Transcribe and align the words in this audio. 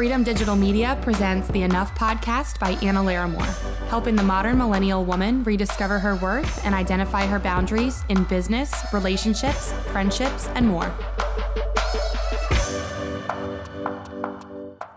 Freedom 0.00 0.24
Digital 0.24 0.56
Media 0.56 0.98
presents 1.02 1.46
the 1.48 1.60
Enough 1.60 1.94
podcast 1.94 2.58
by 2.58 2.70
Anna 2.82 3.02
Larimore, 3.02 3.44
helping 3.90 4.16
the 4.16 4.22
modern 4.22 4.56
millennial 4.56 5.04
woman 5.04 5.44
rediscover 5.44 5.98
her 5.98 6.16
worth 6.16 6.64
and 6.64 6.74
identify 6.74 7.26
her 7.26 7.38
boundaries 7.38 8.02
in 8.08 8.24
business, 8.24 8.72
relationships, 8.94 9.72
friendships, 9.92 10.48
and 10.54 10.66
more. 10.66 10.86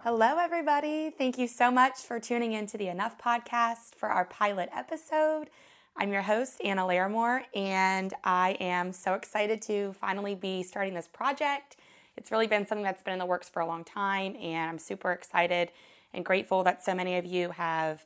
Hello, 0.05 0.37
everybody. 0.39 1.09
Thank 1.09 1.37
you 1.37 1.49
so 1.49 1.69
much 1.69 1.97
for 1.97 2.17
tuning 2.21 2.53
in 2.53 2.65
to 2.67 2.77
the 2.77 2.87
Enough 2.87 3.21
podcast 3.21 3.95
for 3.95 4.07
our 4.07 4.23
pilot 4.23 4.69
episode. 4.73 5.49
I'm 5.97 6.13
your 6.13 6.21
host, 6.21 6.61
Anna 6.63 6.83
Larimore, 6.83 7.41
and 7.53 8.13
I 8.23 8.51
am 8.61 8.93
so 8.93 9.15
excited 9.15 9.61
to 9.63 9.91
finally 9.99 10.35
be 10.35 10.63
starting 10.63 10.93
this 10.93 11.09
project 11.09 11.75
it's 12.15 12.31
really 12.31 12.47
been 12.47 12.65
something 12.65 12.83
that's 12.83 13.01
been 13.01 13.13
in 13.13 13.19
the 13.19 13.25
works 13.25 13.49
for 13.49 13.61
a 13.61 13.65
long 13.65 13.83
time, 13.83 14.35
and 14.35 14.69
I'm 14.69 14.79
super 14.79 15.11
excited 15.11 15.71
and 16.13 16.23
grateful 16.23 16.63
that 16.63 16.83
so 16.83 16.93
many 16.93 17.17
of 17.17 17.25
you 17.25 17.51
have 17.51 18.05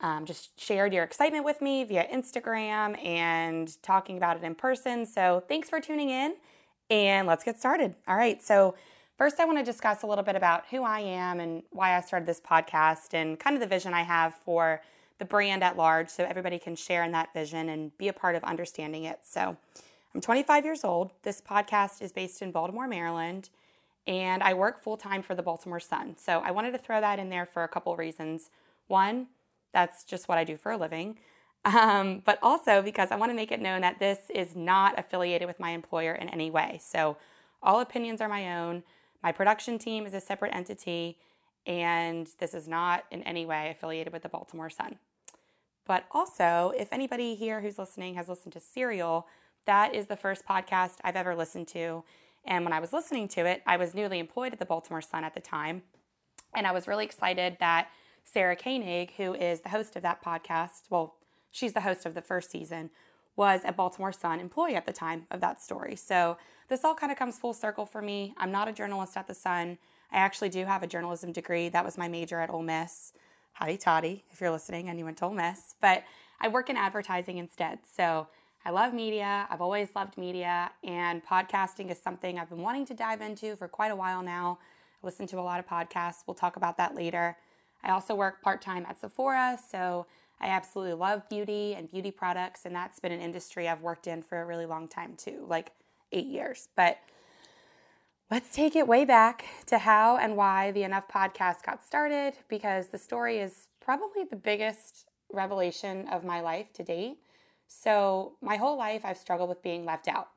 um, 0.00 0.26
just 0.26 0.58
shared 0.60 0.92
your 0.92 1.04
excitement 1.04 1.44
with 1.44 1.62
me 1.62 1.84
via 1.84 2.06
Instagram 2.08 3.02
and 3.04 3.80
talking 3.82 4.16
about 4.16 4.36
it 4.36 4.42
in 4.42 4.54
person. 4.54 5.06
So 5.06 5.42
thanks 5.48 5.70
for 5.70 5.80
tuning 5.80 6.10
in, 6.10 6.34
and 6.90 7.26
let's 7.26 7.44
get 7.44 7.58
started. 7.58 7.94
All 8.06 8.16
right, 8.16 8.42
so 8.42 8.74
first, 9.16 9.40
I 9.40 9.44
want 9.44 9.58
to 9.58 9.64
discuss 9.64 10.02
a 10.02 10.06
little 10.06 10.24
bit 10.24 10.36
about 10.36 10.64
who 10.70 10.82
I 10.82 11.00
am 11.00 11.40
and 11.40 11.62
why 11.70 11.96
I 11.96 12.00
started 12.00 12.26
this 12.26 12.40
podcast 12.40 13.14
and 13.14 13.38
kind 13.38 13.54
of 13.54 13.60
the 13.60 13.66
vision 13.66 13.94
I 13.94 14.02
have 14.02 14.34
for 14.34 14.82
the 15.18 15.24
brand 15.24 15.64
at 15.64 15.76
large 15.76 16.10
so 16.10 16.24
everybody 16.24 16.58
can 16.58 16.76
share 16.76 17.02
in 17.02 17.12
that 17.12 17.32
vision 17.32 17.70
and 17.70 17.96
be 17.96 18.08
a 18.08 18.12
part 18.12 18.34
of 18.34 18.44
understanding 18.44 19.04
it. 19.04 19.20
So, 19.22 19.56
I'm 20.16 20.22
25 20.22 20.64
years 20.64 20.82
old. 20.82 21.10
This 21.24 21.42
podcast 21.42 22.00
is 22.00 22.10
based 22.10 22.40
in 22.40 22.50
Baltimore, 22.50 22.88
Maryland, 22.88 23.50
and 24.06 24.42
I 24.42 24.54
work 24.54 24.82
full 24.82 24.96
time 24.96 25.22
for 25.22 25.34
the 25.34 25.42
Baltimore 25.42 25.78
Sun. 25.78 26.16
So 26.16 26.40
I 26.42 26.52
wanted 26.52 26.70
to 26.70 26.78
throw 26.78 27.02
that 27.02 27.18
in 27.18 27.28
there 27.28 27.44
for 27.44 27.64
a 27.64 27.68
couple 27.68 27.94
reasons. 27.96 28.48
One, 28.86 29.26
that's 29.74 30.04
just 30.04 30.26
what 30.26 30.38
I 30.38 30.44
do 30.44 30.56
for 30.56 30.72
a 30.72 30.78
living. 30.78 31.18
Um, 31.66 32.22
but 32.24 32.38
also 32.42 32.80
because 32.80 33.10
I 33.10 33.16
want 33.16 33.30
to 33.30 33.34
make 33.34 33.50
it 33.50 33.60
known 33.60 33.80
that 33.80 33.98
this 33.98 34.18
is 34.32 34.54
not 34.54 34.96
affiliated 35.00 35.48
with 35.48 35.58
my 35.58 35.70
employer 35.70 36.14
in 36.14 36.28
any 36.28 36.48
way. 36.48 36.78
So 36.80 37.16
all 37.60 37.80
opinions 37.80 38.20
are 38.20 38.28
my 38.28 38.56
own. 38.56 38.84
My 39.20 39.32
production 39.32 39.76
team 39.76 40.06
is 40.06 40.14
a 40.14 40.20
separate 40.20 40.54
entity, 40.54 41.18
and 41.66 42.28
this 42.38 42.54
is 42.54 42.68
not 42.68 43.04
in 43.10 43.24
any 43.24 43.44
way 43.46 43.70
affiliated 43.70 44.12
with 44.12 44.22
the 44.22 44.28
Baltimore 44.28 44.70
Sun. 44.70 45.00
But 45.86 46.04
also, 46.12 46.72
if 46.78 46.92
anybody 46.92 47.34
here 47.34 47.60
who's 47.60 47.78
listening 47.78 48.14
has 48.14 48.28
listened 48.28 48.52
to 48.52 48.60
Serial, 48.60 49.26
that 49.66 49.94
is 49.94 50.06
the 50.06 50.16
first 50.16 50.46
podcast 50.46 50.94
I've 51.04 51.16
ever 51.16 51.36
listened 51.36 51.68
to. 51.68 52.04
And 52.44 52.64
when 52.64 52.72
I 52.72 52.80
was 52.80 52.92
listening 52.92 53.28
to 53.28 53.44
it, 53.44 53.62
I 53.66 53.76
was 53.76 53.94
newly 53.94 54.18
employed 54.18 54.52
at 54.52 54.58
the 54.58 54.64
Baltimore 54.64 55.02
Sun 55.02 55.24
at 55.24 55.34
the 55.34 55.40
time. 55.40 55.82
And 56.54 56.66
I 56.66 56.72
was 56.72 56.88
really 56.88 57.04
excited 57.04 57.56
that 57.60 57.88
Sarah 58.24 58.56
Koenig, 58.56 59.12
who 59.16 59.34
is 59.34 59.60
the 59.60 59.68
host 59.68 59.96
of 59.96 60.02
that 60.02 60.22
podcast, 60.22 60.82
well, 60.88 61.16
she's 61.50 61.72
the 61.72 61.80
host 61.80 62.06
of 62.06 62.14
the 62.14 62.20
first 62.20 62.50
season, 62.50 62.90
was 63.34 63.60
a 63.64 63.72
Baltimore 63.72 64.12
Sun 64.12 64.40
employee 64.40 64.76
at 64.76 64.86
the 64.86 64.92
time 64.92 65.26
of 65.30 65.40
that 65.40 65.60
story. 65.60 65.96
So 65.96 66.38
this 66.68 66.84
all 66.84 66.94
kind 66.94 67.12
of 67.12 67.18
comes 67.18 67.38
full 67.38 67.52
circle 67.52 67.86
for 67.86 68.00
me. 68.00 68.34
I'm 68.38 68.52
not 68.52 68.68
a 68.68 68.72
journalist 68.72 69.16
at 69.16 69.26
the 69.26 69.34
Sun. 69.34 69.78
I 70.12 70.16
actually 70.16 70.48
do 70.48 70.64
have 70.64 70.82
a 70.82 70.86
journalism 70.86 71.32
degree. 71.32 71.68
That 71.68 71.84
was 71.84 71.98
my 71.98 72.08
major 72.08 72.40
at 72.40 72.50
Ole 72.50 72.62
Miss. 72.62 73.12
Hotty 73.60 73.78
Toddy, 73.80 74.24
if 74.30 74.40
you're 74.40 74.50
listening 74.50 74.88
and 74.88 74.98
you 74.98 75.04
went 75.04 75.18
to 75.18 75.24
Ole 75.24 75.34
Miss. 75.34 75.74
But 75.80 76.04
I 76.40 76.48
work 76.48 76.68
in 76.68 76.76
advertising 76.76 77.38
instead. 77.38 77.80
So 77.90 78.28
I 78.66 78.70
love 78.70 78.92
media. 78.92 79.46
I've 79.48 79.60
always 79.60 79.94
loved 79.94 80.18
media, 80.18 80.72
and 80.82 81.24
podcasting 81.24 81.88
is 81.88 82.02
something 82.02 82.36
I've 82.36 82.48
been 82.48 82.62
wanting 82.62 82.84
to 82.86 82.94
dive 82.94 83.20
into 83.20 83.54
for 83.54 83.68
quite 83.68 83.92
a 83.92 83.94
while 83.94 84.24
now. 84.24 84.58
I 85.00 85.06
listen 85.06 85.24
to 85.28 85.38
a 85.38 85.40
lot 85.40 85.60
of 85.60 85.68
podcasts. 85.68 86.24
We'll 86.26 86.34
talk 86.34 86.56
about 86.56 86.76
that 86.78 86.96
later. 86.96 87.36
I 87.84 87.92
also 87.92 88.16
work 88.16 88.42
part 88.42 88.60
time 88.60 88.84
at 88.88 89.00
Sephora, 89.00 89.56
so 89.70 90.06
I 90.40 90.48
absolutely 90.48 90.94
love 90.94 91.28
beauty 91.28 91.76
and 91.76 91.88
beauty 91.88 92.10
products, 92.10 92.62
and 92.64 92.74
that's 92.74 92.98
been 92.98 93.12
an 93.12 93.20
industry 93.20 93.68
I've 93.68 93.82
worked 93.82 94.08
in 94.08 94.20
for 94.20 94.42
a 94.42 94.44
really 94.44 94.66
long 94.66 94.88
time 94.88 95.14
too, 95.16 95.46
like 95.48 95.70
eight 96.10 96.26
years. 96.26 96.68
But 96.74 96.98
let's 98.32 98.52
take 98.52 98.74
it 98.74 98.88
way 98.88 99.04
back 99.04 99.44
to 99.66 99.78
how 99.78 100.16
and 100.16 100.36
why 100.36 100.72
the 100.72 100.82
Enough 100.82 101.06
podcast 101.06 101.62
got 101.64 101.84
started 101.84 102.34
because 102.48 102.88
the 102.88 102.98
story 102.98 103.38
is 103.38 103.68
probably 103.80 104.24
the 104.28 104.34
biggest 104.34 105.06
revelation 105.32 106.08
of 106.08 106.24
my 106.24 106.40
life 106.40 106.72
to 106.72 106.82
date. 106.82 107.18
So, 107.66 108.32
my 108.40 108.56
whole 108.56 108.76
life, 108.76 109.02
I've 109.04 109.18
struggled 109.18 109.48
with 109.48 109.62
being 109.62 109.84
left 109.84 110.08
out. 110.08 110.28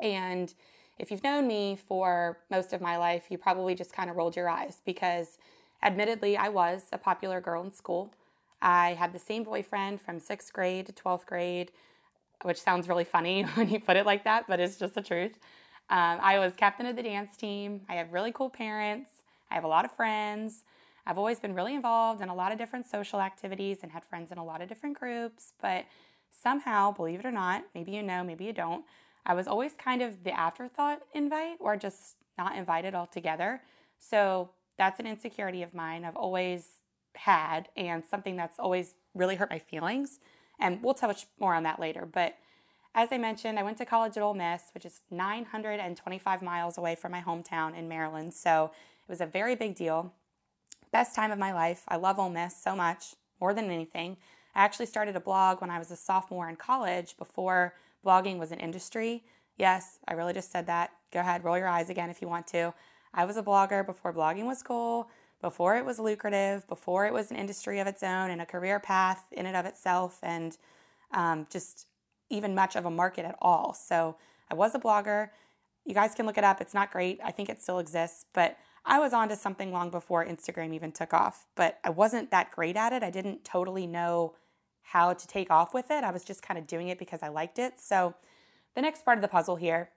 And 0.00 0.52
if 0.98 1.10
you've 1.10 1.24
known 1.24 1.46
me 1.46 1.76
for 1.76 2.38
most 2.50 2.72
of 2.72 2.80
my 2.80 2.96
life, 2.96 3.24
you 3.30 3.38
probably 3.38 3.74
just 3.74 3.92
kind 3.92 4.10
of 4.10 4.16
rolled 4.16 4.36
your 4.36 4.48
eyes 4.48 4.80
because, 4.84 5.38
admittedly, 5.82 6.36
I 6.36 6.48
was 6.48 6.84
a 6.92 6.98
popular 6.98 7.40
girl 7.40 7.62
in 7.64 7.72
school. 7.72 8.12
I 8.62 8.94
had 8.94 9.12
the 9.12 9.18
same 9.18 9.42
boyfriend 9.44 10.00
from 10.00 10.20
sixth 10.20 10.52
grade 10.52 10.86
to 10.86 10.92
12th 10.92 11.26
grade, 11.26 11.72
which 12.42 12.60
sounds 12.60 12.88
really 12.88 13.04
funny 13.04 13.42
when 13.54 13.68
you 13.68 13.80
put 13.80 13.96
it 13.96 14.06
like 14.06 14.24
that, 14.24 14.46
but 14.46 14.60
it's 14.60 14.76
just 14.76 14.94
the 14.94 15.02
truth. 15.02 15.38
Um, 15.90 16.18
I 16.22 16.38
was 16.38 16.54
captain 16.54 16.86
of 16.86 16.96
the 16.96 17.02
dance 17.02 17.36
team. 17.36 17.82
I 17.88 17.94
have 17.96 18.12
really 18.12 18.32
cool 18.32 18.48
parents. 18.50 19.10
I 19.50 19.54
have 19.54 19.64
a 19.64 19.68
lot 19.68 19.84
of 19.84 19.92
friends. 19.92 20.64
I've 21.06 21.18
always 21.18 21.38
been 21.38 21.54
really 21.54 21.74
involved 21.74 22.22
in 22.22 22.30
a 22.30 22.34
lot 22.34 22.52
of 22.52 22.58
different 22.58 22.86
social 22.86 23.20
activities 23.20 23.78
and 23.82 23.92
had 23.92 24.02
friends 24.04 24.32
in 24.32 24.38
a 24.38 24.44
lot 24.44 24.62
of 24.62 24.68
different 24.68 24.98
groups, 24.98 25.52
but 25.60 25.84
somehow, 26.42 26.92
believe 26.92 27.20
it 27.20 27.26
or 27.26 27.32
not, 27.32 27.64
maybe 27.74 27.92
you 27.92 28.02
know, 28.02 28.24
maybe 28.24 28.44
you 28.44 28.52
don't, 28.52 28.84
I 29.26 29.34
was 29.34 29.46
always 29.46 29.72
kind 29.72 30.02
of 30.02 30.24
the 30.24 30.38
afterthought 30.38 31.00
invite 31.14 31.56
or 31.60 31.76
just 31.76 32.16
not 32.36 32.56
invited 32.56 32.94
altogether. 32.94 33.62
So 33.98 34.50
that's 34.76 35.00
an 35.00 35.06
insecurity 35.06 35.62
of 35.62 35.74
mine 35.74 36.04
I've 36.04 36.16
always 36.16 36.66
had 37.14 37.68
and 37.76 38.04
something 38.04 38.36
that's 38.36 38.58
always 38.58 38.94
really 39.14 39.36
hurt 39.36 39.50
my 39.50 39.58
feelings. 39.58 40.18
And 40.60 40.82
we'll 40.82 40.94
touch 40.94 41.26
more 41.40 41.54
on 41.54 41.62
that 41.62 41.80
later. 41.80 42.06
But 42.06 42.36
as 42.94 43.08
I 43.10 43.18
mentioned, 43.18 43.58
I 43.58 43.62
went 43.62 43.78
to 43.78 43.84
college 43.84 44.16
at 44.16 44.22
Ole 44.22 44.34
Miss, 44.34 44.62
which 44.72 44.84
is 44.84 45.00
925 45.10 46.42
miles 46.42 46.78
away 46.78 46.94
from 46.94 47.12
my 47.12 47.20
hometown 47.20 47.76
in 47.76 47.88
Maryland. 47.88 48.34
So 48.34 48.70
it 49.06 49.10
was 49.10 49.20
a 49.20 49.26
very 49.26 49.56
big 49.56 49.74
deal. 49.74 50.12
Best 50.92 51.16
time 51.16 51.32
of 51.32 51.38
my 51.38 51.52
life. 51.52 51.82
I 51.88 51.96
love 51.96 52.18
Ole 52.20 52.30
Miss 52.30 52.56
so 52.56 52.76
much, 52.76 53.16
more 53.40 53.52
than 53.52 53.70
anything. 53.70 54.16
I 54.54 54.62
actually 54.62 54.86
started 54.86 55.16
a 55.16 55.20
blog 55.20 55.60
when 55.60 55.70
I 55.70 55.78
was 55.78 55.90
a 55.90 55.96
sophomore 55.96 56.48
in 56.48 56.56
college 56.56 57.16
before 57.16 57.74
blogging 58.04 58.38
was 58.38 58.52
an 58.52 58.60
industry. 58.60 59.24
Yes, 59.56 59.98
I 60.06 60.14
really 60.14 60.32
just 60.32 60.50
said 60.50 60.66
that. 60.66 60.90
Go 61.12 61.20
ahead, 61.20 61.44
roll 61.44 61.58
your 61.58 61.68
eyes 61.68 61.90
again 61.90 62.10
if 62.10 62.20
you 62.20 62.28
want 62.28 62.46
to. 62.48 62.74
I 63.12 63.24
was 63.24 63.36
a 63.36 63.42
blogger 63.42 63.86
before 63.86 64.12
blogging 64.12 64.46
was 64.46 64.62
cool, 64.62 65.08
before 65.40 65.76
it 65.76 65.84
was 65.84 65.98
lucrative, 65.98 66.66
before 66.68 67.06
it 67.06 67.12
was 67.12 67.30
an 67.30 67.36
industry 67.36 67.78
of 67.78 67.86
its 67.86 68.02
own 68.02 68.30
and 68.30 68.40
a 68.40 68.46
career 68.46 68.80
path 68.80 69.24
in 69.32 69.46
and 69.46 69.56
of 69.56 69.66
itself, 69.66 70.18
and 70.22 70.56
um, 71.12 71.46
just 71.50 71.86
even 72.30 72.54
much 72.54 72.76
of 72.76 72.86
a 72.86 72.90
market 72.90 73.24
at 73.24 73.36
all. 73.40 73.74
So 73.74 74.16
I 74.50 74.54
was 74.54 74.74
a 74.74 74.78
blogger. 74.80 75.30
You 75.84 75.94
guys 75.94 76.14
can 76.14 76.26
look 76.26 76.38
it 76.38 76.44
up. 76.44 76.60
It's 76.60 76.74
not 76.74 76.90
great. 76.90 77.20
I 77.22 77.30
think 77.30 77.48
it 77.48 77.62
still 77.62 77.78
exists, 77.78 78.26
but 78.32 78.56
I 78.84 78.98
was 78.98 79.12
onto 79.12 79.34
something 79.34 79.72
long 79.72 79.90
before 79.90 80.26
Instagram 80.26 80.74
even 80.74 80.92
took 80.92 81.14
off. 81.14 81.46
But 81.54 81.78
I 81.84 81.90
wasn't 81.90 82.30
that 82.30 82.50
great 82.50 82.76
at 82.76 82.92
it. 82.92 83.02
I 83.02 83.10
didn't 83.10 83.44
totally 83.44 83.86
know 83.86 84.34
how 84.84 85.12
to 85.12 85.26
take 85.26 85.50
off 85.50 85.74
with 85.74 85.90
it. 85.90 86.04
I 86.04 86.10
was 86.10 86.24
just 86.24 86.42
kind 86.42 86.58
of 86.58 86.66
doing 86.66 86.88
it 86.88 86.98
because 86.98 87.22
I 87.22 87.28
liked 87.28 87.58
it. 87.58 87.80
So, 87.80 88.14
the 88.74 88.82
next 88.82 89.04
part 89.04 89.18
of 89.18 89.22
the 89.22 89.28
puzzle 89.28 89.56
here 89.56 89.90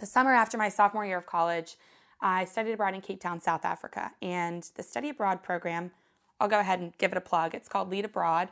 the 0.00 0.06
summer 0.06 0.32
after 0.32 0.58
my 0.58 0.68
sophomore 0.68 1.06
year 1.06 1.18
of 1.18 1.26
college, 1.26 1.76
I 2.20 2.44
studied 2.46 2.72
abroad 2.72 2.94
in 2.94 3.00
Cape 3.00 3.20
Town, 3.20 3.40
South 3.40 3.64
Africa. 3.64 4.12
And 4.20 4.68
the 4.74 4.82
study 4.82 5.10
abroad 5.10 5.42
program, 5.42 5.92
I'll 6.40 6.48
go 6.48 6.60
ahead 6.60 6.80
and 6.80 6.96
give 6.98 7.12
it 7.12 7.18
a 7.18 7.20
plug. 7.20 7.54
It's 7.54 7.68
called 7.68 7.90
Lead 7.90 8.04
Abroad, 8.04 8.48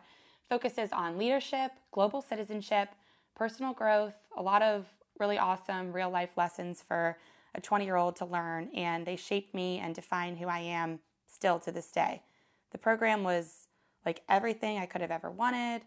focuses 0.48 0.90
on 0.92 1.18
leadership, 1.18 1.72
global 1.90 2.22
citizenship, 2.22 2.90
personal 3.34 3.72
growth, 3.72 4.14
a 4.36 4.42
lot 4.42 4.62
of 4.62 4.86
really 5.18 5.38
awesome 5.38 5.92
real 5.92 6.10
life 6.10 6.36
lessons 6.36 6.82
for 6.86 7.18
a 7.54 7.60
20 7.60 7.84
year 7.84 7.96
old 7.96 8.16
to 8.16 8.24
learn. 8.24 8.68
And 8.74 9.06
they 9.06 9.16
shaped 9.16 9.54
me 9.54 9.78
and 9.78 9.94
define 9.94 10.36
who 10.36 10.46
I 10.46 10.60
am 10.60 11.00
still 11.26 11.58
to 11.60 11.72
this 11.72 11.90
day. 11.90 12.22
The 12.70 12.78
program 12.78 13.24
was 13.24 13.66
like 14.04 14.22
everything 14.28 14.78
I 14.78 14.86
could 14.86 15.00
have 15.00 15.10
ever 15.10 15.30
wanted. 15.30 15.82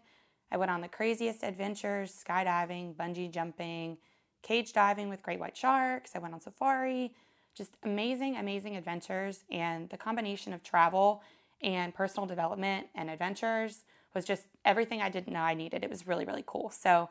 I 0.50 0.56
went 0.56 0.70
on 0.70 0.80
the 0.80 0.88
craziest 0.88 1.42
adventures 1.42 2.14
skydiving, 2.26 2.94
bungee 2.94 3.30
jumping, 3.30 3.98
cage 4.42 4.72
diving 4.72 5.08
with 5.08 5.22
great 5.22 5.40
white 5.40 5.56
sharks. 5.56 6.12
I 6.14 6.18
went 6.18 6.34
on 6.34 6.40
safari. 6.40 7.12
Just 7.54 7.76
amazing, 7.82 8.36
amazing 8.36 8.76
adventures. 8.76 9.44
And 9.50 9.88
the 9.90 9.96
combination 9.96 10.52
of 10.52 10.62
travel 10.62 11.22
and 11.62 11.94
personal 11.94 12.26
development 12.26 12.88
and 12.94 13.10
adventures 13.10 13.84
was 14.14 14.24
just 14.24 14.44
everything 14.64 15.02
I 15.02 15.08
didn't 15.08 15.32
know 15.32 15.40
I 15.40 15.54
needed. 15.54 15.82
It 15.82 15.90
was 15.90 16.06
really, 16.06 16.24
really 16.24 16.44
cool. 16.46 16.70
So 16.70 17.08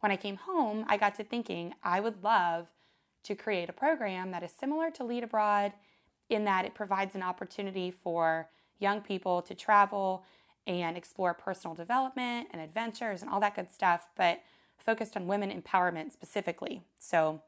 when 0.00 0.12
I 0.12 0.16
came 0.16 0.36
home, 0.36 0.84
I 0.88 0.96
got 0.96 1.14
to 1.16 1.24
thinking 1.24 1.74
I 1.82 2.00
would 2.00 2.22
love 2.22 2.70
to 3.24 3.34
create 3.34 3.68
a 3.68 3.72
program 3.72 4.30
that 4.30 4.42
is 4.42 4.52
similar 4.52 4.90
to 4.92 5.04
Lead 5.04 5.24
Abroad 5.24 5.72
in 6.28 6.44
that 6.44 6.64
it 6.64 6.74
provides 6.74 7.14
an 7.14 7.22
opportunity 7.22 7.90
for 7.90 8.48
young 8.78 9.00
people 9.00 9.42
to 9.42 9.54
travel 9.54 10.24
and 10.66 10.96
explore 10.96 11.34
personal 11.34 11.74
development 11.74 12.48
and 12.52 12.60
adventures 12.60 13.22
and 13.22 13.30
all 13.30 13.40
that 13.40 13.54
good 13.54 13.70
stuff, 13.70 14.08
but 14.16 14.40
focused 14.78 15.16
on 15.16 15.26
women 15.26 15.50
empowerment 15.50 16.12
specifically. 16.12 16.82
So 16.98 17.40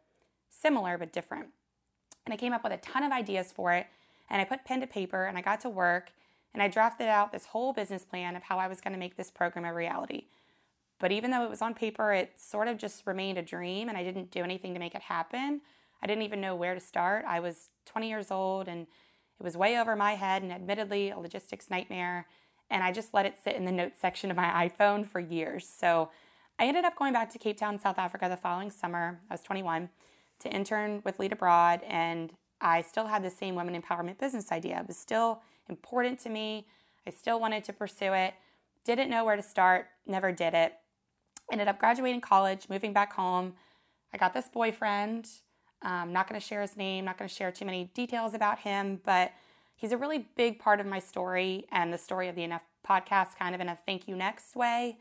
similar 0.51 0.99
but 0.99 1.13
different. 1.13 1.49
And 2.25 2.33
I 2.33 2.37
came 2.37 2.53
up 2.53 2.63
with 2.63 2.73
a 2.73 2.79
ton 2.79 3.03
of 3.03 3.13
ideas 3.13 3.53
for 3.53 3.73
it. 3.73 3.87
And 4.31 4.41
I 4.41 4.45
put 4.45 4.65
pen 4.65 4.81
to 4.81 4.87
paper 4.87 5.25
and 5.25 5.39
I 5.39 5.41
got 5.41 5.61
to 5.63 5.71
work 5.71 6.13
and 6.53 6.63
I 6.63 6.69
drafted 6.69 7.09
out 7.09 7.33
this 7.33 7.47
whole 7.47 7.73
business 7.73 8.05
plan 8.05 8.37
of 8.37 8.43
how 8.43 8.59
I 8.59 8.69
was 8.69 8.81
going 8.81 8.93
to 8.93 8.99
make 8.99 9.17
this 9.17 9.31
program 9.31 9.65
a 9.65 9.73
reality. 9.73 10.25
But 10.99 11.13
even 11.13 11.31
though 11.31 11.45
it 11.45 11.51
was 11.51 11.63
on 11.63 11.75
paper, 11.75 12.13
it 12.13 12.33
sort 12.37 12.69
of 12.69 12.77
just 12.77 13.07
remained 13.07 13.39
a 13.39 13.43
dream 13.43 13.89
and 13.89 13.97
I 13.97 14.03
didn't 14.03 14.31
do 14.31 14.43
anything 14.43 14.75
to 14.75 14.81
make 14.81 14.95
it 14.95 15.03
happen. 15.03 15.61
I 16.03 16.07
didn't 16.07 16.25
even 16.25 16.41
know 16.41 16.57
where 16.57 16.75
to 16.75 16.81
start. 16.81 17.25
I 17.27 17.41
was 17.41 17.71
20 17.87 18.09
years 18.09 18.31
old 18.31 18.69
and 18.69 18.87
it 19.39 19.45
was 19.45 19.57
way 19.57 19.79
over 19.79 19.95
my 19.95 20.15
head 20.15 20.43
and 20.43 20.53
admittedly 20.53 21.11
a 21.11 21.19
logistics 21.19 21.71
nightmare. 21.71 22.27
And 22.71 22.83
I 22.83 22.93
just 22.93 23.15
let 23.15 23.27
it 23.27 23.37
sit 23.43 23.57
in 23.57 23.65
the 23.65 23.73
notes 23.73 24.01
section 24.01 24.31
of 24.31 24.37
my 24.37 24.69
iPhone 24.69 25.07
for 25.07 25.21
years. 25.21 25.67
So 25.67 26.11
I 26.59 26.67
ended 26.67 26.85
up 26.85 26.97
going 26.97 27.13
back 27.13 27.31
to 27.33 27.39
Cape 27.39 27.57
Town, 27.57 27.79
South 27.79 27.99
Africa 27.99 28.29
the 28.29 28.37
following 28.37 28.71
summer. 28.71 29.21
I 29.31 29.35
was 29.35 29.43
21 29.43 29.89
to 30.41 30.51
intern 30.51 31.03
with 31.05 31.19
Lead 31.19 31.33
Abroad, 31.33 31.81
and 31.87 32.33
I 32.61 32.83
still 32.83 33.07
had 33.07 33.23
the 33.23 33.31
same 33.31 33.55
women 33.55 33.81
empowerment 33.81 34.19
business 34.19 34.53
idea. 34.53 34.81
It 34.81 34.89
was 34.89 34.99
still 34.99 35.41
important 35.69 36.19
to 36.21 36.29
me. 36.29 36.67
I 37.07 37.11
still 37.11 37.41
wanted 37.41 37.65
to 37.65 37.73
pursue 37.73 38.13
it. 38.13 38.35
Didn't 38.85 39.11
know 39.11 39.25
where 39.25 39.37
to 39.37 39.43
start, 39.43 39.87
never 40.07 40.33
did 40.33 40.55
it. 40.55 40.75
Ended 41.51 41.69
up 41.69 41.79
graduating 41.79 42.21
college, 42.21 42.67
moving 42.69 42.93
back 42.93 43.13
home. 43.13 43.55
I 44.13 44.19
got 44.19 44.35
this 44.35 44.49
boyfriend. 44.49 45.29
I'm 45.83 46.13
not 46.13 46.29
going 46.29 46.41
to 46.41 46.47
share 46.47 46.61
his 46.61 46.77
name, 46.77 47.05
not 47.05 47.19
going 47.19 47.29
to 47.29 47.35
share 47.35 47.53
too 47.53 47.65
many 47.65 47.91
details 47.95 48.35
about 48.35 48.59
him, 48.59 49.01
but 49.05 49.33
he's 49.79 49.93
a 49.93 49.97
really 49.97 50.27
big 50.37 50.59
part 50.59 50.81
of 50.81 50.87
my 50.87 50.99
story 50.99 51.65
and 51.71 51.93
the 51.93 51.99
story 51.99 52.29
of 52.29 52.35
the 52.35 52.43
Enough 52.43 52.65
podcast, 52.87 53.39
kind 53.39 53.55
of 53.55 53.61
in 53.61 53.69
a 53.69 53.79
thank 53.87 54.09
you 54.09 54.17
next 54.17 54.57
way. 54.57 54.99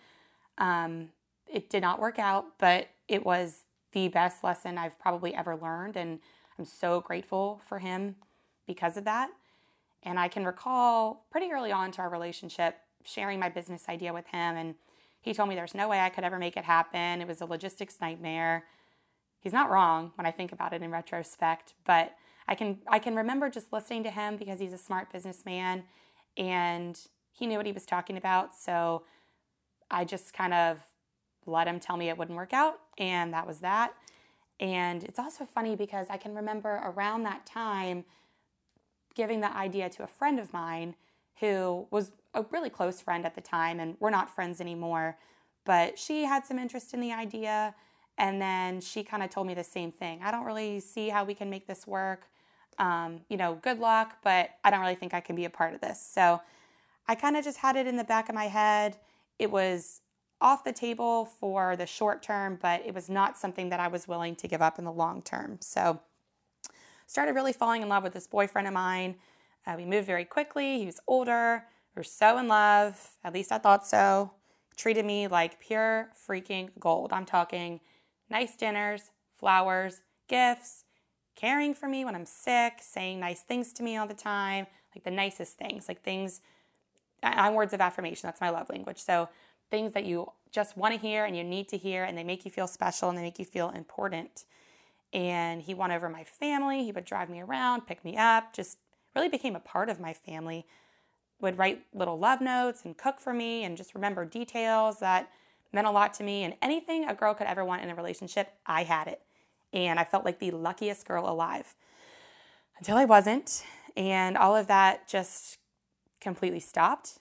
Um, 0.60 1.10
it 1.52 1.70
did 1.70 1.82
not 1.82 2.00
work 2.00 2.20
out, 2.20 2.46
but 2.60 2.88
it 3.08 3.26
was 3.26 3.64
the 3.92 4.08
best 4.08 4.44
lesson 4.44 4.78
I've 4.78 5.00
probably 5.00 5.34
ever 5.34 5.56
learned. 5.56 5.98
And 5.98 6.20
I'm 6.58 6.66
so 6.66 7.02
grateful 7.02 7.60
for 7.68 7.80
him 7.80 8.16
because 8.68 8.98
of 8.98 9.04
that. 9.06 9.30
And 10.04 10.20
I 10.20 10.28
can 10.28 10.46
recall 10.46 11.26
pretty 11.32 11.52
early 11.52 11.72
on 11.72 11.92
to 11.94 12.02
our 12.02 12.10
relationship 12.10 12.78
sharing 13.04 13.40
my 13.40 13.50
business 13.50 13.86
idea 13.90 14.14
with 14.14 14.28
him. 14.28 14.56
And 14.56 14.76
he 15.22 15.34
told 15.34 15.50
me 15.50 15.56
there's 15.56 15.74
no 15.74 15.90
way 15.90 16.00
I 16.00 16.10
could 16.10 16.24
ever 16.24 16.38
make 16.38 16.56
it 16.56 16.66
happen. 16.66 17.22
It 17.22 17.28
was 17.28 17.42
a 17.42 17.46
logistics 17.46 17.98
nightmare. 18.00 18.66
He's 19.40 19.54
not 19.54 19.72
wrong 19.72 20.12
when 20.16 20.28
I 20.28 20.32
think 20.32 20.52
about 20.52 20.74
it 20.74 20.84
in 20.84 20.92
retrospect, 20.92 21.74
but 21.84 22.14
I 22.48 22.56
can 22.56 22.80
I 22.88 23.00
can 23.00 23.16
remember 23.16 23.50
just 23.50 23.74
listening 23.74 24.04
to 24.04 24.12
him 24.12 24.38
because 24.38 24.60
he's 24.60 24.74
a 24.74 24.78
smart 24.78 25.12
businessman 25.12 25.84
and 26.38 27.00
he 27.32 27.46
knew 27.46 27.58
what 27.58 27.66
he 27.66 27.72
was 27.72 27.86
talking 27.86 28.18
about. 28.18 28.56
So 28.56 29.04
I 29.92 30.06
just 30.06 30.34
kind 30.34 30.54
of 30.54 30.80
let 31.46 31.68
him 31.68 31.80
tell 31.80 31.98
me 31.98 32.10
it 32.10 32.18
wouldn't 32.18 32.36
work 32.36 32.54
out, 32.54 32.80
and 32.98 33.34
that 33.34 33.48
was 33.48 33.60
that. 33.60 33.94
And 34.60 35.04
it's 35.04 35.20
also 35.20 35.46
funny 35.46 35.76
because 35.76 36.08
I 36.10 36.18
can 36.18 36.34
remember 36.34 36.82
around 36.84 37.24
that 37.24 37.46
time 37.46 38.06
giving 39.16 39.42
the 39.42 39.56
idea 39.56 39.90
to 39.90 40.04
a 40.04 40.08
friend 40.08 40.40
of 40.40 40.52
mine 40.52 40.96
who 41.40 41.88
was 41.92 42.12
a 42.34 42.44
really 42.52 42.70
close 42.70 43.00
friend 43.02 43.26
at 43.26 43.36
the 43.36 43.42
time, 43.42 43.80
and 43.80 43.96
we're 44.00 44.10
not 44.10 44.34
friends 44.34 44.60
anymore. 44.60 45.18
But 45.66 46.00
she 46.00 46.24
had 46.24 46.46
some 46.46 46.58
interest 46.58 46.94
in 46.94 47.02
the 47.02 47.14
idea, 47.14 47.76
and 48.18 48.42
then 48.42 48.82
she 48.82 49.04
kind 49.04 49.22
of 49.22 49.30
told 49.30 49.48
me 49.48 49.54
the 49.54 49.64
same 49.64 49.92
thing. 49.92 50.22
I 50.24 50.32
don't 50.32 50.46
really 50.46 50.80
see 50.80 51.10
how 51.10 51.24
we 51.24 51.34
can 51.34 51.50
make 51.50 51.68
this 51.68 51.86
work. 51.86 52.28
Um, 52.80 53.22
you 53.30 53.38
know, 53.38 53.56
good 53.56 53.80
luck, 53.80 54.18
but 54.24 54.52
I 54.64 54.70
don't 54.70 54.82
really 54.82 54.96
think 54.96 55.14
I 55.14 55.20
can 55.20 55.36
be 55.36 55.46
a 55.46 55.50
part 55.50 55.74
of 55.74 55.82
this. 55.82 56.02
So 56.02 56.42
I 57.08 57.16
kind 57.16 57.36
of 57.38 57.44
just 57.44 57.58
had 57.58 57.76
it 57.76 57.88
in 57.88 57.98
the 57.98 58.04
back 58.04 58.30
of 58.30 58.36
my 58.36 58.46
head. 58.46 58.98
It 59.40 59.50
was 59.52 60.02
off 60.40 60.64
the 60.64 60.74
table 60.74 61.26
for 61.26 61.76
the 61.76 61.88
short 61.88 62.22
term, 62.22 62.60
but 62.62 62.84
it 62.86 62.94
was 62.94 63.10
not 63.10 63.38
something 63.38 63.70
that 63.70 63.80
I 63.80 63.88
was 63.88 64.08
willing 64.08 64.36
to 64.36 64.48
give 64.48 64.62
up 64.62 64.78
in 64.78 64.86
the 64.86 64.92
long 64.92 65.22
term. 65.22 65.58
So, 65.62 66.00
started 67.08 67.34
really 67.34 67.54
falling 67.54 67.82
in 67.82 67.90
love 67.90 68.04
with 68.04 68.14
this 68.14 68.28
boyfriend 68.28 68.68
of 68.68 68.74
mine. 68.74 69.16
Uh, 69.66 69.76
we 69.78 69.86
moved 69.86 70.06
very 70.06 70.26
quickly. 70.26 70.80
He 70.80 70.86
was 70.86 71.00
older. 71.08 71.64
We 71.96 72.00
were 72.02 72.04
so 72.04 72.38
in 72.38 72.48
love. 72.48 73.12
At 73.24 73.34
least 73.34 73.52
I 73.52 73.58
thought 73.58 73.88
so. 73.88 74.32
treated 74.76 75.06
me 75.06 75.28
like 75.28 75.60
pure 75.60 76.10
freaking 76.28 76.70
gold. 76.80 77.12
I'm 77.12 77.26
talking 77.26 77.80
nice 78.30 78.56
dinners, 78.56 79.10
flowers, 79.32 80.02
gifts, 80.28 80.84
caring 81.38 81.74
for 81.74 81.88
me 81.88 82.04
when 82.04 82.16
I'm 82.16 82.26
sick, 82.26 82.80
saying 82.82 83.20
nice 83.20 83.42
things 83.42 83.72
to 83.74 83.84
me 83.84 83.96
all 83.96 84.08
the 84.08 84.14
time, 84.14 84.68
like 84.94 85.04
the 85.04 85.12
nicest 85.12 85.58
things, 85.58 85.88
like 85.88 86.02
things, 86.02 86.42
I'm 87.24 87.54
words 87.54 87.74
of 87.74 87.80
affirmation. 87.80 88.28
That's 88.28 88.42
my 88.42 88.50
love 88.50 88.70
language. 88.70 88.98
So 88.98 89.30
things 89.70 89.94
that 89.94 90.06
you 90.06 90.32
just 90.52 90.76
want 90.76 90.94
to 90.94 91.00
hear 91.00 91.26
and 91.26 91.38
you 91.38 91.44
need 91.44 91.70
to 91.70 91.78
hear, 91.78 92.04
and 92.04 92.18
they 92.18 92.24
make 92.24 92.44
you 92.44 92.52
feel 92.52 92.68
special 92.68 93.10
and 93.10 93.18
they 93.18 93.22
make 93.22 93.40
you 93.40 93.46
feel 93.46 93.70
important. 93.70 94.46
And 95.14 95.62
he 95.62 95.74
won 95.74 95.92
over 95.92 96.10
my 96.10 96.24
family. 96.24 96.84
He 96.84 96.92
would 96.92 97.06
drive 97.06 97.30
me 97.30 97.40
around, 97.40 97.88
pick 97.88 98.04
me 98.04 98.18
up, 98.18 98.54
just 98.54 98.78
really 99.16 99.30
became 99.30 99.56
a 99.56 99.60
part 99.60 99.90
of 99.90 100.00
my 100.00 100.14
family. 100.14 100.66
Would 101.40 101.58
write 101.58 101.86
little 101.94 102.18
love 102.18 102.42
notes 102.42 102.82
and 102.84 102.98
cook 102.98 103.20
for 103.20 103.32
me 103.32 103.64
and 103.64 103.78
just 103.78 103.94
remember 103.94 104.26
details 104.26 105.00
that 105.00 105.30
meant 105.72 105.86
a 105.86 105.92
lot 105.92 106.14
to 106.16 106.24
me. 106.24 106.44
And 106.44 106.56
anything 106.64 107.08
a 107.08 107.14
girl 107.14 107.36
could 107.36 107.48
ever 107.48 107.64
want 107.64 107.84
in 107.84 107.90
a 107.90 107.96
relationship, 107.96 108.54
I 108.66 108.84
had 108.84 109.08
it. 109.08 109.22
And 109.78 110.00
I 110.00 110.04
felt 110.06 110.26
like 110.26 110.40
the 110.40 110.50
luckiest 110.50 111.06
girl 111.06 111.30
alive 111.30 111.76
until 112.80 112.98
I 112.98 113.06
wasn't. 113.06 113.64
And 113.96 114.36
all 114.36 114.56
of 114.56 114.66
that 114.68 115.08
just 115.08 115.60
completely 116.20 116.60
stopped 116.60 117.20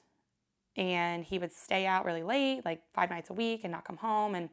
and 0.75 1.23
he 1.23 1.38
would 1.38 1.53
stay 1.53 1.87
out 1.87 2.06
really 2.06 2.23
late, 2.23 2.64
like 2.64 2.81
five 2.94 3.11
nights 3.11 3.29
a 3.29 3.35
week, 3.35 3.61
and 3.62 3.73
not 3.73 3.85
come 3.85 3.99
home. 3.99 4.35
And 4.35 4.49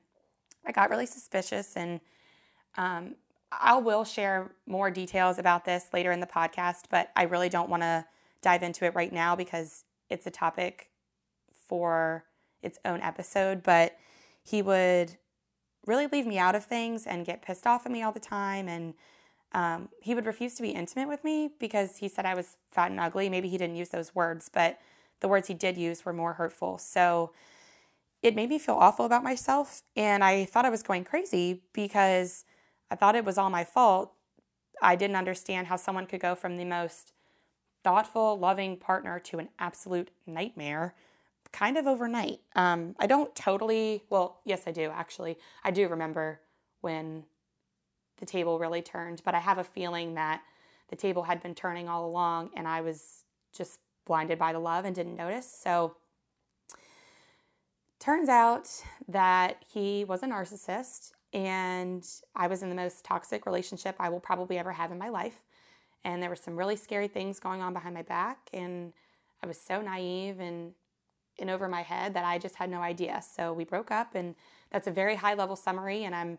I 0.66 0.74
got 0.74 0.90
really 0.90 1.06
suspicious. 1.06 1.76
And 1.76 2.02
um, 2.78 3.16
I 3.52 3.78
will 3.78 4.04
share 4.04 4.52
more 4.66 4.92
details 4.92 5.38
about 5.38 5.64
this 5.64 5.88
later 5.94 6.12
in 6.12 6.20
the 6.20 6.28
podcast, 6.28 6.84
but 6.90 7.10
I 7.16 7.24
really 7.24 7.50
don't 7.50 7.70
want 7.70 7.84
to 7.84 8.06
dive 8.42 8.64
into 8.64 8.86
it 8.86 8.96
right 8.96 9.12
now 9.12 9.36
because 9.36 9.86
it's 10.10 10.28
a 10.28 10.32
topic 10.32 10.90
for 11.52 12.26
its 12.62 12.80
own 12.84 13.02
episode. 13.02 13.64
But 13.64 13.98
he 14.44 14.62
would 14.62 15.18
really 15.86 16.08
leave 16.08 16.26
me 16.26 16.38
out 16.38 16.56
of 16.56 16.66
things 16.66 17.06
and 17.06 17.26
get 17.26 17.42
pissed 17.42 17.68
off 17.68 17.86
at 17.86 17.92
me 17.92 18.04
all 18.04 18.12
the 18.12 18.20
time. 18.20 18.68
And 18.68 18.94
um, 19.54 19.90
he 20.02 20.16
would 20.16 20.26
refuse 20.26 20.56
to 20.56 20.62
be 20.62 20.70
intimate 20.70 21.08
with 21.08 21.24
me 21.24 21.52
because 21.60 21.98
he 21.98 22.08
said 22.08 22.26
I 22.26 22.34
was 22.34 22.58
fat 22.70 22.92
and 22.92 23.00
ugly. 23.00 23.30
Maybe 23.30 23.50
he 23.50 23.58
didn't 23.58 23.76
use 23.76 23.90
those 23.90 24.16
words, 24.16 24.50
but 24.52 24.80
the 25.20 25.28
words 25.28 25.48
he 25.48 25.54
did 25.54 25.78
use 25.78 26.06
were 26.06 26.14
more 26.14 26.34
hurtful. 26.34 26.78
So 26.78 27.32
it 28.22 28.36
made 28.36 28.50
me 28.50 28.58
feel 28.58 28.76
awful 28.76 29.06
about 29.06 29.24
myself. 29.24 29.84
And 29.96 30.24
I 30.24 30.46
thought 30.46 30.66
I 30.66 30.70
was 30.70 30.84
going 30.84 31.04
crazy 31.04 31.62
because 31.74 32.46
I 32.90 32.96
thought 32.96 33.16
it 33.16 33.26
was 33.26 33.38
all 33.38 33.50
my 33.50 33.64
fault. 33.64 34.14
I 34.82 34.96
didn't 34.96 35.16
understand 35.16 35.68
how 35.68 35.76
someone 35.76 36.08
could 36.08 36.22
go 36.22 36.34
from 36.36 36.58
the 36.58 36.66
most 36.66 37.14
thoughtful, 37.84 38.40
loving 38.40 38.78
partner 38.78 39.20
to 39.20 39.40
an 39.40 39.50
absolute 39.60 40.10
nightmare 40.25 40.96
kind 41.53 41.77
of 41.77 41.88
overnight. 41.88 42.41
Um, 42.55 42.95
I 43.00 43.07
don't 43.07 43.33
totally, 43.36 44.03
well, 44.10 44.41
yes, 44.43 44.63
I 44.67 44.72
do 44.72 44.89
actually. 44.93 45.38
I 45.63 45.72
do 45.72 45.88
remember 45.88 46.41
when 46.81 47.24
the 48.17 48.25
table 48.25 48.60
really 48.60 48.81
turned, 48.81 49.22
but 49.24 49.36
I 49.36 49.39
have 49.39 49.60
a 49.60 49.63
feeling 49.63 50.15
that 50.15 50.41
the 50.89 50.95
table 50.95 51.24
had 51.24 51.41
been 51.41 51.55
turning 51.55 51.88
all 51.88 52.05
along 52.05 52.50
and 52.55 52.67
I 52.67 52.81
was 52.81 53.24
just 53.55 53.79
blinded 54.05 54.38
by 54.38 54.51
the 54.51 54.60
love 54.60 54.83
and 54.83 54.95
didn't 54.95 55.15
notice. 55.15 55.50
So, 55.50 55.95
turns 58.00 58.27
out 58.27 58.69
that 59.07 59.63
he 59.74 60.03
was 60.03 60.24
a 60.24 60.25
narcissist 60.25 61.12
and 61.31 62.05
I 62.36 62.48
was 62.48 62.62
in 62.62 62.69
the 62.69 62.75
most 62.75 63.05
toxic 63.05 63.45
relationship 63.45 63.95
I 64.00 64.10
will 64.10 64.19
probably 64.19 64.57
ever 64.57 64.74
have 64.74 64.91
in 64.91 64.98
my 64.98 65.10
life. 65.10 65.39
And 66.03 66.22
there 66.22 66.29
were 66.29 66.36
some 66.36 66.57
really 66.57 66.75
scary 66.75 67.07
things 67.07 67.39
going 67.39 67.62
on 67.62 67.74
behind 67.74 67.95
my 67.95 68.01
back. 68.01 68.50
And 68.51 68.91
I 69.41 69.48
was 69.48 69.57
so 69.57 69.81
naive 69.81 70.39
and 70.39 70.74
in 71.38 71.50
over 71.50 71.68
my 71.68 71.82
head 71.82 72.13
that 72.13 72.25
I 72.25 72.38
just 72.38 72.56
had 72.56 72.70
no 72.70 72.82
idea. 72.82 73.22
So 73.22 73.54
we 73.54 73.63
broke 73.63 73.92
up, 73.92 74.16
and 74.16 74.36
that's 74.72 74.88
a 74.88 74.92
very 74.92 75.16
high 75.16 75.34
level 75.34 75.56
summary. 75.56 76.04
And 76.04 76.16
I'm 76.16 76.38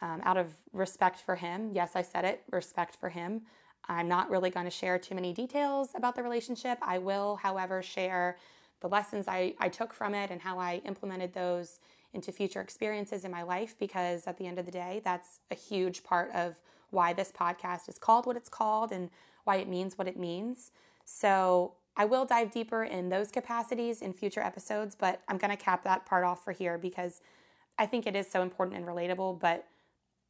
um, 0.00 0.20
out 0.24 0.36
of 0.36 0.52
respect 0.72 1.20
for 1.20 1.36
him. 1.36 1.70
Yes, 1.72 1.92
I 1.94 2.02
said 2.02 2.24
it, 2.24 2.42
respect 2.50 2.96
for 2.96 3.08
him. 3.08 3.42
I'm 3.88 4.08
not 4.08 4.30
really 4.30 4.50
going 4.50 4.66
to 4.66 4.70
share 4.70 4.98
too 4.98 5.14
many 5.14 5.32
details 5.32 5.90
about 5.94 6.14
the 6.14 6.22
relationship. 6.22 6.78
I 6.82 6.98
will, 6.98 7.36
however, 7.36 7.82
share 7.82 8.36
the 8.80 8.88
lessons 8.88 9.26
I, 9.28 9.54
I 9.58 9.68
took 9.68 9.92
from 9.92 10.14
it 10.14 10.30
and 10.30 10.40
how 10.40 10.58
I 10.58 10.82
implemented 10.84 11.32
those 11.32 11.78
into 12.12 12.30
future 12.30 12.60
experiences 12.60 13.24
in 13.24 13.30
my 13.30 13.42
life 13.42 13.76
because 13.78 14.26
at 14.26 14.38
the 14.38 14.46
end 14.46 14.58
of 14.58 14.66
the 14.66 14.72
day, 14.72 15.00
that's 15.04 15.40
a 15.50 15.54
huge 15.54 16.04
part 16.04 16.30
of 16.32 16.60
why 16.90 17.12
this 17.12 17.32
podcast 17.32 17.88
is 17.88 17.96
called 17.98 18.26
what 18.26 18.36
it's 18.36 18.50
called 18.50 18.92
and 18.92 19.08
why 19.44 19.56
it 19.56 19.68
means 19.68 19.96
what 19.96 20.08
it 20.08 20.18
means. 20.18 20.72
So 21.04 21.74
I 21.96 22.04
will 22.06 22.24
dive 22.24 22.50
deeper 22.50 22.84
in 22.84 23.10
those 23.10 23.30
capacities 23.30 24.00
in 24.00 24.12
future 24.12 24.40
episodes, 24.40 24.94
but 24.94 25.20
I'm 25.28 25.36
going 25.36 25.50
to 25.50 25.62
cap 25.62 25.84
that 25.84 26.06
part 26.06 26.24
off 26.24 26.42
for 26.42 26.52
here 26.52 26.78
because 26.78 27.20
I 27.78 27.86
think 27.86 28.06
it 28.06 28.16
is 28.16 28.30
so 28.30 28.42
important 28.42 28.78
and 28.78 28.86
relatable. 28.86 29.40
But 29.40 29.66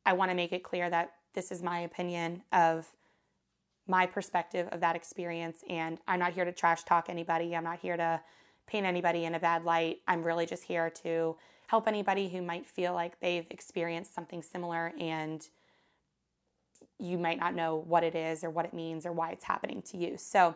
I 0.05 0.13
want 0.15 0.31
to 0.31 0.35
make 0.35 0.53
it 0.53 0.63
clear 0.65 0.91
that 0.91 1.13
this 1.35 1.53
is 1.53 1.63
my 1.63 1.81
opinion 1.81 2.43
of 2.53 2.89
my 3.87 4.07
perspective 4.07 4.69
of 4.73 4.81
that 4.81 4.97
experience. 4.97 5.63
And 5.69 5.99
I'm 6.09 6.19
not 6.19 6.33
here 6.33 6.45
to 6.45 6.53
trash 6.53 6.83
talk 6.83 7.09
anybody. 7.09 7.55
I'm 7.55 7.65
not 7.65 7.79
here 7.79 7.97
to 7.97 8.21
paint 8.67 8.87
anybody 8.87 9.25
in 9.25 9.35
a 9.35 9.41
bad 9.41 9.65
light. 9.65 9.99
I'm 10.07 10.23
really 10.23 10.47
just 10.47 10.65
here 10.65 10.91
to 11.05 11.37
help 11.69 11.89
anybody 11.89 12.29
who 12.29 12.43
might 12.43 12.67
feel 12.67 12.93
like 12.93 13.19
they've 13.21 13.47
experienced 13.51 14.15
something 14.15 14.43
similar 14.43 14.93
and 14.99 15.49
you 16.99 17.19
might 17.19 17.39
not 17.39 17.55
know 17.55 17.83
what 17.87 18.05
it 18.05 18.15
is 18.15 18.45
or 18.45 18.51
what 18.51 18.65
it 18.65 18.75
means 18.75 19.07
or 19.07 19.13
why 19.13 19.31
it's 19.31 19.45
happening 19.45 19.83
to 19.83 19.97
you. 19.97 20.17
So 20.17 20.55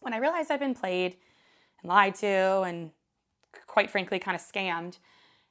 when 0.00 0.12
I 0.12 0.18
realized 0.18 0.50
I'd 0.50 0.60
been 0.60 0.74
played 0.74 1.16
and 1.80 1.88
lied 1.88 2.14
to 2.16 2.62
and 2.62 2.90
quite 3.66 3.90
frankly 3.90 4.18
kind 4.18 4.34
of 4.34 4.42
scammed, 4.42 4.98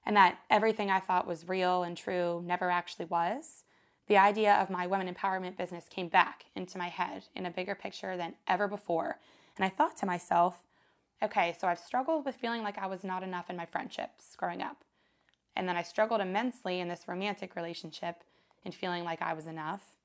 and 0.05 0.15
that 0.15 0.39
everything 0.49 0.89
I 0.89 0.99
thought 0.99 1.27
was 1.27 1.47
real 1.47 1.83
and 1.83 1.95
true 1.95 2.41
never 2.45 2.69
actually 2.69 3.05
was, 3.05 3.63
the 4.07 4.17
idea 4.17 4.55
of 4.55 4.69
my 4.69 4.87
women 4.87 5.13
empowerment 5.13 5.55
business 5.55 5.87
came 5.87 6.07
back 6.07 6.45
into 6.55 6.77
my 6.77 6.87
head 6.87 7.25
in 7.35 7.45
a 7.45 7.51
bigger 7.51 7.75
picture 7.75 8.17
than 8.17 8.33
ever 8.47 8.67
before. 8.67 9.19
And 9.55 9.63
I 9.63 9.69
thought 9.69 9.97
to 9.97 10.05
myself, 10.05 10.63
okay, 11.21 11.55
so 11.59 11.67
I've 11.67 11.79
struggled 11.79 12.25
with 12.25 12.35
feeling 12.35 12.63
like 12.63 12.77
I 12.77 12.87
was 12.87 13.03
not 13.03 13.23
enough 13.23 13.49
in 13.49 13.55
my 13.55 13.65
friendships 13.65 14.35
growing 14.35 14.61
up. 14.61 14.83
And 15.55 15.67
then 15.67 15.75
I 15.75 15.83
struggled 15.83 16.21
immensely 16.21 16.79
in 16.79 16.87
this 16.87 17.07
romantic 17.07 17.55
relationship 17.55 18.23
and 18.65 18.73
feeling 18.73 19.03
like 19.03 19.21
I 19.21 19.33
was 19.33 19.45
enough. 19.45 19.97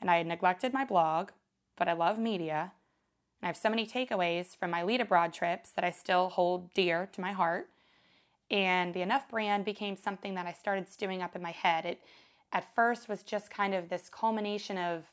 And 0.00 0.10
I 0.10 0.18
had 0.18 0.26
neglected 0.26 0.74
my 0.74 0.84
blog, 0.84 1.30
but 1.76 1.88
I 1.88 1.92
love 1.92 2.18
media. 2.18 2.72
And 3.40 3.46
I 3.46 3.48
have 3.48 3.56
so 3.56 3.68
many 3.68 3.86
takeaways 3.86 4.56
from 4.56 4.70
my 4.70 4.82
lead 4.82 5.00
abroad 5.00 5.32
trips 5.32 5.70
that 5.70 5.84
I 5.84 5.90
still 5.90 6.30
hold 6.30 6.72
dear 6.74 7.08
to 7.12 7.20
my 7.20 7.32
heart. 7.32 7.68
And 8.50 8.94
the 8.94 9.02
Enough 9.02 9.28
brand 9.28 9.64
became 9.64 9.96
something 9.96 10.34
that 10.34 10.46
I 10.46 10.52
started 10.52 10.88
stewing 10.88 11.22
up 11.22 11.34
in 11.34 11.42
my 11.42 11.50
head. 11.50 11.84
It 11.84 12.00
at 12.52 12.74
first 12.74 13.08
was 13.08 13.22
just 13.22 13.50
kind 13.50 13.74
of 13.74 13.88
this 13.88 14.08
culmination 14.08 14.78
of 14.78 15.04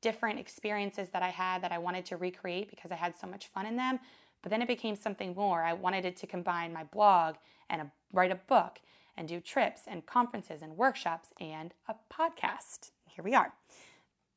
different 0.00 0.38
experiences 0.38 1.08
that 1.10 1.22
I 1.22 1.30
had 1.30 1.62
that 1.62 1.72
I 1.72 1.78
wanted 1.78 2.06
to 2.06 2.16
recreate 2.16 2.70
because 2.70 2.92
I 2.92 2.96
had 2.96 3.16
so 3.16 3.26
much 3.26 3.48
fun 3.48 3.66
in 3.66 3.76
them. 3.76 3.98
But 4.42 4.50
then 4.50 4.62
it 4.62 4.68
became 4.68 4.94
something 4.94 5.34
more. 5.34 5.64
I 5.64 5.72
wanted 5.72 6.04
it 6.04 6.16
to 6.18 6.26
combine 6.26 6.72
my 6.72 6.84
blog 6.84 7.34
and 7.68 7.82
a, 7.82 7.90
write 8.12 8.30
a 8.30 8.36
book 8.36 8.80
and 9.16 9.26
do 9.26 9.40
trips 9.40 9.82
and 9.88 10.06
conferences 10.06 10.62
and 10.62 10.76
workshops 10.76 11.30
and 11.40 11.74
a 11.88 11.94
podcast. 12.12 12.92
Here 13.08 13.24
we 13.24 13.34
are. 13.34 13.52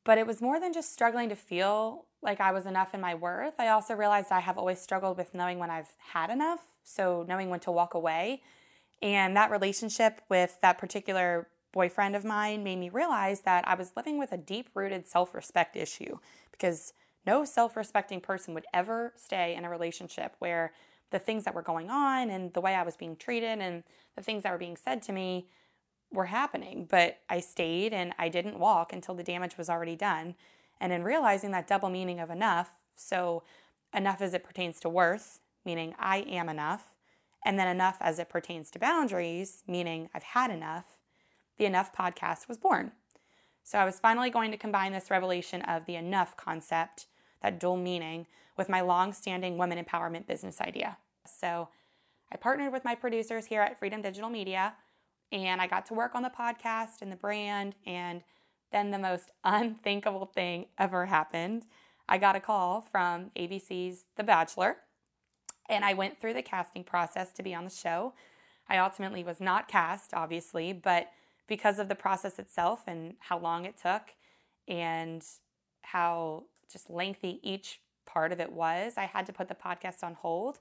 But 0.04 0.18
it 0.18 0.26
was 0.26 0.42
more 0.42 0.60
than 0.60 0.74
just 0.74 0.92
struggling 0.92 1.30
to 1.30 1.36
feel 1.36 2.06
like 2.22 2.40
I 2.40 2.52
was 2.52 2.66
enough 2.66 2.94
in 2.94 3.02
my 3.02 3.16
worth. 3.16 3.56
I 3.60 3.70
also 3.70 3.96
realized 3.96 4.32
I 4.32 4.40
have 4.40 4.58
always 4.58 4.80
struggled 4.80 5.18
with 5.18 5.34
knowing 5.34 5.60
when 5.60 5.70
I've 5.70 5.90
had 6.14 6.30
enough, 6.30 6.62
so 6.84 7.26
knowing 7.28 7.50
when 7.50 7.60
to 7.62 7.72
walk 7.72 7.94
away. 7.94 8.42
And 9.02 9.36
that 9.36 9.52
relationship 9.52 10.22
with 10.30 10.58
that 10.62 10.78
particular 10.78 11.48
boyfriend 11.72 12.16
of 12.16 12.26
mine 12.26 12.64
made 12.64 12.78
me 12.78 12.90
realize 12.90 13.42
that 13.42 13.68
I 13.68 13.76
was 13.76 13.94
living 13.96 14.20
with 14.20 14.32
a 14.32 14.38
deep 14.38 14.70
rooted 14.76 15.08
self 15.08 15.34
respect 15.34 15.76
issue 15.76 16.20
because 16.52 16.94
no 17.26 17.46
self 17.46 17.76
respecting 17.76 18.22
person 18.22 18.54
would 18.54 18.66
ever 18.74 19.14
stay 19.16 19.56
in 19.56 19.66
a 19.66 19.70
relationship 19.70 20.36
where 20.40 20.74
the 21.12 21.20
things 21.20 21.44
that 21.44 21.56
were 21.56 21.62
going 21.62 21.90
on 21.90 22.30
and 22.30 22.54
the 22.54 22.62
way 22.62 22.76
I 22.76 22.84
was 22.84 22.96
being 22.96 23.16
treated 23.16 23.60
and 23.60 23.84
the 24.16 24.22
things 24.22 24.44
that 24.44 24.52
were 24.52 24.58
being 24.58 24.78
said 24.78 25.02
to 25.04 25.12
me 25.12 25.48
were 26.12 26.26
happening. 26.26 26.88
But 26.90 27.20
I 27.30 27.40
stayed 27.40 27.94
and 27.94 28.14
I 28.18 28.30
didn't 28.30 28.60
walk 28.60 28.94
until 28.94 29.16
the 29.16 29.24
damage 29.24 29.58
was 29.58 29.70
already 29.70 29.96
done. 29.96 30.36
And 30.82 30.92
in 30.92 31.04
realizing 31.04 31.52
that 31.52 31.68
double 31.68 31.90
meaning 31.90 32.20
of 32.20 32.30
enough, 32.30 32.72
so 32.96 33.44
enough 33.94 34.20
as 34.20 34.34
it 34.34 34.44
pertains 34.44 34.80
to 34.82 34.90
worth, 34.90 35.40
meaning 35.64 35.96
I 36.00 36.18
am 36.22 36.50
enough, 36.50 36.96
and 37.46 37.58
then 37.58 37.68
enough 37.68 37.98
as 38.02 38.20
it 38.20 38.30
pertains 38.30 38.72
to 38.72 38.80
boundaries, 38.80 39.64
meaning 39.68 40.10
I've 40.14 40.24
had 40.24 40.52
enough, 40.52 40.86
the 41.58 41.66
Enough 41.66 41.94
podcast 41.94 42.48
was 42.48 42.58
born. 42.58 42.92
So 43.64 43.78
I 43.78 43.86
was 43.86 44.00
finally 44.00 44.32
going 44.32 44.50
to 44.50 44.58
combine 44.58 44.92
this 44.92 45.12
revelation 45.12 45.62
of 45.62 45.86
the 45.86 45.96
enough 45.96 46.36
concept, 46.36 47.06
that 47.44 47.60
dual 47.60 47.78
meaning, 47.78 48.26
with 48.58 48.68
my 48.68 48.82
long 48.82 49.14
standing 49.14 49.60
women 49.60 49.84
empowerment 49.84 50.26
business 50.26 50.60
idea. 50.60 50.98
So 51.28 51.70
I 52.32 52.38
partnered 52.38 52.74
with 52.74 52.84
my 52.84 52.96
producers 52.96 53.46
here 53.46 53.62
at 53.62 53.78
Freedom 53.78 54.02
Digital 54.02 54.30
Media 54.30 54.74
and 55.32 55.62
I 55.62 55.68
got 55.68 55.86
to 55.88 55.94
work 55.94 56.16
on 56.16 56.24
the 56.24 56.30
podcast 56.30 57.02
and 57.02 57.12
the 57.12 57.16
brand. 57.16 57.76
And 57.86 58.22
then 58.72 58.92
the 58.92 59.00
most 59.00 59.32
unthinkable 59.44 60.26
thing 60.26 60.68
ever 60.78 61.06
happened. 61.06 61.66
I 62.10 62.18
got 62.18 62.36
a 62.36 62.40
call 62.40 62.82
from 62.82 63.32
ABC's 63.36 64.06
The 64.18 64.24
Bachelor 64.24 64.78
and 65.70 65.86
I 65.86 65.94
went 65.94 66.20
through 66.20 66.34
the 66.34 66.42
casting 66.42 66.84
process 66.84 67.32
to 67.34 67.44
be 67.44 67.56
on 67.56 67.64
the 67.64 67.70
show. 67.70 68.14
I 68.68 68.78
ultimately 68.78 69.24
was 69.24 69.40
not 69.40 69.68
cast, 69.68 70.14
obviously, 70.14 70.74
but 70.74 71.10
because 71.48 71.80
of 71.80 71.88
the 71.88 71.96
process 71.96 72.40
itself 72.40 72.84
and 72.88 73.16
how 73.20 73.40
long 73.40 73.66
it 73.66 73.76
took 73.82 74.14
and 74.68 75.24
how 75.82 76.44
just 76.72 76.90
lengthy 76.90 77.40
each 77.42 77.80
part 78.06 78.32
of 78.32 78.40
it 78.40 78.52
was, 78.52 78.94
I 78.98 79.06
had 79.06 79.26
to 79.28 79.34
put 79.34 79.48
the 79.48 79.56
podcast 79.56 80.04
on 80.04 80.14
hold. 80.16 80.60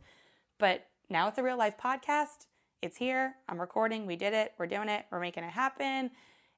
But 0.58 0.86
now 1.08 1.28
it's 1.28 1.38
a 1.38 1.42
real 1.42 1.58
life 1.58 1.74
podcast. 1.76 2.46
It's 2.82 2.96
here. 2.96 3.34
I'm 3.48 3.60
recording. 3.60 4.06
We 4.06 4.16
did 4.16 4.32
it. 4.32 4.54
We're 4.58 4.66
doing 4.66 4.88
it. 4.88 5.06
We're 5.10 5.20
making 5.20 5.44
it 5.44 5.50
happen. 5.50 6.10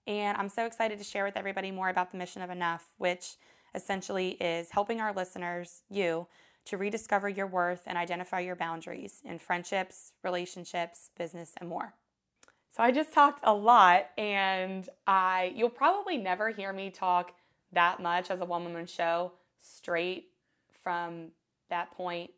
And 0.06 0.36
I'm 0.36 0.48
so 0.48 0.66
excited 0.66 0.98
to 0.98 1.04
share 1.04 1.24
with 1.24 1.36
everybody 1.36 1.70
more 1.70 1.88
about 1.88 2.10
the 2.10 2.16
mission 2.16 2.42
of 2.42 2.50
Enough, 2.50 2.84
which 2.98 3.36
essentially 3.74 4.30
is 4.40 4.70
helping 4.70 5.00
our 5.00 5.12
listeners, 5.12 5.82
you, 5.88 6.26
to 6.66 6.76
rediscover 6.76 7.28
your 7.28 7.46
worth 7.46 7.82
and 7.86 7.98
identify 7.98 8.40
your 8.40 8.56
boundaries 8.56 9.20
in 9.24 9.38
friendships, 9.38 10.12
relationships, 10.22 11.10
business, 11.16 11.54
and 11.58 11.68
more. 11.68 11.94
So 12.74 12.82
I 12.82 12.90
just 12.90 13.12
talked 13.12 13.40
a 13.42 13.52
lot 13.52 14.06
and 14.16 14.88
I 15.06 15.52
you'll 15.54 15.68
probably 15.68 16.16
never 16.16 16.50
hear 16.50 16.72
me 16.72 16.90
talk 16.90 17.34
that 17.72 18.00
much 18.00 18.30
as 18.30 18.40
a 18.40 18.44
one 18.44 18.64
woman 18.64 18.86
show 18.86 19.32
straight 19.58 20.28
from 20.82 21.28
that 21.68 21.90
point 21.92 22.30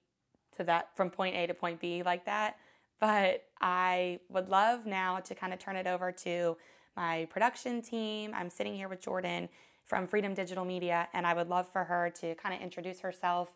to 0.56 0.64
that 0.64 0.88
from 0.96 1.10
point 1.10 1.36
A 1.36 1.46
to 1.46 1.54
point 1.54 1.80
B 1.80 2.02
like 2.02 2.24
that. 2.26 2.56
But 3.00 3.44
I 3.60 4.20
would 4.28 4.48
love 4.48 4.86
now 4.86 5.20
to 5.20 5.34
kind 5.34 5.52
of 5.52 5.58
turn 5.58 5.76
it 5.76 5.86
over 5.86 6.10
to 6.10 6.56
my 6.96 7.26
production 7.30 7.82
team. 7.82 8.32
I'm 8.34 8.50
sitting 8.50 8.74
here 8.74 8.88
with 8.88 9.00
Jordan 9.00 9.48
from 9.84 10.06
Freedom 10.06 10.34
Digital 10.34 10.64
Media, 10.64 11.08
and 11.12 11.26
I 11.26 11.34
would 11.34 11.48
love 11.48 11.68
for 11.68 11.84
her 11.84 12.10
to 12.20 12.34
kind 12.36 12.54
of 12.54 12.60
introduce 12.60 13.00
herself 13.00 13.54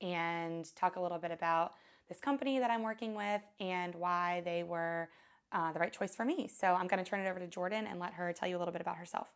and 0.00 0.74
talk 0.74 0.96
a 0.96 1.00
little 1.00 1.18
bit 1.18 1.30
about 1.30 1.72
this 2.08 2.20
company 2.20 2.58
that 2.58 2.70
I'm 2.70 2.82
working 2.82 3.14
with 3.14 3.42
and 3.60 3.94
why 3.94 4.42
they 4.44 4.62
were 4.62 5.08
uh, 5.52 5.72
the 5.72 5.78
right 5.78 5.92
choice 5.92 6.14
for 6.14 6.24
me. 6.24 6.48
So 6.48 6.68
I'm 6.68 6.86
going 6.86 7.02
to 7.02 7.08
turn 7.08 7.20
it 7.20 7.28
over 7.28 7.38
to 7.38 7.46
Jordan 7.46 7.86
and 7.86 8.00
let 8.00 8.12
her 8.14 8.32
tell 8.32 8.48
you 8.48 8.56
a 8.56 8.60
little 8.60 8.72
bit 8.72 8.80
about 8.80 8.96
herself. 8.96 9.28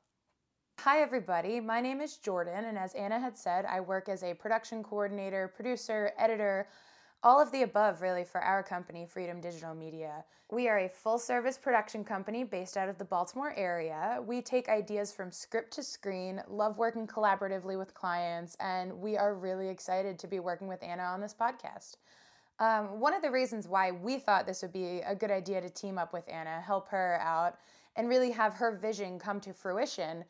Hi, 0.81 1.01
everybody. 1.01 1.61
My 1.61 1.81
name 1.81 2.01
is 2.01 2.17
Jordan, 2.17 2.65
and 2.65 2.77
as 2.77 2.95
Anna 2.95 3.19
had 3.21 3.39
said, 3.39 3.65
I 3.65 3.81
work 3.81 4.09
as 4.09 4.23
a 4.23 4.35
production 4.35 4.83
coordinator, 4.83 5.49
producer, 5.55 6.13
editor, 6.19 6.67
all 7.25 7.41
of 7.41 7.51
the 7.53 7.63
above, 7.63 8.03
really, 8.03 8.23
for 8.23 8.41
our 8.43 8.63
company, 8.63 9.07
Freedom 9.07 9.41
Digital 9.41 9.75
Media. 9.75 10.23
We 10.53 10.69
are 10.69 10.81
a 10.81 10.89
full 10.91 11.19
service 11.19 11.57
production 11.57 12.05
company 12.05 12.45
based 12.45 12.77
out 12.77 12.91
of 12.91 12.99
the 12.99 13.05
Baltimore 13.07 13.55
area. 13.57 14.23
We 14.25 14.43
take 14.43 14.69
ideas 14.69 15.11
from 15.11 15.33
script 15.33 15.73
to 15.73 15.83
screen, 15.83 16.43
love 16.49 16.77
working 16.77 17.07
collaboratively 17.07 17.79
with 17.79 17.95
clients, 17.95 18.59
and 18.61 18.93
we 19.01 19.17
are 19.17 19.35
really 19.35 19.71
excited 19.71 20.19
to 20.19 20.27
be 20.27 20.39
working 20.39 20.69
with 20.69 20.83
Anna 20.83 21.05
on 21.05 21.23
this 21.23 21.35
podcast. 21.35 21.97
Um, 22.59 23.01
one 23.01 23.15
of 23.15 23.23
the 23.23 23.31
reasons 23.31 23.67
why 23.67 23.91
we 23.91 24.19
thought 24.19 24.47
this 24.47 24.61
would 24.61 24.75
be 24.75 25.01
a 25.01 25.15
good 25.15 25.31
idea 25.31 25.63
to 25.63 25.71
team 25.71 25.97
up 25.97 26.13
with 26.13 26.29
Anna, 26.29 26.61
help 26.61 26.89
her 26.91 27.19
out, 27.23 27.57
and 27.97 28.07
really 28.07 28.33
have 28.33 28.53
her 28.53 28.77
vision 28.77 29.19
come 29.19 29.41
to 29.41 29.55
fruition 29.55 30.25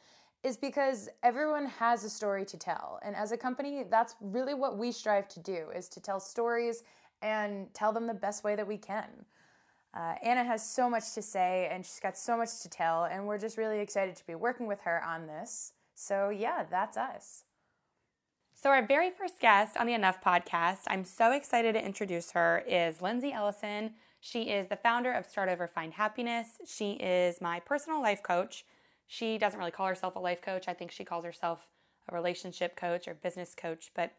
is 0.45 0.59
because 0.59 1.09
everyone 1.23 1.65
has 1.67 2.05
a 2.05 2.11
story 2.11 2.45
to 2.45 2.59
tell. 2.59 3.01
And 3.03 3.17
as 3.17 3.33
a 3.33 3.37
company, 3.37 3.85
that's 3.91 4.15
really 4.21 4.53
what 4.53 4.77
we 4.77 4.93
strive 4.93 5.27
to 5.29 5.41
do 5.41 5.71
is 5.75 5.89
to 5.89 6.01
tell 6.01 6.21
stories 6.21 6.85
and 7.23 7.73
tell 7.73 7.93
them 7.93 8.07
the 8.07 8.15
best 8.15 8.45
way 8.45 8.55
that 8.55 8.69
we 8.69 8.77
can. 8.77 9.09
Uh, 9.97 10.15
Anna 10.23 10.45
has 10.45 10.69
so 10.69 10.91
much 10.91 11.15
to 11.15 11.23
say 11.23 11.69
and 11.73 11.85
she's 11.85 12.01
got 12.01 12.19
so 12.19 12.37
much 12.37 12.61
to 12.63 12.69
tell, 12.69 13.05
and 13.05 13.27
we're 13.27 13.39
just 13.39 13.57
really 13.57 13.81
excited 13.81 14.17
to 14.17 14.27
be 14.27 14.35
working 14.35 14.67
with 14.67 14.81
her 14.83 15.03
on 15.03 15.27
this. 15.27 15.73
So, 15.95 16.29
yeah, 16.29 16.65
that's 16.69 16.97
us. 16.97 17.45
So, 18.55 18.71
our 18.71 18.85
very 18.85 19.11
first 19.11 19.41
guest 19.41 19.77
on 19.77 19.87
the 19.87 19.95
Enough 19.95 20.21
podcast, 20.23 20.81
I'm 20.89 21.05
so 21.05 21.33
excited 21.33 21.75
to 21.75 21.85
introduce 21.85 22.33
her, 22.33 22.65
is 22.67 23.01
Lindsey 23.01 23.33
Ellison. 23.33 23.93
She 24.21 24.45
is 24.45 24.69
the 24.69 24.77
founder 24.77 25.13
of 25.13 25.27
Start 25.27 25.49
Over 25.49 25.69
Find 25.69 25.95
Happiness. 25.95 26.59
She 26.67 26.93
is 26.95 27.41
my 27.41 27.61
personal 27.61 28.03
life 28.03 28.23
coach. 28.23 28.65
She 29.07 29.39
doesn't 29.39 29.59
really 29.59 29.71
call 29.71 29.87
herself 29.87 30.17
a 30.17 30.21
life 30.21 30.41
coach. 30.43 30.69
I 30.69 30.75
think 30.75 30.91
she 30.91 31.05
calls 31.05 31.25
herself 31.25 31.69
a 32.09 32.15
relationship 32.15 32.77
coach 32.77 33.09
or 33.09 33.15
business 33.15 33.55
coach, 33.57 33.91
but 33.95 34.13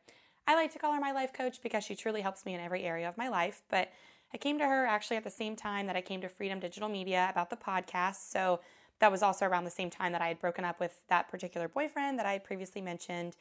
I 0.48 0.56
like 0.56 0.72
to 0.74 0.80
call 0.80 0.94
her 0.94 1.00
my 1.00 1.12
life 1.12 1.34
coach 1.34 1.62
because 1.62 1.84
she 1.84 1.96
truly 1.96 2.22
helps 2.22 2.46
me 2.46 2.54
in 2.54 2.62
every 2.62 2.84
area 2.84 3.08
of 3.08 3.18
my 3.18 3.30
life. 3.30 3.62
But 3.70 3.92
I 4.34 4.38
came 4.38 4.60
to 4.60 4.66
her 4.66 4.86
actually 4.86 5.18
at 5.18 5.24
the 5.24 5.32
same 5.32 5.56
time 5.56 5.88
that 5.88 5.96
I 5.96 6.02
came 6.02 6.22
to 6.22 6.30
Freedom 6.30 6.60
Digital 6.60 6.90
Media 6.90 7.28
about 7.32 7.50
the 7.50 7.56
podcast. 7.56 8.30
So 8.32 8.60
that 9.00 9.12
was 9.12 9.24
also 9.24 9.46
around 9.46 9.66
the 9.66 9.72
same 9.72 9.90
time 9.90 10.12
that 10.12 10.22
I 10.22 10.28
had 10.28 10.40
broken 10.40 10.64
up 10.64 10.80
with 10.80 11.02
that 11.10 11.30
particular 11.30 11.68
boyfriend 11.68 12.20
that 12.20 12.26
I 12.26 12.34
had 12.34 12.44
previously 12.44 12.82
mentioned. 12.82 13.36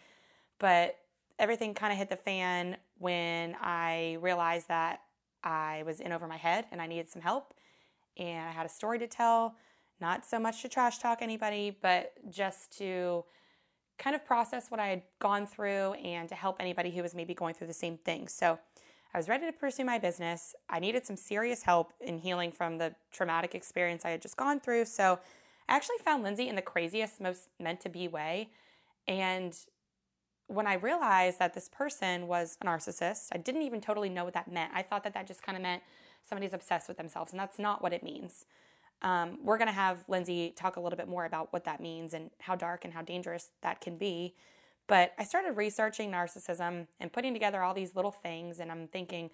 But 0.58 0.98
everything 1.38 1.74
kind 1.74 1.92
of 1.92 1.98
hit 1.98 2.08
the 2.08 2.16
fan 2.16 2.76
when 2.98 3.56
I 3.60 4.18
realized 4.20 4.68
that 4.68 5.00
I 5.42 5.82
was 5.84 6.00
in 6.00 6.12
over 6.12 6.26
my 6.26 6.36
head 6.36 6.66
and 6.72 6.80
I 6.80 6.86
needed 6.86 7.08
some 7.08 7.22
help. 7.22 7.54
And 8.16 8.48
I 8.48 8.52
had 8.52 8.66
a 8.66 8.70
story 8.70 8.98
to 9.00 9.06
tell, 9.06 9.56
not 10.04 10.26
so 10.26 10.38
much 10.38 10.60
to 10.60 10.68
trash 10.68 10.98
talk 10.98 11.22
anybody, 11.22 11.74
but 11.80 12.12
just 12.30 12.76
to 12.76 13.24
kind 13.96 14.14
of 14.14 14.22
process 14.26 14.70
what 14.70 14.78
I 14.78 14.88
had 14.88 15.02
gone 15.18 15.46
through 15.46 15.94
and 15.94 16.28
to 16.28 16.34
help 16.34 16.56
anybody 16.60 16.90
who 16.90 17.00
was 17.00 17.14
maybe 17.14 17.32
going 17.32 17.54
through 17.54 17.68
the 17.68 17.72
same 17.72 17.96
thing. 17.96 18.28
So 18.28 18.58
I 19.14 19.16
was 19.16 19.28
ready 19.30 19.46
to 19.46 19.52
pursue 19.52 19.84
my 19.84 19.98
business. 19.98 20.54
I 20.68 20.78
needed 20.78 21.06
some 21.06 21.16
serious 21.16 21.62
help 21.62 21.94
in 22.02 22.18
healing 22.18 22.52
from 22.52 22.76
the 22.76 22.94
traumatic 23.12 23.54
experience 23.54 24.04
I 24.04 24.10
had 24.10 24.20
just 24.20 24.36
gone 24.36 24.60
through. 24.60 24.84
So 24.84 25.18
I 25.70 25.76
actually 25.76 25.96
found 26.04 26.22
Lindsey 26.22 26.48
in 26.48 26.56
the 26.56 26.62
craziest, 26.62 27.18
most 27.18 27.48
meant 27.58 27.80
to 27.80 27.88
be 27.88 28.06
way. 28.06 28.50
And 29.08 29.56
when 30.48 30.66
I 30.66 30.74
realized 30.74 31.38
that 31.38 31.54
this 31.54 31.70
person 31.70 32.26
was 32.26 32.58
a 32.60 32.66
narcissist, 32.66 33.28
I 33.32 33.38
didn't 33.38 33.62
even 33.62 33.80
totally 33.80 34.10
know 34.10 34.24
what 34.24 34.34
that 34.34 34.52
meant. 34.52 34.72
I 34.74 34.82
thought 34.82 35.02
that 35.04 35.14
that 35.14 35.26
just 35.26 35.42
kind 35.42 35.56
of 35.56 35.62
meant 35.62 35.82
somebody's 36.28 36.52
obsessed 36.52 36.88
with 36.88 36.98
themselves, 36.98 37.32
and 37.32 37.40
that's 37.40 37.58
not 37.58 37.82
what 37.82 37.94
it 37.94 38.02
means. 38.02 38.44
Um, 39.02 39.38
we're 39.42 39.58
going 39.58 39.68
to 39.68 39.74
have 39.74 40.04
Lindsey 40.08 40.52
talk 40.56 40.76
a 40.76 40.80
little 40.80 40.96
bit 40.96 41.08
more 41.08 41.24
about 41.24 41.52
what 41.52 41.64
that 41.64 41.80
means 41.80 42.14
and 42.14 42.30
how 42.40 42.54
dark 42.54 42.84
and 42.84 42.94
how 42.94 43.02
dangerous 43.02 43.50
that 43.62 43.80
can 43.80 43.96
be. 43.96 44.34
But 44.86 45.12
I 45.18 45.24
started 45.24 45.56
researching 45.56 46.10
narcissism 46.10 46.86
and 47.00 47.12
putting 47.12 47.32
together 47.32 47.62
all 47.62 47.74
these 47.74 47.94
little 47.94 48.12
things, 48.12 48.60
and 48.60 48.70
I'm 48.70 48.88
thinking, 48.88 49.30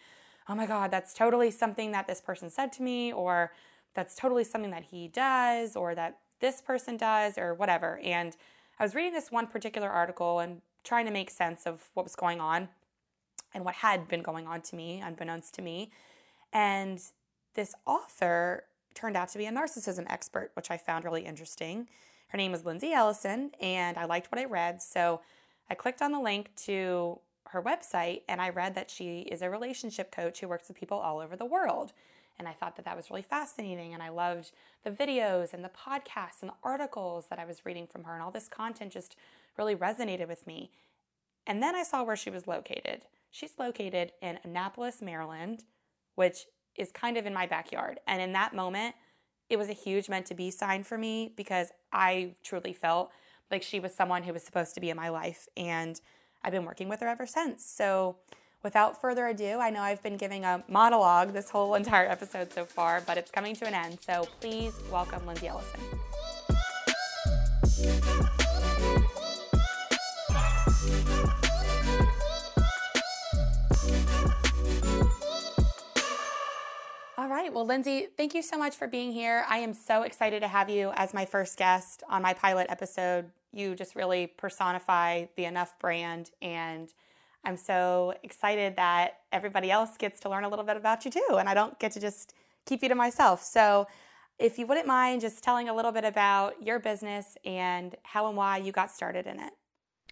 oh 0.49 0.55
my 0.55 0.67
God, 0.67 0.91
that's 0.91 1.13
totally 1.13 1.51
something 1.51 1.93
that 1.93 2.07
this 2.07 2.21
person 2.21 2.51
said 2.51 2.73
to 2.75 2.83
me, 2.83 3.13
or 3.13 3.53
that's 3.95 4.15
totally 4.15 4.45
something 4.45 4.71
that 4.71 4.85
he 4.85 5.09
does, 5.09 5.77
or 5.77 5.95
that 5.95 6.19
this 6.41 6.61
person 6.61 6.97
does, 6.97 7.37
or 7.37 7.55
whatever. 7.55 8.01
And 8.03 8.37
I 8.79 8.83
was 8.85 8.95
reading 8.95 9.13
this 9.13 9.31
one 9.31 9.47
particular 9.47 9.91
article 9.91 10.39
and 10.39 10.63
trying 10.85 11.07
to 11.07 11.13
make 11.13 11.31
sense 11.31 11.67
of 11.67 11.83
what 11.95 12.05
was 12.05 12.15
going 12.15 12.41
on 12.41 12.69
and 13.53 13.65
what 13.65 13.77
had 13.77 14.09
been 14.09 14.23
going 14.23 14.47
on 14.47 14.63
to 14.63 14.77
me, 14.77 15.01
unbeknownst 15.05 15.55
to 15.55 15.63
me. 15.63 15.91
And 16.53 17.01
this 17.55 17.75
author 17.87 18.65
turned 18.95 19.17
out 19.17 19.29
to 19.31 19.39
be 19.39 19.47
a 19.47 19.53
narcissism 19.53 20.07
expert, 20.09 20.51
which 20.55 20.71
I 20.71 20.77
found 20.77 21.05
really 21.05 21.25
interesting. 21.25 21.89
Her 22.29 22.39
name 22.39 22.55
is 22.55 22.65
Lindsey 22.65 22.93
Ellison, 22.93 23.51
and 23.61 23.97
I 23.97 24.05
liked 24.05 24.31
what 24.31 24.41
I 24.41 24.45
read. 24.45 24.81
So 24.83 25.21
I 25.69 25.75
clicked 25.75 26.03
on 26.03 26.13
the 26.13 26.21
link 26.21 26.55
to 26.65 27.21
her 27.51 27.63
website 27.63 28.23
and 28.29 28.41
I 28.41 28.51
read 28.51 28.75
that 28.75 28.91
she 28.91 29.21
is 29.21 29.43
a 29.43 29.51
relationship 29.51 30.13
coach 30.13 30.41
who 30.41 30.49
works 30.49 30.69
with 30.69 30.79
people 30.79 30.99
all 30.99 31.19
over 31.19 31.37
the 31.37 31.45
world. 31.45 31.93
And 32.39 32.49
I 32.49 32.53
thought 32.53 32.77
that 32.77 32.85
that 32.85 32.97
was 32.97 33.11
really 33.11 33.23
fascinating. 33.23 33.93
And 33.93 34.03
I 34.03 34.09
loved 34.09 34.53
the 34.83 34.91
videos 34.91 35.53
and 35.53 35.65
the 35.65 35.69
podcasts 35.69 36.41
and 36.41 36.51
the 36.51 36.57
articles 36.63 37.27
that 37.29 37.39
I 37.39 37.45
was 37.45 37.67
reading 37.67 37.87
from 37.87 38.05
her. 38.05 38.15
And 38.15 38.23
all 38.23 38.31
this 38.31 38.49
content 38.49 38.93
just 38.93 39.17
really 39.59 39.77
resonated 39.77 40.29
with 40.29 40.47
me. 40.47 40.71
And 41.47 41.63
then 41.63 41.75
I 41.75 41.83
saw 41.83 42.03
where 42.03 42.17
she 42.17 42.31
was 42.31 42.47
located. 42.47 43.03
She's 43.31 43.59
located 43.59 44.13
in 44.23 44.39
Annapolis, 44.43 45.03
Maryland, 45.03 45.65
which 46.15 46.47
is 46.77 46.93
kind 46.93 47.17
of 47.17 47.27
in 47.27 47.35
my 47.35 47.47
backyard. 47.47 48.01
And 48.07 48.23
in 48.23 48.33
that 48.33 48.55
moment, 48.55 48.95
it 49.49 49.59
was 49.59 49.69
a 49.69 49.75
huge 49.75 50.09
meant 50.09 50.27
to 50.27 50.35
be 50.35 50.51
sign 50.51 50.85
for 50.85 50.97
me 50.97 51.33
because 51.37 51.71
I 51.93 52.35
truly 52.43 52.73
felt 52.73 53.11
like 53.51 53.63
she 53.63 53.81
was 53.81 53.95
someone 53.95 54.23
who 54.23 54.33
was 54.33 54.43
supposed 54.43 54.75
to 54.75 54.81
be 54.81 54.91
in 54.91 54.97
my 54.97 55.09
life. 55.09 55.49
And 55.57 56.01
I've 56.43 56.53
been 56.53 56.65
working 56.65 56.89
with 56.89 57.01
her 57.01 57.09
ever 57.09 57.27
since. 57.27 57.65
So, 57.65 58.17
without 58.63 59.01
further 59.01 59.27
ado, 59.27 59.59
I 59.59 59.71
know 59.71 59.81
I've 59.81 60.03
been 60.03 60.17
giving 60.17 60.45
a 60.45 60.63
monologue 60.69 61.33
this 61.33 61.51
whole 61.51 61.75
entire 61.75 62.07
episode 62.09 62.53
so 62.53 62.65
far, 62.65 63.03
but 63.07 63.19
it's 63.19 63.31
coming 63.31 63.55
to 63.57 63.67
an 63.67 63.75
end. 63.75 63.99
So, 64.01 64.29
please 64.41 64.75
welcome 64.91 65.27
Lindsey 65.27 65.49
Ellison. 65.49 65.81
Right. 77.41 77.55
Well, 77.55 77.65
Lindsey, 77.65 78.09
thank 78.19 78.35
you 78.35 78.43
so 78.43 78.59
much 78.59 78.77
for 78.77 78.87
being 78.87 79.13
here. 79.13 79.47
I 79.49 79.61
am 79.61 79.73
so 79.73 80.03
excited 80.03 80.41
to 80.41 80.49
have 80.49 80.69
you 80.69 80.93
as 80.95 81.15
my 81.15 81.25
first 81.25 81.57
guest 81.57 82.03
on 82.07 82.21
my 82.21 82.35
pilot 82.35 82.67
episode. 82.69 83.31
You 83.51 83.75
just 83.75 83.97
really 83.97 84.27
personify 84.27 85.25
the 85.39 85.47
Enough 85.47 85.79
brand, 85.79 86.33
and 86.43 86.93
I'm 87.43 87.57
so 87.57 88.13
excited 88.23 88.77
that 88.77 89.21
everybody 89.33 89.71
else 89.71 89.97
gets 89.97 90.21
to 90.21 90.29
learn 90.29 90.45
a 90.45 90.51
little 90.51 90.67
bit 90.67 90.77
about 90.77 91.07
you 91.07 91.11
too, 91.11 91.37
and 91.39 91.49
I 91.49 91.55
don't 91.55 91.79
get 91.79 91.93
to 91.93 92.01
just 92.01 92.35
keep 92.67 92.83
you 92.83 92.91
to 92.91 92.95
myself. 92.95 93.43
So, 93.43 93.87
if 94.39 94.59
you 94.59 94.67
wouldn't 94.67 94.87
mind 94.87 95.23
just 95.23 95.43
telling 95.43 95.71
a 95.71 95.75
little 95.75 95.93
bit 95.93 96.05
about 96.05 96.63
your 96.63 96.79
business 96.79 97.39
and 97.47 97.95
how 98.03 98.29
and 98.29 98.37
why 98.37 98.59
you 98.59 98.71
got 98.71 98.91
started 98.91 99.27
in 99.27 99.41
it. 99.41 99.55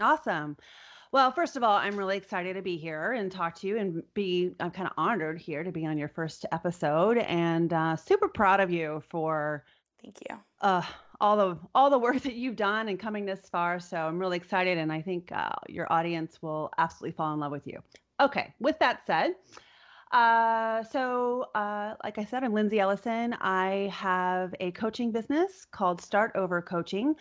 Awesome. 0.00 0.56
Well, 1.10 1.32
first 1.32 1.56
of 1.56 1.62
all, 1.62 1.76
I'm 1.76 1.96
really 1.96 2.16
excited 2.16 2.54
to 2.54 2.62
be 2.62 2.76
here 2.76 3.12
and 3.12 3.32
talk 3.32 3.54
to 3.56 3.66
you 3.66 3.78
and 3.78 4.02
be, 4.12 4.52
I'm 4.60 4.70
kind 4.70 4.86
of 4.86 4.92
honored 4.98 5.38
here 5.38 5.62
to 5.62 5.72
be 5.72 5.86
on 5.86 5.96
your 5.96 6.08
first 6.08 6.44
episode 6.52 7.18
and 7.18 7.72
uh, 7.72 7.96
super 7.96 8.28
proud 8.28 8.60
of 8.60 8.70
you 8.70 9.02
for. 9.08 9.64
Thank 10.02 10.18
you. 10.28 10.36
Uh, 10.60 10.82
all 11.20 11.36
the 11.36 11.58
all 11.74 11.90
the 11.90 11.98
work 11.98 12.20
that 12.22 12.34
you've 12.34 12.56
done 12.56 12.88
and 12.88 12.98
coming 13.00 13.24
this 13.24 13.48
far. 13.50 13.80
So 13.80 13.96
I'm 13.96 14.18
really 14.18 14.36
excited, 14.36 14.78
and 14.78 14.92
I 14.92 15.02
think 15.02 15.32
uh, 15.32 15.50
your 15.68 15.92
audience 15.92 16.40
will 16.40 16.70
absolutely 16.78 17.16
fall 17.16 17.34
in 17.34 17.40
love 17.40 17.52
with 17.52 17.66
you. 17.66 17.82
Okay, 18.20 18.54
with 18.60 18.78
that 18.78 19.04
said, 19.06 19.34
uh, 20.12 20.82
so 20.84 21.46
uh, 21.54 21.94
like 22.04 22.18
I 22.18 22.24
said, 22.24 22.44
I'm 22.44 22.52
Lindsey 22.52 22.80
Ellison. 22.80 23.34
I 23.40 23.90
have 23.92 24.54
a 24.60 24.70
coaching 24.72 25.12
business 25.12 25.66
called 25.70 26.00
Start 26.00 26.32
Over 26.34 26.62
Coaching. 26.62 27.14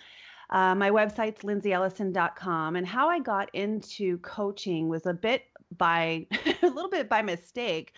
Uh, 0.50 0.76
my 0.76 0.90
website's 0.90 1.42
lindseyellison.com. 1.42 2.76
And 2.76 2.88
how 2.88 3.10
I 3.10 3.20
got 3.20 3.54
into 3.54 4.18
coaching 4.20 4.88
was 4.88 5.06
a 5.06 5.14
bit 5.14 5.44
by, 5.78 6.26
a 6.62 6.68
little 6.68 6.90
bit 6.90 7.10
by 7.10 7.22
mistake. 7.22 7.94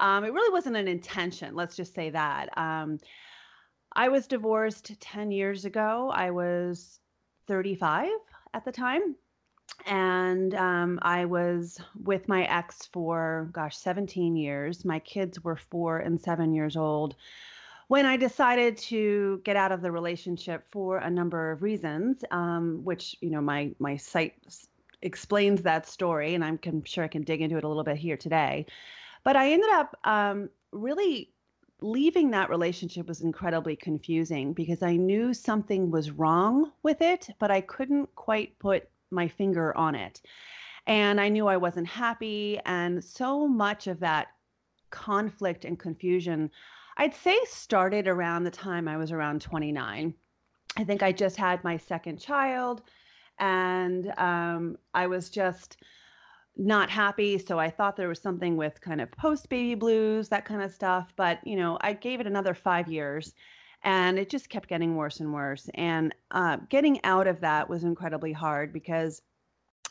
Um, 0.00 0.24
it 0.24 0.32
really 0.32 0.52
wasn't 0.52 0.76
an 0.76 0.88
intention, 0.88 1.54
let's 1.54 1.76
just 1.76 1.94
say 1.94 2.10
that. 2.10 2.56
Um, 2.58 2.98
I 3.94 4.08
was 4.08 4.26
divorced 4.26 5.00
10 5.00 5.30
years 5.30 5.64
ago. 5.64 6.10
I 6.12 6.30
was 6.32 6.98
35 7.46 8.08
at 8.52 8.64
the 8.64 8.72
time. 8.72 9.14
And 9.86 10.54
um, 10.54 10.98
I 11.02 11.24
was 11.24 11.80
with 12.02 12.28
my 12.28 12.44
ex 12.44 12.88
for, 12.92 13.50
gosh, 13.52 13.76
17 13.76 14.36
years. 14.36 14.84
My 14.84 14.98
kids 14.98 15.42
were 15.42 15.56
four 15.56 15.98
and 15.98 16.20
seven 16.20 16.52
years 16.52 16.76
old 16.76 17.14
when 17.88 18.06
I 18.06 18.16
decided 18.16 18.76
to 18.78 19.40
get 19.44 19.56
out 19.56 19.72
of 19.72 19.82
the 19.82 19.92
relationship 19.92 20.66
for 20.70 20.98
a 20.98 21.10
number 21.10 21.50
of 21.50 21.62
reasons, 21.62 22.24
um, 22.30 22.80
which 22.84 23.16
you 23.20 23.30
know 23.30 23.40
my 23.40 23.70
my 23.78 23.96
site 23.96 24.34
explains 25.02 25.62
that 25.62 25.86
story, 25.86 26.34
and 26.34 26.44
I'm 26.44 26.58
can, 26.58 26.82
sure 26.84 27.04
I 27.04 27.08
can 27.08 27.22
dig 27.22 27.40
into 27.42 27.56
it 27.56 27.64
a 27.64 27.68
little 27.68 27.84
bit 27.84 27.96
here 27.96 28.16
today. 28.16 28.66
But 29.22 29.36
I 29.36 29.52
ended 29.52 29.70
up 29.70 29.98
um, 30.04 30.50
really 30.72 31.30
leaving 31.80 32.30
that 32.30 32.50
relationship 32.50 33.06
was 33.06 33.20
incredibly 33.20 33.76
confusing 33.76 34.52
because 34.52 34.82
I 34.82 34.96
knew 34.96 35.34
something 35.34 35.90
was 35.90 36.10
wrong 36.10 36.72
with 36.82 37.02
it, 37.02 37.28
but 37.38 37.50
I 37.50 37.60
couldn't 37.60 38.14
quite 38.14 38.58
put 38.58 38.88
my 39.10 39.28
finger 39.28 39.76
on 39.76 39.94
it. 39.94 40.22
And 40.86 41.20
I 41.20 41.28
knew 41.28 41.46
I 41.46 41.56
wasn't 41.56 41.86
happy. 41.86 42.58
And 42.64 43.02
so 43.02 43.46
much 43.46 43.86
of 43.86 44.00
that 44.00 44.28
conflict 44.90 45.64
and 45.64 45.78
confusion 45.78 46.50
I'd 46.96 47.14
say 47.14 47.38
started 47.46 48.08
around 48.08 48.44
the 48.44 48.50
time 48.50 48.88
I 48.88 48.96
was 48.96 49.12
around 49.12 49.40
29. 49.40 50.14
I 50.76 50.84
think 50.84 51.02
I 51.02 51.12
just 51.12 51.36
had 51.36 51.62
my 51.64 51.76
second 51.76 52.18
child 52.18 52.82
and 53.38 54.12
um, 54.18 54.76
I 54.92 55.06
was 55.06 55.30
just 55.30 55.78
not 56.56 56.88
happy. 56.88 57.38
So 57.38 57.58
I 57.58 57.68
thought 57.68 57.96
there 57.96 58.08
was 58.08 58.20
something 58.20 58.56
with 58.56 58.80
kind 58.80 59.00
of 59.00 59.10
post 59.12 59.48
baby 59.48 59.74
blues, 59.74 60.28
that 60.28 60.44
kind 60.44 60.62
of 60.62 60.72
stuff. 60.72 61.12
But, 61.16 61.44
you 61.46 61.56
know, 61.56 61.78
I 61.80 61.92
gave 61.94 62.20
it 62.20 62.26
another 62.26 62.54
five 62.54 62.88
years 62.88 63.34
and 63.82 64.18
it 64.18 64.30
just 64.30 64.48
kept 64.48 64.68
getting 64.68 64.96
worse 64.96 65.20
and 65.20 65.32
worse. 65.32 65.68
And 65.74 66.14
uh, 66.30 66.58
getting 66.68 67.04
out 67.04 67.26
of 67.26 67.40
that 67.40 67.68
was 67.68 67.84
incredibly 67.84 68.32
hard 68.32 68.72
because 68.72 69.20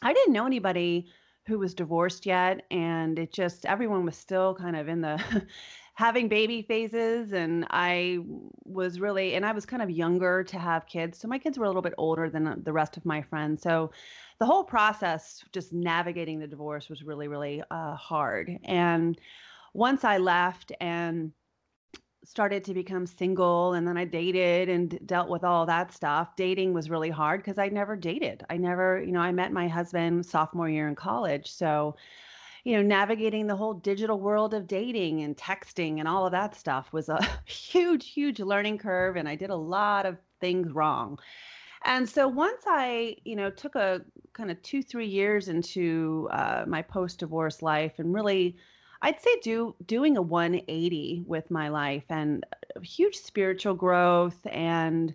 I 0.02 0.13
didn't 0.13 0.34
know 0.34 0.46
anybody 0.46 1.08
who 1.46 1.60
was 1.60 1.74
divorced 1.74 2.26
yet. 2.26 2.66
And 2.72 3.20
it 3.20 3.34
just, 3.34 3.66
everyone 3.66 4.06
was 4.06 4.16
still 4.16 4.56
kind 4.56 4.78
of 4.78 4.88
in 4.88 5.02
the, 5.02 5.22
having 5.95 6.27
baby 6.27 6.63
phases 6.63 7.34
and 7.34 7.67
I 7.69 8.19
was 8.65 8.99
really 8.99 9.36
and 9.36 9.45
I 9.45 9.51
was 9.51 9.65
kind 9.65 9.82
of 9.82 9.91
younger 9.91 10.43
to 10.45 10.58
have 10.58 10.88
kids. 10.88 11.19
So 11.19 11.27
my 11.27 11.38
kids 11.38 11.58
were 11.58 11.65
a 11.65 11.67
little 11.67 11.84
bit 11.84 11.93
older 11.97 12.29
than 12.29 12.47
uh, 12.47 12.56
the 12.63 12.73
rest 12.73 12.97
of 12.97 13.06
my 13.06 13.21
friends. 13.21 13.62
So 13.62 13.91
the 14.39 14.45
whole 14.45 14.63
process 14.63 15.43
just 15.51 15.71
navigating 15.71 16.39
the 16.39 16.47
divorce 16.47 16.89
was 16.89 17.03
really 17.03 17.27
really 17.27 17.62
uh, 17.69 17.95
hard. 17.95 18.58
And 18.63 19.19
once 19.73 20.03
I 20.03 20.17
left 20.17 20.71
and 20.82 21.32
started 22.25 22.63
to 22.63 22.73
become 22.73 23.06
single 23.06 23.73
and 23.73 23.88
then 23.88 23.97
I 23.97 24.06
dated 24.06 24.69
and 24.69 24.97
dealt 25.06 25.29
with 25.29 25.43
all 25.43 25.65
that 25.65 25.93
stuff. 25.93 26.36
Dating 26.36 26.73
was 26.73 26.89
really 26.89 27.10
hard 27.10 27.41
because 27.41 27.58
I 27.58 27.67
never 27.67 27.95
dated. 27.95 28.43
I 28.49 28.58
never, 28.58 29.03
you 29.03 29.12
know, 29.12 29.19
I 29.19 29.32
met 29.32 29.51
my 29.51 29.67
husband 29.67 30.25
sophomore 30.25 30.69
year 30.69 30.88
in 30.88 30.95
college. 30.95 31.51
So 31.51 31.97
you 32.63 32.76
know, 32.76 32.82
navigating 32.82 33.47
the 33.47 33.56
whole 33.56 33.73
digital 33.73 34.19
world 34.19 34.54
of 34.54 34.67
dating 34.67 35.21
and 35.21 35.36
texting 35.36 35.99
and 35.99 36.08
all 36.08 36.26
of 36.26 36.32
that 36.32 36.56
stuff 36.56 36.93
was 36.93 37.10
a 37.10 37.19
huge, 37.45 38.10
huge 38.10 38.39
learning 38.39 38.78
curve. 38.78 39.17
And 39.17 39.28
I 39.28 39.36
did 39.36 39.49
a 39.49 39.56
lot 39.56 40.06
of 40.06 40.17
things 40.39 40.71
wrong. 40.71 41.19
And 41.86 42.08
so 42.08 42.28
once 42.28 42.63
I, 42.65 43.17
you 43.26 43.36
know, 43.36 43.49
took 43.49 43.76
a 43.76 44.02
kind 44.32 44.49
of 44.49 44.62
two, 44.62 44.82
three 44.82 45.08
years 45.08 45.49
into 45.49 46.30
uh, 46.32 46.63
my 46.65 46.82
post 46.82 47.19
divorce 47.19 47.62
life 47.62 47.99
and 47.99 48.13
really, 48.13 48.56
I'd 49.02 49.19
say 49.19 49.38
do 49.41 49.76
doing 49.86 50.15
a 50.15 50.21
180 50.21 51.26
with 51.28 51.52
my 51.52 51.67
life 51.67 52.06
and 52.10 52.45
huge 52.82 53.17
spiritual 53.17 53.73
growth 53.73 54.39
and 54.49 55.13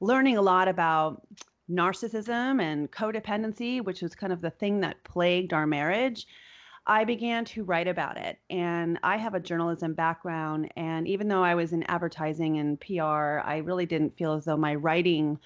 learning 0.00 0.36
a 0.36 0.42
lot 0.42 0.66
about 0.66 1.22
narcissism 1.70 2.60
and 2.60 2.90
codependency, 2.90 3.84
which 3.84 4.02
was 4.02 4.16
kind 4.16 4.32
of 4.32 4.40
the 4.40 4.50
thing 4.50 4.80
that 4.80 5.04
plagued 5.04 5.52
our 5.52 5.68
marriage. 5.68 6.26
I 6.88 7.04
began 7.04 7.44
to 7.44 7.64
write 7.64 7.86
about 7.86 8.16
it. 8.16 8.38
And 8.48 8.98
I 9.02 9.18
have 9.18 9.34
a 9.34 9.40
journalism 9.40 9.92
background. 9.92 10.72
And 10.76 11.06
even 11.06 11.28
though 11.28 11.44
I 11.44 11.54
was 11.54 11.74
in 11.74 11.82
advertising 11.84 12.58
and 12.58 12.80
PR, 12.80 13.40
I 13.44 13.60
really 13.62 13.84
didn't 13.84 14.16
feel 14.16 14.32
as 14.32 14.46
though 14.46 14.56
my 14.56 14.74
writing 14.74 15.38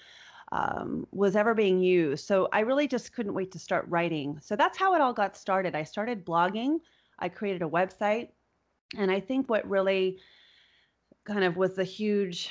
um, 0.53 1.07
was 1.11 1.35
ever 1.35 1.53
being 1.53 1.81
used. 1.81 2.27
So 2.27 2.49
I 2.53 2.61
really 2.61 2.87
just 2.87 3.13
couldn't 3.13 3.35
wait 3.35 3.51
to 3.53 3.59
start 3.59 3.87
writing. 3.89 4.39
So 4.41 4.55
that's 4.55 4.79
how 4.79 4.95
it 4.95 5.01
all 5.01 5.13
got 5.13 5.37
started. 5.37 5.75
I 5.75 5.83
started 5.83 6.25
blogging, 6.25 6.79
I 7.19 7.29
created 7.29 7.63
a 7.63 7.69
website. 7.69 8.29
And 8.97 9.11
I 9.11 9.19
think 9.19 9.49
what 9.49 9.69
really 9.69 10.19
kind 11.25 11.45
of 11.45 11.57
was 11.57 11.75
the 11.75 11.85
huge 11.85 12.51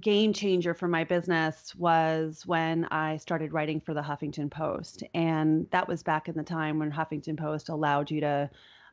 game 0.00 0.32
changer 0.32 0.74
for 0.74 0.88
my 0.88 1.04
business 1.04 1.74
was 1.74 2.46
when 2.46 2.86
I 2.86 3.16
started 3.18 3.52
writing 3.52 3.80
for 3.80 3.94
the 3.94 4.02
Huffington 4.02 4.50
Post, 4.50 5.02
and 5.14 5.66
that 5.70 5.88
was 5.88 6.02
back 6.02 6.28
in 6.28 6.36
the 6.36 6.42
time 6.42 6.78
when 6.78 6.90
Huffington 6.90 7.38
Post 7.38 7.68
allowed 7.68 8.10
you 8.10 8.20
to 8.20 8.50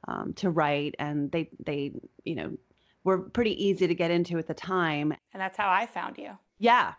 um, 0.08 0.34
to 0.34 0.50
write, 0.50 0.96
and 1.00 1.32
they 1.32 1.50
they 1.66 1.94
you 2.24 2.36
know 2.36 2.58
were 3.04 3.20
pretty 3.20 3.64
easy 3.64 3.88
to 3.88 3.96
get 3.96 4.12
into 4.12 4.38
at 4.38 4.48
the 4.48 4.54
time. 4.54 5.14
And 5.34 5.42
that's 5.42 5.58
how 5.58 5.70
I 5.70 5.86
found 5.86 6.18
you. 6.18 6.32
Yeah. 6.58 6.94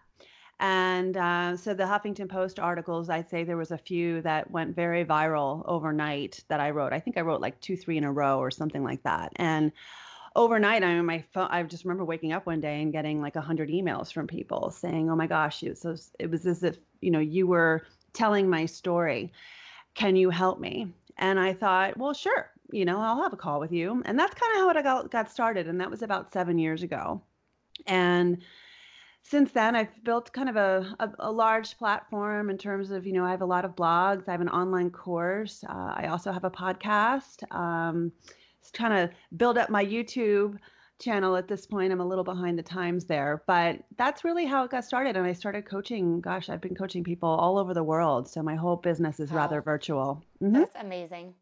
And 0.59 1.17
uh, 1.17 1.57
so 1.57 1.73
the 1.73 1.85
Huffington 1.85 2.29
Post 2.29 2.59
articles, 2.59 3.09
I'd 3.09 3.31
say 3.31 3.45
there 3.45 3.57
was 3.57 3.71
a 3.71 3.79
few 3.79 4.21
that 4.23 4.51
went 4.51 4.77
very 4.77 5.07
viral 5.07 5.63
overnight 5.67 6.45
that 6.49 6.61
I 6.61 6.71
wrote. 6.71 6.93
I 6.93 7.01
think 7.01 7.17
I 7.17 7.23
wrote 7.23 7.41
like 7.41 7.59
two, 7.61 7.77
three 7.77 7.97
in 7.97 8.05
a 8.05 8.13
row 8.13 8.39
or 8.39 8.51
something 8.51 8.85
like 8.85 9.03
that. 9.05 9.33
And 9.37 9.73
overnight, 10.37 10.83
I 10.83 10.95
mean, 10.95 11.05
my 11.05 11.25
phone, 11.33 11.49
I 11.51 11.63
just 11.63 11.85
remember 11.85 12.05
waking 12.05 12.33
up 12.33 12.47
one 12.47 12.61
day 12.61 12.83
and 12.83 12.93
getting 12.93 13.21
like 13.21 13.37
a 13.37 13.41
hundred 13.41 13.71
emails 13.71 14.13
from 14.13 14.27
people 14.27 14.71
saying, 14.71 15.11
"Oh 15.11 15.17
my 15.17 15.27
gosh, 15.27 15.63
it 15.63 15.79
was, 15.85 16.13
it 16.19 16.31
was 16.31 16.47
as 16.47 16.63
if 16.63 16.79
you 17.01 17.11
know 17.11 17.21
you 17.21 17.47
were 17.47 17.87
telling 18.13 18.49
my 18.49 18.67
story. 18.67 19.33
Can 19.95 20.17
you 20.17 20.31
help 20.31 20.61
me?" 20.61 20.93
And 21.19 21.39
I 21.39 21.53
thought, 21.53 21.97
well, 21.99 22.15
sure, 22.15 22.51
you 22.73 22.85
know, 22.85 22.99
I'll 22.99 23.23
have 23.23 23.33
a 23.33 23.37
call 23.37 23.61
with 23.61 23.73
you. 23.73 24.03
And 24.07 24.19
that's 24.19 24.35
kind 24.35 24.53
of 24.55 24.61
how 24.61 24.71
it 24.71 24.83
got 24.83 25.11
got 25.11 25.31
started, 25.31 25.69
and 25.69 25.81
that 25.81 25.91
was 25.91 26.03
about 26.03 26.33
seven 26.33 26.59
years 26.59 26.83
ago. 26.83 27.23
And 27.87 28.39
since 29.23 29.53
then, 29.53 29.77
I've 29.77 30.03
built 30.03 30.33
kind 30.33 30.49
of 30.49 30.57
a, 30.57 30.95
a, 30.99 31.11
a, 31.19 31.31
large 31.31 31.77
platform 31.79 32.51
in 32.51 32.57
terms 32.57 32.91
of, 32.91 33.07
you 33.07 33.13
know, 33.13 33.25
I 33.25 33.31
have 33.31 33.43
a 33.43 33.47
lot 33.47 33.65
of 33.65 33.77
blogs. 33.77 34.29
I 34.29 34.33
have 34.33 34.41
an 34.41 34.49
online 34.49 34.91
course. 34.91 35.63
Uh, 35.69 35.93
I 35.95 36.07
also 36.07 36.33
have 36.33 36.45
a 36.45 36.51
podcast. 36.51 37.45
Um, 37.55 38.13
trying 38.73 39.09
to 39.09 39.15
build 39.37 39.59
up 39.59 39.71
my 39.71 39.85
YouTube 39.85 40.59
channel 41.01 41.35
at 41.37 41.49
this 41.49 41.67
point. 41.67 41.93
I'm 41.93 42.01
a 42.01 42.07
little 42.07 42.25
behind 42.25 42.59
the 42.59 42.63
times 42.63 43.07
there, 43.07 43.43
but 43.47 43.81
that's 43.97 44.25
really 44.25 44.45
how 44.45 44.65
it 44.65 44.71
got 44.71 44.85
started. 44.85 45.17
And 45.17 45.27
I 45.27 45.33
started 45.33 45.65
coaching. 45.65 46.21
Gosh, 46.21 46.49
I've 46.49 46.61
been 46.61 46.75
coaching 46.75 47.03
people 47.03 47.29
all 47.29 47.59
over 47.59 47.75
the 47.75 47.83
world. 47.83 48.29
So 48.29 48.43
my 48.43 48.55
whole 48.55 48.77
business 48.77 49.19
is 49.19 49.33
rather 49.33 49.63
virtual. 49.63 50.23
Mm-hmm. 50.43 50.55
That's 50.55 50.77
amazing. 50.79 51.35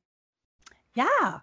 Yeah, 0.95 1.41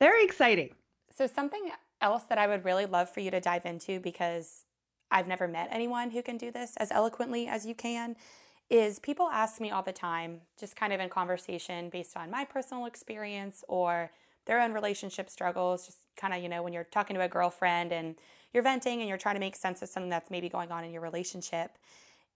very 0.00 0.24
exciting. 0.24 0.74
So, 1.10 1.26
something 1.26 1.70
else 2.00 2.24
that 2.24 2.38
I 2.38 2.46
would 2.46 2.64
really 2.64 2.86
love 2.86 3.10
for 3.10 3.20
you 3.20 3.30
to 3.30 3.40
dive 3.40 3.66
into 3.66 4.00
because 4.00 4.64
I've 5.10 5.28
never 5.28 5.46
met 5.46 5.68
anyone 5.70 6.10
who 6.10 6.22
can 6.22 6.36
do 6.36 6.50
this 6.50 6.76
as 6.76 6.90
eloquently 6.90 7.46
as 7.46 7.66
you 7.66 7.74
can 7.74 8.16
is 8.70 8.98
people 8.98 9.28
ask 9.28 9.60
me 9.60 9.70
all 9.70 9.82
the 9.82 9.92
time, 9.92 10.40
just 10.58 10.76
kind 10.76 10.92
of 10.92 11.00
in 11.00 11.08
conversation 11.08 11.90
based 11.90 12.16
on 12.16 12.30
my 12.30 12.44
personal 12.44 12.86
experience 12.86 13.62
or 13.68 14.10
their 14.46 14.60
own 14.60 14.72
relationship 14.72 15.30
struggles, 15.30 15.86
just 15.86 15.98
kind 16.16 16.34
of, 16.34 16.42
you 16.42 16.48
know, 16.48 16.62
when 16.62 16.72
you're 16.72 16.84
talking 16.84 17.14
to 17.14 17.22
a 17.22 17.28
girlfriend 17.28 17.92
and 17.92 18.16
you're 18.52 18.62
venting 18.62 19.00
and 19.00 19.08
you're 19.08 19.18
trying 19.18 19.36
to 19.36 19.40
make 19.40 19.56
sense 19.56 19.82
of 19.82 19.88
something 19.88 20.10
that's 20.10 20.30
maybe 20.30 20.48
going 20.48 20.70
on 20.70 20.84
in 20.84 20.92
your 20.92 21.02
relationship, 21.02 21.78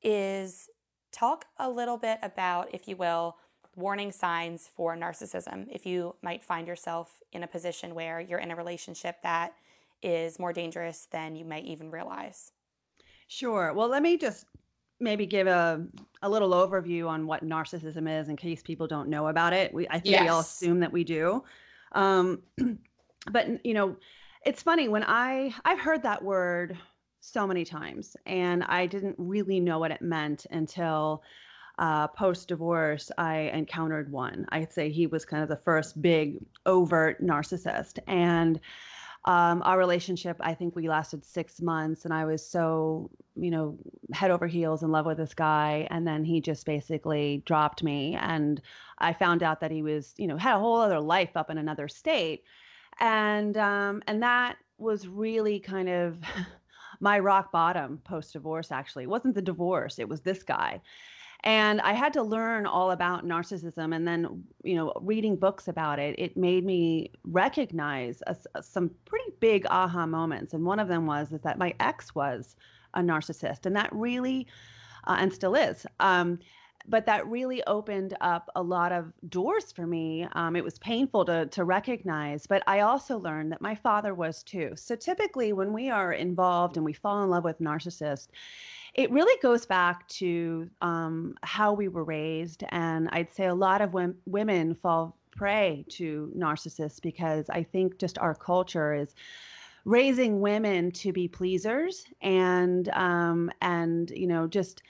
is 0.03 0.69
talk 1.13 1.47
a 1.59 1.69
little 1.69 1.97
bit 1.97 2.19
about, 2.23 2.73
if 2.73 2.87
you 2.87 2.97
will, 2.97 3.37
warning 3.75 4.11
signs 4.13 4.71
for 4.75 4.97
narcissism. 4.97 5.67
If 5.71 5.85
you 5.85 6.15
might 6.23 6.43
find 6.43 6.67
yourself 6.67 7.21
in 7.33 7.43
a 7.43 7.47
position 7.47 7.95
where 7.95 8.21
you're 8.21 8.39
in 8.39 8.51
a 8.51 8.57
relationship 8.57 9.17
that 9.23 9.55
is 10.03 10.39
more 10.39 10.53
dangerous 10.53 11.09
than 11.11 11.37
you 11.37 11.45
might 11.45 11.65
even 11.65 11.91
realize. 11.91 12.53
Sure. 13.29 13.73
Well, 13.75 13.89
let 13.89 14.03
me 14.03 14.17
just 14.17 14.47
maybe 14.99 15.27
give 15.27 15.47
a, 15.47 15.85
a 16.23 16.29
little 16.29 16.51
overview 16.51 17.09
on 17.09 17.27
what 17.27 17.45
narcissism 17.45 18.09
is 18.21 18.29
in 18.29 18.37
case 18.37 18.63
people 18.63 18.87
don't 18.87 19.09
know 19.09 19.27
about 19.27 19.53
it. 19.53 19.75
We, 19.75 19.87
I 19.89 19.99
think 19.99 20.13
yes. 20.13 20.23
we 20.23 20.29
all 20.29 20.41
assume 20.41 20.81
that 20.81 20.93
we 20.93 21.05
do. 21.05 21.45
Um, 21.93 22.43
but 23.31 23.65
you 23.65 23.75
know, 23.75 23.97
it's 24.45 24.63
funny 24.63 24.89
when 24.89 25.05
I 25.05 25.55
I've 25.65 25.81
heard 25.81 26.03
that 26.03 26.23
word 26.23 26.77
so 27.21 27.47
many 27.47 27.65
times, 27.65 28.17
and 28.27 28.63
I 28.65 28.87
didn't 28.87 29.17
really 29.19 29.61
know 29.61 29.79
what 29.79 29.91
it 29.91 30.03
meant 30.03 30.47
until 30.51 31.23
uh, 31.79 32.09
post 32.09 32.49
divorce, 32.49 33.11
I 33.19 33.51
encountered 33.53 34.11
one. 34.11 34.47
I'd 34.51 34.73
say 34.73 34.91
he 34.91 35.07
was 35.07 35.25
kind 35.25 35.43
of 35.43 35.49
the 35.49 35.57
first 35.57 36.01
big 36.01 36.39
overt 36.65 37.23
narcissist. 37.23 37.99
And 38.07 38.61
um, 39.27 39.61
our 39.65 39.77
relationship, 39.77 40.37
I 40.41 40.55
think 40.55 40.77
we 40.77 40.89
lasted 40.89 41.25
six 41.25 41.61
months, 41.61 42.05
and 42.05 42.15
I 42.15 42.25
was 42.25 42.49
so, 42.49 43.11
you 43.35 43.51
know, 43.51 43.77
head 44.13 44.31
over 44.31 44.47
heels 44.47 44.85
in 44.85 44.93
love 44.93 45.05
with 45.05 45.19
this 45.19 45.35
guy. 45.35 45.89
And 45.91 46.07
then 46.07 46.25
he 46.25 46.41
just 46.41 46.65
basically 46.65 47.43
dropped 47.45 47.83
me. 47.83 48.15
And 48.15 48.61
I 48.99 49.13
found 49.13 49.43
out 49.43 49.61
that 49.61 49.73
he 49.73 49.83
was, 49.83 50.15
you 50.17 50.29
know, 50.29 50.37
had 50.37 50.55
a 50.55 50.61
whole 50.61 50.77
other 50.77 51.01
life 51.01 51.31
up 51.35 51.51
in 51.51 51.59
another 51.59 51.89
state. 51.89 52.45
And 53.01 53.57
um, 53.57 54.03
and 54.07 54.23
that 54.23 54.57
was 54.79 55.09
really 55.09 55.59
kind 55.59 55.89
of 55.89 56.19
my 57.01 57.19
rock 57.19 57.51
bottom 57.51 57.99
post 58.05 58.33
divorce, 58.33 58.71
actually. 58.71 59.05
It 59.05 59.11
wasn't 59.11 59.35
the 59.35 59.43
divorce, 59.43 59.99
it 59.99 60.09
was 60.09 60.21
this 60.21 60.45
guy 60.45 60.81
and 61.47 61.81
i 61.81 61.95
had 61.95 62.13
to 62.13 62.23
learn 62.23 62.67
all 62.67 62.91
about 62.91 63.25
narcissism 63.25 63.97
and 63.97 64.07
then 64.07 64.45
you 64.63 64.75
know 64.75 64.93
reading 65.01 65.37
books 65.37 65.69
about 65.69 65.99
it 65.99 66.15
it 66.19 66.37
made 66.37 66.65
me 66.65 67.11
recognize 67.25 68.23
a, 68.27 68.37
a, 68.55 68.63
some 68.63 68.91
pretty 69.07 69.27
big 69.41 69.67
aha 69.71 70.07
moments. 70.07 70.53
And 70.55 70.65
one 70.65 70.79
of 70.79 70.89
them 70.89 71.07
was 71.07 71.33
is 71.33 71.43
that 71.43 71.59
my 71.59 71.75
ex 71.81 72.15
was 72.15 72.57
a 72.95 73.01
narcissist 73.01 73.67
and 73.67 73.77
that 73.77 73.91
really 73.93 74.47
uh, 75.07 75.17
and 75.19 75.33
still 75.33 75.55
is. 75.55 75.87
Um, 76.01 76.39
but 76.89 77.07
that 77.07 77.27
really 77.27 77.63
opened 77.67 78.17
up 78.21 78.51
a 78.55 78.63
lot 78.63 78.93
of 78.93 79.13
doors 79.29 79.73
for 79.73 79.87
me. 79.87 80.27
Um, 80.33 80.57
it 80.57 80.65
was 80.65 80.79
painful 80.79 81.25
to 81.27 81.47
to 81.47 81.65
recognize, 81.65 82.47
but 82.47 82.63
I 82.67 82.81
also 82.81 83.19
learned 83.19 83.53
that 83.53 83.61
my 83.61 83.75
father 83.75 84.15
was 84.15 84.43
too. 84.43 84.73
So 84.77 84.97
typically, 84.97 85.53
when 85.53 85.73
we 85.73 85.91
are 85.91 86.13
involved 86.13 86.77
and 86.77 86.85
we 86.85 86.93
fall 86.93 87.23
in 87.23 87.31
love 87.31 87.45
with 87.45 87.61
narcissists, 87.61 88.29
it 88.95 89.11
really 89.11 89.39
goes 89.43 89.67
back 89.67 90.09
to 90.09 90.71
um, 90.81 91.35
how 91.43 91.73
we 91.73 91.89
were 91.89 92.05
raised. 92.05 92.65
And 92.71 93.09
I'd 93.13 93.33
say 93.33 93.47
a 93.47 93.55
lot 93.55 93.83
of 93.83 93.91
w- 93.93 94.15
women 94.25 94.75
fall 94.75 95.17
prey 95.33 95.85
to 95.91 96.33
narcissists 96.37 97.01
because 97.01 97.51
I 97.51 97.63
think 97.63 97.99
just 97.99 98.19
our 98.19 98.35
culture 98.35 98.95
is 98.95 99.15
raising 99.85 100.41
women 100.41 100.91
to 100.91 101.13
be 101.13 101.29
pleasers 101.29 102.07
and 102.21 102.89
um, 102.91 103.51
and 103.61 104.11
you 104.11 104.27
know 104.27 104.47
just 104.49 104.83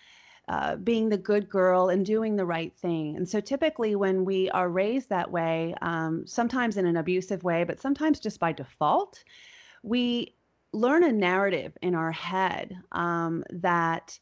uh, 0.49 0.77
being 0.77 1.09
the 1.09 1.19
good 1.19 1.49
girl 1.49 1.89
and 1.89 2.07
doing 2.07 2.37
the 2.37 2.47
right 2.47 2.73
thing. 2.77 3.17
And 3.17 3.29
so 3.29 3.41
typically 3.41 3.97
when 3.97 4.25
we 4.25 4.49
are 4.51 4.69
raised 4.69 5.09
that 5.09 5.31
way, 5.31 5.75
um, 5.83 6.27
sometimes 6.27 6.77
in 6.77 6.87
an 6.87 6.97
abusive 6.97 7.43
way, 7.43 7.65
but 7.65 7.81
sometimes 7.81 8.21
just 8.21 8.39
by 8.39 8.53
default, 8.53 9.25
we 9.83 10.35
learn 10.73 11.03
a 11.03 11.13
narrative 11.13 11.77
in 11.83 11.95
our 11.95 12.13
head 12.13 12.77
um, 12.93 13.43
that 13.51 14.19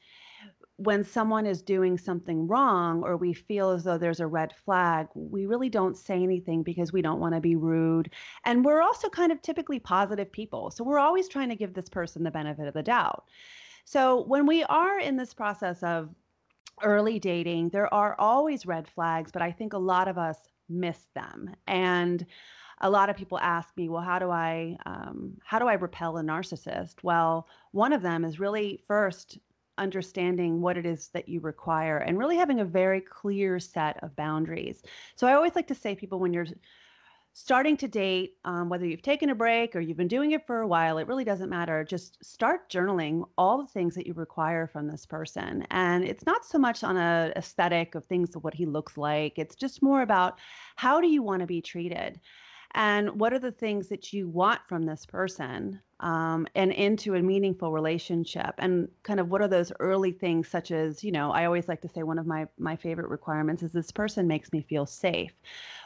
when 0.76 1.04
someone 1.04 1.46
is 1.46 1.62
doing 1.62 1.96
something 1.96 2.48
wrong 2.48 3.02
or 3.04 3.16
we 3.16 3.32
feel 3.32 3.70
as 3.70 3.84
though 3.84 3.98
there's 3.98 4.20
a 4.20 4.26
red 4.26 4.52
flag, 4.64 5.06
we 5.14 5.46
really 5.46 5.68
don't 5.68 5.96
say 5.96 6.20
anything 6.22 6.62
because 6.62 6.92
we 6.92 7.02
don't 7.02 7.20
want 7.20 7.34
to 7.34 7.40
be 7.40 7.54
rude. 7.54 8.10
And 8.44 8.64
we're 8.64 8.82
also 8.82 9.08
kind 9.08 9.30
of 9.30 9.40
typically 9.40 9.78
positive 9.78 10.32
people. 10.32 10.70
So 10.70 10.82
we're 10.82 10.98
always 10.98 11.28
trying 11.28 11.50
to 11.50 11.54
give 11.54 11.74
this 11.74 11.88
person 11.88 12.24
the 12.24 12.30
benefit 12.30 12.66
of 12.66 12.74
the 12.74 12.82
doubt. 12.82 13.24
So 13.84 14.22
when 14.22 14.46
we 14.46 14.64
are 14.64 14.98
in 14.98 15.16
this 15.16 15.34
process 15.34 15.82
of 15.82 16.08
early 16.82 17.18
dating, 17.18 17.68
there 17.68 17.92
are 17.92 18.16
always 18.18 18.66
red 18.66 18.88
flags, 18.88 19.30
but 19.30 19.42
I 19.42 19.52
think 19.52 19.72
a 19.72 19.78
lot 19.78 20.08
of 20.08 20.18
us 20.18 20.38
miss 20.68 21.06
them. 21.14 21.54
And 21.66 22.26
a 22.80 22.90
lot 22.90 23.08
of 23.08 23.16
people 23.16 23.38
ask 23.38 23.76
me, 23.76 23.88
well, 23.88 24.02
how 24.02 24.18
do 24.18 24.30
I 24.30 24.76
um, 24.86 25.34
how 25.44 25.58
do 25.58 25.68
I 25.68 25.74
repel 25.74 26.18
a 26.18 26.22
narcissist? 26.22 26.96
Well, 27.02 27.48
one 27.72 27.92
of 27.92 28.02
them 28.02 28.24
is 28.24 28.40
really 28.40 28.82
first 28.86 29.38
understanding 29.78 30.60
what 30.60 30.76
it 30.76 30.86
is 30.86 31.08
that 31.08 31.28
you 31.28 31.40
require 31.40 31.98
and 31.98 32.18
really 32.18 32.36
having 32.36 32.60
a 32.60 32.64
very 32.64 33.00
clear 33.00 33.58
set 33.58 34.02
of 34.02 34.14
boundaries. 34.16 34.82
So 35.16 35.26
I 35.26 35.34
always 35.34 35.56
like 35.56 35.66
to 35.68 35.74
say 35.74 35.94
people 35.94 36.18
when 36.18 36.32
you're 36.32 36.46
starting 37.36 37.76
to 37.76 37.88
date, 37.88 38.36
um, 38.44 38.68
whether 38.68 38.86
you've 38.86 39.02
taken 39.02 39.28
a 39.28 39.34
break 39.34 39.74
or 39.74 39.80
you've 39.80 39.96
been 39.96 40.06
doing 40.06 40.30
it 40.30 40.46
for 40.46 40.60
a 40.60 40.66
while, 40.68 40.98
it 40.98 41.08
really 41.08 41.24
doesn't 41.24 41.50
matter. 41.50 41.82
Just 41.82 42.24
start 42.24 42.70
journaling 42.70 43.24
all 43.36 43.58
the 43.58 43.66
things 43.66 43.96
that 43.96 44.06
you 44.06 44.14
require 44.14 44.68
from 44.68 44.86
this 44.86 45.04
person. 45.04 45.66
And 45.72 46.04
it's 46.04 46.26
not 46.26 46.44
so 46.44 46.58
much 46.58 46.84
on 46.84 46.96
a 46.96 47.32
aesthetic 47.34 47.96
of 47.96 48.04
things 48.04 48.36
of 48.36 48.44
what 48.44 48.54
he 48.54 48.66
looks 48.66 48.96
like. 48.96 49.36
It's 49.36 49.56
just 49.56 49.82
more 49.82 50.02
about 50.02 50.38
how 50.76 51.00
do 51.00 51.08
you 51.08 51.24
want 51.24 51.40
to 51.40 51.46
be 51.46 51.60
treated? 51.60 52.20
And 52.74 53.20
what 53.20 53.32
are 53.32 53.38
the 53.38 53.52
things 53.52 53.88
that 53.88 54.12
you 54.12 54.28
want 54.28 54.60
from 54.68 54.84
this 54.84 55.06
person 55.06 55.80
um, 56.00 56.46
and 56.54 56.72
into 56.72 57.14
a 57.14 57.22
meaningful 57.22 57.72
relationship? 57.72 58.54
And 58.58 58.88
kind 59.02 59.20
of 59.20 59.30
what 59.30 59.40
are 59.42 59.48
those 59.48 59.72
early 59.80 60.12
things 60.12 60.48
such 60.48 60.70
as 60.70 61.04
you 61.04 61.12
know 61.12 61.30
i 61.30 61.44
always 61.44 61.68
like 61.68 61.80
to 61.82 61.88
say 61.88 62.02
one 62.02 62.18
of 62.18 62.26
my 62.26 62.46
my 62.58 62.76
favorite 62.76 63.08
requirements 63.08 63.62
is 63.62 63.72
this 63.72 63.90
person 63.90 64.26
makes 64.26 64.52
me 64.52 64.62
feel 64.62 64.86
safe 64.86 65.32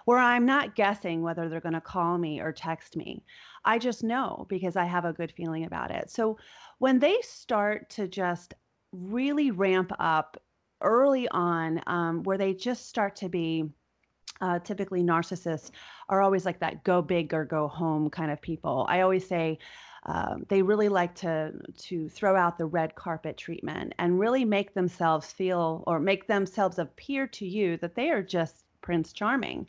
where 0.04 0.18
i'm 0.18 0.46
not 0.46 0.74
guessing 0.74 1.22
whether 1.22 1.48
they're 1.48 1.60
going 1.60 1.72
to 1.74 1.80
call 1.80 2.18
me 2.18 2.40
or 2.40 2.52
text 2.52 2.96
me. 2.96 3.22
I 3.64 3.78
just 3.78 4.02
know 4.04 4.46
because 4.48 4.76
i 4.76 4.84
have 4.84 5.04
a 5.04 5.12
good 5.12 5.32
feeling 5.32 5.64
about 5.64 5.90
it. 5.90 6.10
So 6.10 6.38
when 6.78 6.98
they 6.98 7.16
start 7.22 7.90
to 7.90 8.08
just 8.08 8.54
really 8.92 9.50
ramp 9.50 9.92
up 9.98 10.40
early 10.80 11.28
on 11.28 11.80
um, 11.86 12.22
where 12.22 12.38
they 12.38 12.54
just 12.54 12.88
start 12.88 13.16
to 13.16 13.28
be 13.28 13.64
uh, 14.40 14.58
typically 14.60 15.02
narcissists 15.02 15.70
are 16.08 16.22
always 16.22 16.44
like 16.44 16.60
that 16.60 16.84
go 16.84 17.02
big 17.02 17.34
or 17.34 17.44
go 17.44 17.68
home 17.68 18.10
kind 18.10 18.30
of 18.30 18.40
people. 18.40 18.86
I 18.88 19.00
always 19.00 19.26
say 19.26 19.58
um, 20.06 20.46
they 20.48 20.62
really 20.62 20.88
like 20.88 21.14
to 21.16 21.52
to 21.76 22.08
throw 22.08 22.36
out 22.36 22.56
the 22.56 22.66
red 22.66 22.94
carpet 22.94 23.36
treatment 23.36 23.94
and 23.98 24.18
really 24.18 24.44
make 24.44 24.74
themselves 24.74 25.32
feel 25.32 25.84
or 25.86 26.00
make 26.00 26.26
themselves 26.26 26.78
appear 26.78 27.26
to 27.26 27.46
you 27.46 27.76
that 27.78 27.94
they 27.94 28.10
are 28.10 28.22
just 28.22 28.64
Prince 28.80 29.12
Charming. 29.12 29.66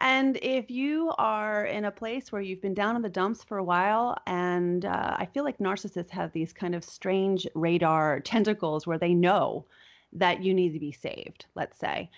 And 0.00 0.38
if 0.42 0.70
you 0.70 1.12
are 1.18 1.64
in 1.64 1.84
a 1.84 1.90
place 1.90 2.30
where 2.30 2.40
you've 2.40 2.62
been 2.62 2.74
down 2.74 2.94
in 2.94 3.02
the 3.02 3.08
dumps 3.08 3.42
for 3.42 3.58
a 3.58 3.64
while, 3.64 4.16
and 4.26 4.84
uh, 4.84 5.16
I 5.18 5.26
feel 5.26 5.42
like 5.42 5.58
narcissists 5.58 6.10
have 6.10 6.32
these 6.32 6.52
kind 6.52 6.74
of 6.74 6.84
strange 6.84 7.48
radar 7.54 8.20
tentacles 8.20 8.86
where 8.86 8.98
they 8.98 9.12
know 9.12 9.66
that 10.12 10.42
you 10.42 10.54
need 10.54 10.72
to 10.72 10.78
be 10.78 10.92
saved, 10.92 11.46
let's 11.56 11.78
say. 11.78 12.10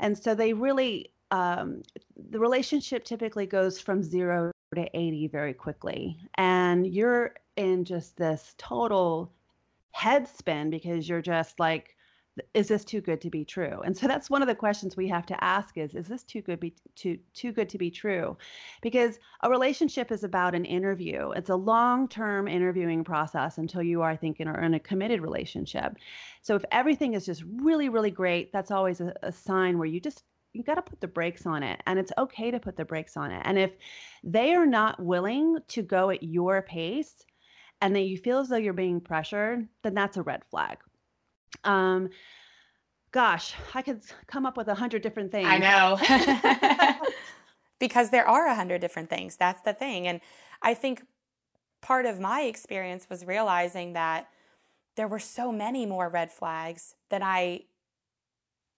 And 0.00 0.16
so 0.16 0.34
they 0.34 0.54
really, 0.54 1.12
um, 1.30 1.82
the 2.30 2.38
relationship 2.38 3.04
typically 3.04 3.46
goes 3.46 3.80
from 3.80 4.02
zero 4.02 4.50
to 4.74 4.88
80 4.94 5.28
very 5.28 5.54
quickly. 5.54 6.18
And 6.36 6.86
you're 6.86 7.34
in 7.56 7.84
just 7.84 8.16
this 8.16 8.54
total 8.58 9.32
head 9.92 10.28
spin 10.28 10.70
because 10.70 11.08
you're 11.08 11.22
just 11.22 11.58
like, 11.58 11.96
is 12.54 12.68
this 12.68 12.84
too 12.84 13.00
good 13.00 13.20
to 13.20 13.30
be 13.30 13.44
true? 13.44 13.80
And 13.84 13.96
so 13.96 14.06
that's 14.06 14.30
one 14.30 14.42
of 14.42 14.48
the 14.48 14.54
questions 14.54 14.96
we 14.96 15.08
have 15.08 15.26
to 15.26 15.44
ask 15.44 15.76
is 15.76 15.94
is 15.94 16.06
this 16.06 16.22
too 16.22 16.40
good 16.40 16.60
be 16.60 16.74
too 16.94 17.18
too 17.34 17.50
good 17.50 17.68
to 17.70 17.78
be 17.78 17.90
true? 17.90 18.36
Because 18.80 19.18
a 19.42 19.50
relationship 19.50 20.12
is 20.12 20.22
about 20.22 20.54
an 20.54 20.64
interview. 20.64 21.30
It's 21.32 21.50
a 21.50 21.56
long-term 21.56 22.46
interviewing 22.46 23.02
process 23.02 23.58
until 23.58 23.82
you 23.82 24.02
are 24.02 24.10
i 24.10 24.16
think 24.16 24.38
in, 24.40 24.48
in 24.48 24.74
a 24.74 24.80
committed 24.80 25.20
relationship. 25.20 25.96
So 26.42 26.54
if 26.54 26.64
everything 26.70 27.14
is 27.14 27.26
just 27.26 27.42
really 27.56 27.88
really 27.88 28.10
great 28.10 28.52
that's 28.52 28.70
always 28.70 29.00
a, 29.00 29.12
a 29.22 29.32
sign 29.32 29.78
where 29.78 29.88
you 29.88 30.00
just 30.00 30.22
you 30.52 30.62
got 30.62 30.74
to 30.74 30.82
put 30.82 31.00
the 31.00 31.08
brakes 31.08 31.46
on 31.46 31.62
it 31.62 31.80
and 31.86 31.98
it's 31.98 32.12
okay 32.18 32.50
to 32.50 32.58
put 32.58 32.76
the 32.76 32.84
brakes 32.84 33.16
on 33.16 33.30
it 33.30 33.42
and 33.44 33.58
if 33.58 33.72
they 34.24 34.54
are 34.54 34.66
not 34.66 35.00
willing 35.02 35.58
to 35.68 35.82
go 35.82 36.10
at 36.10 36.22
your 36.22 36.62
pace 36.62 37.24
and 37.80 37.94
that 37.94 38.02
you 38.02 38.16
feel 38.16 38.38
as 38.38 38.48
though 38.48 38.56
you're 38.56 38.72
being 38.72 39.00
pressured 39.00 39.68
then 39.82 39.94
that's 39.94 40.16
a 40.16 40.22
red 40.22 40.42
flag. 40.50 40.78
Um 41.64 42.08
gosh 43.10 43.54
i 43.74 43.82
could 43.82 44.02
come 44.26 44.44
up 44.44 44.56
with 44.56 44.68
a 44.68 44.74
hundred 44.74 45.02
different 45.02 45.32
things. 45.32 45.48
i 45.48 45.58
know. 45.58 46.98
Because 47.80 48.10
there 48.10 48.26
are 48.26 48.48
a 48.48 48.56
hundred 48.56 48.80
different 48.80 49.08
things 49.08 49.36
that's 49.36 49.62
the 49.62 49.72
thing 49.72 50.08
and 50.08 50.20
i 50.62 50.74
think 50.74 51.04
part 51.80 52.06
of 52.06 52.18
my 52.18 52.42
experience 52.42 53.08
was 53.08 53.24
realizing 53.24 53.92
that 53.92 54.28
there 54.96 55.06
were 55.06 55.20
so 55.20 55.52
many 55.52 55.86
more 55.86 56.08
red 56.08 56.32
flags 56.32 56.96
than 57.08 57.22
i 57.22 57.60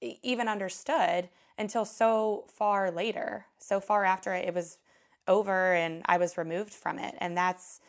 even 0.01 0.49
understood 0.49 1.29
until 1.61 1.85
so 1.85 2.47
far 2.49 2.91
later, 2.91 3.47
so 3.59 3.81
far 3.81 4.05
after 4.05 4.35
it 4.35 4.55
was 4.55 4.79
over 5.29 5.75
and 5.75 6.03
I 6.07 6.17
was 6.19 6.39
removed 6.39 6.73
from 6.73 6.99
it. 6.99 7.15
And 7.19 7.37
that's 7.37 7.81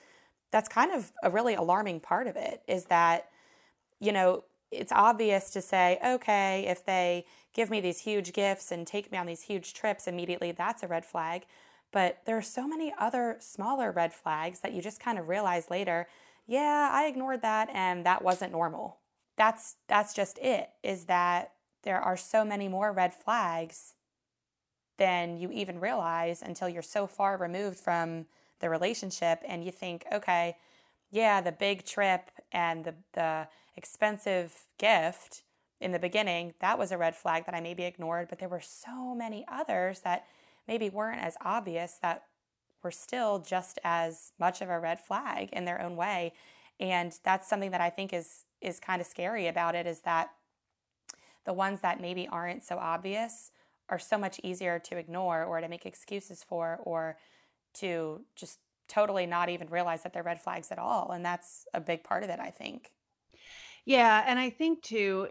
that's 0.51 0.67
kind 0.67 0.91
of 0.91 1.13
a 1.23 1.31
really 1.31 1.55
alarming 1.55 2.01
part 2.01 2.27
of 2.27 2.35
it 2.35 2.61
is 2.67 2.85
that 2.85 3.29
you 3.99 4.11
know, 4.11 4.43
it's 4.71 4.91
obvious 4.91 5.51
to 5.51 5.61
say, 5.61 5.99
okay, 6.03 6.65
if 6.67 6.83
they 6.85 7.25
give 7.53 7.69
me 7.69 7.79
these 7.79 7.99
huge 7.99 8.33
gifts 8.33 8.71
and 8.71 8.87
take 8.87 9.11
me 9.11 9.17
on 9.17 9.27
these 9.27 9.43
huge 9.43 9.73
trips 9.73 10.07
immediately, 10.07 10.51
that's 10.51 10.83
a 10.83 10.87
red 10.87 11.05
flag. 11.05 11.45
But 11.91 12.19
there 12.25 12.37
are 12.37 12.41
so 12.41 12.67
many 12.67 12.93
other 12.97 13.37
smaller 13.39 13.91
red 13.91 14.13
flags 14.13 14.61
that 14.61 14.73
you 14.73 14.81
just 14.81 14.99
kind 14.99 15.19
of 15.19 15.29
realize 15.29 15.69
later, 15.69 16.07
yeah, 16.47 16.89
I 16.91 17.05
ignored 17.05 17.41
that 17.43 17.69
and 17.73 18.05
that 18.05 18.23
wasn't 18.23 18.51
normal. 18.53 18.97
That's 19.37 19.75
that's 19.87 20.13
just 20.13 20.39
it 20.39 20.69
is 20.83 21.05
that 21.05 21.51
there 21.83 21.99
are 21.99 22.17
so 22.17 22.45
many 22.45 22.67
more 22.67 22.91
red 22.91 23.13
flags 23.13 23.95
than 24.97 25.37
you 25.37 25.49
even 25.51 25.79
realize 25.79 26.41
until 26.41 26.69
you're 26.69 26.81
so 26.81 27.07
far 27.07 27.37
removed 27.37 27.79
from 27.79 28.25
the 28.59 28.69
relationship 28.69 29.39
and 29.47 29.63
you 29.63 29.71
think, 29.71 30.05
okay, 30.13 30.55
yeah, 31.09 31.41
the 31.41 31.51
big 31.51 31.85
trip 31.85 32.29
and 32.51 32.85
the, 32.85 32.93
the 33.13 33.47
expensive 33.75 34.67
gift 34.77 35.43
in 35.79 35.91
the 35.91 35.99
beginning, 35.99 36.53
that 36.59 36.77
was 36.77 36.91
a 36.91 36.97
red 36.97 37.15
flag 37.15 37.45
that 37.45 37.55
I 37.55 37.59
maybe 37.59 37.83
ignored, 37.83 38.27
but 38.29 38.37
there 38.37 38.47
were 38.47 38.61
so 38.61 39.15
many 39.15 39.43
others 39.51 40.01
that 40.01 40.25
maybe 40.67 40.89
weren't 40.89 41.21
as 41.21 41.35
obvious 41.43 41.97
that 42.03 42.25
were 42.83 42.91
still 42.91 43.39
just 43.39 43.79
as 43.83 44.31
much 44.39 44.61
of 44.61 44.69
a 44.69 44.79
red 44.79 44.99
flag 44.99 45.49
in 45.51 45.65
their 45.65 45.81
own 45.81 45.95
way. 45.95 46.33
And 46.79 47.13
that's 47.23 47.47
something 47.47 47.71
that 47.71 47.81
I 47.81 47.89
think 47.89 48.13
is 48.13 48.45
is 48.61 48.79
kind 48.79 49.01
of 49.01 49.07
scary 49.07 49.47
about 49.47 49.73
it 49.73 49.87
is 49.87 50.01
that 50.01 50.29
the 51.45 51.53
ones 51.53 51.81
that 51.81 52.01
maybe 52.01 52.27
aren't 52.27 52.63
so 52.63 52.77
obvious 52.77 53.51
are 53.89 53.99
so 53.99 54.17
much 54.17 54.39
easier 54.43 54.79
to 54.79 54.97
ignore 54.97 55.43
or 55.43 55.59
to 55.59 55.67
make 55.67 55.85
excuses 55.85 56.43
for 56.43 56.79
or 56.83 57.17
to 57.73 58.21
just 58.35 58.59
totally 58.87 59.25
not 59.25 59.49
even 59.49 59.69
realize 59.69 60.03
that 60.03 60.13
they're 60.13 60.23
red 60.23 60.41
flags 60.41 60.71
at 60.71 60.79
all. 60.79 61.11
And 61.11 61.25
that's 61.25 61.65
a 61.73 61.81
big 61.81 62.03
part 62.03 62.23
of 62.23 62.29
it, 62.29 62.39
I 62.39 62.49
think. 62.49 62.91
Yeah. 63.85 64.23
And 64.27 64.39
I 64.39 64.49
think 64.49 64.81
too, 64.81 65.27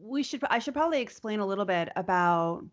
we 0.00 0.22
should, 0.22 0.42
I 0.50 0.58
should 0.58 0.74
probably 0.74 1.00
explain 1.00 1.40
a 1.40 1.46
little 1.46 1.64
bit 1.64 1.88
about 1.96 2.64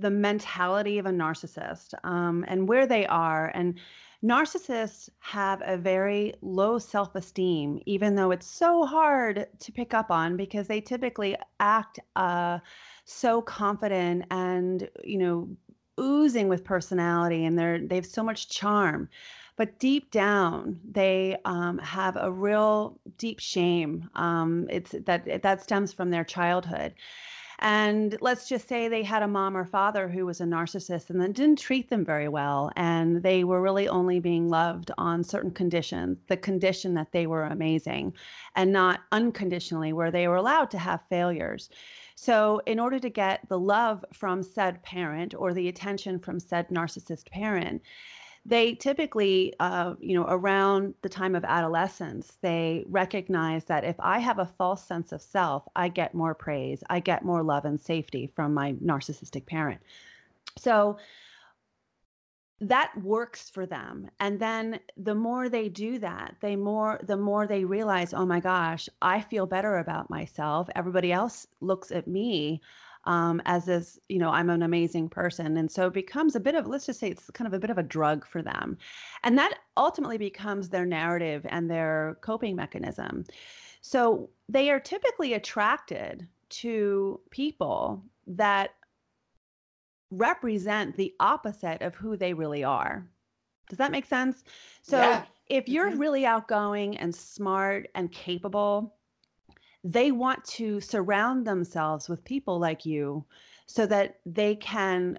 the 0.00 0.10
mentality 0.10 0.98
of 0.98 1.06
a 1.06 1.10
narcissist 1.10 1.94
um, 2.04 2.44
and 2.48 2.68
where 2.68 2.86
they 2.86 3.06
are. 3.06 3.50
And 3.54 3.78
narcissists 4.24 5.08
have 5.20 5.62
a 5.64 5.76
very 5.76 6.34
low 6.42 6.78
self 6.78 7.14
esteem, 7.14 7.80
even 7.86 8.14
though 8.14 8.30
it's 8.30 8.46
so 8.46 8.84
hard 8.84 9.46
to 9.58 9.72
pick 9.72 9.94
up 9.94 10.10
on 10.10 10.36
because 10.36 10.66
they 10.66 10.80
typically 10.80 11.36
act 11.60 12.00
uh, 12.16 12.58
so 13.04 13.42
confident 13.42 14.24
and, 14.30 14.88
you 15.04 15.18
know, 15.18 15.48
oozing 16.00 16.48
with 16.48 16.64
personality 16.64 17.44
and 17.44 17.58
they're 17.58 17.78
they 17.78 17.96
have 17.96 18.06
so 18.06 18.22
much 18.22 18.48
charm 18.48 19.08
but 19.56 19.78
deep 19.78 20.10
down 20.10 20.78
they 20.88 21.36
um, 21.44 21.78
have 21.78 22.16
a 22.16 22.30
real 22.30 22.98
deep 23.18 23.40
shame 23.40 24.08
um, 24.14 24.66
it's 24.70 24.94
that 25.04 25.42
that 25.42 25.62
stems 25.62 25.92
from 25.92 26.10
their 26.10 26.24
childhood 26.24 26.94
and 27.60 28.16
let's 28.20 28.48
just 28.48 28.68
say 28.68 28.86
they 28.86 29.02
had 29.02 29.22
a 29.22 29.28
mom 29.28 29.56
or 29.56 29.64
father 29.64 30.08
who 30.08 30.26
was 30.26 30.40
a 30.40 30.44
narcissist 30.44 31.10
and 31.10 31.20
then 31.20 31.32
didn't 31.32 31.58
treat 31.58 31.90
them 31.90 32.04
very 32.04 32.28
well. 32.28 32.70
And 32.76 33.22
they 33.22 33.42
were 33.42 33.60
really 33.60 33.88
only 33.88 34.20
being 34.20 34.48
loved 34.48 34.92
on 34.96 35.24
certain 35.24 35.50
conditions, 35.50 36.18
the 36.28 36.36
condition 36.36 36.94
that 36.94 37.10
they 37.10 37.26
were 37.26 37.44
amazing, 37.44 38.14
and 38.54 38.72
not 38.72 39.00
unconditionally, 39.10 39.92
where 39.92 40.10
they 40.12 40.28
were 40.28 40.36
allowed 40.36 40.70
to 40.70 40.78
have 40.78 41.00
failures. 41.10 41.68
So, 42.14 42.60
in 42.66 42.80
order 42.80 42.98
to 42.98 43.10
get 43.10 43.48
the 43.48 43.58
love 43.58 44.04
from 44.12 44.42
said 44.42 44.82
parent 44.82 45.34
or 45.36 45.52
the 45.54 45.68
attention 45.68 46.18
from 46.18 46.40
said 46.40 46.68
narcissist 46.68 47.30
parent, 47.30 47.82
they 48.48 48.74
typically, 48.74 49.52
uh, 49.60 49.94
you 50.00 50.14
know, 50.14 50.24
around 50.26 50.94
the 51.02 51.08
time 51.08 51.34
of 51.34 51.44
adolescence, 51.44 52.38
they 52.40 52.82
recognize 52.88 53.64
that 53.66 53.84
if 53.84 53.96
I 54.00 54.18
have 54.20 54.38
a 54.38 54.46
false 54.46 54.82
sense 54.82 55.12
of 55.12 55.20
self, 55.20 55.68
I 55.76 55.88
get 55.88 56.14
more 56.14 56.34
praise, 56.34 56.82
I 56.88 57.00
get 57.00 57.26
more 57.26 57.42
love 57.42 57.66
and 57.66 57.78
safety 57.78 58.32
from 58.34 58.54
my 58.54 58.72
narcissistic 58.72 59.44
parent. 59.44 59.82
So 60.56 60.96
that 62.60 62.90
works 63.02 63.50
for 63.50 63.66
them 63.66 64.10
and 64.18 64.40
then 64.40 64.80
the 64.96 65.14
more 65.14 65.48
they 65.48 65.68
do 65.68 65.96
that 65.96 66.34
they 66.40 66.56
more 66.56 66.98
the 67.04 67.16
more 67.16 67.46
they 67.46 67.64
realize 67.64 68.12
oh 68.12 68.26
my 68.26 68.40
gosh 68.40 68.88
i 69.00 69.20
feel 69.20 69.46
better 69.46 69.78
about 69.78 70.10
myself 70.10 70.68
everybody 70.74 71.12
else 71.12 71.46
looks 71.60 71.92
at 71.92 72.08
me 72.08 72.60
um, 73.04 73.40
as 73.44 73.64
this, 73.64 73.98
you 74.08 74.18
know, 74.18 74.30
I'm 74.30 74.50
an 74.50 74.62
amazing 74.62 75.08
person. 75.08 75.56
And 75.56 75.70
so 75.70 75.86
it 75.86 75.94
becomes 75.94 76.36
a 76.36 76.40
bit 76.40 76.54
of, 76.54 76.66
let's 76.66 76.86
just 76.86 77.00
say 77.00 77.08
it's 77.08 77.30
kind 77.30 77.46
of 77.46 77.54
a 77.54 77.58
bit 77.58 77.70
of 77.70 77.78
a 77.78 77.82
drug 77.82 78.26
for 78.26 78.42
them. 78.42 78.76
And 79.24 79.38
that 79.38 79.58
ultimately 79.76 80.18
becomes 80.18 80.68
their 80.68 80.86
narrative 80.86 81.46
and 81.48 81.70
their 81.70 82.18
coping 82.20 82.56
mechanism. 82.56 83.24
So 83.80 84.30
they 84.48 84.70
are 84.70 84.80
typically 84.80 85.34
attracted 85.34 86.26
to 86.50 87.20
people 87.30 88.02
that 88.26 88.70
represent 90.10 90.96
the 90.96 91.14
opposite 91.20 91.82
of 91.82 91.94
who 91.94 92.16
they 92.16 92.32
really 92.32 92.64
are. 92.64 93.06
Does 93.68 93.78
that 93.78 93.92
make 93.92 94.06
sense? 94.06 94.44
So 94.82 94.98
yeah. 94.98 95.24
if 95.46 95.68
you're 95.68 95.90
mm-hmm. 95.90 95.98
really 95.98 96.26
outgoing 96.26 96.96
and 96.96 97.14
smart 97.14 97.88
and 97.94 98.10
capable, 98.10 98.94
they 99.90 100.12
want 100.12 100.44
to 100.44 100.80
surround 100.80 101.46
themselves 101.46 102.08
with 102.10 102.22
people 102.24 102.58
like 102.58 102.84
you 102.84 103.24
so 103.66 103.86
that 103.86 104.18
they 104.26 104.54
can 104.56 105.18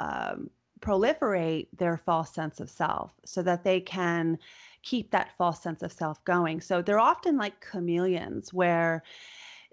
um, 0.00 0.50
proliferate 0.80 1.68
their 1.76 1.96
false 1.96 2.32
sense 2.34 2.58
of 2.58 2.68
self 2.68 3.12
so 3.24 3.42
that 3.42 3.62
they 3.62 3.80
can 3.80 4.36
keep 4.82 5.10
that 5.12 5.30
false 5.38 5.62
sense 5.62 5.82
of 5.82 5.92
self 5.92 6.22
going. 6.24 6.60
So 6.60 6.82
they're 6.82 6.98
often 6.98 7.36
like 7.36 7.64
chameleons 7.64 8.52
where 8.52 9.04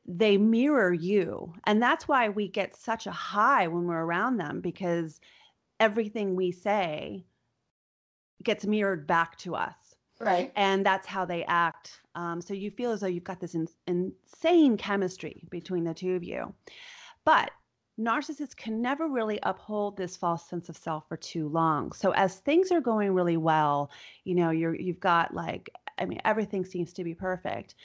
they 0.08 0.38
mirror 0.38 0.94
you 0.94 1.52
and 1.66 1.82
that's 1.82 2.08
why 2.08 2.30
we 2.30 2.48
get 2.48 2.76
such 2.76 3.08
a 3.08 3.12
high 3.12 3.68
when 3.68 3.86
we're 3.86 4.06
around 4.06 4.38
them 4.38 4.62
because 4.62 5.20
everything 5.80 6.36
we 6.36 6.52
say 6.52 7.26
gets 8.44 8.68
mirrored 8.68 9.08
back 9.08 9.36
to 9.40 9.56
us 9.56 9.74
Right. 10.26 10.52
And 10.56 10.86
that's 10.86 11.08
how 11.08 11.24
they 11.26 11.46
act. 11.46 12.02
Um, 12.16 12.42
so 12.42 12.54
you 12.54 12.72
feel 12.72 12.92
as 12.92 13.02
though 13.02 13.08
you've 13.08 13.24
got 13.24 13.40
this 13.40 13.56
in, 13.56 13.68
insane 13.88 14.76
chemistry 14.78 15.44
between 15.52 15.84
the 15.84 15.94
two 15.94 16.16
of 16.16 16.24
you. 16.24 16.54
But 17.26 17.52
narcissists 18.00 18.56
can 18.56 18.82
never 18.82 19.08
really 19.08 19.40
uphold 19.44 19.98
this 19.98 20.18
false 20.18 20.50
sense 20.50 20.68
of 20.68 20.78
self 20.78 21.08
for 21.08 21.18
too 21.18 21.48
long. 21.48 21.92
So 21.92 22.12
as 22.12 22.38
things 22.40 22.72
are 22.72 22.82
going 22.82 23.14
really 23.14 23.38
well, 23.38 23.92
you 24.24 24.36
know, 24.36 24.50
you're 24.50 24.76
you've 24.76 25.00
got 25.00 25.34
like 25.34 25.70
I 25.98 26.06
mean 26.06 26.20
everything 26.26 26.66
seems 26.66 26.92
to 26.94 27.04
be 27.04 27.14
perfect. 27.14 27.76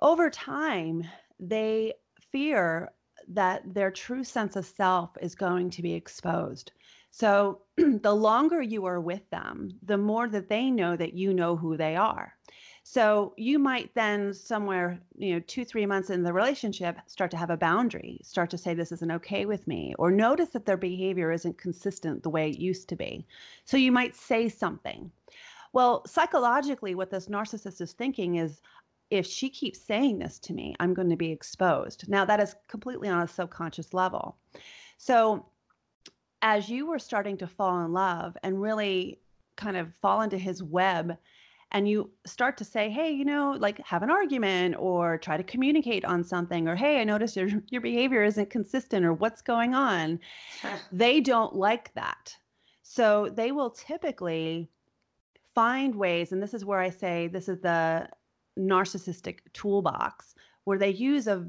Over 0.00 0.30
time, 0.30 1.04
they 1.40 1.94
fear 2.32 2.90
that 3.28 3.62
their 3.74 3.90
true 3.90 4.24
sense 4.24 4.56
of 4.56 4.66
self 4.66 5.16
is 5.20 5.34
going 5.34 5.70
to 5.70 5.82
be 5.82 5.94
exposed. 5.94 6.72
So 7.18 7.62
the 7.76 8.14
longer 8.14 8.60
you 8.60 8.84
are 8.84 9.00
with 9.00 9.30
them, 9.30 9.70
the 9.82 9.96
more 9.96 10.28
that 10.28 10.50
they 10.50 10.70
know 10.70 10.96
that 10.96 11.14
you 11.14 11.32
know 11.32 11.56
who 11.56 11.78
they 11.78 11.96
are. 11.96 12.34
So 12.82 13.32
you 13.38 13.58
might 13.58 13.94
then 13.94 14.34
somewhere, 14.34 15.00
you 15.16 15.32
know, 15.32 15.40
two, 15.40 15.64
three 15.64 15.86
months 15.86 16.10
in 16.10 16.22
the 16.22 16.32
relationship, 16.34 16.98
start 17.06 17.30
to 17.30 17.38
have 17.38 17.48
a 17.48 17.56
boundary, 17.56 18.20
start 18.22 18.50
to 18.50 18.58
say, 18.58 18.74
this 18.74 18.92
isn't 18.92 19.10
okay 19.12 19.46
with 19.46 19.66
me, 19.66 19.94
or 19.98 20.10
notice 20.10 20.50
that 20.50 20.66
their 20.66 20.76
behavior 20.76 21.32
isn't 21.32 21.56
consistent 21.56 22.22
the 22.22 22.28
way 22.28 22.50
it 22.50 22.58
used 22.58 22.86
to 22.90 22.96
be. 22.96 23.26
So 23.64 23.78
you 23.78 23.92
might 23.92 24.14
say 24.14 24.50
something. 24.50 25.10
Well, 25.72 26.06
psychologically, 26.06 26.94
what 26.94 27.08
this 27.08 27.28
narcissist 27.28 27.80
is 27.80 27.94
thinking 27.94 28.34
is, 28.34 28.60
if 29.08 29.24
she 29.24 29.48
keeps 29.48 29.80
saying 29.80 30.18
this 30.18 30.38
to 30.40 30.52
me, 30.52 30.74
I'm 30.80 30.92
going 30.92 31.08
to 31.08 31.16
be 31.16 31.32
exposed. 31.32 32.10
Now, 32.10 32.26
that 32.26 32.40
is 32.40 32.56
completely 32.68 33.08
on 33.08 33.22
a 33.22 33.28
subconscious 33.28 33.94
level. 33.94 34.36
So, 34.98 35.46
as 36.46 36.68
you 36.68 36.86
were 36.86 37.00
starting 37.00 37.36
to 37.36 37.44
fall 37.48 37.84
in 37.84 37.92
love 37.92 38.36
and 38.44 38.62
really 38.62 39.18
kind 39.56 39.76
of 39.76 39.92
fall 39.96 40.20
into 40.20 40.38
his 40.38 40.62
web 40.62 41.18
and 41.72 41.88
you 41.88 42.08
start 42.24 42.56
to 42.56 42.64
say 42.64 42.88
hey 42.88 43.10
you 43.10 43.24
know 43.24 43.56
like 43.58 43.80
have 43.80 44.04
an 44.04 44.10
argument 44.12 44.76
or 44.78 45.18
try 45.18 45.36
to 45.36 45.42
communicate 45.42 46.04
on 46.04 46.22
something 46.22 46.68
or 46.68 46.76
hey 46.76 47.00
i 47.00 47.04
notice 47.04 47.34
your 47.34 47.48
your 47.70 47.80
behavior 47.80 48.22
isn't 48.22 48.48
consistent 48.48 49.04
or 49.04 49.12
what's 49.12 49.42
going 49.42 49.74
on 49.74 50.20
they 50.92 51.20
don't 51.20 51.56
like 51.56 51.92
that. 51.94 52.36
So 52.84 53.28
they 53.28 53.50
will 53.50 53.70
typically 53.70 54.70
find 55.52 55.96
ways 55.96 56.30
and 56.30 56.40
this 56.40 56.54
is 56.54 56.64
where 56.64 56.80
i 56.80 56.90
say 56.90 57.26
this 57.26 57.48
is 57.48 57.58
the 57.58 58.08
narcissistic 58.56 59.38
toolbox 59.52 60.36
where 60.62 60.78
they 60.78 60.90
use 60.90 61.26
a, 61.26 61.44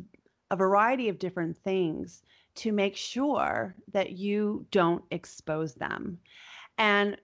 a 0.49 0.55
variety 0.55 1.07
of 1.07 1.19
different 1.19 1.55
things 1.55 2.23
to 2.57 2.71
make 2.71 2.95
sure 2.95 3.75
that 3.91 4.11
you 4.11 4.65
don't 4.71 5.03
expose 5.11 5.73
them 5.75 6.19
and 6.77 7.17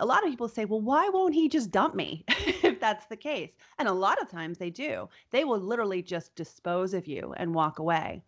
a 0.00 0.06
lot 0.06 0.22
of 0.22 0.30
people 0.30 0.48
say, 0.48 0.64
well, 0.64 0.80
why 0.80 1.08
won't 1.08 1.34
he 1.34 1.48
just 1.48 1.70
dump 1.70 1.94
me 1.94 2.24
if 2.28 2.80
that's 2.80 3.06
the 3.06 3.16
case? 3.16 3.50
And 3.78 3.88
a 3.88 3.92
lot 3.92 4.20
of 4.20 4.30
times 4.30 4.58
they 4.58 4.70
do. 4.70 5.08
They 5.30 5.44
will 5.44 5.58
literally 5.58 6.02
just 6.02 6.34
dispose 6.34 6.94
of 6.94 7.06
you 7.06 7.34
and 7.36 7.54
walk 7.54 7.78
away. 7.78 8.22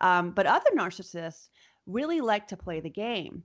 Um, 0.00 0.32
but 0.32 0.46
other 0.46 0.70
narcissists 0.76 1.48
really 1.86 2.20
like 2.20 2.48
to 2.48 2.56
play 2.56 2.80
the 2.80 2.90
game. 2.90 3.42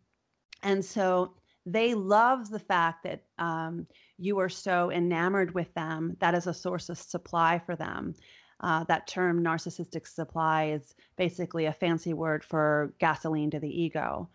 And 0.63 0.83
so 0.83 1.33
they 1.65 1.93
love 1.93 2.49
the 2.49 2.59
fact 2.59 3.03
that 3.03 3.23
um, 3.37 3.85
you 4.17 4.39
are 4.39 4.49
so 4.49 4.91
enamored 4.91 5.53
with 5.53 5.71
them. 5.75 6.17
That 6.19 6.33
is 6.33 6.47
a 6.47 6.53
source 6.53 6.89
of 6.89 6.97
supply 6.97 7.59
for 7.59 7.75
them. 7.75 8.15
Uh, 8.61 8.83
that 8.85 9.07
term 9.07 9.43
narcissistic 9.43 10.07
supply 10.07 10.65
is 10.65 10.95
basically 11.15 11.65
a 11.65 11.73
fancy 11.73 12.13
word 12.13 12.43
for 12.43 12.93
gasoline 12.99 13.49
to 13.51 13.59
the 13.59 13.81
ego. 13.81 14.27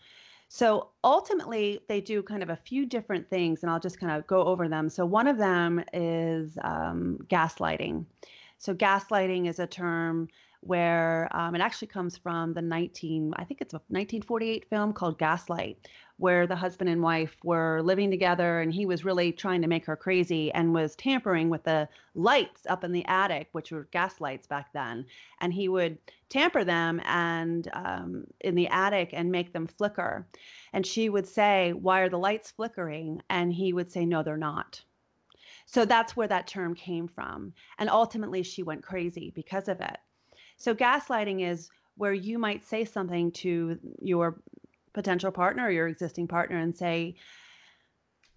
So 0.48 0.88
ultimately, 1.02 1.80
they 1.88 2.00
do 2.00 2.22
kind 2.22 2.42
of 2.42 2.50
a 2.50 2.56
few 2.56 2.86
different 2.86 3.28
things, 3.28 3.62
and 3.62 3.70
I'll 3.70 3.80
just 3.80 3.98
kind 3.98 4.12
of 4.12 4.26
go 4.26 4.44
over 4.44 4.68
them. 4.68 4.88
So 4.88 5.04
one 5.04 5.26
of 5.26 5.36
them 5.36 5.82
is 5.92 6.56
um, 6.62 7.18
gaslighting. 7.28 8.04
So 8.58 8.74
gaslighting 8.74 9.48
is 9.48 9.58
a 9.58 9.66
term 9.66 10.28
where 10.66 11.28
um, 11.32 11.54
it 11.54 11.60
actually 11.60 11.88
comes 11.88 12.16
from 12.16 12.54
the 12.54 12.62
19, 12.62 13.32
I 13.36 13.44
think 13.44 13.60
it's 13.60 13.74
a 13.74 13.82
1948 13.88 14.68
film 14.68 14.92
called 14.92 15.18
Gaslight, 15.18 15.88
where 16.16 16.46
the 16.46 16.56
husband 16.56 16.88
and 16.88 17.02
wife 17.02 17.36
were 17.42 17.82
living 17.82 18.10
together 18.10 18.60
and 18.60 18.72
he 18.72 18.86
was 18.86 19.04
really 19.04 19.32
trying 19.32 19.60
to 19.62 19.68
make 19.68 19.84
her 19.84 19.96
crazy 19.96 20.52
and 20.52 20.72
was 20.72 20.96
tampering 20.96 21.50
with 21.50 21.64
the 21.64 21.88
lights 22.14 22.62
up 22.68 22.84
in 22.84 22.92
the 22.92 23.04
attic, 23.06 23.48
which 23.52 23.72
were 23.72 23.88
gas 23.92 24.20
lights 24.20 24.46
back 24.46 24.72
then. 24.72 25.04
And 25.40 25.52
he 25.52 25.68
would 25.68 25.98
tamper 26.28 26.64
them 26.64 27.00
and 27.04 27.68
um, 27.74 28.26
in 28.40 28.54
the 28.54 28.68
attic 28.68 29.10
and 29.12 29.30
make 29.30 29.52
them 29.52 29.66
flicker. 29.66 30.26
And 30.72 30.86
she 30.86 31.08
would 31.08 31.26
say, 31.26 31.72
Why 31.72 32.00
are 32.00 32.08
the 32.08 32.18
lights 32.18 32.52
flickering? 32.52 33.20
And 33.28 33.52
he 33.52 33.72
would 33.72 33.90
say, 33.90 34.06
No, 34.06 34.22
they're 34.22 34.36
not. 34.36 34.82
So 35.66 35.84
that's 35.84 36.16
where 36.16 36.28
that 36.28 36.46
term 36.46 36.74
came 36.74 37.08
from. 37.08 37.52
And 37.78 37.88
ultimately, 37.88 38.42
she 38.42 38.62
went 38.62 38.82
crazy 38.82 39.32
because 39.34 39.68
of 39.68 39.80
it. 39.80 39.96
So 40.56 40.74
gaslighting 40.74 41.48
is 41.48 41.70
where 41.96 42.12
you 42.12 42.38
might 42.38 42.64
say 42.64 42.84
something 42.84 43.32
to 43.32 43.78
your 44.00 44.40
potential 44.92 45.30
partner 45.30 45.66
or 45.66 45.70
your 45.70 45.88
existing 45.88 46.28
partner 46.28 46.58
and 46.58 46.76
say, 46.76 47.16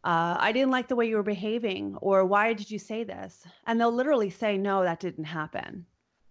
uh, 0.04 0.38
I 0.40 0.52
didn't 0.52 0.72
like 0.72 0.88
the 0.88 0.96
way 0.96 1.08
you 1.08 1.18
were 1.18 1.24
behaving, 1.24 1.96
or 2.02 2.26
why 2.26 2.54
did 2.54 2.72
you 2.72 2.80
say 2.80 3.04
this? 3.04 3.46
And 3.66 3.80
they'll 3.80 3.92
literally 3.92 4.30
say, 4.30 4.58
No, 4.58 4.84
that 4.84 5.00
didn't 5.00 5.26
happen, 5.26 5.86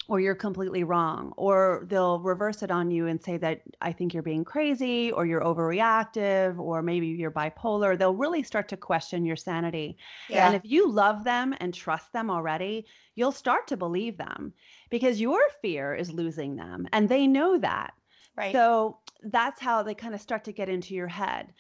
or 0.09 0.21
you're 0.21 0.35
completely 0.35 0.85
wrong, 0.85 1.33
or 1.37 1.85
they'll 1.89 2.21
reverse 2.21 2.63
it 2.63 2.71
on 2.71 2.91
you 2.91 3.07
and 3.07 3.21
say 3.21 3.37
that 3.37 3.63
I 3.81 3.93
think 3.93 4.15
you're 4.15 4.23
being 4.23 4.45
crazy, 4.45 5.11
or 5.11 5.27
you're 5.27 5.41
overreactive, 5.41 6.59
or 6.59 6.83
maybe 6.83 7.09
you're 7.09 7.31
bipolar. 7.31 7.99
They'll 7.99 8.15
really 8.15 8.43
start 8.43 8.69
to 8.69 8.77
question 8.77 9.25
your 9.25 9.37
sanity. 9.37 9.99
Yeah. 10.29 10.47
And 10.47 10.55
if 10.55 10.63
you 10.65 10.91
love 10.91 11.25
them 11.25 11.55
and 11.59 11.75
trust 11.75 12.13
them 12.13 12.31
already, 12.31 12.87
you'll 13.17 13.33
start 13.33 13.67
to 13.69 13.77
believe 13.77 14.17
them 14.17 14.53
because 14.91 15.21
your 15.21 15.41
fear 15.61 15.95
is 15.95 16.13
losing 16.13 16.57
them, 16.57 16.87
and 16.93 17.09
they 17.09 17.27
know 17.27 17.59
that. 17.59 17.93
Right. 18.37 18.53
So 18.53 18.99
that's 19.23 19.61
how 19.61 19.83
they 19.83 19.95
kind 19.95 20.15
of 20.15 20.21
start 20.21 20.45
to 20.45 20.53
get 20.53 20.69
into 20.69 20.95
your 20.95 21.09
head. 21.09 21.53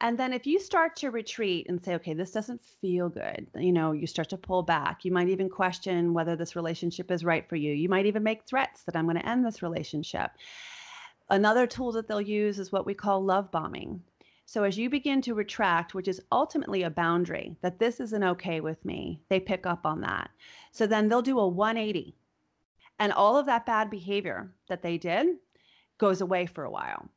And 0.00 0.18
then 0.18 0.34
if 0.34 0.46
you 0.46 0.58
start 0.58 0.94
to 0.96 1.10
retreat 1.10 1.66
and 1.68 1.82
say, 1.82 1.94
okay, 1.94 2.12
this 2.12 2.30
doesn't 2.30 2.62
feel 2.62 3.08
good, 3.08 3.46
you 3.54 3.72
know, 3.72 3.92
you 3.92 4.06
start 4.06 4.28
to 4.30 4.36
pull 4.36 4.62
back. 4.62 5.04
You 5.04 5.12
might 5.12 5.30
even 5.30 5.48
question 5.48 6.12
whether 6.12 6.36
this 6.36 6.54
relationship 6.54 7.10
is 7.10 7.24
right 7.24 7.48
for 7.48 7.56
you. 7.56 7.72
You 7.72 7.88
might 7.88 8.04
even 8.04 8.22
make 8.22 8.44
threats 8.44 8.82
that 8.82 8.94
I'm 8.94 9.06
going 9.06 9.16
to 9.16 9.28
end 9.28 9.44
this 9.44 9.62
relationship. 9.62 10.30
Another 11.30 11.66
tool 11.66 11.92
that 11.92 12.08
they'll 12.08 12.20
use 12.20 12.58
is 12.58 12.70
what 12.70 12.84
we 12.84 12.92
call 12.92 13.24
love 13.24 13.50
bombing. 13.50 14.02
So 14.44 14.64
as 14.64 14.78
you 14.78 14.90
begin 14.90 15.22
to 15.22 15.34
retract, 15.34 15.94
which 15.94 16.08
is 16.08 16.22
ultimately 16.30 16.82
a 16.82 16.90
boundary 16.90 17.56
that 17.62 17.78
this 17.78 17.98
isn't 17.98 18.22
okay 18.22 18.60
with 18.60 18.84
me, 18.84 19.22
they 19.28 19.40
pick 19.40 19.66
up 19.66 19.86
on 19.86 20.02
that. 20.02 20.30
So 20.72 20.86
then 20.86 21.08
they'll 21.08 21.22
do 21.22 21.38
a 21.38 21.48
180. 21.48 22.14
And 22.98 23.12
all 23.12 23.36
of 23.36 23.46
that 23.46 23.66
bad 23.66 23.90
behavior 23.90 24.52
that 24.68 24.82
they 24.82 24.98
did, 24.98 25.38
goes 25.98 26.20
away 26.20 26.46
for 26.46 26.64
a 26.64 26.70
while. 26.70 27.08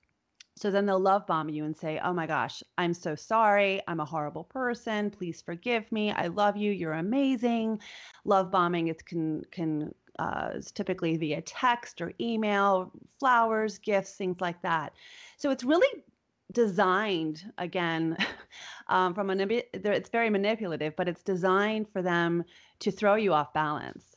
So 0.59 0.69
then 0.69 0.85
they'll 0.85 0.99
love 0.99 1.25
bomb 1.25 1.47
you 1.47 1.63
and 1.63 1.77
say, 1.77 2.01
Oh 2.03 2.11
my 2.11 2.27
gosh, 2.27 2.61
I'm 2.77 2.93
so 2.93 3.15
sorry. 3.15 3.81
I'm 3.87 4.01
a 4.01 4.05
horrible 4.05 4.43
person. 4.43 5.09
Please 5.09 5.41
forgive 5.41 5.89
me. 5.89 6.11
I 6.11 6.27
love 6.27 6.57
you. 6.57 6.71
You're 6.71 6.93
amazing. 6.93 7.79
Love 8.25 8.51
bombing 8.51 8.89
it 8.89 9.05
can 9.05 9.43
can 9.51 9.95
uh, 10.19 10.49
is 10.55 10.69
typically 10.73 11.15
via 11.15 11.41
text 11.41 12.01
or 12.01 12.11
email, 12.19 12.91
flowers, 13.19 13.77
gifts, 13.77 14.15
things 14.15 14.41
like 14.41 14.61
that. 14.61 14.91
So 15.37 15.49
it's 15.49 15.63
really 15.63 16.03
designed 16.51 17.41
again 17.57 18.17
um, 18.89 19.13
from 19.13 19.29
a 19.29 19.35
it's 19.39 20.09
very 20.09 20.29
manipulative, 20.29 20.93
but 20.97 21.07
it's 21.07 21.23
designed 21.23 21.87
for 21.93 22.01
them 22.01 22.43
to 22.79 22.91
throw 22.91 23.15
you 23.15 23.31
off 23.31 23.53
balance. 23.53 24.08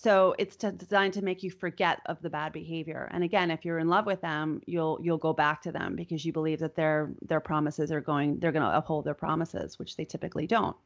So 0.00 0.36
it's 0.38 0.54
to, 0.58 0.70
designed 0.70 1.12
to 1.14 1.22
make 1.22 1.42
you 1.42 1.50
forget 1.50 1.98
of 2.06 2.22
the 2.22 2.30
bad 2.30 2.52
behavior. 2.52 3.08
And 3.10 3.24
again, 3.24 3.50
if 3.50 3.64
you're 3.64 3.80
in 3.80 3.88
love 3.88 4.06
with 4.06 4.20
them, 4.20 4.60
you'll 4.64 5.00
you'll 5.02 5.18
go 5.18 5.32
back 5.32 5.60
to 5.62 5.72
them 5.72 5.96
because 5.96 6.24
you 6.24 6.32
believe 6.32 6.60
that 6.60 6.76
their 6.76 7.10
their 7.20 7.40
promises 7.40 7.90
are 7.90 8.00
going 8.00 8.38
they're 8.38 8.52
going 8.52 8.62
to 8.62 8.78
uphold 8.78 9.04
their 9.04 9.14
promises, 9.14 9.76
which 9.76 9.96
they 9.96 10.04
typically 10.04 10.46
don't. 10.46 10.76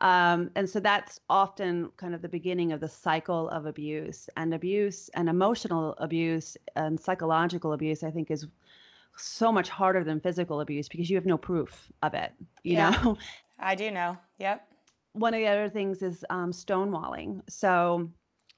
Um, 0.00 0.50
and 0.56 0.70
so 0.70 0.80
that's 0.80 1.20
often 1.28 1.90
kind 1.98 2.14
of 2.14 2.22
the 2.22 2.28
beginning 2.28 2.72
of 2.72 2.80
the 2.80 2.88
cycle 2.88 3.50
of 3.50 3.66
abuse 3.66 4.30
and 4.38 4.54
abuse 4.54 5.10
and 5.10 5.28
emotional 5.28 5.94
abuse 5.98 6.56
and 6.74 6.98
psychological 6.98 7.74
abuse. 7.74 8.02
I 8.02 8.10
think 8.10 8.30
is 8.30 8.46
so 9.18 9.52
much 9.52 9.68
harder 9.68 10.04
than 10.04 10.20
physical 10.20 10.62
abuse 10.62 10.88
because 10.88 11.10
you 11.10 11.16
have 11.16 11.26
no 11.26 11.36
proof 11.36 11.92
of 12.02 12.14
it. 12.14 12.32
You 12.62 12.76
yeah, 12.76 12.90
know, 13.04 13.18
I 13.58 13.74
do 13.74 13.90
know. 13.90 14.16
Yep. 14.38 14.66
One 15.12 15.34
of 15.34 15.40
the 15.40 15.48
other 15.48 15.68
things 15.68 16.00
is 16.00 16.24
um, 16.30 16.50
stonewalling. 16.50 17.42
So 17.50 18.08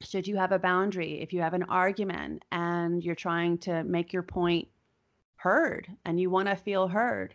should 0.03 0.27
you 0.27 0.37
have 0.37 0.53
a 0.53 0.59
boundary? 0.59 1.21
If 1.21 1.33
you 1.33 1.41
have 1.43 1.55
an 1.55 1.65
argument 1.65 2.45
and 2.53 3.03
you're 3.05 3.15
trying 3.15 3.59
to 3.59 3.85
make 3.85 4.13
your 4.13 4.23
point 4.23 4.69
heard 5.37 5.89
and 6.05 6.21
you 6.21 6.29
want 6.29 6.49
to 6.49 6.55
feel 6.55 6.87
heard 6.87 7.35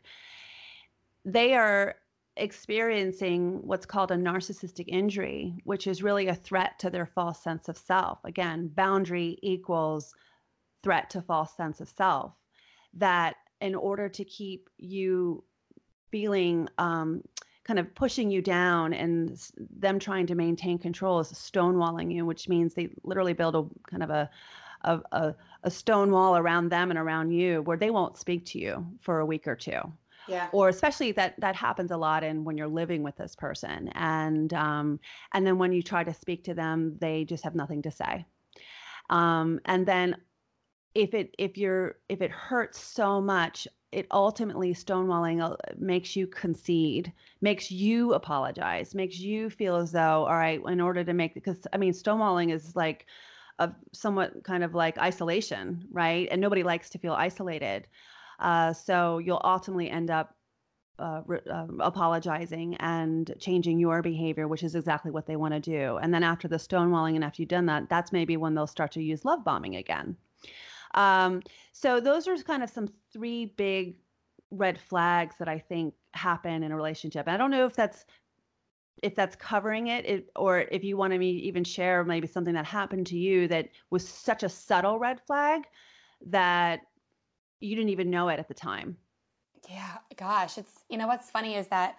they 1.25 1.55
are 1.55 1.95
experiencing 2.37 3.59
what's 3.63 3.85
called 3.85 4.11
a 4.11 4.15
narcissistic 4.15 4.85
injury 4.87 5.55
which 5.63 5.87
is 5.87 6.03
really 6.03 6.27
a 6.27 6.35
threat 6.35 6.77
to 6.77 6.89
their 6.89 7.05
false 7.05 7.41
sense 7.41 7.67
of 7.67 7.77
self. 7.77 8.19
Again 8.23 8.67
boundary 8.67 9.39
equals 9.41 10.13
threat 10.83 11.09
to 11.09 11.21
false 11.21 11.55
sense 11.57 11.81
of 11.81 11.89
self 11.89 12.33
that 12.93 13.37
in 13.61 13.73
order 13.73 14.07
to 14.07 14.23
keep 14.23 14.69
you 14.77 15.43
feeling 16.11 16.67
um, 16.77 17.23
kind 17.65 17.79
of 17.79 17.93
pushing 17.95 18.29
you 18.31 18.41
down 18.41 18.93
and 18.93 19.49
them 19.57 19.99
trying 19.99 20.27
to 20.27 20.35
maintain 20.35 20.77
control 20.77 21.19
is 21.19 21.31
stonewalling 21.31 22.13
you, 22.13 22.25
which 22.25 22.47
means 22.47 22.73
they 22.73 22.89
literally 23.03 23.33
build 23.33 23.55
a 23.55 23.65
kind 23.89 24.03
of 24.03 24.09
a 24.09 24.29
a, 24.81 25.01
a, 25.11 25.35
a 25.63 25.71
stone 25.71 26.11
wall 26.11 26.37
around 26.37 26.69
them 26.69 26.91
and 26.91 26.99
around 26.99 27.31
you 27.31 27.63
where 27.63 27.77
they 27.77 27.89
won't 27.89 28.17
speak 28.17 28.45
to 28.45 28.59
you 28.59 28.85
for 29.01 29.19
a 29.19 29.25
week 29.25 29.47
or 29.47 29.55
two. 29.55 29.79
Yeah. 30.27 30.47
Or 30.51 30.69
especially 30.69 31.11
that 31.13 31.39
that 31.39 31.55
happens 31.55 31.91
a 31.91 31.97
lot 31.97 32.23
in 32.23 32.43
when 32.43 32.57
you're 32.57 32.67
living 32.67 33.03
with 33.03 33.15
this 33.15 33.35
person 33.35 33.89
and 33.89 34.53
um 34.53 34.99
and 35.33 35.45
then 35.45 35.57
when 35.57 35.71
you 35.71 35.83
try 35.83 36.03
to 36.03 36.13
speak 36.13 36.43
to 36.45 36.53
them 36.53 36.97
they 36.99 37.25
just 37.25 37.43
have 37.43 37.55
nothing 37.55 37.81
to 37.83 37.91
say. 37.91 38.25
Um 39.09 39.59
and 39.65 39.85
then 39.85 40.15
if 40.93 41.13
it 41.13 41.35
if 41.37 41.57
you're 41.57 41.97
if 42.09 42.21
it 42.21 42.31
hurts 42.31 42.79
so 42.79 43.21
much 43.21 43.67
it 43.95 44.05
ultimately 44.11 44.73
stonewalling 44.73 45.41
uh, 45.41 45.55
makes 45.77 46.15
you 46.15 46.27
concede 46.27 47.11
makes 47.41 47.71
you 47.71 48.13
apologize 48.13 48.93
makes 48.93 49.19
you 49.19 49.49
feel 49.49 49.77
as 49.77 49.91
though 49.91 50.25
all 50.25 50.35
right 50.35 50.61
in 50.67 50.81
order 50.81 51.03
to 51.03 51.13
make 51.13 51.33
because 51.33 51.65
i 51.73 51.77
mean 51.77 51.93
stonewalling 51.93 52.53
is 52.53 52.75
like 52.75 53.05
a 53.59 53.71
somewhat 53.93 54.43
kind 54.43 54.63
of 54.63 54.75
like 54.75 54.97
isolation 54.97 55.87
right 55.91 56.27
and 56.29 56.41
nobody 56.41 56.61
likes 56.61 56.89
to 56.89 56.97
feel 56.99 57.13
isolated 57.13 57.87
uh, 58.39 58.73
so 58.73 59.17
you'll 59.19 59.41
ultimately 59.45 59.89
end 59.89 60.11
up 60.11 60.35
uh, 60.99 61.21
re- 61.25 61.39
uh, 61.49 61.67
apologizing 61.79 62.75
and 62.77 63.33
changing 63.39 63.79
your 63.79 64.01
behavior, 64.01 64.47
which 64.47 64.63
is 64.63 64.75
exactly 64.75 65.11
what 65.11 65.25
they 65.25 65.35
want 65.35 65.53
to 65.53 65.59
do. 65.59 65.97
And 65.97 66.13
then 66.13 66.23
after 66.23 66.47
the 66.47 66.57
stonewalling 66.57 67.15
and 67.15 67.23
after 67.23 67.41
you've 67.41 67.49
done 67.49 67.65
that, 67.67 67.89
that's 67.89 68.11
maybe 68.11 68.37
when 68.37 68.55
they'll 68.55 68.67
start 68.67 68.91
to 68.93 69.01
use 69.03 69.25
love 69.25 69.43
bombing 69.43 69.75
again. 69.75 70.17
Um, 70.93 71.41
so 71.71 71.99
those 71.99 72.27
are 72.27 72.35
kind 72.37 72.63
of 72.63 72.69
some 72.69 72.87
three 73.11 73.45
big 73.45 73.95
red 74.51 74.79
flags 74.79 75.35
that 75.39 75.47
I 75.47 75.59
think 75.59 75.93
happen 76.13 76.63
in 76.63 76.71
a 76.71 76.75
relationship. 76.75 77.27
I 77.27 77.37
don't 77.37 77.51
know 77.51 77.65
if 77.65 77.75
that's 77.75 78.05
if 79.03 79.13
that's 79.13 79.35
covering 79.35 79.87
it, 79.87 80.05
it 80.05 80.29
or 80.35 80.61
if 80.71 80.83
you 80.83 80.95
want 80.97 81.13
to 81.13 81.23
even 81.23 81.63
share 81.63 82.03
maybe 82.03 82.27
something 82.27 82.53
that 82.53 82.65
happened 82.65 83.05
to 83.07 83.17
you 83.17 83.47
that 83.49 83.69
was 83.89 84.07
such 84.07 84.43
a 84.43 84.49
subtle 84.49 84.99
red 84.99 85.19
flag 85.27 85.63
that 86.25 86.79
you 87.59 87.75
didn't 87.75 87.89
even 87.89 88.09
know 88.09 88.29
it 88.29 88.39
at 88.39 88.47
the 88.47 88.53
time. 88.53 88.97
Yeah, 89.69 89.97
gosh, 90.15 90.57
it's 90.57 90.83
you 90.89 90.97
know 90.97 91.07
what's 91.07 91.29
funny 91.29 91.55
is 91.55 91.67
that 91.67 91.97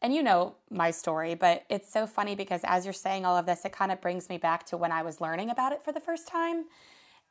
and 0.00 0.14
you 0.14 0.22
know 0.22 0.56
my 0.70 0.90
story, 0.90 1.34
but 1.34 1.64
it's 1.70 1.92
so 1.92 2.06
funny 2.06 2.34
because 2.34 2.60
as 2.64 2.84
you're 2.84 2.92
saying 2.92 3.24
all 3.24 3.36
of 3.36 3.46
this, 3.46 3.64
it 3.64 3.72
kind 3.72 3.92
of 3.92 4.00
brings 4.00 4.28
me 4.28 4.36
back 4.36 4.66
to 4.66 4.76
when 4.76 4.90
I 4.90 5.02
was 5.02 5.20
learning 5.20 5.50
about 5.50 5.72
it 5.72 5.82
for 5.82 5.92
the 5.92 6.00
first 6.00 6.26
time. 6.26 6.64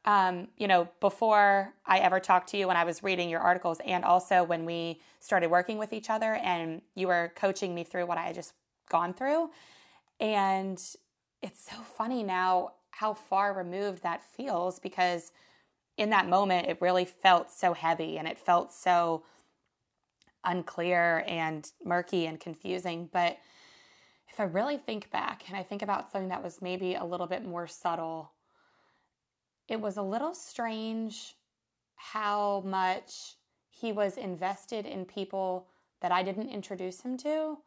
Um, 0.03 0.47
you 0.57 0.67
know, 0.67 0.87
before 0.99 1.73
I 1.85 1.99
ever 1.99 2.19
talked 2.19 2.49
to 2.49 2.57
you 2.57 2.67
when 2.67 2.77
I 2.77 2.83
was 2.83 3.03
reading 3.03 3.29
your 3.29 3.39
articles, 3.39 3.79
and 3.85 4.03
also 4.03 4.43
when 4.43 4.65
we 4.65 4.99
started 5.19 5.51
working 5.51 5.77
with 5.77 5.93
each 5.93 6.09
other 6.09 6.35
and 6.35 6.81
you 6.95 7.07
were 7.07 7.31
coaching 7.35 7.75
me 7.75 7.83
through 7.83 8.07
what 8.07 8.17
I 8.17 8.23
had 8.23 8.35
just 8.35 8.53
gone 8.89 9.13
through. 9.13 9.51
And 10.19 10.81
it's 11.41 11.69
so 11.69 11.75
funny 11.97 12.23
now 12.23 12.73
how 12.91 13.13
far 13.13 13.53
removed 13.53 14.03
that 14.03 14.23
feels 14.23 14.79
because 14.79 15.31
in 15.97 16.09
that 16.09 16.27
moment, 16.27 16.67
it 16.67 16.81
really 16.81 17.05
felt 17.05 17.51
so 17.51 17.73
heavy 17.73 18.17
and 18.17 18.27
it 18.27 18.39
felt 18.39 18.73
so 18.73 19.23
unclear 20.43 21.23
and 21.27 21.71
murky 21.83 22.25
and 22.25 22.39
confusing. 22.39 23.09
But 23.11 23.37
if 24.29 24.39
I 24.39 24.43
really 24.43 24.77
think 24.77 25.11
back 25.11 25.43
and 25.47 25.55
I 25.55 25.63
think 25.63 25.81
about 25.81 26.11
something 26.11 26.29
that 26.29 26.43
was 26.43 26.61
maybe 26.61 26.95
a 26.95 27.03
little 27.03 27.27
bit 27.27 27.45
more 27.45 27.67
subtle, 27.67 28.31
it 29.71 29.79
was 29.79 29.95
a 29.95 30.01
little 30.01 30.35
strange 30.35 31.35
how 31.95 32.61
much 32.65 33.37
he 33.69 33.93
was 33.93 34.17
invested 34.17 34.85
in 34.85 35.05
people 35.05 35.67
that 36.01 36.11
I 36.11 36.23
didn't 36.23 36.49
introduce 36.49 36.99
him 37.01 37.17
to. 37.19 37.57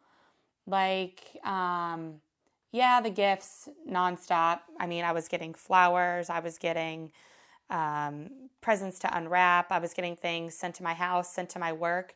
Like, 0.66 1.38
um, 1.44 2.16
yeah, 2.72 3.00
the 3.00 3.08
gifts 3.08 3.70
nonstop. 3.90 4.60
I 4.78 4.86
mean, 4.86 5.02
I 5.02 5.12
was 5.12 5.28
getting 5.28 5.54
flowers, 5.54 6.28
I 6.28 6.40
was 6.40 6.58
getting 6.58 7.10
um, 7.70 8.30
presents 8.60 8.98
to 8.98 9.16
unwrap. 9.16 9.72
I 9.72 9.78
was 9.78 9.94
getting 9.94 10.14
things 10.14 10.54
sent 10.54 10.74
to 10.76 10.82
my 10.82 10.92
house, 10.92 11.32
sent 11.32 11.48
to 11.50 11.58
my 11.58 11.72
work. 11.72 12.14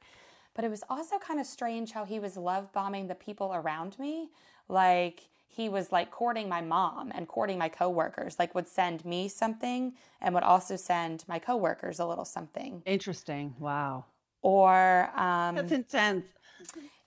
But 0.54 0.66
it 0.66 0.70
was 0.70 0.84
also 0.90 1.18
kind 1.18 1.40
of 1.40 1.46
strange 1.46 1.92
how 1.92 2.04
he 2.04 2.20
was 2.20 2.36
love 2.36 2.72
bombing 2.74 3.06
the 3.06 3.14
people 3.14 3.52
around 3.54 3.98
me. 3.98 4.28
Like 4.68 5.30
he 5.48 5.68
was 5.68 5.90
like 5.90 6.10
courting 6.10 6.48
my 6.48 6.60
mom 6.60 7.10
and 7.14 7.26
courting 7.26 7.58
my 7.58 7.68
coworkers, 7.68 8.38
like 8.38 8.54
would 8.54 8.68
send 8.68 9.04
me 9.04 9.28
something 9.28 9.94
and 10.20 10.34
would 10.34 10.44
also 10.44 10.76
send 10.76 11.24
my 11.26 11.38
coworkers 11.38 11.98
a 11.98 12.06
little 12.06 12.24
something. 12.24 12.82
Interesting. 12.86 13.54
Wow. 13.58 14.04
Or 14.42 15.10
um 15.18 15.56
That's 15.56 15.72
intense. 15.72 16.24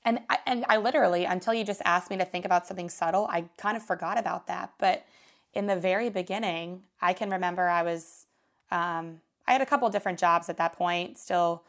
And 0.03 0.19
I, 0.29 0.39
and 0.47 0.65
I 0.67 0.77
literally 0.77 1.25
until 1.25 1.53
you 1.53 1.63
just 1.63 1.81
asked 1.85 2.09
me 2.09 2.17
to 2.17 2.25
think 2.25 2.45
about 2.45 2.67
something 2.67 2.89
subtle, 2.89 3.27
I 3.29 3.45
kind 3.57 3.77
of 3.77 3.83
forgot 3.83 4.17
about 4.17 4.47
that. 4.47 4.73
But 4.79 5.05
in 5.53 5.67
the 5.67 5.75
very 5.75 6.09
beginning, 6.09 6.83
I 7.01 7.13
can 7.13 7.29
remember 7.29 7.67
I 7.69 7.83
was 7.83 8.25
um, 8.71 9.21
I 9.47 9.53
had 9.53 9.61
a 9.61 9.65
couple 9.65 9.89
different 9.89 10.17
jobs 10.19 10.49
at 10.49 10.57
that 10.57 10.73
point, 10.73 11.17
still 11.17 11.63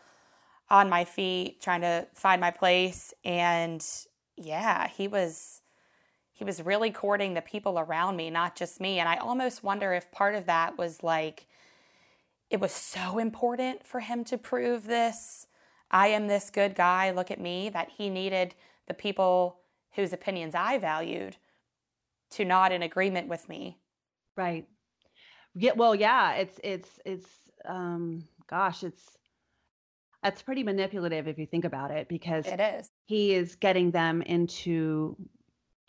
on 0.70 0.89
my 0.89 1.05
feet, 1.05 1.61
trying 1.61 1.81
to 1.83 2.07
find 2.14 2.41
my 2.41 2.51
place. 2.51 3.12
And 3.25 3.85
yeah, 4.37 4.89
he 4.89 5.09
was 5.09 5.61
he 6.43 6.45
was 6.45 6.61
really 6.61 6.90
courting 6.90 7.34
the 7.34 7.40
people 7.40 7.78
around 7.78 8.16
me, 8.16 8.28
not 8.28 8.57
just 8.57 8.80
me. 8.80 8.99
And 8.99 9.09
I 9.09 9.14
almost 9.14 9.62
wonder 9.62 9.95
if 9.95 10.11
part 10.11 10.34
of 10.34 10.47
that 10.47 10.76
was 10.76 11.01
like 11.01 11.47
it 12.51 12.59
was 12.59 12.72
so 12.72 13.18
important 13.18 13.86
for 13.86 14.01
him 14.01 14.24
to 14.24 14.36
prove 14.36 14.88
this. 14.88 15.47
I 15.93 16.09
am 16.09 16.26
this 16.26 16.51
good 16.51 16.74
guy, 16.74 17.12
look 17.12 17.30
at 17.30 17.40
me, 17.40 17.68
that 17.68 17.90
he 17.97 18.11
needed 18.11 18.57
the 18.88 18.93
people 18.95 19.61
whose 19.93 20.12
opinions 20.12 20.57
I 20.57 20.78
valued 20.78 21.36
to 22.30 22.45
nod 22.45 22.72
in 22.72 22.82
agreement 22.82 23.28
with 23.28 23.49
me. 23.49 23.78
Right. 24.36 24.66
Yeah, 25.55 25.72
well, 25.76 25.95
yeah, 25.95 26.32
it's 26.32 26.59
it's 26.64 26.99
it's 27.07 27.28
um 27.66 28.26
gosh, 28.49 28.82
it's 28.82 29.16
that's 30.24 30.43
pretty 30.43 30.64
manipulative 30.64 31.28
if 31.28 31.38
you 31.38 31.47
think 31.47 31.64
about 31.64 31.93
it 31.93 32.09
because 32.09 32.47
It 32.49 32.59
is. 32.59 32.90
he 33.07 33.32
is 33.32 33.55
getting 33.55 33.93
them 33.93 34.22
into 34.22 35.16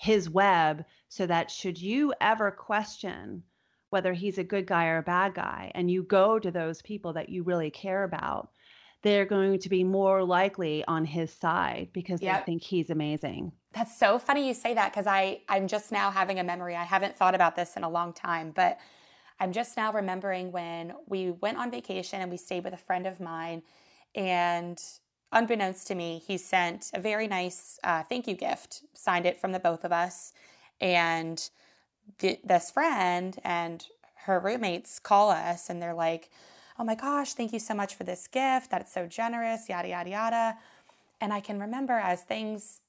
his 0.03 0.29
web 0.29 0.83
so 1.07 1.25
that 1.25 1.49
should 1.49 1.81
you 1.81 2.13
ever 2.19 2.51
question 2.51 3.41
whether 3.89 4.11
he's 4.11 4.37
a 4.37 4.43
good 4.43 4.65
guy 4.65 4.87
or 4.87 4.97
a 4.97 5.03
bad 5.03 5.33
guy 5.33 5.71
and 5.75 5.89
you 5.89 6.03
go 6.03 6.37
to 6.39 6.51
those 6.51 6.81
people 6.81 7.13
that 7.13 7.29
you 7.29 7.41
really 7.43 7.71
care 7.71 8.03
about, 8.03 8.49
they're 9.01 9.23
going 9.25 9.57
to 9.57 9.69
be 9.69 9.81
more 9.81 10.21
likely 10.21 10.83
on 10.89 11.05
his 11.05 11.31
side 11.31 11.87
because 11.93 12.19
Yep. 12.21 12.39
they 12.39 12.43
think 12.43 12.63
he's 12.63 12.89
amazing. 12.89 13.53
That's 13.71 13.97
so 13.97 14.19
funny 14.19 14.45
you 14.45 14.53
say 14.53 14.73
that 14.73 14.91
because 14.91 15.07
I 15.07 15.41
I'm 15.47 15.67
just 15.67 15.91
now 15.91 16.11
having 16.11 16.37
a 16.37 16.43
memory. 16.43 16.75
I 16.75 16.83
haven't 16.83 17.15
thought 17.15 17.33
about 17.33 17.55
this 17.55 17.77
in 17.77 17.83
a 17.83 17.89
long 17.89 18.11
time, 18.11 18.51
but 18.51 18.79
I'm 19.39 19.53
just 19.53 19.77
now 19.77 19.93
remembering 19.93 20.51
when 20.51 20.93
we 21.07 21.31
went 21.31 21.57
on 21.57 21.71
vacation 21.71 22.19
and 22.19 22.29
we 22.29 22.37
stayed 22.37 22.65
with 22.65 22.73
a 22.73 22.77
friend 22.77 23.07
of 23.07 23.21
mine, 23.21 23.63
and 24.15 24.81
unbeknownst 25.33 25.87
to 25.87 25.95
me, 25.95 26.21
he 26.25 26.37
sent 26.37 26.91
a 26.93 26.99
very 26.99 27.27
nice 27.27 27.79
uh, 27.83 28.03
thank 28.03 28.27
you 28.27 28.35
gift, 28.35 28.83
signed 28.93 29.25
it 29.25 29.41
from 29.41 29.51
the 29.51 29.59
both 29.59 29.83
of 29.85 29.91
us, 29.91 30.33
and 30.81 31.49
th- 32.19 32.39
this 32.43 32.71
friend 32.71 33.37
and 33.43 33.87
her 34.25 34.39
roommates 34.39 34.99
call 34.99 35.31
us 35.31 35.69
and 35.69 35.81
they're 35.81 35.93
like, 35.93 36.29
"Oh 36.79 36.83
my 36.85 36.95
gosh, 36.95 37.33
thank 37.33 37.53
you 37.53 37.59
so 37.59 37.73
much 37.73 37.95
for 37.95 38.05
this 38.05 38.27
gift. 38.27 38.71
That's 38.71 38.93
so 38.93 39.07
generous." 39.07 39.69
Yada 39.69 39.89
yada 39.89 40.09
yada. 40.09 40.57
And 41.21 41.33
I 41.33 41.41
can 41.41 41.59
remember 41.59 41.93
as 41.93 42.23
things 42.23 42.81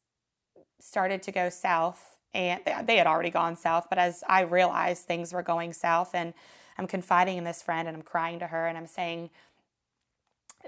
started 0.80 1.22
to 1.24 1.32
go 1.32 1.48
south 1.48 2.18
and 2.34 2.60
they 2.86 2.96
had 2.96 3.06
already 3.06 3.30
gone 3.30 3.56
south 3.56 3.86
but 3.88 3.98
as 3.98 4.22
i 4.28 4.42
realized 4.42 5.04
things 5.04 5.32
were 5.32 5.42
going 5.42 5.72
south 5.72 6.14
and 6.14 6.34
i'm 6.78 6.86
confiding 6.86 7.38
in 7.38 7.44
this 7.44 7.62
friend 7.62 7.88
and 7.88 7.96
i'm 7.96 8.02
crying 8.02 8.38
to 8.38 8.46
her 8.48 8.66
and 8.66 8.76
i'm 8.76 8.86
saying 8.86 9.30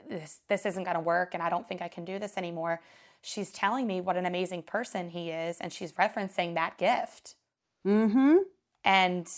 this 0.09 0.41
this 0.49 0.67
isn't 0.67 0.85
going 0.85 0.97
to 0.97 1.01
work 1.01 1.35
and 1.35 1.43
i 1.43 1.49
don't 1.51 1.69
think 1.69 1.83
i 1.83 1.89
can 1.89 2.05
do 2.05 2.19
this 2.19 2.37
anymore 2.37 2.81
she's 3.23 3.51
telling 3.53 3.87
me 3.87 4.01
what 4.01 4.17
an 4.17 4.27
amazing 4.27 4.63
person 4.63 5.11
he 5.11 5.31
is 5.31 5.59
and 5.61 5.73
she's 5.73 5.93
referencing 5.95 6.55
that 6.55 6.79
gift 6.79 7.37
Mhm. 7.85 8.45
and 8.85 9.29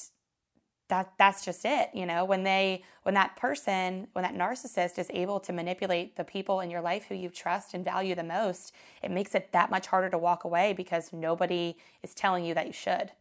that 0.88 1.12
that's 1.18 1.44
just 1.44 1.64
it 1.64 1.90
you 1.94 2.06
know 2.06 2.24
when 2.24 2.44
they 2.44 2.82
when 3.04 3.14
that 3.14 3.36
person 3.36 4.08
when 4.14 4.22
that 4.22 4.34
narcissist 4.34 4.98
is 4.98 5.08
able 5.12 5.40
to 5.40 5.52
manipulate 5.52 6.16
the 6.16 6.24
people 6.24 6.60
in 6.60 6.70
your 6.70 6.80
life 6.80 7.06
who 7.08 7.14
you 7.14 7.28
trust 7.30 7.74
and 7.74 7.84
value 7.84 8.14
the 8.14 8.24
most 8.24 8.74
it 9.02 9.10
makes 9.10 9.34
it 9.34 9.52
that 9.52 9.70
much 9.70 9.86
harder 9.88 10.10
to 10.10 10.18
walk 10.18 10.44
away 10.44 10.72
because 10.72 11.12
nobody 11.12 11.76
is 12.02 12.14
telling 12.14 12.44
you 12.44 12.54
that 12.54 12.66
you 12.66 12.72
should 12.72 13.12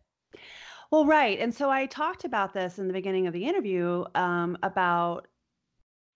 Well, 0.92 1.06
right. 1.06 1.40
And 1.40 1.54
so 1.54 1.70
I 1.70 1.86
talked 1.86 2.24
about 2.24 2.54
this 2.54 2.80
in 2.80 2.88
the 2.88 2.94
beginning 2.94 3.28
of 3.28 3.34
the 3.34 3.46
interview 3.46 4.06
um, 4.16 4.58
about 4.64 5.28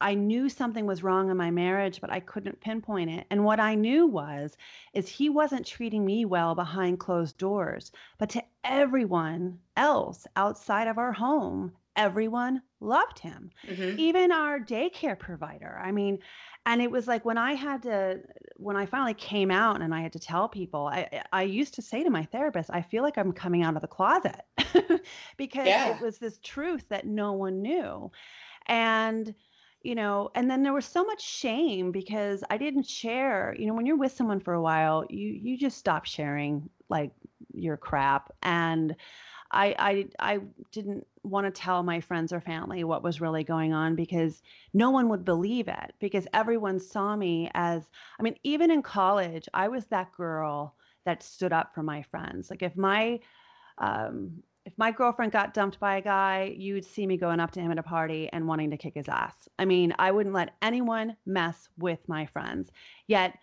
I 0.02 0.16
knew 0.16 0.49
something 0.49 0.86
was 0.86 1.04
wrong 1.04 1.30
in 1.30 1.38
my 1.38 1.52
marriage, 1.52 2.02
but 2.02 2.12
I 2.12 2.20
couldn't 2.20 2.62
pinpoint 2.62 3.10
it. 3.10 3.28
And 3.30 3.45
what 3.45 3.60
I 3.60 3.76
knew 3.76 4.08
was 4.08 4.58
is 4.93 5.08
he 5.10 5.30
wasn't 5.30 5.66
treating 5.66 6.06
me 6.06 6.26
well 6.26 6.56
behind 6.56 6.99
closed 6.99 7.38
doors, 7.38 7.91
but 8.18 8.30
to 8.32 8.43
everyone 8.64 9.60
else 9.78 10.28
outside 10.36 10.88
of 10.88 10.97
our 10.97 11.14
home, 11.14 11.76
everyone 11.95 12.64
loved 12.80 13.20
him. 13.20 13.52
Mhm. 13.64 13.97
Even 13.97 14.32
our 14.32 14.60
daycare 14.60 15.18
provider. 15.20 15.78
I 15.84 15.91
mean, 15.91 16.20
and 16.66 16.82
it 16.82 16.91
was 16.91 17.08
like 17.08 17.26
when 17.26 17.38
I 17.38 17.54
had 17.54 17.84
to 17.84 18.22
when 18.58 18.76
I 18.78 18.86
finally 18.86 19.14
came 19.14 19.52
out 19.52 19.82
and 19.82 19.93
I 19.93 20.02
had 20.02 20.14
to 20.14 20.20
tell 20.20 20.47
people, 20.49 20.88
I 20.88 21.10
I 21.12 21.24
I 21.34 21.43
used 21.43 21.74
to 21.76 21.82
say 21.82 22.04
to 22.04 22.10
my 22.10 22.26
therapist, 22.26 22.70
I 22.72 22.82
feel 22.82 23.04
like 23.04 23.18
I'm 23.18 23.32
coming 23.34 23.64
out 23.64 23.76
of 23.76 23.82
the 23.82 23.88
closet 23.88 24.41
because 25.38 25.76
Yeah. 25.76 25.86
it 25.86 25.99
was 25.99 26.20
this 26.20 26.39
truth 26.39 26.88
that 26.89 27.06
no 27.06 27.34
one 27.34 27.62
knew. 27.62 28.12
And 28.68 29.36
you 29.84 29.95
know, 29.95 30.29
and 30.36 30.49
then 30.49 30.63
there 30.63 30.73
was 30.73 30.86
so 30.86 31.03
much 31.03 31.21
shame 31.21 31.91
because 31.91 32.43
I 32.49 32.57
didn't 32.57 32.88
share, 32.88 33.55
you 33.57 33.65
know, 33.67 33.73
when 33.73 33.86
you're 33.86 33.97
with 33.97 34.11
someone 34.11 34.39
for 34.39 34.53
a 34.53 34.61
while, 34.61 35.05
you 35.09 35.27
you 35.29 35.57
just 35.57 35.77
stop 35.77 36.05
sharing 36.05 36.69
like 36.89 37.11
your 37.53 37.77
crap 37.77 38.32
and 38.43 38.95
I 39.51 39.75
I 40.19 40.34
I 40.34 40.39
didn't 40.71 41.05
want 41.23 41.45
to 41.45 41.51
tell 41.61 41.84
my 41.84 41.99
friends 41.99 42.32
or 42.34 42.41
family 42.41 42.84
what 42.84 43.03
was 43.03 43.21
really 43.21 43.43
going 43.43 43.73
on 43.73 43.95
because 43.95 44.41
no 44.73 44.89
one 44.91 45.09
would 45.09 45.25
believe 45.25 45.67
it 45.67 45.93
because 45.99 46.27
everyone 46.34 46.79
saw 46.79 47.15
me 47.15 47.49
as 47.53 47.89
I 48.19 48.23
mean 48.23 48.36
even 48.43 48.71
in 48.71 48.82
college 48.82 49.47
I 49.53 49.67
was 49.67 49.86
that 49.88 50.13
girl 50.13 50.75
that 51.05 51.23
stood 51.23 51.51
up 51.51 51.73
for 51.73 51.84
my 51.84 52.03
friends. 52.03 52.49
Like 52.49 52.63
if 52.63 52.75
my 52.77 53.19
um 53.77 54.43
if 54.66 54.74
my 54.78 54.91
girlfriend 54.91 55.32
got 55.32 55.53
dumped 55.53 55.80
by 55.80 55.97
a 55.97 56.01
guy, 56.01 56.53
you 56.55 56.74
would 56.76 56.86
see 56.86 57.07
me 57.07 57.18
going 57.18 57.39
up 57.39 57.51
to 57.51 57.59
him 57.62 57.72
at 57.72 57.80
a 57.80 57.84
party 57.84 58.30
and 58.32 58.47
wanting 58.47 58.70
to 58.72 58.78
kick 58.78 58.93
his 58.95 59.09
ass. 59.09 59.49
I 59.57 59.66
mean, 59.66 59.93
I 59.97 60.12
wouldn't 60.12 60.36
let 60.36 60.55
anyone 60.62 61.18
mess 61.26 61.68
with 61.78 62.07
my 62.07 62.26
friends. 62.28 62.72
Yet 63.07 63.38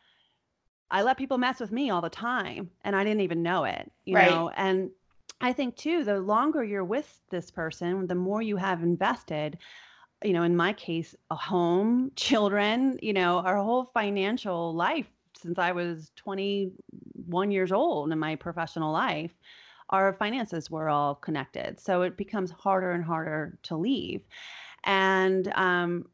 I 0.90 1.02
let 1.02 1.18
people 1.18 1.38
mess 1.38 1.60
with 1.60 1.72
me 1.72 1.90
all 1.90 2.00
the 2.00 2.08
time 2.08 2.70
and 2.84 2.94
I 2.96 3.04
didn't 3.04 3.22
even 3.22 3.42
know 3.42 3.64
it, 3.64 3.90
you 4.06 4.14
Right. 4.14 4.30
know? 4.30 4.50
And 4.56 4.90
I 5.40 5.52
think 5.52 5.76
too, 5.76 6.04
the 6.04 6.20
longer 6.20 6.64
you're 6.64 6.84
with 6.84 7.20
this 7.30 7.50
person, 7.50 8.06
the 8.06 8.14
more 8.14 8.40
you 8.42 8.56
have 8.56 8.82
invested, 8.82 9.58
you 10.24 10.32
know, 10.32 10.42
in 10.42 10.56
my 10.56 10.72
case, 10.72 11.14
a 11.30 11.34
home, 11.36 12.12
children, 12.16 12.98
you 13.02 13.12
know, 13.12 13.38
our 13.38 13.56
whole 13.56 13.90
financial 13.92 14.74
life 14.74 15.06
since 15.36 15.58
I 15.58 15.72
was 15.72 16.10
21 16.16 17.50
years 17.50 17.70
old 17.70 18.10
in 18.12 18.18
my 18.18 18.34
professional 18.36 18.92
life, 18.92 19.32
our 19.90 20.12
finances 20.12 20.70
were 20.70 20.88
all 20.88 21.14
connected. 21.14 21.80
So 21.80 22.02
it 22.02 22.16
becomes 22.16 22.50
harder 22.50 22.92
and 22.92 23.04
harder 23.04 23.58
to 23.64 23.76
leave. 23.76 24.22
And 24.84 25.50
um, 25.54 26.06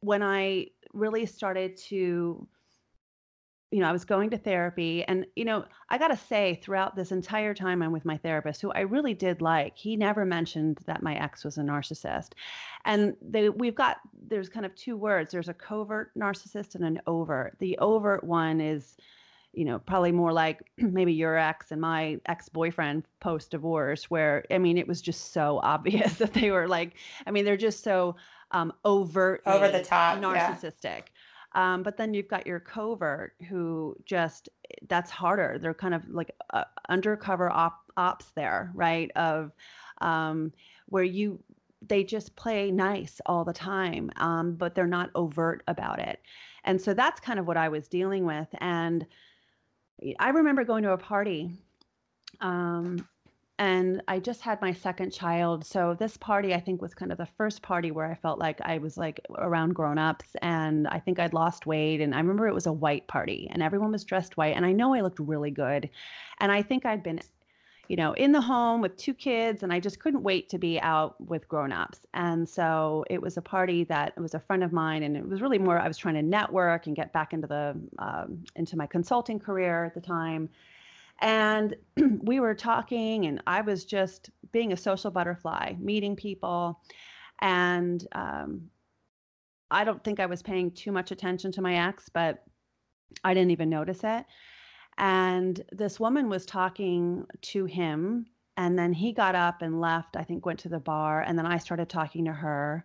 when 0.00 0.22
I 0.22 0.68
really 0.92 1.26
started 1.26 1.76
to 1.88 2.46
you 3.74 3.80
know, 3.80 3.88
I 3.88 3.92
was 3.92 4.04
going 4.04 4.30
to 4.30 4.38
therapy. 4.38 5.02
And, 5.02 5.26
you 5.34 5.44
know, 5.44 5.64
I 5.88 5.98
got 5.98 6.08
to 6.08 6.16
say, 6.16 6.60
throughout 6.62 6.94
this 6.94 7.10
entire 7.10 7.52
time 7.54 7.82
I'm 7.82 7.90
with 7.90 8.04
my 8.04 8.16
therapist, 8.16 8.62
who 8.62 8.70
I 8.70 8.82
really 8.82 9.14
did 9.14 9.42
like, 9.42 9.76
he 9.76 9.96
never 9.96 10.24
mentioned 10.24 10.78
that 10.86 11.02
my 11.02 11.16
ex 11.16 11.44
was 11.44 11.58
a 11.58 11.62
narcissist. 11.62 12.34
And 12.84 13.16
they, 13.20 13.48
we've 13.48 13.74
got, 13.74 13.96
there's 14.28 14.48
kind 14.48 14.64
of 14.64 14.76
two 14.76 14.96
words 14.96 15.32
there's 15.32 15.48
a 15.48 15.54
covert 15.54 16.12
narcissist 16.16 16.76
and 16.76 16.84
an 16.84 17.00
overt. 17.08 17.56
The 17.58 17.76
overt 17.78 18.22
one 18.22 18.60
is, 18.60 18.96
you 19.54 19.64
know, 19.64 19.78
probably 19.78 20.12
more 20.12 20.32
like 20.32 20.62
maybe 20.78 21.12
your 21.12 21.36
ex 21.36 21.70
and 21.70 21.80
my 21.80 22.18
ex 22.26 22.48
boyfriend 22.48 23.04
post 23.20 23.50
divorce, 23.50 24.10
where, 24.10 24.44
I 24.50 24.58
mean, 24.58 24.78
it 24.78 24.88
was 24.88 25.00
just 25.00 25.32
so 25.32 25.60
obvious 25.62 26.14
that 26.14 26.34
they 26.34 26.50
were 26.50 26.68
like, 26.68 26.94
I 27.26 27.30
mean, 27.30 27.44
they're 27.44 27.56
just 27.56 27.82
so 27.82 28.16
um, 28.50 28.72
overtly 28.84 29.52
Over 29.52 29.68
the 29.68 29.82
top, 29.82 30.20
yeah. 30.20 30.54
narcissistic. 30.54 31.04
Um, 31.54 31.82
but 31.82 31.96
then 31.96 32.14
you've 32.14 32.28
got 32.28 32.46
your 32.46 32.60
covert 32.60 33.34
who 33.48 33.96
just 34.04 34.48
that's 34.88 35.10
harder. 35.10 35.58
They're 35.60 35.74
kind 35.74 35.94
of 35.94 36.08
like 36.08 36.34
uh, 36.52 36.64
undercover 36.88 37.50
op- 37.50 37.92
ops 37.96 38.32
there, 38.34 38.72
right? 38.74 39.10
Of 39.14 39.52
um, 40.00 40.52
where 40.86 41.04
you 41.04 41.38
they 41.86 42.02
just 42.02 42.34
play 42.34 42.70
nice 42.70 43.20
all 43.26 43.44
the 43.44 43.52
time, 43.52 44.10
um, 44.16 44.54
but 44.54 44.74
they're 44.74 44.86
not 44.86 45.10
overt 45.14 45.62
about 45.68 45.98
it. 45.98 46.20
And 46.64 46.80
so 46.80 46.94
that's 46.94 47.20
kind 47.20 47.38
of 47.38 47.46
what 47.46 47.56
I 47.56 47.68
was 47.68 47.88
dealing 47.88 48.24
with. 48.24 48.48
And 48.58 49.06
I 50.18 50.30
remember 50.30 50.64
going 50.64 50.82
to 50.84 50.92
a 50.92 50.98
party 50.98 51.50
um, 52.40 53.06
and 53.58 54.02
I 54.08 54.18
just 54.18 54.40
had 54.40 54.60
my 54.60 54.72
second 54.72 55.12
child. 55.12 55.64
So 55.64 55.94
this 55.94 56.16
party, 56.16 56.54
I 56.54 56.60
think, 56.60 56.82
was 56.82 56.92
kind 56.92 57.12
of 57.12 57.18
the 57.18 57.28
first 57.38 57.62
party 57.62 57.92
where 57.92 58.10
I 58.10 58.14
felt 58.14 58.40
like 58.40 58.60
I 58.62 58.78
was 58.78 58.96
like 58.96 59.20
around 59.36 59.74
grown-ups, 59.74 60.34
and 60.42 60.88
I 60.88 60.98
think 60.98 61.20
I'd 61.20 61.32
lost 61.32 61.64
weight. 61.64 62.00
And 62.00 62.14
I 62.14 62.18
remember 62.18 62.48
it 62.48 62.54
was 62.54 62.66
a 62.66 62.72
white 62.72 63.06
party, 63.06 63.48
and 63.52 63.62
everyone 63.62 63.92
was 63.92 64.02
dressed 64.02 64.36
white, 64.36 64.56
and 64.56 64.66
I 64.66 64.72
know 64.72 64.92
I 64.92 65.02
looked 65.02 65.20
really 65.20 65.52
good, 65.52 65.88
and 66.40 66.50
I 66.50 66.62
think 66.62 66.84
I'd 66.84 67.04
been, 67.04 67.20
you 67.88 67.96
know, 67.96 68.12
in 68.14 68.32
the 68.32 68.40
home 68.40 68.80
with 68.80 68.96
two 68.96 69.14
kids, 69.14 69.62
and 69.62 69.72
I 69.72 69.80
just 69.80 70.00
couldn't 70.00 70.22
wait 70.22 70.48
to 70.50 70.58
be 70.58 70.80
out 70.80 71.20
with 71.20 71.48
grown-ups. 71.48 72.00
And 72.14 72.48
so 72.48 73.04
it 73.10 73.20
was 73.20 73.36
a 73.36 73.42
party 73.42 73.84
that 73.84 74.18
was 74.18 74.34
a 74.34 74.40
friend 74.40 74.64
of 74.64 74.72
mine, 74.72 75.02
and 75.02 75.16
it 75.16 75.28
was 75.28 75.42
really 75.42 75.58
more 75.58 75.78
I 75.78 75.88
was 75.88 75.98
trying 75.98 76.14
to 76.14 76.22
network 76.22 76.86
and 76.86 76.96
get 76.96 77.12
back 77.12 77.32
into 77.32 77.46
the 77.46 77.78
um, 77.98 78.44
into 78.56 78.76
my 78.76 78.86
consulting 78.86 79.38
career 79.38 79.84
at 79.84 79.94
the 79.94 80.00
time. 80.00 80.48
And 81.20 81.76
we 82.22 82.40
were 82.40 82.54
talking 82.54 83.26
and 83.26 83.40
i 83.46 83.60
was 83.60 83.84
just 83.84 84.30
being 84.52 84.72
a 84.72 84.76
social 84.76 85.10
butterfly 85.10 85.74
meeting 85.78 86.16
people. 86.16 86.80
And 87.40 88.06
um, 88.12 88.70
i 89.70 89.84
don't 89.84 90.02
think 90.04 90.20
i 90.20 90.26
was 90.26 90.42
paying 90.42 90.70
too 90.70 90.92
much 90.92 91.10
attention 91.10 91.50
to 91.52 91.62
my 91.62 91.88
ex 91.88 92.08
but 92.08 92.44
i 93.24 93.34
didn't 93.34 93.50
even 93.50 93.68
notice 93.68 94.00
it 94.04 94.24
and 94.98 95.62
this 95.72 95.98
woman 95.98 96.28
was 96.28 96.46
talking 96.46 97.26
to 97.40 97.64
him 97.64 98.26
and 98.56 98.78
then 98.78 98.92
he 98.92 99.12
got 99.12 99.34
up 99.34 99.62
and 99.62 99.80
left 99.80 100.16
i 100.16 100.22
think 100.22 100.46
went 100.46 100.58
to 100.58 100.68
the 100.68 100.78
bar 100.78 101.22
and 101.22 101.38
then 101.38 101.46
i 101.46 101.58
started 101.58 101.88
talking 101.88 102.24
to 102.24 102.32
her 102.32 102.84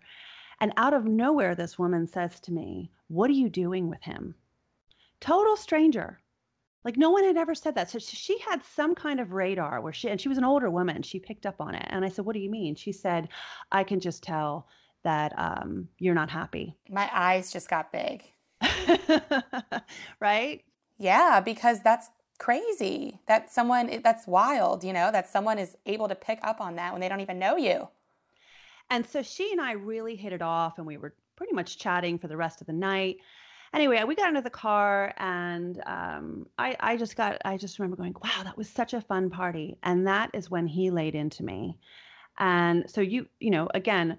and 0.62 0.74
out 0.78 0.94
of 0.94 1.06
nowhere 1.06 1.56
this 1.56 1.80
woman 1.80 2.08
says 2.08 2.40
to 2.40 2.52
me 2.52 2.92
what 3.08 3.30
are 3.30 3.34
you 3.34 3.50
doing 3.50 3.90
with 3.90 4.02
him 4.02 4.36
total 5.20 5.56
stranger 5.56 6.20
like 6.86 6.98
no 6.98 7.10
one 7.10 7.26
had 7.26 7.38
ever 7.38 7.56
said 7.56 7.76
that. 7.76 7.90
So 7.90 8.00
she 8.00 8.40
had 8.40 8.64
some 8.64 8.96
kind 8.96 9.20
of 9.20 9.34
radar 9.34 9.82
where 9.82 9.92
she, 9.92 10.10
and 10.10 10.20
she 10.20 10.30
was 10.30 10.38
an 10.38 10.46
older 10.46 10.70
woman. 10.70 11.02
She 11.02 11.20
picked 11.20 11.46
up 11.46 11.60
on 11.60 11.76
it. 11.76 11.86
And 11.90 12.06
I 12.06 12.10
said, 12.10 12.26
What 12.26 12.34
do 12.34 12.40
you 12.40 12.50
mean? 12.50 12.76
She 12.76 12.92
said, 12.92 13.28
I 13.72 13.84
can 13.84 14.00
just 14.00 14.24
tell 14.24 14.68
that 15.04 15.38
um, 15.38 15.90
you're 15.98 16.16
not 16.16 16.30
happy. 16.30 16.76
My 16.90 17.10
eyes 17.14 17.52
just 17.52 17.70
got 17.70 17.92
big. 17.92 18.24
right? 20.20 20.64
Yeah, 21.00 21.40
because 21.40 21.82
that's 21.82 22.10
crazy. 22.38 23.20
That 23.28 23.52
someone, 23.52 24.02
that's 24.04 24.28
wild, 24.28 24.84
you 24.84 24.94
know, 24.94 25.12
that 25.12 25.30
someone 25.30 25.58
is 25.58 25.76
able 25.86 26.08
to 26.10 26.16
pick 26.16 26.40
up 26.44 26.62
on 26.62 26.76
that 26.76 26.92
when 26.92 27.02
they 27.02 27.10
don't 27.10 27.22
even 27.22 27.40
know 27.40 27.56
you. 27.56 27.88
And 28.90 29.06
so 29.06 29.22
she 29.24 29.52
and 29.52 29.62
I 29.62 29.74
really 29.74 30.16
hit 30.16 30.34
it 30.34 30.42
off, 30.42 30.78
and 30.78 30.86
we 30.86 30.98
were 30.98 31.14
pretty 31.36 31.54
much 31.54 31.78
chatting 31.78 32.20
for 32.20 32.28
the 32.28 32.38
rest 32.38 32.60
of 32.60 32.68
the 32.68 32.74
night. 32.74 33.18
Anyway, 33.74 34.04
we 34.04 34.16
got 34.16 34.30
into 34.30 34.42
the 34.42 34.50
car, 34.50 35.14
and 35.18 35.82
um, 35.86 36.48
I, 36.58 36.76
I 36.80 36.98
just 36.98 37.16
got, 37.16 37.40
I 37.46 37.56
just 37.56 37.80
remember 37.80 37.98
going, 37.98 38.16
wow, 38.24 38.44
that 38.44 38.58
was 38.58 38.68
such 38.70 38.94
a 38.94 39.02
fun 39.02 39.30
party. 39.30 39.78
And 39.84 40.08
that 40.08 40.32
is 40.34 40.50
when 40.50 40.68
he 40.68 40.90
laid 40.90 41.16
into 41.16 41.44
me. 41.44 41.78
And 42.40 42.90
so 42.90 43.00
you, 43.00 43.28
you 43.40 43.52
know, 43.52 43.70
again, 43.74 44.18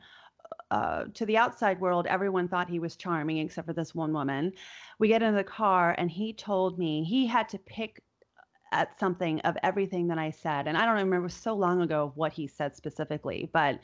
uh, 0.70 1.04
to 1.14 1.26
the 1.26 1.36
outside 1.36 1.80
world, 1.80 2.06
everyone 2.06 2.48
thought 2.48 2.68
he 2.68 2.78
was 2.78 2.96
charming 2.96 3.38
except 3.38 3.66
for 3.66 3.72
this 3.72 3.94
one 3.94 4.12
woman. 4.12 4.52
We 4.98 5.08
get 5.08 5.22
into 5.22 5.36
the 5.36 5.44
car, 5.44 5.94
and 5.98 6.10
he 6.10 6.32
told 6.32 6.78
me 6.78 7.04
he 7.04 7.26
had 7.26 7.48
to 7.50 7.58
pick 7.58 8.02
at 8.72 8.98
something 8.98 9.40
of 9.40 9.56
everything 9.62 10.08
that 10.08 10.18
I 10.18 10.30
said. 10.30 10.68
And 10.68 10.76
I 10.76 10.84
don't 10.84 10.96
remember 10.96 11.28
so 11.28 11.54
long 11.54 11.82
ago 11.82 12.12
what 12.14 12.32
he 12.32 12.46
said 12.46 12.76
specifically, 12.76 13.50
but 13.52 13.80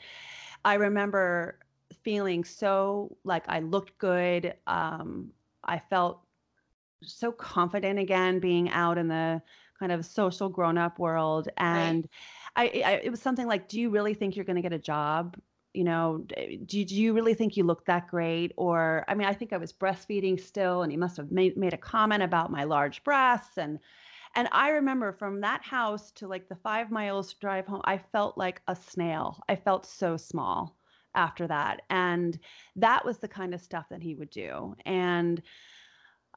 I 0.63 0.75
remember 0.75 1.59
feeling 2.03 2.43
so 2.43 3.17
like 3.23 3.43
I 3.47 3.59
looked 3.59 3.97
good. 3.97 4.53
Um, 4.65 5.31
I 5.63 5.79
felt 5.79 6.21
so 7.03 7.31
confident 7.31 7.99
again 7.99 8.39
being 8.39 8.69
out 8.69 8.97
in 8.97 9.07
the 9.07 9.41
kind 9.77 9.91
of 9.91 10.05
social 10.05 10.49
grown 10.49 10.77
up 10.77 10.99
world. 10.99 11.49
And 11.57 12.07
I, 12.55 12.81
I, 12.85 12.91
it 13.03 13.11
was 13.11 13.21
something 13.21 13.45
like, 13.45 13.67
do 13.67 13.79
you 13.79 13.89
really 13.89 14.13
think 14.13 14.35
you're 14.35 14.45
going 14.45 14.55
to 14.55 14.61
get 14.61 14.73
a 14.73 14.79
job? 14.79 15.37
You 15.77 15.83
know, 15.83 16.25
do, 16.65 16.85
do 16.85 16.95
you 16.95 17.13
really 17.13 17.35
think 17.35 17.55
you 17.55 17.63
look 17.63 17.85
that 17.85 18.07
great? 18.07 18.51
Or, 18.57 19.05
I 19.07 19.13
mean, 19.13 19.27
I 19.27 19.33
think 19.33 19.53
I 19.53 19.57
was 19.57 19.71
breastfeeding 19.71 20.39
still, 20.39 20.81
and 20.81 20.91
he 20.91 20.97
must 20.97 21.17
have 21.17 21.31
made, 21.31 21.55
made 21.55 21.75
a 21.75 21.77
comment 21.93 22.23
about 22.23 22.51
my 22.51 22.63
large 22.63 23.03
breasts. 23.03 23.57
And, 23.57 23.77
and 24.33 24.47
I 24.51 24.69
remember 24.69 25.11
from 25.11 25.41
that 25.41 25.63
house 25.63 26.11
to 26.13 26.27
like 26.27 26.49
the 26.49 26.55
five 26.55 26.89
miles 26.89 27.33
drive 27.33 27.67
home, 27.67 27.81
I 27.85 27.99
felt 27.99 28.39
like 28.39 28.61
a 28.67 28.75
snail. 28.75 29.39
I 29.47 29.55
felt 29.55 29.85
so 29.85 30.17
small 30.17 30.75
after 31.13 31.47
that. 31.47 31.83
And 31.91 32.39
that 32.75 33.05
was 33.05 33.19
the 33.19 33.27
kind 33.27 33.53
of 33.53 33.61
stuff 33.61 33.85
that 33.89 34.01
he 34.01 34.15
would 34.15 34.31
do. 34.31 34.75
And 34.85 35.41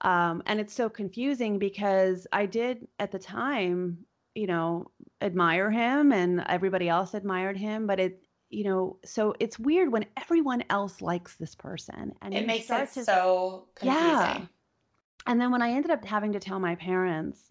um, 0.02 0.42
and 0.46 0.60
it's 0.60 0.74
so 0.74 0.88
confusing 0.88 1.58
because 1.58 2.26
I 2.32 2.46
did 2.46 2.86
at 2.98 3.10
the 3.10 3.18
time, 3.18 4.06
you 4.34 4.46
know, 4.46 4.90
admire 5.20 5.70
him 5.70 6.12
and 6.12 6.44
everybody 6.46 6.88
else 6.88 7.14
admired 7.14 7.56
him, 7.56 7.86
but 7.86 8.00
it 8.00 8.22
you 8.50 8.64
know, 8.64 8.98
so 9.04 9.34
it's 9.38 9.58
weird 9.58 9.92
when 9.92 10.04
everyone 10.16 10.64
else 10.70 11.00
likes 11.00 11.36
this 11.36 11.54
person 11.54 12.12
and 12.20 12.34
It 12.34 12.46
makes 12.46 12.68
it 12.68 12.92
to 12.94 13.04
so 13.04 13.68
confusing. 13.76 14.08
Yeah. 14.08 14.46
and 15.26 15.40
then 15.40 15.50
when 15.52 15.62
I 15.62 15.70
ended 15.70 15.90
up 15.90 16.04
having 16.04 16.32
to 16.32 16.40
tell 16.40 16.58
my 16.58 16.74
parents 16.74 17.50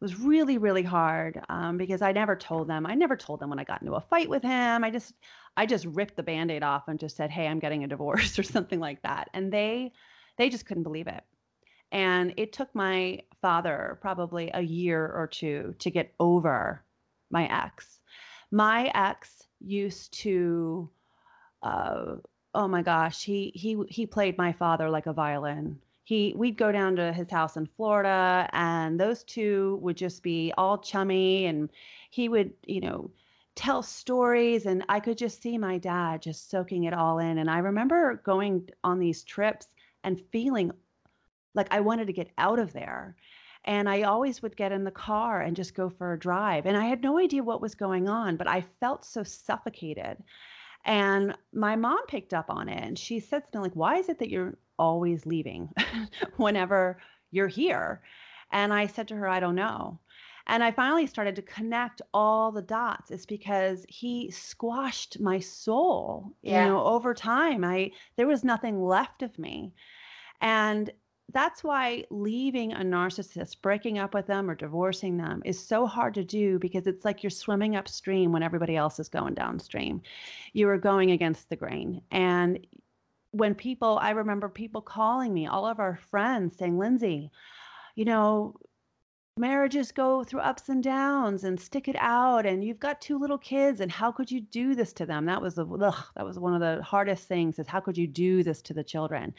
it 0.00 0.04
was 0.04 0.18
really 0.18 0.58
really 0.58 0.82
hard 0.82 1.40
um, 1.48 1.76
because 1.76 2.02
I 2.02 2.12
never 2.12 2.34
told 2.34 2.68
them. 2.68 2.86
I 2.86 2.94
never 2.94 3.16
told 3.16 3.38
them 3.38 3.50
when 3.50 3.58
I 3.58 3.64
got 3.64 3.82
into 3.82 3.94
a 3.94 4.00
fight 4.00 4.28
with 4.28 4.42
him. 4.42 4.82
I 4.82 4.90
just 4.90 5.12
I 5.56 5.66
just 5.66 5.84
ripped 5.84 6.16
the 6.16 6.22
band-aid 6.22 6.62
off 6.62 6.88
and 6.88 6.98
just 6.98 7.16
said, 7.16 7.30
"Hey, 7.30 7.46
I'm 7.46 7.58
getting 7.58 7.84
a 7.84 7.88
divorce" 7.88 8.38
or 8.38 8.42
something 8.42 8.80
like 8.80 9.02
that. 9.02 9.28
And 9.34 9.52
they 9.52 9.92
they 10.38 10.48
just 10.48 10.66
couldn't 10.66 10.84
believe 10.84 11.06
it. 11.06 11.22
And 11.92 12.32
it 12.36 12.52
took 12.52 12.74
my 12.74 13.20
father 13.42 13.98
probably 14.00 14.50
a 14.54 14.62
year 14.62 15.04
or 15.04 15.26
two 15.26 15.74
to 15.80 15.90
get 15.90 16.14
over 16.18 16.82
my 17.30 17.46
ex. 17.46 18.00
My 18.50 18.90
ex 18.94 19.46
used 19.60 20.12
to 20.22 20.88
uh, 21.62 22.16
oh 22.54 22.68
my 22.68 22.82
gosh, 22.82 23.22
he 23.24 23.52
he 23.54 23.82
he 23.88 24.06
played 24.06 24.38
my 24.38 24.52
father 24.52 24.90
like 24.90 25.06
a 25.06 25.12
violin 25.12 25.78
he 26.10 26.34
we'd 26.36 26.56
go 26.56 26.72
down 26.72 26.96
to 26.96 27.12
his 27.12 27.30
house 27.30 27.56
in 27.56 27.64
Florida 27.64 28.50
and 28.52 28.98
those 28.98 29.22
two 29.22 29.78
would 29.80 29.96
just 29.96 30.24
be 30.24 30.52
all 30.58 30.76
chummy 30.76 31.46
and 31.46 31.70
he 32.10 32.28
would, 32.28 32.52
you 32.66 32.80
know, 32.80 33.08
tell 33.54 33.80
stories 33.80 34.66
and 34.66 34.84
I 34.88 34.98
could 34.98 35.16
just 35.16 35.40
see 35.40 35.56
my 35.56 35.78
dad 35.78 36.20
just 36.20 36.50
soaking 36.50 36.82
it 36.82 36.94
all 36.94 37.20
in 37.20 37.38
and 37.38 37.48
I 37.48 37.58
remember 37.58 38.20
going 38.24 38.68
on 38.82 38.98
these 38.98 39.22
trips 39.22 39.68
and 40.02 40.20
feeling 40.32 40.72
like 41.54 41.68
I 41.70 41.78
wanted 41.78 42.08
to 42.08 42.12
get 42.12 42.32
out 42.38 42.58
of 42.58 42.72
there. 42.72 43.14
And 43.64 43.88
I 43.88 44.02
always 44.02 44.42
would 44.42 44.56
get 44.56 44.72
in 44.72 44.84
the 44.84 44.90
car 44.90 45.40
and 45.40 45.54
just 45.54 45.74
go 45.74 45.90
for 45.90 46.12
a 46.12 46.18
drive. 46.18 46.66
And 46.66 46.76
I 46.76 46.86
had 46.86 47.02
no 47.02 47.18
idea 47.18 47.42
what 47.42 47.60
was 47.60 47.74
going 47.74 48.08
on, 48.08 48.36
but 48.36 48.48
I 48.48 48.64
felt 48.80 49.04
so 49.04 49.22
suffocated. 49.22 50.16
And 50.84 51.36
my 51.52 51.76
mom 51.76 52.06
picked 52.06 52.32
up 52.32 52.46
on 52.48 52.68
it 52.68 52.82
and 52.82 52.98
she 52.98 53.20
said 53.20 53.42
something 53.42 53.60
like, 53.60 53.76
Why 53.76 53.96
is 53.96 54.08
it 54.08 54.18
that 54.18 54.30
you're 54.30 54.56
always 54.78 55.26
leaving 55.26 55.68
whenever 56.36 56.98
you're 57.30 57.48
here? 57.48 58.02
And 58.50 58.72
I 58.72 58.86
said 58.86 59.08
to 59.08 59.16
her, 59.16 59.28
I 59.28 59.40
don't 59.40 59.54
know. 59.54 59.98
And 60.46 60.64
I 60.64 60.72
finally 60.72 61.06
started 61.06 61.36
to 61.36 61.42
connect 61.42 62.02
all 62.12 62.50
the 62.50 62.62
dots. 62.62 63.10
It's 63.10 63.26
because 63.26 63.84
he 63.88 64.30
squashed 64.30 65.20
my 65.20 65.38
soul. 65.38 66.32
Yeah. 66.42 66.64
You 66.64 66.72
know, 66.72 66.84
over 66.84 67.14
time, 67.14 67.62
I 67.62 67.92
there 68.16 68.26
was 68.26 68.42
nothing 68.42 68.82
left 68.82 69.22
of 69.22 69.38
me. 69.38 69.72
And 70.40 70.90
that's 71.32 71.62
why 71.62 72.04
leaving 72.10 72.72
a 72.72 72.80
narcissist, 72.80 73.60
breaking 73.62 73.98
up 73.98 74.14
with 74.14 74.26
them 74.26 74.50
or 74.50 74.54
divorcing 74.54 75.16
them 75.16 75.42
is 75.44 75.64
so 75.64 75.86
hard 75.86 76.14
to 76.14 76.24
do 76.24 76.58
because 76.58 76.86
it's 76.86 77.04
like 77.04 77.22
you're 77.22 77.30
swimming 77.30 77.76
upstream 77.76 78.32
when 78.32 78.42
everybody 78.42 78.76
else 78.76 78.98
is 78.98 79.08
going 79.08 79.34
downstream. 79.34 80.02
You 80.52 80.68
are 80.68 80.78
going 80.78 81.10
against 81.10 81.48
the 81.48 81.56
grain. 81.56 82.02
And 82.10 82.66
when 83.32 83.54
people, 83.54 83.98
I 84.00 84.10
remember 84.10 84.48
people 84.48 84.80
calling 84.80 85.32
me, 85.32 85.46
all 85.46 85.66
of 85.66 85.78
our 85.78 85.96
friends 86.10 86.56
saying, 86.56 86.78
Lindsey, 86.78 87.30
you 87.94 88.04
know, 88.04 88.56
marriages 89.40 89.90
go 89.90 90.22
through 90.22 90.40
ups 90.40 90.68
and 90.68 90.84
downs 90.84 91.44
and 91.44 91.58
stick 91.58 91.88
it 91.88 91.96
out 91.98 92.44
and 92.44 92.62
you've 92.62 92.78
got 92.78 93.00
two 93.00 93.18
little 93.18 93.38
kids 93.38 93.80
and 93.80 93.90
how 93.90 94.12
could 94.12 94.30
you 94.30 94.40
do 94.40 94.74
this 94.74 94.92
to 94.92 95.06
them? 95.06 95.24
That 95.24 95.40
was 95.40 95.54
the 95.54 95.66
ugh, 95.66 96.04
that 96.14 96.26
was 96.26 96.38
one 96.38 96.54
of 96.54 96.60
the 96.60 96.82
hardest 96.82 97.26
things 97.26 97.58
is 97.58 97.66
how 97.66 97.80
could 97.80 97.96
you 97.96 98.06
do 98.06 98.42
this 98.42 98.60
to 98.62 98.74
the 98.74 98.84
children? 98.84 99.34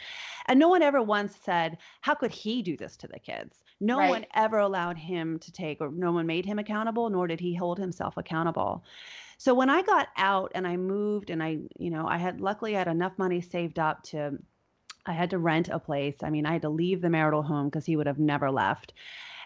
And 0.47 0.59
no 0.59 0.69
one 0.69 0.81
ever 0.81 1.01
once 1.03 1.35
said 1.35 1.77
how 2.01 2.15
could 2.15 2.31
he 2.31 2.63
do 2.63 2.75
this 2.75 2.97
to 2.97 3.07
the 3.07 3.19
kids? 3.19 3.63
No 3.79 3.99
right. 3.99 4.09
one 4.09 4.25
ever 4.33 4.57
allowed 4.57 4.97
him 4.97 5.37
to 5.39 5.51
take 5.51 5.79
or 5.79 5.91
no 5.91 6.11
one 6.11 6.25
made 6.25 6.45
him 6.45 6.57
accountable 6.57 7.09
nor 7.09 7.27
did 7.27 7.39
he 7.39 7.53
hold 7.53 7.77
himself 7.77 8.17
accountable. 8.17 8.83
So 9.37 9.53
when 9.53 9.69
i 9.69 9.83
got 9.83 10.07
out 10.17 10.51
and 10.55 10.67
i 10.67 10.77
moved 10.77 11.29
and 11.29 11.41
i 11.41 11.59
you 11.77 11.91
know 11.91 12.07
i 12.07 12.17
had 12.17 12.41
luckily 12.41 12.75
I 12.75 12.79
had 12.79 12.87
enough 12.87 13.13
money 13.17 13.39
saved 13.39 13.77
up 13.77 14.01
to 14.03 14.39
I 15.05 15.13
had 15.13 15.31
to 15.31 15.39
rent 15.39 15.67
a 15.67 15.79
place. 15.79 16.17
I 16.21 16.29
mean, 16.29 16.45
I 16.45 16.53
had 16.53 16.61
to 16.61 16.69
leave 16.69 17.01
the 17.01 17.09
marital 17.09 17.41
home 17.41 17.69
because 17.69 17.87
he 17.87 17.95
would 17.95 18.05
have 18.05 18.19
never 18.19 18.51
left 18.51 18.93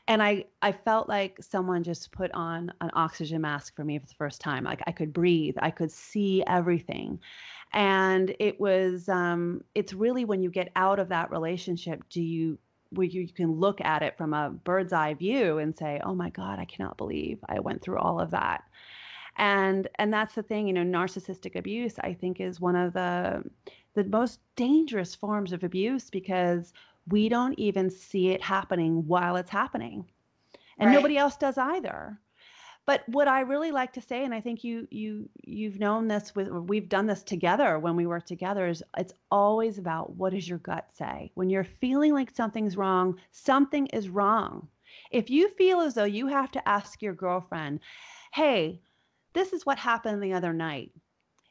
and 0.07 0.21
I 0.21 0.45
I 0.61 0.71
felt 0.71 1.09
like 1.09 1.37
someone 1.41 1.83
just 1.83 2.11
put 2.11 2.31
on 2.33 2.71
an 2.81 2.91
oxygen 2.93 3.41
mask 3.41 3.75
for 3.75 3.83
me 3.83 3.97
for 3.99 4.05
the 4.05 4.13
first 4.13 4.41
time. 4.41 4.63
Like 4.63 4.81
I 4.87 4.91
could 4.91 5.13
breathe, 5.13 5.55
I 5.59 5.71
could 5.71 5.91
see 5.91 6.43
everything, 6.45 7.19
and 7.73 8.35
it 8.39 8.59
was 8.59 9.09
um, 9.09 9.63
it's 9.73 9.93
really 9.93 10.25
when 10.25 10.41
you 10.41 10.51
get 10.51 10.71
out 10.75 10.99
of 10.99 11.09
that 11.09 11.31
relationship, 11.31 12.03
do 12.09 12.21
you 12.21 12.57
where 12.91 13.07
you 13.07 13.27
can 13.27 13.51
look 13.51 13.81
at 13.81 14.03
it 14.03 14.17
from 14.17 14.33
a 14.33 14.51
bird's 14.51 14.93
eye 14.93 15.13
view 15.15 15.57
and 15.57 15.75
say, 15.75 15.99
"Oh 16.03 16.15
my 16.15 16.29
God, 16.29 16.59
I 16.59 16.65
cannot 16.65 16.97
believe 16.97 17.39
I 17.49 17.59
went 17.59 17.81
through 17.81 17.97
all 17.97 18.19
of 18.19 18.31
that." 18.31 18.63
And 19.37 19.87
and 19.95 20.13
that's 20.13 20.35
the 20.35 20.43
thing, 20.43 20.67
you 20.67 20.73
know, 20.73 20.83
narcissistic 20.83 21.55
abuse 21.55 21.95
I 21.99 22.13
think 22.13 22.39
is 22.39 22.61
one 22.61 22.75
of 22.75 22.93
the 22.93 23.43
the 23.95 24.03
most 24.05 24.39
dangerous 24.55 25.15
forms 25.15 25.51
of 25.53 25.63
abuse 25.63 26.09
because 26.09 26.73
we 27.07 27.29
don't 27.29 27.57
even 27.59 27.89
see 27.89 28.29
it 28.29 28.41
happening 28.41 29.07
while 29.07 29.35
it's 29.35 29.49
happening. 29.49 30.05
And 30.77 30.87
right. 30.89 30.93
nobody 30.95 31.17
else 31.17 31.37
does 31.37 31.57
either. 31.57 32.19
But 32.85 33.03
what 33.07 33.27
I 33.27 33.41
really 33.41 33.71
like 33.71 33.93
to 33.93 34.01
say, 34.01 34.23
and 34.25 34.33
I 34.33 34.41
think 34.41 34.63
you 34.63 34.87
you 34.91 35.27
you've 35.43 35.79
known 35.79 36.07
this 36.07 36.35
with 36.35 36.49
we've 36.49 36.89
done 36.89 37.07
this 37.07 37.23
together 37.23 37.79
when 37.79 37.95
we 37.95 38.05
work 38.05 38.25
together, 38.25 38.67
is 38.67 38.83
it's 38.95 39.13
always 39.31 39.79
about 39.79 40.15
what 40.15 40.33
does 40.33 40.47
your 40.47 40.59
gut 40.59 40.87
say? 40.93 41.31
When 41.33 41.49
you're 41.49 41.63
feeling 41.63 42.13
like 42.13 42.29
something's 42.29 42.77
wrong, 42.77 43.19
something 43.31 43.87
is 43.87 44.09
wrong. 44.09 44.67
If 45.11 45.31
you 45.31 45.49
feel 45.49 45.81
as 45.81 45.95
though 45.95 46.03
you 46.03 46.27
have 46.27 46.51
to 46.51 46.67
ask 46.67 47.01
your 47.01 47.13
girlfriend, 47.13 47.79
hey, 48.33 48.81
this 49.33 49.51
is 49.51 49.65
what 49.65 49.79
happened 49.79 50.21
the 50.21 50.33
other 50.33 50.53
night. 50.53 50.91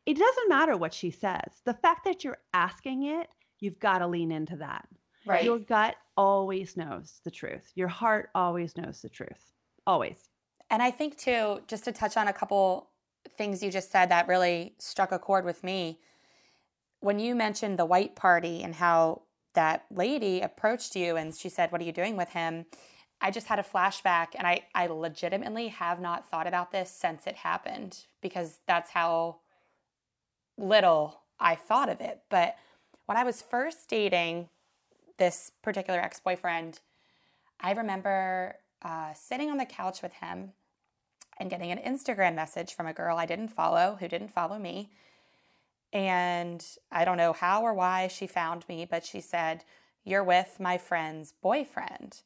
It 0.06 0.18
doesn't 0.18 0.48
matter 0.48 0.76
what 0.76 0.94
she 0.94 1.10
says. 1.10 1.62
The 1.64 1.74
fact 1.74 2.04
that 2.04 2.22
you're 2.22 2.38
asking 2.52 3.04
it, 3.06 3.28
you've 3.58 3.80
got 3.80 3.98
to 3.98 4.06
lean 4.06 4.30
into 4.30 4.56
that. 4.56 4.86
Right. 5.26 5.44
Your 5.44 5.58
gut 5.58 5.96
always 6.16 6.76
knows 6.76 7.20
the 7.24 7.30
truth. 7.30 7.72
Your 7.74 7.88
heart 7.88 8.30
always 8.34 8.76
knows 8.76 9.00
the 9.00 9.08
truth. 9.08 9.52
Always. 9.86 10.28
And 10.70 10.82
I 10.82 10.90
think 10.90 11.16
too, 11.16 11.60
just 11.66 11.84
to 11.84 11.92
touch 11.92 12.16
on 12.16 12.28
a 12.28 12.32
couple 12.32 12.90
things 13.36 13.62
you 13.62 13.70
just 13.70 13.90
said 13.90 14.10
that 14.10 14.28
really 14.28 14.74
struck 14.78 15.12
a 15.12 15.18
chord 15.18 15.44
with 15.44 15.64
me. 15.64 16.00
When 17.00 17.18
you 17.18 17.34
mentioned 17.34 17.78
the 17.78 17.84
white 17.84 18.16
party 18.16 18.62
and 18.62 18.74
how 18.74 19.22
that 19.54 19.84
lady 19.90 20.40
approached 20.40 20.96
you 20.96 21.16
and 21.16 21.32
she 21.36 21.48
said, 21.48 21.72
What 21.72 21.80
are 21.80 21.84
you 21.84 21.92
doing 21.92 22.16
with 22.16 22.30
him? 22.30 22.66
I 23.20 23.30
just 23.30 23.46
had 23.46 23.58
a 23.58 23.62
flashback 23.62 24.28
and 24.34 24.46
I, 24.46 24.62
I 24.74 24.86
legitimately 24.86 25.68
have 25.68 26.00
not 26.00 26.28
thought 26.28 26.46
about 26.46 26.72
this 26.72 26.90
since 26.90 27.26
it 27.26 27.36
happened 27.36 28.04
because 28.20 28.60
that's 28.66 28.90
how 28.90 29.36
little 30.58 31.20
I 31.40 31.54
thought 31.54 31.88
of 31.88 32.00
it. 32.00 32.20
But 32.28 32.56
when 33.06 33.16
I 33.16 33.24
was 33.24 33.42
first 33.42 33.88
dating 33.88 34.48
this 35.16 35.52
particular 35.62 36.00
ex 36.00 36.20
boyfriend, 36.20 36.80
I 37.60 37.72
remember 37.72 38.56
uh, 38.82 39.14
sitting 39.14 39.50
on 39.50 39.58
the 39.58 39.64
couch 39.64 40.02
with 40.02 40.12
him 40.14 40.52
and 41.38 41.50
getting 41.50 41.72
an 41.72 41.78
Instagram 41.78 42.34
message 42.34 42.74
from 42.74 42.86
a 42.86 42.92
girl 42.92 43.16
I 43.16 43.26
didn't 43.26 43.48
follow 43.48 43.96
who 43.98 44.08
didn't 44.08 44.32
follow 44.32 44.58
me. 44.58 44.90
And 45.92 46.64
I 46.90 47.04
don't 47.04 47.16
know 47.16 47.32
how 47.32 47.62
or 47.62 47.72
why 47.72 48.08
she 48.08 48.26
found 48.26 48.68
me, 48.68 48.86
but 48.88 49.04
she 49.04 49.20
said, 49.20 49.64
You're 50.04 50.24
with 50.24 50.58
my 50.58 50.76
friend's 50.76 51.32
boyfriend. 51.32 52.20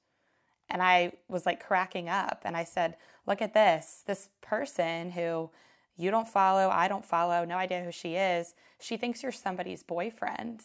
And 0.70 0.82
I 0.82 1.12
was 1.28 1.47
like 1.47 1.64
cracking 1.64 2.09
up. 2.09 2.43
And 2.45 2.57
I 2.57 2.64
said, 2.64 2.97
Look 3.26 3.43
at 3.43 3.55
this. 3.55 4.03
This 4.07 4.30
person 4.41 5.11
who 5.11 5.51
you 5.97 6.11
don't 6.11 6.28
follow, 6.28 6.70
I 6.70 6.89
don't 6.89 7.05
follow, 7.05 7.45
no 7.45 7.57
idea 7.57 7.82
who 7.82 7.93
she 7.93 8.14
is, 8.14 8.55
she 8.80 8.97
thinks 8.97 9.22
you're 9.22 9.32
somebody's 9.32 9.82
boyfriend. 9.82 10.62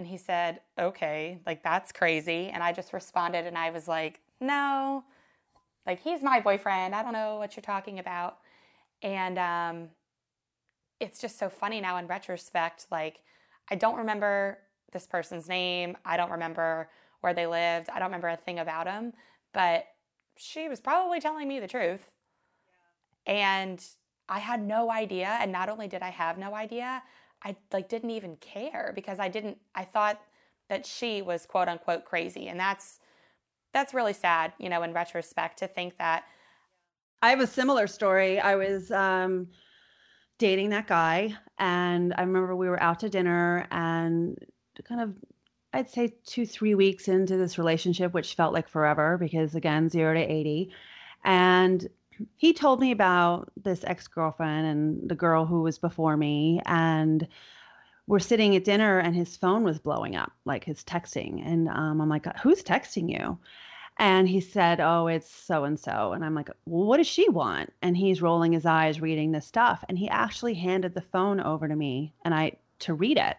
And 0.00 0.06
he 0.06 0.16
said, 0.16 0.62
okay, 0.78 1.40
like 1.44 1.62
that's 1.62 1.92
crazy. 1.92 2.48
And 2.48 2.62
I 2.62 2.72
just 2.72 2.94
responded 2.94 3.44
and 3.44 3.58
I 3.58 3.68
was 3.68 3.86
like, 3.86 4.20
no, 4.40 5.04
like 5.86 6.00
he's 6.00 6.22
my 6.22 6.40
boyfriend. 6.40 6.94
I 6.94 7.02
don't 7.02 7.12
know 7.12 7.36
what 7.36 7.54
you're 7.54 7.60
talking 7.60 7.98
about. 7.98 8.38
And 9.02 9.38
um, 9.38 9.88
it's 11.00 11.20
just 11.20 11.38
so 11.38 11.50
funny 11.50 11.82
now 11.82 11.98
in 11.98 12.06
retrospect. 12.06 12.86
Like, 12.90 13.18
I 13.70 13.74
don't 13.74 13.98
remember 13.98 14.56
this 14.90 15.06
person's 15.06 15.50
name. 15.50 15.98
I 16.02 16.16
don't 16.16 16.30
remember 16.30 16.88
where 17.20 17.34
they 17.34 17.46
lived. 17.46 17.90
I 17.90 17.98
don't 17.98 18.08
remember 18.08 18.28
a 18.28 18.38
thing 18.38 18.58
about 18.58 18.86
him. 18.86 19.12
But 19.52 19.84
she 20.38 20.66
was 20.70 20.80
probably 20.80 21.20
telling 21.20 21.46
me 21.46 21.60
the 21.60 21.68
truth. 21.68 22.10
Yeah. 23.26 23.34
And 23.34 23.84
I 24.30 24.38
had 24.38 24.62
no 24.62 24.90
idea. 24.90 25.36
And 25.42 25.52
not 25.52 25.68
only 25.68 25.88
did 25.88 26.00
I 26.00 26.08
have 26.08 26.38
no 26.38 26.54
idea, 26.54 27.02
I 27.42 27.56
like 27.72 27.88
didn't 27.88 28.10
even 28.10 28.36
care 28.36 28.92
because 28.94 29.18
I 29.18 29.28
didn't 29.28 29.58
I 29.74 29.84
thought 29.84 30.20
that 30.68 30.86
she 30.86 31.22
was 31.22 31.46
quote 31.46 31.68
unquote 31.68 32.04
crazy 32.04 32.48
and 32.48 32.58
that's 32.58 32.98
that's 33.72 33.94
really 33.94 34.12
sad, 34.12 34.52
you 34.58 34.68
know, 34.68 34.82
in 34.82 34.92
retrospect 34.92 35.58
to 35.60 35.68
think 35.68 35.96
that 35.98 36.24
I 37.22 37.30
have 37.30 37.40
a 37.40 37.46
similar 37.46 37.86
story. 37.86 38.40
I 38.40 38.56
was 38.56 38.90
um 38.90 39.48
dating 40.38 40.70
that 40.70 40.86
guy 40.86 41.34
and 41.58 42.14
I 42.16 42.22
remember 42.22 42.56
we 42.56 42.68
were 42.68 42.82
out 42.82 43.00
to 43.00 43.10
dinner 43.10 43.66
and 43.70 44.38
kind 44.84 45.02
of 45.02 45.14
I'd 45.72 45.90
say 45.90 46.14
2 46.26 46.46
3 46.46 46.74
weeks 46.74 47.08
into 47.08 47.36
this 47.36 47.58
relationship 47.58 48.14
which 48.14 48.34
felt 48.34 48.54
like 48.54 48.68
forever 48.68 49.18
because 49.18 49.54
again 49.54 49.88
0 49.90 50.14
to 50.14 50.20
80 50.20 50.72
and 51.24 51.88
he 52.36 52.52
told 52.52 52.80
me 52.80 52.90
about 52.90 53.50
this 53.62 53.84
ex-girlfriend 53.84 54.66
and 54.66 55.08
the 55.08 55.14
girl 55.14 55.46
who 55.46 55.62
was 55.62 55.78
before 55.78 56.16
me 56.16 56.60
and 56.66 57.26
we're 58.06 58.18
sitting 58.18 58.56
at 58.56 58.64
dinner 58.64 58.98
and 58.98 59.14
his 59.14 59.36
phone 59.36 59.62
was 59.62 59.78
blowing 59.78 60.16
up 60.16 60.32
like 60.44 60.64
his 60.64 60.82
texting 60.84 61.44
and 61.46 61.68
um, 61.68 62.00
i'm 62.00 62.08
like 62.08 62.26
who's 62.38 62.62
texting 62.62 63.10
you 63.10 63.38
And 63.98 64.28
he 64.28 64.40
said, 64.40 64.80
Oh, 64.80 65.06
it's 65.08 65.30
so 65.30 65.64
and 65.64 65.78
so. 65.78 66.12
And 66.12 66.24
I'm 66.24 66.34
like, 66.34 66.48
Well, 66.66 66.86
what 66.86 66.96
does 66.98 67.06
she 67.06 67.28
want? 67.28 67.72
And 67.82 67.96
he's 67.96 68.22
rolling 68.22 68.52
his 68.52 68.66
eyes 68.66 69.00
reading 69.00 69.32
this 69.32 69.46
stuff. 69.46 69.84
And 69.88 69.98
he 69.98 70.08
actually 70.08 70.54
handed 70.54 70.94
the 70.94 71.02
phone 71.02 71.40
over 71.40 71.68
to 71.68 71.76
me 71.76 72.14
and 72.24 72.34
I 72.34 72.52
to 72.80 72.94
read 72.94 73.18
it. 73.18 73.36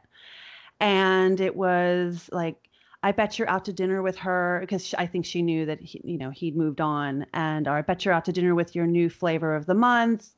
And 0.79 1.39
it 1.41 1.55
was 1.55 2.29
like, 2.31 2.57
I 3.03 3.11
bet 3.11 3.39
you're 3.39 3.49
out 3.49 3.65
to 3.65 3.73
dinner 3.73 4.01
with 4.01 4.17
her 4.17 4.59
because 4.61 4.93
I 4.97 5.07
think 5.07 5.25
she 5.25 5.41
knew 5.41 5.65
that 5.65 5.81
he, 5.81 6.01
you 6.03 6.17
know 6.17 6.29
he'd 6.29 6.55
moved 6.55 6.81
on, 6.81 7.25
and 7.33 7.67
or 7.67 7.77
I 7.77 7.81
bet 7.81 8.05
you're 8.05 8.13
out 8.13 8.25
to 8.25 8.31
dinner 8.31 8.55
with 8.55 8.75
your 8.75 8.85
new 8.85 9.09
flavor 9.09 9.55
of 9.55 9.65
the 9.65 9.73
month, 9.73 10.35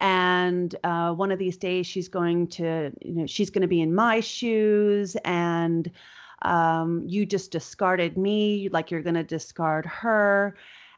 and 0.00 0.74
uh, 0.82 1.12
one 1.12 1.30
of 1.30 1.38
these 1.38 1.56
days 1.56 1.86
she's 1.86 2.08
going 2.08 2.48
to 2.48 2.92
you 3.00 3.14
know 3.14 3.26
she's 3.26 3.50
going 3.50 3.62
to 3.62 3.68
be 3.68 3.80
in 3.80 3.94
my 3.94 4.20
shoes, 4.20 5.16
and 5.24 5.90
um, 6.42 7.04
you 7.06 7.26
just 7.26 7.52
discarded 7.52 8.16
me 8.16 8.68
like 8.70 8.90
you're 8.90 9.02
going 9.02 9.14
to 9.14 9.24
discard 9.24 9.86
her. 9.86 10.56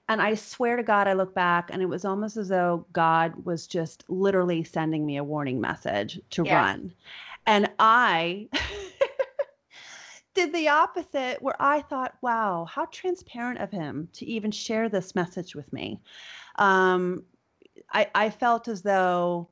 And 0.09 0.21
I 0.21 0.35
swear 0.35 0.77
to 0.77 0.83
God, 0.83 1.09
I 1.09 1.13
look 1.15 1.35
back 1.35 1.71
and 1.73 1.81
it 1.81 1.87
was 1.87 2.05
almost 2.05 2.37
as 2.37 2.49
though 2.49 2.85
God 2.93 3.33
was 3.45 3.67
just 3.67 4.05
literally 4.09 4.65
sending 4.65 5.07
me 5.07 5.17
a 5.17 5.25
warning 5.25 5.61
message 5.61 6.21
to 6.31 6.43
yeah. 6.45 6.57
run. 6.57 6.93
And 7.47 7.71
I 7.79 8.49
did 10.35 10.53
the 10.55 10.68
opposite, 10.68 11.43
where 11.43 11.61
I 11.61 11.83
thought, 11.83 12.14
wow, 12.22 12.64
how 12.64 12.87
transparent 12.87 13.61
of 13.61 13.70
him 13.70 14.09
to 14.14 14.26
even 14.26 14.51
share 14.51 14.89
this 14.89 15.14
message 15.14 15.55
with 15.55 15.72
me. 15.72 16.01
Um, 16.57 17.24
I, 17.93 18.09
I 18.14 18.30
felt 18.30 18.68
as 18.68 18.83
though 18.83 19.49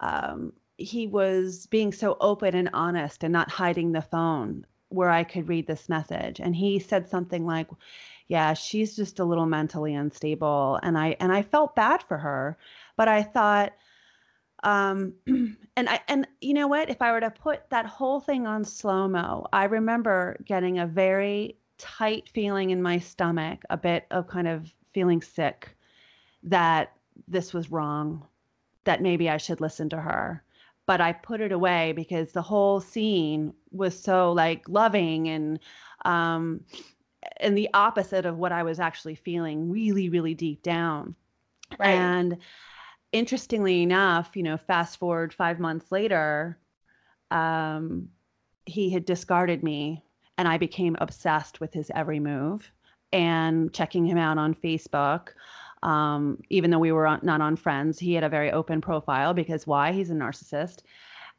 um, 0.00 0.52
he 0.76 1.06
was 1.06 1.66
being 1.66 1.92
so 1.92 2.16
open 2.20 2.54
and 2.54 2.70
honest 2.72 3.24
and 3.24 3.32
not 3.32 3.50
hiding 3.50 3.92
the 3.92 4.02
phone 4.02 4.66
where 4.88 5.10
I 5.10 5.24
could 5.24 5.48
read 5.48 5.66
this 5.66 5.88
message. 5.88 6.40
And 6.40 6.54
he 6.54 6.78
said 6.78 7.08
something 7.08 7.46
like, 7.46 7.68
yeah, 8.28 8.54
she's 8.54 8.96
just 8.96 9.18
a 9.18 9.24
little 9.24 9.46
mentally 9.46 9.94
unstable. 9.94 10.78
And 10.82 10.98
I 10.98 11.16
and 11.20 11.32
I 11.32 11.42
felt 11.42 11.76
bad 11.76 12.02
for 12.02 12.18
her, 12.18 12.56
but 12.96 13.08
I 13.08 13.22
thought, 13.22 13.72
um, 14.66 15.14
and 15.76 15.88
I 15.88 16.00
and 16.08 16.26
you 16.40 16.52
know 16.52 16.66
what? 16.66 16.90
If 16.90 17.00
I 17.00 17.12
were 17.12 17.20
to 17.20 17.30
put 17.30 17.70
that 17.70 17.86
whole 17.86 18.20
thing 18.20 18.46
on 18.46 18.64
slow 18.64 19.08
mo, 19.08 19.46
I 19.52 19.64
remember 19.64 20.36
getting 20.44 20.78
a 20.78 20.86
very 20.86 21.56
tight 21.78 22.28
feeling 22.28 22.70
in 22.70 22.82
my 22.82 22.98
stomach, 22.98 23.62
a 23.70 23.76
bit 23.76 24.06
of 24.10 24.26
kind 24.26 24.48
of 24.48 24.74
feeling 24.92 25.22
sick 25.22 25.76
that 26.42 26.92
this 27.28 27.54
was 27.54 27.70
wrong, 27.70 28.26
that 28.84 29.00
maybe 29.00 29.30
I 29.30 29.36
should 29.36 29.60
listen 29.60 29.88
to 29.90 30.00
her 30.00 30.42
but 30.86 31.00
I 31.00 31.12
put 31.12 31.40
it 31.40 31.52
away 31.52 31.92
because 31.92 32.32
the 32.32 32.42
whole 32.42 32.80
scene 32.80 33.52
was 33.72 34.00
so 34.00 34.32
like 34.32 34.68
loving 34.68 35.28
and 35.28 35.58
um 36.04 36.60
and 37.38 37.58
the 37.58 37.68
opposite 37.74 38.24
of 38.24 38.38
what 38.38 38.52
I 38.52 38.62
was 38.62 38.78
actually 38.78 39.16
feeling 39.16 39.68
really 39.70 40.08
really 40.08 40.34
deep 40.34 40.62
down. 40.62 41.14
Right. 41.78 41.88
And 41.88 42.38
interestingly 43.12 43.82
enough, 43.82 44.36
you 44.36 44.42
know, 44.42 44.56
fast 44.56 44.98
forward 44.98 45.32
5 45.32 45.58
months 45.60 45.90
later, 45.92 46.58
um 47.30 48.08
he 48.66 48.90
had 48.90 49.04
discarded 49.04 49.62
me 49.62 50.02
and 50.38 50.48
I 50.48 50.58
became 50.58 50.96
obsessed 51.00 51.60
with 51.60 51.72
his 51.72 51.90
every 51.94 52.18
move 52.20 52.70
and 53.12 53.72
checking 53.72 54.04
him 54.04 54.18
out 54.18 54.38
on 54.38 54.54
Facebook 54.54 55.28
um, 55.82 56.38
even 56.50 56.70
though 56.70 56.78
we 56.78 56.92
were 56.92 57.18
not 57.22 57.40
on 57.40 57.56
Friends, 57.56 57.98
he 57.98 58.14
had 58.14 58.24
a 58.24 58.28
very 58.28 58.50
open 58.50 58.80
profile 58.80 59.34
because 59.34 59.66
why? 59.66 59.92
He's 59.92 60.10
a 60.10 60.14
narcissist, 60.14 60.80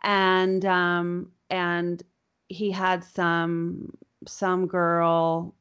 and 0.04 0.64
um, 0.66 1.32
and 1.50 2.02
he 2.48 2.72
had 2.72 3.04
some 3.04 3.94
some 4.26 4.68
girl. 4.68 5.54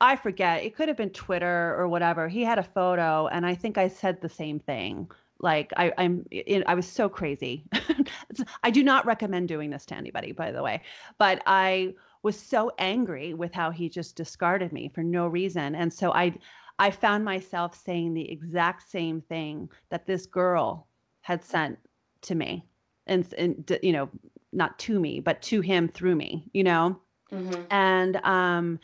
I 0.00 0.16
forget. 0.16 0.64
It 0.64 0.74
could 0.74 0.88
have 0.88 0.96
been 0.96 1.10
Twitter 1.10 1.76
or 1.76 1.88
whatever. 1.88 2.28
He 2.28 2.42
had 2.42 2.58
a 2.58 2.62
photo, 2.62 3.28
and 3.28 3.46
I 3.46 3.54
think 3.54 3.78
I 3.78 3.88
said 3.88 4.20
the 4.20 4.28
same 4.28 4.58
thing. 4.58 5.10
Like 5.42 5.72
I, 5.76 5.92
I'm, 5.98 6.24
it, 6.30 6.62
I 6.66 6.74
was 6.74 6.86
so 6.86 7.08
crazy. 7.08 7.64
I 8.62 8.70
do 8.70 8.82
not 8.82 9.04
recommend 9.04 9.48
doing 9.48 9.70
this 9.70 9.84
to 9.86 9.96
anybody, 9.96 10.32
by 10.32 10.52
the 10.52 10.62
way. 10.62 10.82
But 11.18 11.42
I 11.46 11.94
was 12.22 12.38
so 12.38 12.70
angry 12.78 13.34
with 13.34 13.52
how 13.52 13.70
he 13.70 13.88
just 13.88 14.16
discarded 14.16 14.72
me 14.72 14.90
for 14.94 15.02
no 15.02 15.26
reason, 15.26 15.74
and 15.74 15.92
so 15.92 16.12
I, 16.12 16.34
I 16.78 16.90
found 16.92 17.24
myself 17.24 17.74
saying 17.74 18.14
the 18.14 18.30
exact 18.30 18.88
same 18.88 19.20
thing 19.20 19.68
that 19.90 20.06
this 20.06 20.26
girl 20.26 20.86
had 21.22 21.44
sent 21.44 21.78
to 22.22 22.34
me 22.34 22.64
and, 23.06 23.32
and 23.36 23.78
you 23.82 23.92
know 23.92 24.08
not 24.52 24.78
to 24.78 25.00
me 25.00 25.20
but 25.20 25.40
to 25.42 25.60
him 25.60 25.88
through 25.88 26.14
me 26.14 26.48
you 26.52 26.64
know 26.64 26.98
mm-hmm. 27.32 27.62
and 27.70 28.16
um 28.24 28.78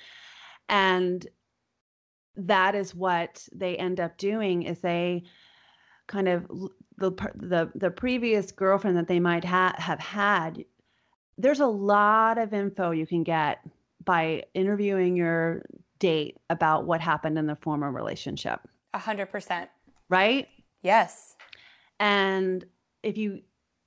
and 0.69 1.27
that 2.37 2.75
is 2.75 2.95
what 2.95 3.47
they 3.53 3.77
end 3.77 4.01
up 4.01 4.17
doing 4.17 4.63
is 4.63 4.81
they 4.81 5.23
kind 6.09 6.29
of 6.29 6.47
the 6.97 7.13
the 7.37 7.71
the 7.77 7.91
previous 7.91 8.51
girlfriend 8.51 8.97
that 8.97 9.07
they 9.07 9.21
might 9.21 9.45
ha- 9.45 9.75
have 9.79 10.01
had 10.01 10.65
there's 11.37 11.61
a 11.61 11.67
lot 11.67 12.37
of 12.37 12.53
info 12.53 12.91
you 12.91 13.07
can 13.07 13.23
get 13.23 13.61
by 14.05 14.43
interviewing 14.55 15.17
your 15.17 15.63
date 16.01 16.37
about 16.51 16.85
what 16.85 17.01
happened 17.01 17.39
in 17.39 17.47
the 17.47 17.57
former 17.57 17.93
relationship. 17.93 18.61
A 18.95 18.99
hundred 18.99 19.27
percent. 19.27 19.71
Right? 20.09 20.49
Yes. 20.83 21.37
And 22.01 22.65
if 23.03 23.17
you 23.17 23.43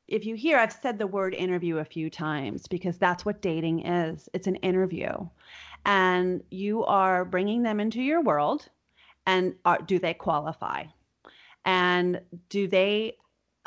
if 0.08 0.26
you 0.26 0.36
hear 0.36 0.58
I've 0.58 0.74
said 0.74 0.98
the 0.98 1.08
word 1.08 1.34
interview 1.34 1.78
a 1.78 1.86
few 1.86 2.10
times 2.10 2.68
because 2.68 2.98
that's 2.98 3.26
what 3.26 3.42
dating 3.42 3.86
is. 3.86 4.30
It's 4.34 4.48
an 4.48 4.56
interview. 4.58 5.12
And 5.86 6.44
you 6.52 6.86
are 6.86 7.26
bringing 7.26 7.64
them 7.64 7.80
into 7.80 8.02
your 8.02 8.22
world 8.22 8.70
and 9.26 9.56
are, 9.66 9.80
do 9.80 10.00
they 10.00 10.14
qualify? 10.14 10.84
And 11.66 12.22
do 12.50 12.68
they 12.68 13.14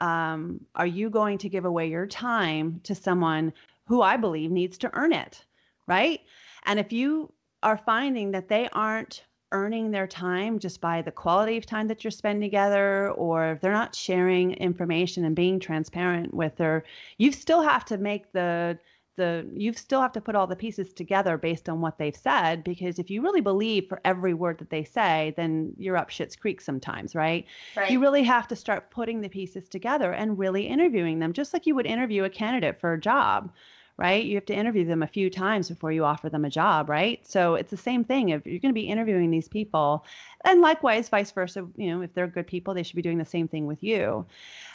um, 0.01 0.61
are 0.74 0.86
you 0.86 1.09
going 1.09 1.38
to 1.38 1.49
give 1.49 1.64
away 1.64 1.88
your 1.88 2.07
time 2.07 2.80
to 2.82 2.95
someone 2.95 3.53
who 3.86 4.03
I 4.03 4.16
believe 4.16 4.51
needs 4.51 4.76
to 4.78 4.90
earn 4.95 5.12
it? 5.12 5.45
Right? 5.86 6.20
And 6.64 6.80
if 6.80 6.92
you 6.92 7.32
are 7.62 7.76
finding 7.76 8.30
that 8.32 8.49
they 8.49 8.68
aren't 8.72 9.24
earning 9.53 9.90
their 9.90 10.07
time 10.07 10.59
just 10.59 10.80
by 10.80 11.01
the 11.01 11.12
quality 11.12 11.57
of 11.57 11.64
time 11.64 11.86
that 11.86 12.03
you're 12.03 12.11
spending 12.11 12.42
together 12.42 13.12
or 13.12 13.53
if 13.53 13.61
they're 13.61 13.72
not 13.72 13.95
sharing 13.95 14.53
information 14.55 15.24
and 15.24 15.36
being 15.36 15.61
transparent 15.61 16.34
with 16.34 16.59
her 16.59 16.84
you 17.18 17.30
still 17.30 17.62
have 17.62 17.84
to 17.84 17.97
make 17.97 18.32
the 18.32 18.76
the 19.17 19.47
you 19.55 19.73
still 19.73 20.01
have 20.01 20.12
to 20.12 20.21
put 20.21 20.35
all 20.35 20.47
the 20.47 20.57
pieces 20.57 20.93
together 20.93 21.37
based 21.39 21.69
on 21.69 21.81
what 21.81 21.99
they've 21.99 22.17
said 22.17 22.65
because 22.65 22.99
if 22.99 23.11
you 23.11 23.23
really 23.23 23.41
believe 23.41 23.87
for 23.89 24.01
every 24.05 24.35
word 24.35 24.59
that 24.59 24.71
they 24.71 24.85
say 24.85 25.33
then 25.37 25.73
you're 25.79 25.97
up 25.97 26.11
shit's 26.11 26.37
creek 26.37 26.61
sometimes 26.61 27.15
right? 27.15 27.47
right 27.77 27.91
you 27.91 28.01
really 28.01 28.23
have 28.23 28.49
to 28.49 28.57
start 28.57 28.91
putting 28.91 29.21
the 29.21 29.29
pieces 29.29 29.69
together 29.69 30.12
and 30.12 30.39
really 30.39 30.67
interviewing 30.67 31.19
them 31.19 31.33
just 31.33 31.53
like 31.53 31.67
you 31.67 31.75
would 31.75 31.87
interview 31.87 32.25
a 32.25 32.31
candidate 32.31 32.81
for 32.81 32.93
a 32.93 33.01
job 33.01 33.51
right? 33.97 34.25
You 34.25 34.35
have 34.35 34.47
to 34.47 34.55
interview 34.55 34.85
them 34.85 35.03
a 35.03 35.07
few 35.07 35.31
times 35.31 35.69
before 35.69 35.93
you 35.93 36.05
offer 36.05 36.29
them 36.29 36.45
a 36.45 36.51
job, 36.51 36.89
right? 36.89 37.25
So 37.27 37.55
it's 37.55 37.71
the 37.71 37.77
same 37.77 38.03
thing. 38.03 38.31
If 38.31 38.45
you're 38.45 38.59
going 38.59 38.75
to 38.75 38.81
be 38.81 38.89
interviewing 38.89 39.31
these 39.31 39.49
people, 39.49 40.05
and 40.45 40.61
likewise, 40.61 41.09
vice 41.09 41.31
versa, 41.31 41.67
you 41.77 41.91
know, 41.91 42.03
if 42.03 42.12
they're 42.12 42.27
good 42.27 42.47
people, 42.47 42.75
they 42.75 42.83
should 42.83 42.97
be 42.97 43.03
doing 43.03 43.19
the 43.19 43.25
same 43.25 43.47
thing 43.47 43.67
with 43.67 43.83
you. 43.83 44.27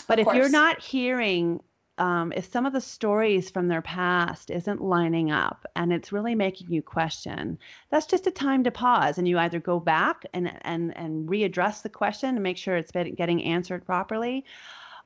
But 0.08 0.20
of 0.20 0.22
if 0.22 0.26
course. 0.26 0.38
you're 0.38 0.50
not 0.50 0.80
hearing, 0.82 1.62
um, 2.00 2.32
if 2.36 2.52
some 2.52 2.66
of 2.66 2.74
the 2.74 2.82
stories 2.82 3.50
from 3.50 3.68
their 3.68 3.82
past 3.82 4.50
isn't 4.50 4.82
lining 4.82 5.32
up 5.32 5.66
and 5.76 5.94
it's 5.94 6.12
really 6.12 6.36
making 6.36 6.72
you 6.72 6.82
question, 6.82 7.58
that's 7.92 8.06
just 8.06 8.28
a 8.28 8.32
time 8.32 8.64
to 8.64 8.72
pause 8.72 9.18
and 9.18 9.28
you 9.28 9.38
either 9.38 9.60
go 9.60 9.80
back 9.80 10.26
and 10.34 10.52
and 10.62 10.96
and 10.98 11.30
readdress 11.30 11.82
the 11.82 11.90
question 11.90 12.30
and 12.30 12.44
make 12.44 12.58
sure 12.58 12.78
it's 12.78 12.92
getting 12.92 13.44
answered 13.44 13.86
properly, 13.86 14.46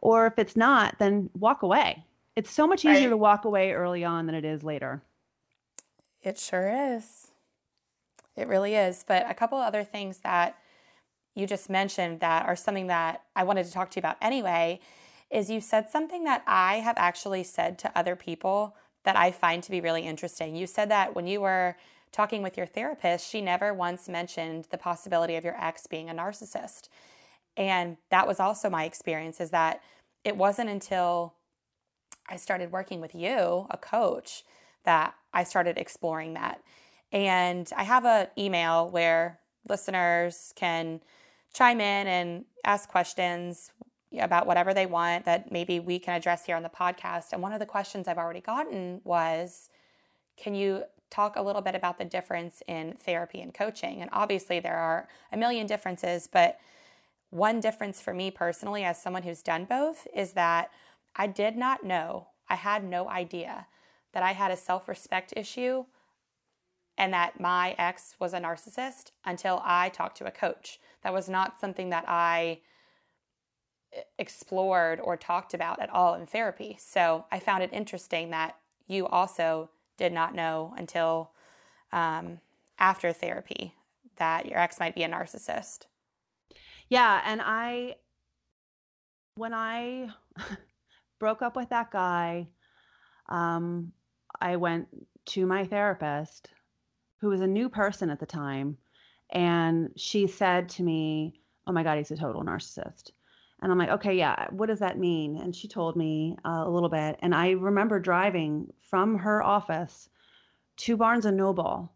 or 0.02 0.28
if 0.28 0.38
it's 0.38 0.56
not, 0.56 0.98
then 1.00 1.30
walk 1.40 1.64
away 1.64 2.04
it's 2.36 2.52
so 2.52 2.66
much 2.66 2.84
easier 2.86 3.02
right. 3.04 3.10
to 3.10 3.18
walk 3.18 3.46
away 3.46 3.74
early 3.74 4.04
on 4.04 4.26
than 4.26 4.36
it 4.36 4.46
is 4.46 4.64
later. 4.64 5.02
It 6.22 6.40
sure 6.40 6.96
is. 6.96 7.28
It 8.36 8.48
really 8.48 8.76
is. 8.76 9.04
But 9.08 9.30
a 9.30 9.34
couple 9.34 9.60
other 9.60 9.84
things 9.84 10.20
that 10.20 10.58
you 11.36 11.46
just 11.46 11.70
mentioned 11.70 12.22
that 12.22 12.46
are 12.46 12.56
something 12.56 12.88
that 12.88 13.24
I 13.36 13.44
wanted 13.44 13.66
to 13.66 13.72
talk 13.72 13.92
to 13.92 13.98
you 13.98 14.02
about 14.02 14.18
anyway 14.22 14.80
is 15.34 15.50
you 15.50 15.60
said 15.60 15.90
something 15.90 16.24
that 16.26 16.44
I 16.46 16.76
have 16.76 16.96
actually 16.98 17.44
said 17.44 17.80
to 17.80 17.98
other 17.98 18.16
people 18.16 18.76
that 19.04 19.18
I 19.18 19.32
find 19.32 19.64
to 19.64 19.72
be 19.72 19.82
really 19.82 20.04
interesting. 20.04 20.56
You 20.56 20.68
said 20.68 20.90
that 20.92 21.16
when 21.16 21.28
you 21.28 21.42
were 21.42 21.76
talking 22.12 22.44
with 22.44 22.56
your 22.56 22.68
therapist, 22.68 23.28
she 23.28 23.42
never 23.42 23.74
once 23.74 24.08
mentioned 24.08 24.68
the 24.70 24.78
possibility 24.78 25.36
of 25.36 25.44
your 25.44 25.60
ex 25.62 25.88
being 25.88 26.10
a 26.10 26.14
narcissist. 26.14 26.88
And 27.58 27.98
that 28.12 28.28
was 28.28 28.40
also 28.40 28.70
my 28.70 28.86
experience 28.86 29.42
is 29.42 29.50
that 29.50 29.82
it 30.24 30.38
wasn't 30.38 30.70
until 30.70 31.34
I 32.30 32.38
started 32.38 32.72
working 32.72 33.02
with 33.02 33.14
you, 33.16 33.66
a 33.70 33.78
coach, 33.78 34.44
that 34.86 35.16
I 35.34 35.44
started 35.44 35.78
exploring 35.78 36.36
that. 36.36 36.62
And 37.12 37.70
I 37.76 37.84
have 37.84 38.06
an 38.06 38.28
email 38.38 38.90
where 38.90 39.40
listeners 39.68 40.54
can 40.56 41.02
chime 41.54 41.82
in 41.82 42.08
and 42.08 42.46
ask 42.64 42.88
questions 42.88 43.72
about 44.20 44.48
whatever 44.48 44.74
they 44.74 44.86
want 44.86 45.26
that 45.26 45.52
maybe 45.52 45.80
we 45.80 46.00
can 46.00 46.16
address 46.16 46.46
here 46.46 46.56
on 46.56 46.64
the 46.64 46.70
podcast. 46.70 47.34
And 47.34 47.42
one 47.42 47.54
of 47.54 47.60
the 47.60 47.66
questions 47.66 48.08
I've 48.08 48.18
already 48.18 48.42
gotten 48.42 49.02
was 49.04 49.70
Can 50.38 50.56
you 50.56 50.84
talk 51.14 51.36
a 51.36 51.42
little 51.42 51.62
bit 51.62 51.76
about 51.76 52.00
the 52.00 52.06
difference 52.06 52.64
in 52.68 52.94
therapy 52.94 53.40
and 53.40 53.54
coaching. 53.54 54.02
And 54.02 54.10
obviously, 54.12 54.60
there 54.60 54.78
are 54.78 55.08
a 55.32 55.38
million 55.38 55.68
differences, 55.68 56.28
but 56.32 56.58
one 57.30 57.60
difference 57.60 58.02
for 58.02 58.16
me 58.16 58.32
personally, 58.32 58.84
as 58.84 59.02
someone 59.02 59.22
who's 59.22 59.44
done 59.44 59.66
both, 59.66 60.08
is 60.16 60.34
that 60.34 60.72
I 61.16 61.28
did 61.28 61.56
not 61.56 61.84
know, 61.84 62.30
I 62.50 62.56
had 62.56 62.84
no 62.84 63.10
idea 63.10 63.68
that 64.14 64.24
I 64.24 64.34
had 64.34 64.50
a 64.50 64.58
self 64.58 64.88
respect 64.88 65.34
issue 65.38 65.86
and 66.98 67.14
that 67.14 67.40
my 67.40 67.76
ex 67.78 68.16
was 68.20 68.34
a 68.34 68.40
narcissist 68.40 69.12
until 69.24 69.62
I 69.64 69.90
talked 69.90 70.18
to 70.18 70.26
a 70.26 70.32
coach. 70.32 70.80
That 71.04 71.14
was 71.14 71.30
not 71.30 71.60
something 71.60 71.90
that 71.90 72.06
I 72.08 72.62
explored 74.18 75.00
or 75.00 75.18
talked 75.18 75.54
about 75.54 75.82
at 75.82 75.90
all 75.90 76.16
in 76.16 76.26
therapy. 76.26 76.78
So 76.80 77.26
I 77.32 77.40
found 77.40 77.64
it 77.64 77.70
interesting 77.74 78.32
that 78.32 78.58
you 78.88 79.08
also 79.08 79.70
did 79.98 80.14
not 80.14 80.36
know 80.36 80.74
until 80.78 81.32
um, 81.92 82.40
after 82.80 83.12
therapy 83.14 83.76
that 84.18 84.46
your 84.46 84.60
ex 84.60 84.80
might 84.80 84.96
be 84.96 85.04
a 85.04 85.10
narcissist. 85.10 85.86
Yeah. 86.90 87.22
And 87.26 87.42
I, 87.44 87.96
when 89.36 89.54
I 89.54 90.10
broke 91.20 91.42
up 91.42 91.56
with 91.56 91.70
that 91.70 91.92
guy, 91.92 92.48
um, 93.30 93.92
I 94.42 94.58
went 94.58 94.88
to 95.28 95.46
my 95.46 95.66
therapist, 95.66 96.50
who 97.20 97.30
was 97.30 97.42
a 97.42 97.48
new 97.48 97.70
person 97.70 98.10
at 98.10 98.20
the 98.20 98.26
time. 98.26 98.78
And 99.32 99.90
she 99.96 100.28
said 100.28 100.70
to 100.70 100.84
me, 100.84 101.40
Oh 101.66 101.72
my 101.72 101.84
God, 101.84 101.98
he's 101.98 102.12
a 102.12 102.18
total 102.18 102.44
narcissist. 102.44 103.12
And 103.64 103.72
I'm 103.72 103.78
like, 103.78 103.90
okay, 103.90 104.14
yeah, 104.14 104.48
what 104.52 104.68
does 104.68 104.80
that 104.80 105.00
mean? 105.00 105.38
And 105.38 105.56
she 105.56 105.70
told 105.70 105.96
me 105.96 106.36
uh, 106.46 106.64
a 106.66 106.70
little 106.70 106.90
bit. 106.90 107.18
And 107.22 107.34
I 107.34 107.52
remember 107.52 107.98
driving 107.98 108.74
from 108.82 109.18
her 109.20 109.42
office 109.42 110.10
to 110.78 110.98
Barnes 110.98 111.26
and 111.26 111.38
Noble. 111.38 111.90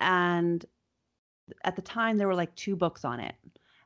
And 0.00 0.66
at 1.62 1.76
the 1.76 1.82
time, 1.82 2.18
there 2.18 2.26
were 2.26 2.34
like 2.34 2.52
two 2.56 2.74
books 2.74 3.04
on 3.04 3.20
it. 3.20 3.36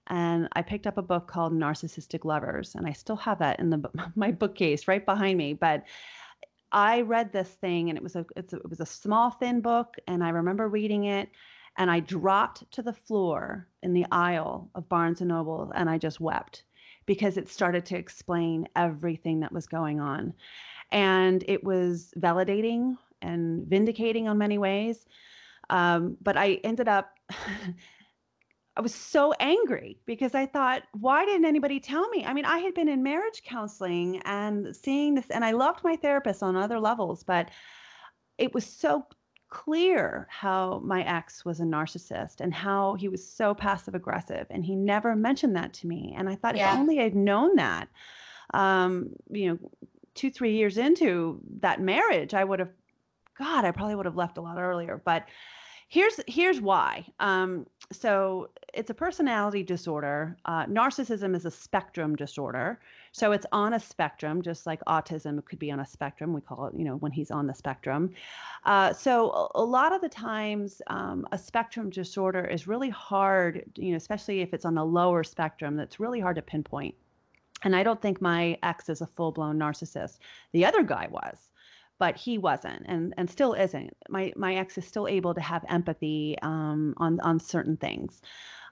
And 0.06 0.48
I 0.54 0.62
picked 0.62 0.86
up 0.86 0.96
a 0.96 1.02
book 1.02 1.28
called 1.28 1.52
Narcissistic 1.52 2.24
Lovers. 2.24 2.74
And 2.74 2.86
I 2.86 2.92
still 2.92 3.16
have 3.16 3.40
that 3.40 3.60
in 3.60 3.68
the 3.68 3.82
my 4.16 4.32
bookcase 4.32 4.88
right 4.88 5.04
behind 5.04 5.36
me. 5.36 5.52
But 5.52 5.84
I 6.72 7.02
read 7.02 7.30
this 7.30 7.50
thing 7.50 7.90
and 7.90 7.98
it 7.98 8.02
was 8.02 8.16
a, 8.16 8.24
a 8.36 8.40
it 8.40 8.70
was 8.70 8.80
a 8.80 8.86
small 8.86 9.30
thin 9.30 9.60
book 9.60 9.96
and 10.06 10.24
I 10.24 10.30
remember 10.30 10.68
reading 10.68 11.04
it 11.04 11.30
and 11.76 11.90
I 11.90 12.00
dropped 12.00 12.70
to 12.72 12.82
the 12.82 12.92
floor 12.92 13.68
in 13.82 13.94
the 13.94 14.04
aisle 14.12 14.70
of 14.74 14.88
Barnes 14.88 15.20
and 15.20 15.28
Noble 15.28 15.72
and 15.74 15.88
I 15.88 15.96
just 15.96 16.20
wept 16.20 16.64
because 17.08 17.38
it 17.38 17.48
started 17.48 17.86
to 17.86 17.96
explain 17.96 18.68
everything 18.76 19.40
that 19.40 19.50
was 19.50 19.66
going 19.66 19.98
on. 19.98 20.34
And 20.92 21.42
it 21.48 21.64
was 21.64 22.12
validating 22.18 22.98
and 23.22 23.66
vindicating 23.66 24.28
on 24.28 24.36
many 24.36 24.58
ways. 24.58 25.06
Um, 25.70 26.18
but 26.20 26.36
I 26.36 26.60
ended 26.64 26.86
up, 26.86 27.18
I 28.76 28.80
was 28.82 28.94
so 28.94 29.32
angry 29.40 29.98
because 30.04 30.34
I 30.34 30.44
thought, 30.44 30.82
why 30.92 31.24
didn't 31.24 31.46
anybody 31.46 31.80
tell 31.80 32.10
me? 32.10 32.26
I 32.26 32.34
mean, 32.34 32.44
I 32.44 32.58
had 32.58 32.74
been 32.74 32.90
in 32.90 33.02
marriage 33.02 33.42
counseling 33.42 34.20
and 34.26 34.76
seeing 34.76 35.14
this, 35.14 35.30
and 35.30 35.46
I 35.46 35.52
loved 35.52 35.82
my 35.82 35.96
therapist 35.96 36.42
on 36.42 36.56
other 36.56 36.78
levels, 36.78 37.24
but 37.24 37.50
it 38.36 38.52
was 38.52 38.66
so 38.66 39.06
clear 39.48 40.26
how 40.30 40.80
my 40.84 41.02
ex 41.04 41.44
was 41.44 41.60
a 41.60 41.64
narcissist 41.64 42.40
and 42.40 42.52
how 42.52 42.94
he 42.94 43.08
was 43.08 43.26
so 43.26 43.54
passive 43.54 43.94
aggressive 43.94 44.46
and 44.50 44.64
he 44.64 44.74
never 44.76 45.16
mentioned 45.16 45.56
that 45.56 45.72
to 45.72 45.86
me 45.86 46.14
and 46.16 46.28
i 46.28 46.34
thought 46.34 46.56
yeah. 46.56 46.72
if 46.72 46.78
only 46.78 47.00
i'd 47.00 47.16
known 47.16 47.56
that 47.56 47.88
um, 48.54 49.10
you 49.30 49.48
know 49.48 49.58
two 50.14 50.30
three 50.30 50.54
years 50.54 50.76
into 50.76 51.40
that 51.60 51.80
marriage 51.80 52.34
i 52.34 52.44
would 52.44 52.58
have 52.58 52.70
god 53.38 53.64
i 53.64 53.70
probably 53.70 53.94
would 53.94 54.06
have 54.06 54.16
left 54.16 54.36
a 54.36 54.40
lot 54.40 54.58
earlier 54.58 55.00
but 55.04 55.24
here's 55.88 56.20
here's 56.26 56.60
why 56.60 57.04
um, 57.20 57.66
so 57.90 58.48
it's 58.74 58.90
a 58.90 58.94
personality 58.94 59.62
disorder 59.62 60.36
uh, 60.44 60.64
narcissism 60.66 61.34
is 61.34 61.44
a 61.44 61.50
spectrum 61.50 62.14
disorder 62.14 62.78
so 63.12 63.32
it's 63.32 63.46
on 63.52 63.74
a 63.74 63.80
spectrum, 63.80 64.42
just 64.42 64.66
like 64.66 64.80
autism 64.86 65.44
could 65.44 65.58
be 65.58 65.70
on 65.70 65.80
a 65.80 65.86
spectrum. 65.86 66.32
We 66.32 66.40
call 66.40 66.66
it, 66.66 66.74
you 66.76 66.84
know, 66.84 66.96
when 66.96 67.12
he's 67.12 67.30
on 67.30 67.46
the 67.46 67.54
spectrum. 67.54 68.10
Uh, 68.64 68.92
so 68.92 69.30
a, 69.30 69.48
a, 69.56 69.64
lot 69.64 69.92
of 69.92 70.00
the 70.00 70.08
times, 70.08 70.82
um, 70.88 71.26
a 71.32 71.38
spectrum 71.38 71.90
disorder 71.90 72.44
is 72.44 72.68
really 72.68 72.90
hard, 72.90 73.64
you 73.76 73.90
know, 73.90 73.96
especially 73.96 74.40
if 74.40 74.52
it's 74.52 74.64
on 74.64 74.74
the 74.74 74.84
lower 74.84 75.24
spectrum, 75.24 75.76
that's 75.76 75.98
really 75.98 76.20
hard 76.20 76.36
to 76.36 76.42
pinpoint. 76.42 76.94
And 77.64 77.74
I 77.74 77.82
don't 77.82 78.00
think 78.00 78.20
my 78.20 78.56
ex 78.62 78.88
is 78.88 79.00
a 79.00 79.06
full 79.06 79.32
blown 79.32 79.58
narcissist. 79.58 80.18
The 80.52 80.64
other 80.64 80.84
guy 80.84 81.08
was 81.10 81.50
but 81.98 82.16
he 82.16 82.38
wasn't 82.38 82.82
and 82.86 83.14
and 83.16 83.28
still 83.30 83.54
isn't 83.54 83.96
my 84.08 84.32
my 84.36 84.54
ex 84.56 84.78
is 84.78 84.86
still 84.86 85.08
able 85.08 85.34
to 85.34 85.40
have 85.40 85.64
empathy 85.68 86.36
um, 86.42 86.94
on 86.98 87.20
on 87.20 87.38
certain 87.40 87.76
things 87.76 88.22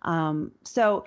um, 0.03 0.53
so 0.65 1.05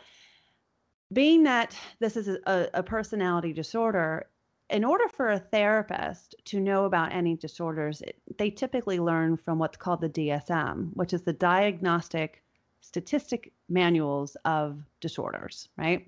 being 1.12 1.44
that 1.44 1.76
this 2.00 2.16
is 2.16 2.28
a, 2.28 2.70
a 2.74 2.84
personality 2.84 3.54
disorder, 3.54 4.28
in 4.70 4.84
order 4.84 5.08
for 5.08 5.30
a 5.30 5.40
therapist 5.40 6.36
to 6.46 6.60
know 6.60 6.86
about 6.86 7.12
any 7.12 7.36
disorders, 7.36 8.04
they 8.38 8.52
typically 8.52 9.00
learn 9.00 9.36
from 9.36 9.58
what's 9.58 9.78
called 9.78 10.02
the 10.02 10.10
DSM, 10.10 10.92
which 10.94 11.14
is 11.14 11.24
the 11.24 11.34
Diagnostic 11.34 12.44
Statistic 12.82 13.52
Manuals 13.68 14.38
of 14.46 14.80
Disorders, 15.02 15.70
right? 15.78 16.08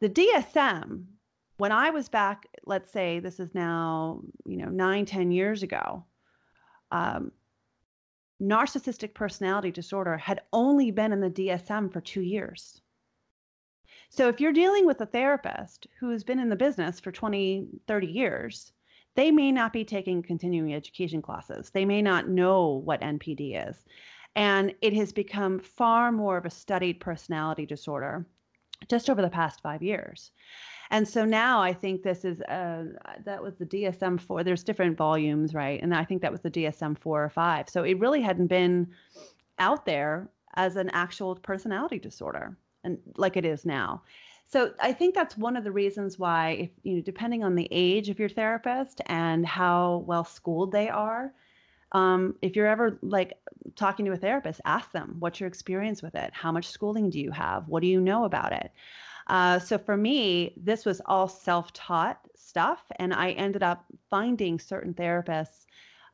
The 0.00 0.08
DSM, 0.08 1.04
when 1.60 1.72
I 1.72 1.90
was 1.90 2.08
back, 2.08 2.46
let's 2.64 2.90
say 2.90 3.18
this 3.18 3.38
is 3.38 3.54
now, 3.54 4.22
you 4.46 4.56
know, 4.56 4.70
nine, 4.70 5.04
ten 5.04 5.30
years 5.30 5.62
ago, 5.62 6.06
um, 6.90 7.32
narcissistic 8.42 9.12
personality 9.12 9.70
disorder 9.70 10.16
had 10.16 10.40
only 10.54 10.90
been 10.90 11.12
in 11.12 11.20
the 11.20 11.28
DSM 11.28 11.92
for 11.92 12.00
two 12.00 12.22
years. 12.22 12.80
So 14.08 14.26
if 14.28 14.40
you're 14.40 14.54
dealing 14.54 14.86
with 14.86 15.02
a 15.02 15.06
therapist 15.06 15.86
who's 15.98 16.24
been 16.24 16.38
in 16.38 16.48
the 16.48 16.56
business 16.56 16.98
for 16.98 17.12
20, 17.12 17.68
30 17.86 18.06
years, 18.06 18.72
they 19.14 19.30
may 19.30 19.52
not 19.52 19.74
be 19.74 19.84
taking 19.84 20.22
continuing 20.22 20.72
education 20.74 21.20
classes. 21.20 21.68
They 21.68 21.84
may 21.84 22.00
not 22.00 22.26
know 22.26 22.80
what 22.86 23.02
NPD 23.02 23.68
is. 23.68 23.84
And 24.34 24.74
it 24.80 24.94
has 24.94 25.12
become 25.12 25.58
far 25.60 26.10
more 26.10 26.38
of 26.38 26.46
a 26.46 26.50
studied 26.50 27.00
personality 27.00 27.66
disorder 27.66 28.26
just 28.88 29.10
over 29.10 29.20
the 29.20 29.28
past 29.28 29.60
five 29.60 29.82
years. 29.82 30.32
And 30.90 31.06
so 31.06 31.24
now 31.24 31.62
I 31.62 31.72
think 31.72 32.02
this 32.02 32.24
is 32.24 32.40
uh, 32.42 32.84
that 33.24 33.42
was 33.42 33.54
the 33.56 33.66
DSM 33.66 34.20
four. 34.20 34.42
There's 34.42 34.64
different 34.64 34.96
volumes, 34.96 35.54
right? 35.54 35.80
And 35.80 35.94
I 35.94 36.04
think 36.04 36.20
that 36.22 36.32
was 36.32 36.40
the 36.40 36.50
DSM 36.50 36.98
four 36.98 37.22
or 37.24 37.30
five. 37.30 37.68
So 37.68 37.84
it 37.84 37.98
really 37.98 38.20
hadn't 38.20 38.48
been 38.48 38.88
out 39.58 39.86
there 39.86 40.28
as 40.54 40.76
an 40.76 40.90
actual 40.90 41.36
personality 41.36 41.98
disorder 41.98 42.56
and 42.82 42.98
like 43.16 43.36
it 43.36 43.44
is 43.44 43.64
now. 43.64 44.02
So 44.48 44.72
I 44.80 44.92
think 44.92 45.14
that's 45.14 45.38
one 45.38 45.56
of 45.56 45.62
the 45.62 45.70
reasons 45.70 46.18
why, 46.18 46.50
if 46.50 46.70
you 46.82 46.96
know, 46.96 47.02
depending 47.02 47.44
on 47.44 47.54
the 47.54 47.68
age 47.70 48.08
of 48.08 48.18
your 48.18 48.28
therapist 48.28 49.00
and 49.06 49.46
how 49.46 50.02
well 50.08 50.24
schooled 50.24 50.72
they 50.72 50.88
are, 50.88 51.32
um, 51.92 52.34
if 52.42 52.56
you're 52.56 52.66
ever 52.66 52.98
like 53.02 53.34
talking 53.76 54.04
to 54.06 54.12
a 54.12 54.16
therapist, 54.16 54.60
ask 54.64 54.90
them 54.90 55.16
what's 55.20 55.38
your 55.38 55.46
experience 55.46 56.02
with 56.02 56.16
it. 56.16 56.30
How 56.32 56.50
much 56.50 56.66
schooling 56.66 57.10
do 57.10 57.20
you 57.20 57.30
have? 57.30 57.68
What 57.68 57.80
do 57.80 57.86
you 57.86 58.00
know 58.00 58.24
about 58.24 58.52
it? 58.52 58.72
Uh, 59.30 59.60
so 59.60 59.78
for 59.78 59.96
me, 59.96 60.52
this 60.56 60.84
was 60.84 61.00
all 61.06 61.28
self-taught 61.28 62.18
stuff, 62.34 62.82
and 62.96 63.14
I 63.14 63.30
ended 63.30 63.62
up 63.62 63.84
finding 64.10 64.58
certain 64.58 64.92
therapists 64.92 65.66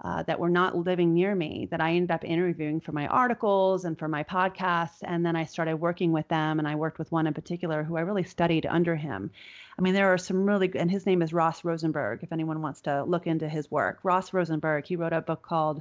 uh, 0.04 0.22
that 0.24 0.38
were 0.38 0.50
not 0.50 0.76
living 0.76 1.14
near 1.14 1.34
me 1.34 1.66
that 1.70 1.80
I 1.80 1.94
ended 1.94 2.10
up 2.10 2.24
interviewing 2.24 2.78
for 2.78 2.92
my 2.92 3.06
articles 3.06 3.86
and 3.86 3.98
for 3.98 4.06
my 4.06 4.22
podcasts. 4.22 4.98
And 5.02 5.24
then 5.24 5.34
I 5.34 5.44
started 5.44 5.76
working 5.76 6.12
with 6.12 6.28
them. 6.28 6.58
And 6.58 6.68
I 6.68 6.74
worked 6.74 6.98
with 6.98 7.10
one 7.10 7.26
in 7.26 7.32
particular 7.32 7.82
who 7.82 7.96
I 7.96 8.02
really 8.02 8.22
studied 8.22 8.66
under 8.66 8.94
him. 8.94 9.30
I 9.78 9.82
mean, 9.82 9.94
there 9.94 10.12
are 10.12 10.18
some 10.18 10.46
really, 10.46 10.70
and 10.74 10.90
his 10.90 11.06
name 11.06 11.22
is 11.22 11.32
Ross 11.32 11.64
Rosenberg, 11.64 12.22
if 12.22 12.30
anyone 12.30 12.60
wants 12.60 12.82
to 12.82 13.04
look 13.04 13.26
into 13.26 13.48
his 13.48 13.70
work. 13.70 14.00
Ross 14.02 14.34
Rosenberg, 14.34 14.84
he 14.84 14.96
wrote 14.96 15.14
a 15.14 15.22
book 15.22 15.40
called 15.40 15.80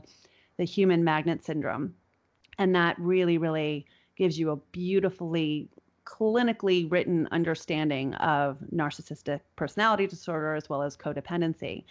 The 0.55 0.63
Human 0.63 1.03
Magnet 1.03 1.43
Syndrome. 1.43 1.95
And 2.57 2.75
that 2.75 2.97
really, 2.97 3.37
really 3.37 3.85
gives 4.15 4.39
you 4.39 4.51
a 4.51 4.55
beautifully 4.55 5.67
clinically 6.05 6.89
written 6.91 7.27
understanding 7.31 8.13
of 8.15 8.57
narcissistic 8.73 9.41
personality 9.55 10.07
disorder 10.07 10.55
as 10.55 10.69
well 10.69 10.81
as 10.81 10.95
codependency. 10.95 11.83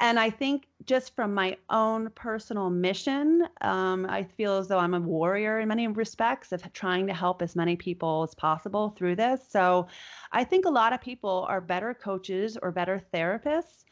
And 0.00 0.18
I 0.18 0.28
think 0.28 0.66
just 0.86 1.14
from 1.14 1.32
my 1.32 1.56
own 1.70 2.10
personal 2.10 2.68
mission, 2.68 3.46
um, 3.60 4.06
I 4.08 4.24
feel 4.24 4.58
as 4.58 4.66
though 4.66 4.80
I'm 4.80 4.94
a 4.94 5.00
warrior 5.00 5.60
in 5.60 5.68
many 5.68 5.86
respects 5.86 6.50
of 6.50 6.72
trying 6.72 7.06
to 7.06 7.14
help 7.14 7.42
as 7.42 7.54
many 7.54 7.76
people 7.76 8.24
as 8.24 8.34
possible 8.34 8.90
through 8.90 9.16
this. 9.16 9.40
So 9.48 9.86
I 10.32 10.42
think 10.42 10.64
a 10.64 10.70
lot 10.70 10.92
of 10.92 11.00
people 11.00 11.46
are 11.48 11.60
better 11.60 11.94
coaches 11.94 12.58
or 12.60 12.72
better 12.72 13.00
therapists 13.14 13.84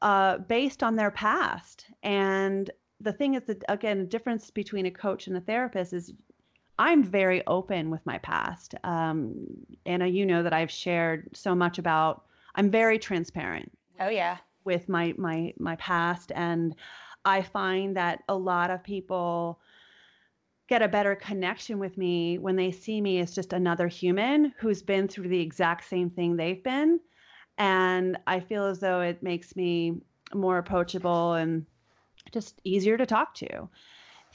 uh, 0.00 0.38
based 0.38 0.82
on 0.84 0.94
their 0.94 1.10
past. 1.10 1.86
And 2.04 2.70
the 3.00 3.12
thing 3.12 3.34
is 3.34 3.42
that, 3.44 3.64
again, 3.68 3.98
the 3.98 4.06
difference 4.06 4.50
between 4.50 4.86
a 4.86 4.90
coach 4.92 5.26
and 5.26 5.36
a 5.36 5.40
therapist 5.40 5.92
is 5.92 6.12
I'm 6.80 7.04
very 7.04 7.46
open 7.46 7.90
with 7.90 8.04
my 8.04 8.18
past. 8.18 8.74
Um, 8.82 9.46
Anna, 9.86 10.06
you 10.06 10.26
know 10.26 10.42
that 10.42 10.52
I've 10.52 10.70
shared 10.70 11.28
so 11.34 11.54
much 11.54 11.78
about, 11.78 12.24
I'm 12.56 12.70
very 12.70 12.98
transparent. 12.98 13.70
Oh, 14.00 14.08
yeah 14.08 14.38
with 14.64 14.88
my 14.88 15.14
my 15.16 15.52
my 15.58 15.76
past 15.76 16.32
and 16.34 16.74
I 17.24 17.42
find 17.42 17.96
that 17.96 18.22
a 18.28 18.34
lot 18.34 18.70
of 18.70 18.82
people 18.82 19.60
get 20.68 20.82
a 20.82 20.88
better 20.88 21.14
connection 21.14 21.78
with 21.78 21.98
me 21.98 22.38
when 22.38 22.56
they 22.56 22.70
see 22.70 23.00
me 23.00 23.18
as 23.18 23.34
just 23.34 23.52
another 23.52 23.88
human 23.88 24.54
who's 24.58 24.82
been 24.82 25.08
through 25.08 25.28
the 25.28 25.40
exact 25.40 25.84
same 25.84 26.08
thing 26.08 26.36
they've 26.36 26.62
been. 26.62 27.00
And 27.58 28.16
I 28.26 28.40
feel 28.40 28.64
as 28.64 28.78
though 28.78 29.00
it 29.00 29.22
makes 29.22 29.56
me 29.56 30.00
more 30.32 30.58
approachable 30.58 31.34
and 31.34 31.66
just 32.30 32.60
easier 32.64 32.96
to 32.96 33.04
talk 33.04 33.34
to. 33.34 33.68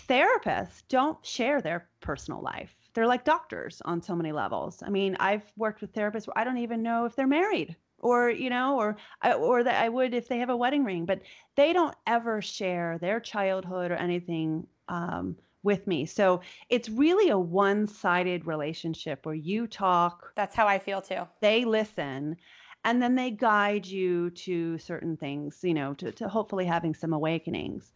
Therapists 0.08 0.84
don't 0.90 1.24
share 1.26 1.62
their 1.62 1.90
personal 2.02 2.42
life. 2.42 2.76
They're 2.94 3.08
like 3.08 3.26
doctors 3.26 3.82
on 3.86 4.02
so 4.02 4.16
many 4.16 4.32
levels. 4.32 4.82
I 4.84 4.90
mean, 4.90 5.18
I've 5.20 5.52
worked 5.58 5.82
with 5.82 5.94
therapists 5.94 6.28
where 6.28 6.38
I 6.38 6.44
don't 6.44 6.60
even 6.60 6.82
know 6.82 7.06
if 7.06 7.16
they're 7.16 7.28
married 7.28 7.76
or 8.00 8.30
you 8.30 8.50
know 8.50 8.78
or 8.78 8.98
or 9.38 9.64
that 9.64 9.82
I 9.82 9.90
would 9.90 10.14
if 10.14 10.28
they 10.28 10.38
have 10.40 10.50
a 10.50 10.58
wedding 10.58 10.84
ring 10.84 11.06
but 11.06 11.22
they 11.56 11.74
don't 11.74 11.96
ever 12.06 12.42
share 12.42 12.98
their 13.00 13.20
childhood 13.20 13.92
or 13.92 13.96
anything 13.96 14.68
um, 14.88 15.36
with 15.64 15.88
me 15.88 16.06
so 16.06 16.42
it's 16.70 16.90
really 16.90 17.30
a 17.30 17.40
one-sided 17.40 18.46
relationship 18.46 19.26
where 19.26 19.36
you 19.36 19.66
talk 19.66 20.32
that's 20.36 20.56
how 20.56 20.68
I 20.68 20.78
feel 20.80 21.02
too 21.02 21.28
they 21.42 21.66
listen 21.66 22.38
and 22.84 23.02
then 23.02 23.16
they 23.16 23.32
guide 23.32 23.88
you 23.88 24.30
to 24.32 24.78
certain 24.78 25.18
things 25.18 25.60
you 25.64 25.74
know 25.74 25.94
to, 25.96 26.12
to 26.12 26.28
hopefully 26.28 26.66
having 26.66 26.94
some 26.94 27.14
awakenings 27.14 27.94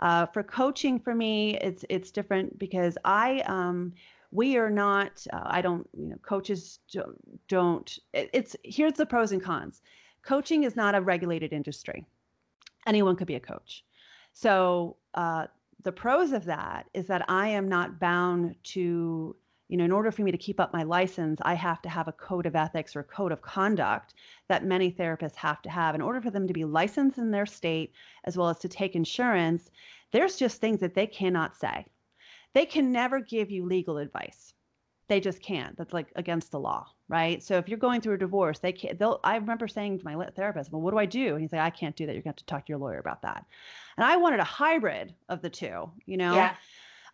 uh, 0.00 0.26
for 0.26 0.42
coaching 0.42 0.98
for 0.98 1.14
me 1.14 1.56
it's 1.58 1.84
it's 1.88 2.10
different 2.10 2.58
because 2.58 2.96
i 3.04 3.40
um, 3.46 3.92
we 4.32 4.56
are 4.56 4.70
not 4.70 5.24
uh, 5.32 5.42
i 5.44 5.60
don't 5.60 5.88
you 5.96 6.08
know 6.08 6.16
coaches 6.22 6.80
don't, 6.92 7.48
don't 7.48 7.98
it's 8.12 8.56
here's 8.64 8.94
the 8.94 9.06
pros 9.06 9.32
and 9.32 9.42
cons. 9.42 9.82
Coaching 10.22 10.62
is 10.64 10.76
not 10.76 10.94
a 10.94 11.00
regulated 11.00 11.52
industry. 11.52 12.06
Anyone 12.86 13.16
could 13.16 13.26
be 13.26 13.34
a 13.34 13.40
coach. 13.40 13.84
So 14.32 14.96
uh, 15.14 15.48
the 15.82 15.92
pros 15.92 16.32
of 16.32 16.44
that 16.44 16.86
is 16.94 17.06
that 17.06 17.24
i 17.28 17.48
am 17.48 17.68
not 17.68 17.98
bound 17.98 18.54
to 18.62 19.36
you 19.72 19.78
know, 19.78 19.86
in 19.86 19.90
order 19.90 20.12
for 20.12 20.20
me 20.20 20.30
to 20.30 20.36
keep 20.36 20.60
up 20.60 20.74
my 20.74 20.82
license, 20.82 21.40
I 21.46 21.54
have 21.54 21.80
to 21.80 21.88
have 21.88 22.06
a 22.06 22.12
code 22.12 22.44
of 22.44 22.54
ethics 22.54 22.94
or 22.94 23.02
code 23.04 23.32
of 23.32 23.40
conduct 23.40 24.12
that 24.48 24.66
many 24.66 24.92
therapists 24.92 25.36
have 25.36 25.62
to 25.62 25.70
have 25.70 25.94
in 25.94 26.02
order 26.02 26.20
for 26.20 26.30
them 26.30 26.46
to 26.46 26.52
be 26.52 26.66
licensed 26.66 27.16
in 27.16 27.30
their 27.30 27.46
state 27.46 27.94
as 28.24 28.36
well 28.36 28.50
as 28.50 28.58
to 28.58 28.68
take 28.68 28.94
insurance. 28.94 29.70
There's 30.10 30.36
just 30.36 30.60
things 30.60 30.80
that 30.80 30.94
they 30.94 31.06
cannot 31.06 31.56
say. 31.56 31.86
They 32.52 32.66
can 32.66 32.92
never 32.92 33.18
give 33.18 33.50
you 33.50 33.64
legal 33.64 33.96
advice. 33.96 34.52
They 35.08 35.20
just 35.20 35.40
can't. 35.40 35.74
That's 35.78 35.94
like 35.94 36.12
against 36.16 36.50
the 36.50 36.60
law, 36.60 36.88
right? 37.08 37.42
So 37.42 37.56
if 37.56 37.66
you're 37.66 37.78
going 37.78 38.02
through 38.02 38.16
a 38.16 38.18
divorce, 38.18 38.58
they 38.58 38.72
can't. 38.72 38.98
They'll. 38.98 39.20
I 39.24 39.36
remember 39.36 39.68
saying 39.68 40.00
to 40.00 40.04
my 40.04 40.26
therapist, 40.36 40.70
"Well, 40.70 40.82
what 40.82 40.90
do 40.90 40.98
I 40.98 41.06
do?" 41.06 41.32
And 41.32 41.40
he's 41.40 41.52
like, 41.52 41.62
"I 41.62 41.70
can't 41.70 41.96
do 41.96 42.04
that. 42.04 42.12
You're 42.12 42.22
going 42.22 42.34
to 42.34 42.40
have 42.40 42.44
to 42.44 42.46
talk 42.46 42.66
to 42.66 42.70
your 42.70 42.78
lawyer 42.78 42.98
about 42.98 43.22
that." 43.22 43.46
And 43.96 44.04
I 44.04 44.18
wanted 44.18 44.40
a 44.40 44.44
hybrid 44.44 45.14
of 45.30 45.40
the 45.40 45.48
two. 45.48 45.90
You 46.04 46.18
know. 46.18 46.34
Yeah. 46.34 46.54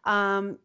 Um, 0.05 0.59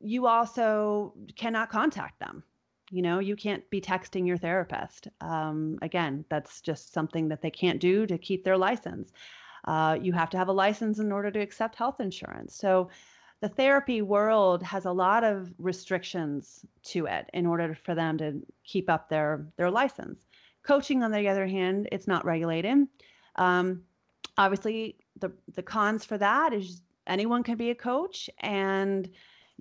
you 0.00 0.26
also 0.26 1.14
cannot 1.36 1.70
contact 1.70 2.18
them. 2.20 2.42
You 2.90 3.02
know 3.02 3.18
you 3.20 3.36
can't 3.36 3.68
be 3.70 3.80
texting 3.80 4.26
your 4.26 4.36
therapist. 4.36 5.08
Um, 5.20 5.78
again 5.82 6.24
that's 6.28 6.60
just 6.60 6.92
something 6.92 7.28
that 7.28 7.40
they 7.40 7.50
can't 7.50 7.80
do 7.80 8.06
to 8.06 8.18
keep 8.18 8.44
their 8.44 8.58
license. 8.58 9.12
Uh, 9.64 9.96
you 10.00 10.12
have 10.12 10.30
to 10.30 10.36
have 10.36 10.48
a 10.48 10.52
license 10.52 10.98
in 10.98 11.12
order 11.12 11.30
to 11.30 11.40
accept 11.40 11.76
health 11.76 12.00
insurance. 12.00 12.54
So 12.56 12.90
the 13.40 13.48
therapy 13.48 14.02
world 14.02 14.62
has 14.62 14.84
a 14.84 14.92
lot 14.92 15.24
of 15.24 15.52
restrictions 15.58 16.64
to 16.84 17.06
it 17.06 17.28
in 17.32 17.46
order 17.46 17.74
for 17.74 17.94
them 17.94 18.18
to 18.18 18.40
keep 18.64 18.90
up 18.90 19.08
their 19.08 19.46
their 19.56 19.70
license. 19.70 20.26
Coaching 20.62 21.02
on 21.02 21.10
the 21.10 21.28
other 21.28 21.46
hand 21.46 21.88
it's 21.92 22.06
not 22.06 22.24
regulated. 22.24 22.86
Um, 23.36 23.82
obviously 24.38 24.96
the 25.18 25.32
the 25.54 25.62
cons 25.62 26.04
for 26.04 26.18
that 26.18 26.52
is 26.52 26.82
anyone 27.06 27.42
can 27.42 27.56
be 27.56 27.70
a 27.70 27.74
coach 27.74 28.30
and 28.40 29.08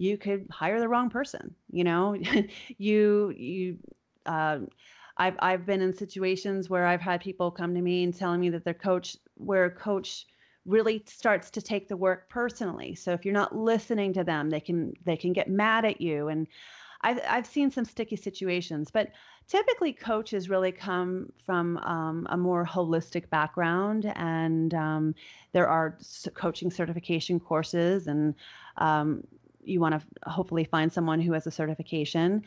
you 0.01 0.17
could 0.17 0.47
hire 0.49 0.79
the 0.79 0.87
wrong 0.87 1.09
person 1.09 1.53
you 1.71 1.83
know 1.83 2.15
you 2.77 3.33
you 3.37 3.77
uh, 4.25 4.59
I've 5.17 5.35
I've 5.39 5.65
been 5.65 5.81
in 5.81 5.93
situations 5.93 6.69
where 6.69 6.85
I've 6.85 7.01
had 7.01 7.21
people 7.21 7.51
come 7.51 7.75
to 7.75 7.81
me 7.81 8.03
and 8.03 8.15
telling 8.15 8.41
me 8.41 8.49
that 8.49 8.63
their 8.63 8.73
coach 8.73 9.17
where 9.35 9.65
a 9.65 9.71
coach 9.71 10.25
really 10.65 11.03
starts 11.07 11.49
to 11.51 11.61
take 11.61 11.87
the 11.87 11.97
work 11.97 12.29
personally. 12.29 12.93
So 12.93 13.13
if 13.13 13.25
you're 13.25 13.33
not 13.33 13.55
listening 13.55 14.13
to 14.13 14.23
them, 14.23 14.49
they 14.49 14.59
can 14.59 14.93
they 15.05 15.17
can 15.17 15.33
get 15.33 15.49
mad 15.49 15.85
at 15.85 16.01
you 16.01 16.27
and 16.27 16.47
I've, 17.03 17.19
I've 17.27 17.45
seen 17.47 17.71
some 17.71 17.85
sticky 17.85 18.15
situations, 18.15 18.91
but 18.91 19.09
typically 19.47 19.93
coaches 19.93 20.49
really 20.49 20.71
come 20.71 21.31
from 21.45 21.77
um, 21.79 22.27
a 22.29 22.37
more 22.37 22.65
holistic 22.65 23.29
background, 23.29 24.11
and 24.15 24.73
um, 24.73 25.15
there 25.51 25.67
are 25.67 25.97
coaching 26.33 26.69
certification 26.69 27.39
courses, 27.39 28.07
and 28.07 28.35
um, 28.77 29.23
you 29.63 29.79
want 29.79 29.99
to 29.99 30.29
hopefully 30.29 30.63
find 30.63 30.91
someone 30.91 31.19
who 31.21 31.33
has 31.33 31.47
a 31.47 31.51
certification. 31.51 32.43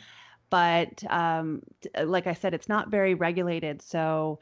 But 0.51 1.03
um, 1.11 1.63
uh, 1.99 2.05
like 2.05 2.27
I 2.27 2.35
said, 2.35 2.55
it's 2.55 2.69
not 2.69 2.91
very 2.91 3.15
regulated. 3.15 3.83
So 3.83 4.39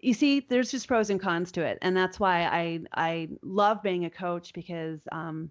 you 0.00 0.14
see, 0.14 0.40
there's 0.40 0.70
just 0.70 0.88
pros 0.88 1.10
and 1.10 1.20
cons 1.20 1.52
to 1.52 1.62
it, 1.62 1.78
and 1.80 1.96
that's 1.96 2.18
why 2.18 2.42
I 2.44 2.80
I 2.92 3.28
love 3.42 3.82
being 3.82 4.04
a 4.04 4.10
coach 4.10 4.52
because 4.52 5.00
um, 5.12 5.50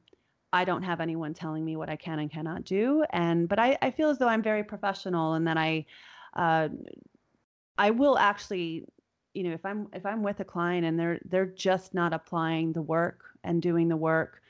I 0.54 0.66
don't 0.66 0.84
have 0.84 1.00
anyone 1.00 1.34
telling 1.34 1.64
me 1.64 1.78
what 1.78 1.90
I 1.90 1.96
can 1.96 2.20
and 2.20 2.30
cannot 2.30 2.66
do, 2.66 3.06
and 3.12 3.48
but 3.48 3.60
I, 3.60 3.78
I 3.82 3.92
feel 3.92 4.10
as 4.10 4.18
though 4.18 4.28
I'm 4.28 4.44
very 4.44 4.64
professional 4.64 5.34
and 5.34 5.48
that 5.48 5.58
I 5.58 5.86
uh, 6.36 6.68
I 7.78 7.92
will 7.92 8.18
actually 8.18 8.86
you 9.34 9.44
know 9.44 9.54
if 9.54 9.66
I'm 9.66 9.88
if 9.94 10.06
I'm 10.06 10.24
with 10.24 10.42
a 10.42 10.46
client 10.46 10.86
and 10.86 11.00
they're 11.00 11.20
they're 11.26 11.46
just 11.46 11.94
not 11.94 12.14
applying 12.14 12.74
the 12.74 12.82
work 12.82 13.24
and 13.44 13.62
doing 13.62 13.88
the 13.88 13.98
work 13.98 14.41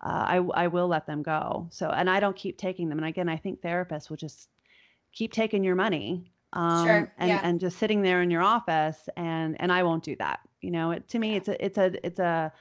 uh, 0.00 0.24
I, 0.28 0.36
I 0.54 0.66
will 0.68 0.88
let 0.88 1.06
them 1.06 1.22
go. 1.22 1.68
So, 1.70 1.90
and 1.90 2.08
I 2.08 2.20
don't 2.20 2.36
keep 2.36 2.58
taking 2.58 2.88
them. 2.88 2.98
And 2.98 3.06
again, 3.06 3.28
I 3.28 3.36
think 3.36 3.60
therapists 3.60 4.10
will 4.10 4.16
just 4.16 4.48
keep 5.12 5.32
taking 5.32 5.64
your 5.64 5.74
money 5.74 6.32
um, 6.52 6.86
sure. 6.86 7.12
and, 7.18 7.28
yeah. 7.28 7.40
and 7.42 7.58
just 7.58 7.78
sitting 7.78 8.02
there 8.02 8.22
in 8.22 8.30
your 8.30 8.42
office. 8.42 9.08
And, 9.16 9.60
and 9.60 9.72
I 9.72 9.82
won't 9.82 10.04
do 10.04 10.16
that. 10.16 10.40
You 10.60 10.70
know, 10.70 10.92
it, 10.92 11.08
to 11.08 11.18
me, 11.18 11.36
it's 11.36 11.48
a, 11.48 11.64
it's 11.64 11.78
a, 11.78 12.06
it's 12.06 12.18
a, 12.20 12.52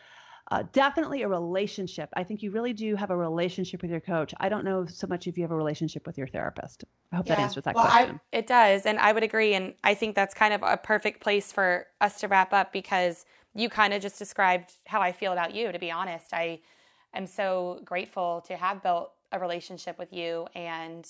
uh, 0.50 0.64
definitely 0.72 1.24
a 1.24 1.28
relationship. 1.28 2.10
I 2.16 2.24
think 2.24 2.42
you 2.42 2.52
really 2.52 2.72
do 2.72 2.96
have 2.96 3.12
a 3.12 3.18
relationship 3.18 3.82
with 3.82 3.92
your 3.92 4.00
coach. 4.00 4.34
I 4.40 4.48
don't 4.48 4.64
know 4.64 4.86
so 4.86 5.06
much 5.06 5.28
if 5.28 5.38
you 5.38 5.44
have 5.44 5.52
a 5.52 5.56
relationship 5.56 6.08
with 6.08 6.18
your 6.18 6.28
therapist. 6.28 6.86
I 7.12 7.18
hope 7.18 7.28
yeah. 7.28 7.36
that 7.36 7.42
answers 7.42 7.66
that 7.66 7.76
well, 7.76 7.86
question. 7.86 8.22
I, 8.34 8.38
it 8.38 8.48
does. 8.48 8.86
And 8.86 8.98
I 8.98 9.12
would 9.12 9.24
agree. 9.24 9.54
And 9.56 9.74
I 9.84 9.94
think 9.94 10.16
that's 10.16 10.34
kind 10.34 10.54
of 10.54 10.64
a 10.64 10.78
perfect 10.78 11.22
place 11.22 11.52
for 11.52 11.88
us 12.00 12.22
to 12.22 12.30
wrap 12.30 12.54
up 12.54 12.72
because 12.72 13.26
you 13.56 13.68
kind 13.68 13.94
of 13.94 14.02
just 14.02 14.18
described 14.18 14.72
how 14.86 15.02
I 15.02 15.12
feel 15.12 15.34
about 15.34 15.54
you, 15.54 15.72
to 15.72 15.80
be 15.80 15.92
honest. 15.92 16.34
I, 16.34 16.62
am 17.18 17.28
so 17.28 17.82
grateful 17.84 18.44
to 18.48 18.56
have 18.56 18.82
built 18.84 19.12
a 19.32 19.40
relationship 19.40 19.98
with 20.00 20.14
you 20.14 20.48
and 20.56 21.08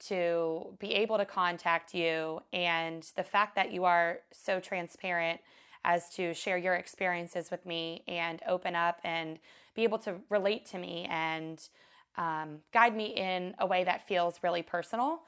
to 0.00 0.76
be 0.78 0.94
able 0.94 1.18
to 1.18 1.24
contact 1.24 1.94
you 1.94 2.40
and 2.52 3.06
the 3.16 3.22
fact 3.22 3.54
that 3.54 3.72
you 3.72 3.84
are 3.84 4.18
so 4.32 4.58
transparent 4.58 5.40
as 5.84 6.08
to 6.10 6.34
share 6.34 6.58
your 6.58 6.74
experiences 6.74 7.50
with 7.50 7.64
me 7.64 8.02
and 8.08 8.40
open 8.46 8.74
up 8.74 8.98
and 9.04 9.38
be 9.74 9.84
able 9.84 9.98
to 9.98 10.16
relate 10.28 10.66
to 10.66 10.78
me 10.78 11.06
and 11.10 11.68
um, 12.16 12.58
guide 12.72 12.96
me 12.96 13.06
in 13.06 13.54
a 13.58 13.66
way 13.66 13.84
that 13.84 14.06
feels 14.06 14.40
really 14.42 14.62
personal. 14.62 15.20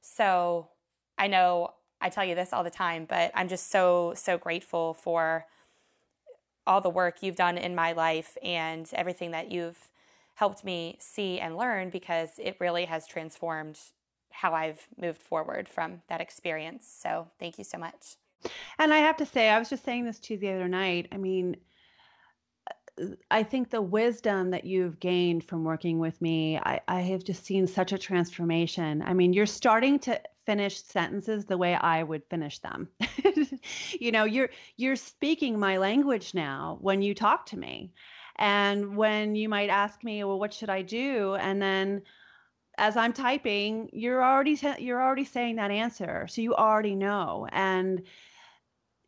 So 0.00 0.68
I 1.18 1.26
know 1.26 1.74
I 2.00 2.08
tell 2.08 2.24
you 2.24 2.34
this 2.34 2.52
all 2.52 2.64
the 2.64 2.70
time, 2.70 3.06
but 3.08 3.30
I'm 3.34 3.48
just 3.48 3.70
so, 3.70 4.14
so 4.16 4.38
grateful 4.38 4.94
for 4.94 5.46
all 6.66 6.80
the 6.80 6.90
work 6.90 7.22
you've 7.22 7.36
done 7.36 7.58
in 7.58 7.74
my 7.74 7.92
life 7.92 8.36
and 8.42 8.88
everything 8.92 9.30
that 9.32 9.50
you've 9.50 9.90
helped 10.34 10.64
me 10.64 10.96
see 11.00 11.38
and 11.38 11.56
learn 11.56 11.90
because 11.90 12.30
it 12.38 12.56
really 12.60 12.86
has 12.86 13.06
transformed 13.06 13.78
how 14.30 14.54
I've 14.54 14.86
moved 15.00 15.20
forward 15.20 15.68
from 15.68 16.02
that 16.08 16.20
experience. 16.20 16.86
So, 16.88 17.28
thank 17.38 17.58
you 17.58 17.64
so 17.64 17.78
much. 17.78 18.16
And 18.78 18.92
I 18.92 18.98
have 18.98 19.16
to 19.18 19.26
say, 19.26 19.50
I 19.50 19.58
was 19.58 19.68
just 19.68 19.84
saying 19.84 20.04
this 20.04 20.18
to 20.20 20.34
you 20.34 20.40
the 20.40 20.52
other 20.52 20.68
night. 20.68 21.08
I 21.12 21.18
mean, 21.18 21.56
I 23.30 23.42
think 23.42 23.70
the 23.70 23.82
wisdom 23.82 24.50
that 24.50 24.64
you've 24.64 25.00
gained 25.00 25.44
from 25.44 25.64
working 25.64 25.98
with 25.98 26.20
me, 26.20 26.58
I, 26.58 26.80
I 26.88 27.00
have 27.00 27.24
just 27.24 27.44
seen 27.44 27.66
such 27.66 27.92
a 27.92 27.98
transformation. 27.98 29.02
I 29.02 29.14
mean, 29.14 29.32
you're 29.32 29.46
starting 29.46 29.98
to 30.00 30.20
finish 30.46 30.82
sentences 30.82 31.44
the 31.44 31.58
way 31.58 31.74
I 31.74 32.02
would 32.02 32.24
finish 32.24 32.58
them. 32.58 32.88
you 34.00 34.12
know, 34.12 34.24
you're 34.24 34.50
you're 34.76 34.96
speaking 34.96 35.58
my 35.58 35.76
language 35.78 36.34
now 36.34 36.78
when 36.80 37.02
you 37.02 37.14
talk 37.14 37.46
to 37.46 37.58
me. 37.58 37.92
And 38.36 38.96
when 38.96 39.34
you 39.34 39.48
might 39.48 39.68
ask 39.68 40.02
me, 40.02 40.24
well, 40.24 40.38
what 40.38 40.54
should 40.54 40.70
I 40.70 40.82
do? 40.82 41.34
And 41.34 41.60
then 41.60 42.02
as 42.78 42.96
I'm 42.96 43.12
typing, 43.12 43.90
you're 43.92 44.24
already 44.24 44.58
you're 44.78 45.02
already 45.02 45.24
saying 45.24 45.56
that 45.56 45.70
answer. 45.70 46.26
So 46.28 46.40
you 46.40 46.54
already 46.54 46.94
know. 46.94 47.46
And 47.52 48.02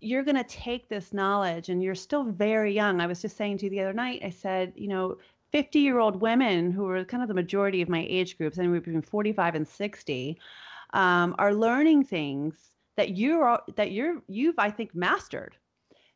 you're 0.03 0.25
going 0.25 0.37
to 0.37 0.45
take 0.45 0.89
this 0.89 1.13
knowledge 1.13 1.69
and 1.69 1.83
you're 1.83 1.95
still 1.95 2.25
very 2.25 2.75
young. 2.75 3.01
I 3.01 3.07
was 3.07 3.23
just 3.23 3.37
saying 3.37 3.59
to 3.59 3.67
you 3.67 3.71
the 3.71 3.81
other 3.81 3.93
night, 3.93 4.23
I 4.25 4.31
said, 4.31 4.73
you 4.77 4.89
know, 4.89 5.17
50 5.53 5.79
year 5.79 5.99
old 5.99 6.21
women 6.21 6.73
who 6.73 6.89
are 6.89 7.05
kind 7.05 7.23
of 7.23 7.29
the 7.29 7.35
majority 7.35 7.83
of 7.83 7.89
my 7.89 8.07
age 8.09 8.37
groups, 8.37 8.59
anywhere 8.59 8.81
between 8.81 9.03
45 9.03 9.55
and 9.55 9.69
60, 9.69 10.39
um, 10.95 11.35
are 11.39 11.55
learning 11.55 12.05
things 12.05 12.55
that 12.97 13.17
you're 13.17 13.61
that 13.77 13.93
you're 13.93 14.23
you've 14.29 14.59
I 14.59 14.71
think 14.71 14.95
mastered. 14.95 15.57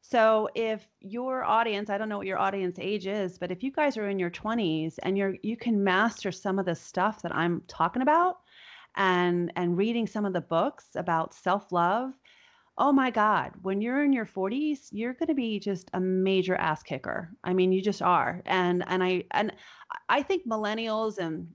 So 0.00 0.48
if 0.54 0.86
your 1.00 1.44
audience, 1.44 1.90
I 1.90 1.98
don't 1.98 2.08
know 2.08 2.18
what 2.18 2.26
your 2.26 2.38
audience 2.38 2.78
age 2.80 3.06
is, 3.06 3.38
but 3.38 3.50
if 3.50 3.62
you 3.62 3.72
guys 3.72 3.96
are 3.96 4.08
in 4.08 4.18
your 4.18 4.30
20s 4.30 4.96
and 5.02 5.16
you're 5.18 5.36
you 5.42 5.56
can 5.56 5.82
master 5.82 6.32
some 6.32 6.58
of 6.58 6.66
the 6.66 6.74
stuff 6.74 7.22
that 7.22 7.34
I'm 7.34 7.62
talking 7.68 8.02
about 8.02 8.38
and 8.96 9.52
and 9.56 9.76
reading 9.76 10.06
some 10.06 10.24
of 10.24 10.32
the 10.32 10.40
books 10.40 10.86
about 10.94 11.34
self-love, 11.34 12.12
oh 12.78 12.92
my 12.92 13.10
god, 13.10 13.52
when 13.62 13.80
you're 13.80 14.04
in 14.04 14.12
your 14.12 14.26
40s, 14.26 14.88
you're 14.92 15.14
going 15.14 15.28
to 15.28 15.34
be 15.34 15.58
just 15.58 15.90
a 15.94 16.00
major 16.00 16.54
ass 16.56 16.82
kicker. 16.82 17.30
I 17.42 17.54
mean, 17.54 17.72
you 17.72 17.80
just 17.80 18.02
are. 18.02 18.42
And 18.46 18.84
and 18.86 19.02
I 19.02 19.24
and 19.30 19.52
I 20.08 20.22
think 20.22 20.46
millennials 20.46 21.18
and 21.18 21.48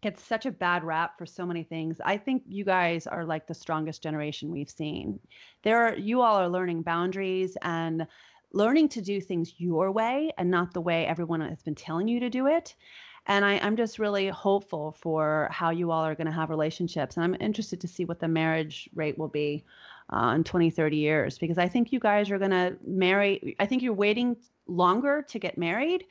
gets 0.00 0.22
such 0.22 0.46
a 0.46 0.50
bad 0.50 0.84
rap 0.84 1.18
for 1.18 1.26
so 1.26 1.44
many 1.44 1.64
things. 1.64 2.00
I 2.04 2.16
think 2.16 2.44
you 2.46 2.64
guys 2.64 3.06
are 3.06 3.24
like 3.24 3.46
the 3.46 3.54
strongest 3.54 4.02
generation 4.02 4.50
we've 4.50 4.70
seen. 4.70 5.18
There 5.64 5.86
are 5.86 5.96
you 5.96 6.22
all 6.22 6.36
are 6.36 6.48
learning 6.48 6.82
boundaries 6.82 7.56
and 7.62 8.06
learning 8.52 8.88
to 8.88 9.02
do 9.02 9.20
things 9.20 9.54
your 9.58 9.90
way 9.92 10.30
and 10.38 10.50
not 10.50 10.72
the 10.72 10.80
way 10.80 11.04
everyone 11.04 11.40
has 11.40 11.62
been 11.62 11.74
telling 11.74 12.08
you 12.08 12.20
to 12.20 12.30
do 12.30 12.46
it. 12.46 12.74
And 13.26 13.44
I, 13.44 13.58
I'm 13.58 13.76
just 13.76 13.98
really 13.98 14.28
hopeful 14.28 14.92
for 14.92 15.48
how 15.50 15.68
you 15.68 15.90
all 15.90 16.02
are 16.02 16.14
going 16.14 16.28
to 16.28 16.32
have 16.32 16.48
relationships. 16.48 17.16
And 17.16 17.24
I'm 17.24 17.36
interested 17.40 17.78
to 17.82 17.88
see 17.88 18.06
what 18.06 18.20
the 18.20 18.28
marriage 18.28 18.88
rate 18.94 19.18
will 19.18 19.28
be 19.28 19.64
uh, 20.10 20.32
in 20.34 20.44
20, 20.44 20.70
30 20.70 20.96
years, 20.96 21.38
because 21.38 21.58
I 21.58 21.68
think 21.68 21.92
you 21.92 22.00
guys 22.00 22.30
are 22.30 22.38
going 22.38 22.50
to 22.50 22.76
marry. 22.86 23.56
I 23.58 23.66
think 23.66 23.82
you're 23.82 23.92
waiting 23.92 24.36
longer 24.66 25.24
to 25.28 25.38
get 25.38 25.58
married 25.58 26.04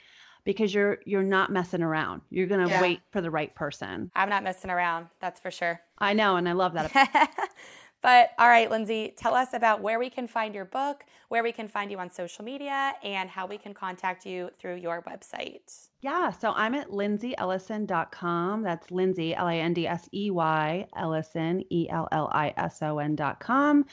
because 0.47 0.73
you're 0.73 0.99
you're 1.05 1.23
not 1.23 1.51
messing 1.51 1.83
around. 1.83 2.21
You're 2.29 2.47
going 2.47 2.65
to 2.65 2.69
yeah. 2.69 2.81
wait 2.81 3.01
for 3.11 3.21
the 3.21 3.29
right 3.29 3.53
person. 3.53 4.09
I'm 4.15 4.29
not 4.29 4.43
messing 4.43 4.71
around, 4.71 5.07
that's 5.19 5.39
for 5.39 5.51
sure. 5.51 5.81
I 5.99 6.13
know 6.13 6.37
and 6.37 6.47
I 6.47 6.53
love 6.53 6.73
that. 6.73 7.49
but 8.01 8.31
all 8.37 8.47
right, 8.47 8.69
Lindsey, 8.69 9.13
tell 9.17 9.33
us 9.33 9.53
about 9.53 9.81
where 9.81 9.99
we 9.99 10.09
can 10.09 10.27
find 10.27 10.53
your 10.53 10.65
book, 10.65 11.03
where 11.29 11.43
we 11.43 11.51
can 11.51 11.67
find 11.67 11.91
you 11.91 11.97
on 11.99 12.09
social 12.09 12.45
media, 12.45 12.93
and 13.03 13.29
how 13.29 13.45
we 13.45 13.57
can 13.57 13.73
contact 13.73 14.25
you 14.25 14.49
through 14.57 14.75
your 14.75 15.01
website. 15.03 15.89
Yeah, 16.01 16.31
so 16.31 16.53
I'm 16.55 16.75
at 16.75 16.89
lindseyellison.com. 16.89 18.61
That's 18.61 18.91
Lindsey, 18.91 19.35
L 19.35 19.47
I 19.47 19.57
N 19.57 19.73
D 19.73 19.87
S 19.87 20.07
E 20.13 20.29
Y, 20.29 20.87
Ellison, 20.95 21.63
E 21.69 21.89
L 21.89 22.07
L 22.11 22.29
I 22.31 22.53
S 22.55 22.81
O 22.81 22.99
N.com. 22.99 23.85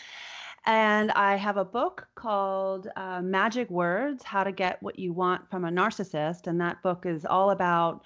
And 0.66 1.11
I 1.12 1.36
have 1.36 1.59
a 1.59 1.64
book 1.64 2.07
called 2.14 2.88
uh, 2.96 3.20
Magic 3.20 3.68
Words 3.68 4.22
How 4.22 4.44
to 4.44 4.52
Get 4.52 4.82
What 4.82 4.98
You 4.98 5.12
Want 5.12 5.50
from 5.50 5.64
a 5.64 5.70
Narcissist. 5.70 6.46
And 6.46 6.61
that 6.61 6.82
book 6.82 7.05
is 7.05 7.26
all 7.26 7.50
about 7.50 8.02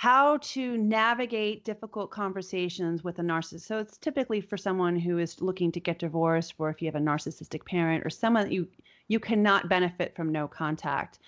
how 0.00 0.38
to 0.38 0.78
navigate 0.78 1.62
difficult 1.62 2.10
conversations 2.10 3.04
with 3.04 3.18
a 3.18 3.22
narcissist. 3.22 3.66
So 3.66 3.80
it's 3.80 3.98
typically 3.98 4.40
for 4.40 4.56
someone 4.56 4.96
who 4.96 5.18
is 5.18 5.42
looking 5.42 5.70
to 5.72 5.78
get 5.78 5.98
divorced, 5.98 6.54
or 6.56 6.70
if 6.70 6.80
you 6.80 6.86
have 6.88 6.94
a 6.94 7.04
narcissistic 7.04 7.66
parent, 7.66 8.06
or 8.06 8.08
someone 8.08 8.44
that 8.44 8.52
you 8.52 8.66
you 9.08 9.20
cannot 9.20 9.68
benefit 9.68 10.16
from 10.16 10.32
no 10.32 10.48
contact. 10.48 11.18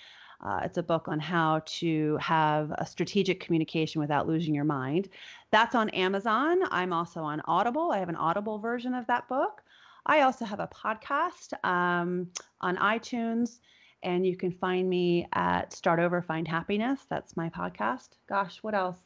Uh, 0.41 0.61
it's 0.65 0.79
a 0.79 0.83
book 0.83 1.07
on 1.07 1.21
how 1.21 1.61
to 1.67 2.17
have 2.17 2.73
a 2.79 2.87
strategic 2.87 3.41
communication 3.41 4.01
without 4.01 4.27
losing 4.27 4.55
your 4.55 4.65
mind. 4.65 5.11
That's 5.51 5.75
on 5.75 5.91
Amazon. 5.91 6.61
I'm 6.71 6.95
also 6.95 7.21
on 7.23 7.43
Audible. 7.45 7.91
I 7.93 7.99
have 7.99 8.09
an 8.09 8.17
Audible 8.17 8.59
version 8.59 8.95
of 8.95 9.07
that 9.07 9.29
book. 9.29 9.63
I 10.07 10.23
also 10.23 10.47
have 10.47 10.61
a 10.61 10.69
podcast 10.69 11.53
um, 11.63 12.29
on 12.63 12.79
iTunes, 12.79 13.59
and 14.03 14.27
you 14.27 14.37
can 14.37 14.51
find 14.51 14.89
me 14.89 15.27
at 15.33 15.73
Start 15.73 16.01
Over 16.01 16.23
Find 16.23 16.47
Happiness. 16.47 17.01
That's 17.09 17.37
my 17.37 17.49
podcast. 17.49 18.11
Gosh, 18.29 18.59
what 18.63 18.75
else? 18.75 18.99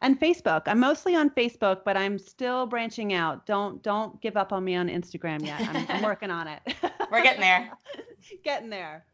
And 0.00 0.18
Facebook. 0.18 0.62
I'm 0.66 0.80
mostly 0.80 1.14
on 1.14 1.30
Facebook, 1.30 1.82
but 1.84 1.96
I'm 1.96 2.18
still 2.18 2.66
branching 2.66 3.12
out. 3.12 3.46
Don't 3.46 3.82
don't 3.82 4.20
give 4.20 4.36
up 4.36 4.52
on 4.52 4.64
me 4.64 4.74
on 4.74 4.88
Instagram 4.88 5.46
yet. 5.46 5.60
I'm, 5.60 5.86
I'm 5.88 6.02
working 6.10 6.30
on 6.30 6.48
it. 6.48 6.60
We're 7.10 7.22
getting 7.22 7.40
there. 7.40 7.70
getting 8.44 8.68
there. 8.68 9.04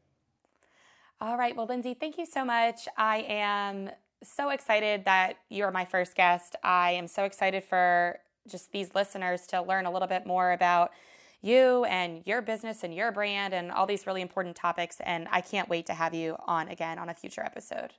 All 1.20 1.36
right. 1.36 1.54
Well, 1.54 1.66
Lindsey, 1.66 1.94
thank 1.94 2.16
you 2.16 2.24
so 2.24 2.44
much. 2.44 2.88
I 2.96 3.18
am 3.28 3.90
so 4.22 4.50
excited 4.50 5.04
that 5.04 5.36
you're 5.48 5.70
my 5.70 5.84
first 5.84 6.14
guest. 6.14 6.56
I 6.62 6.92
am 6.92 7.06
so 7.06 7.24
excited 7.24 7.64
for 7.64 8.20
just 8.48 8.72
these 8.72 8.94
listeners 8.94 9.46
to 9.48 9.60
learn 9.60 9.84
a 9.84 9.90
little 9.90 10.08
bit 10.08 10.26
more 10.26 10.52
about 10.52 10.92
you 11.40 11.84
and 11.84 12.26
your 12.26 12.42
business 12.42 12.82
and 12.82 12.94
your 12.94 13.12
brand 13.12 13.54
and 13.54 13.70
all 13.70 13.86
these 13.86 14.06
really 14.06 14.22
important 14.22 14.56
topics. 14.56 14.98
And 15.04 15.28
I 15.30 15.40
can't 15.40 15.68
wait 15.68 15.86
to 15.86 15.94
have 15.94 16.14
you 16.14 16.36
on 16.46 16.68
again 16.68 16.98
on 16.98 17.08
a 17.08 17.14
future 17.14 17.42
episode. 17.42 17.92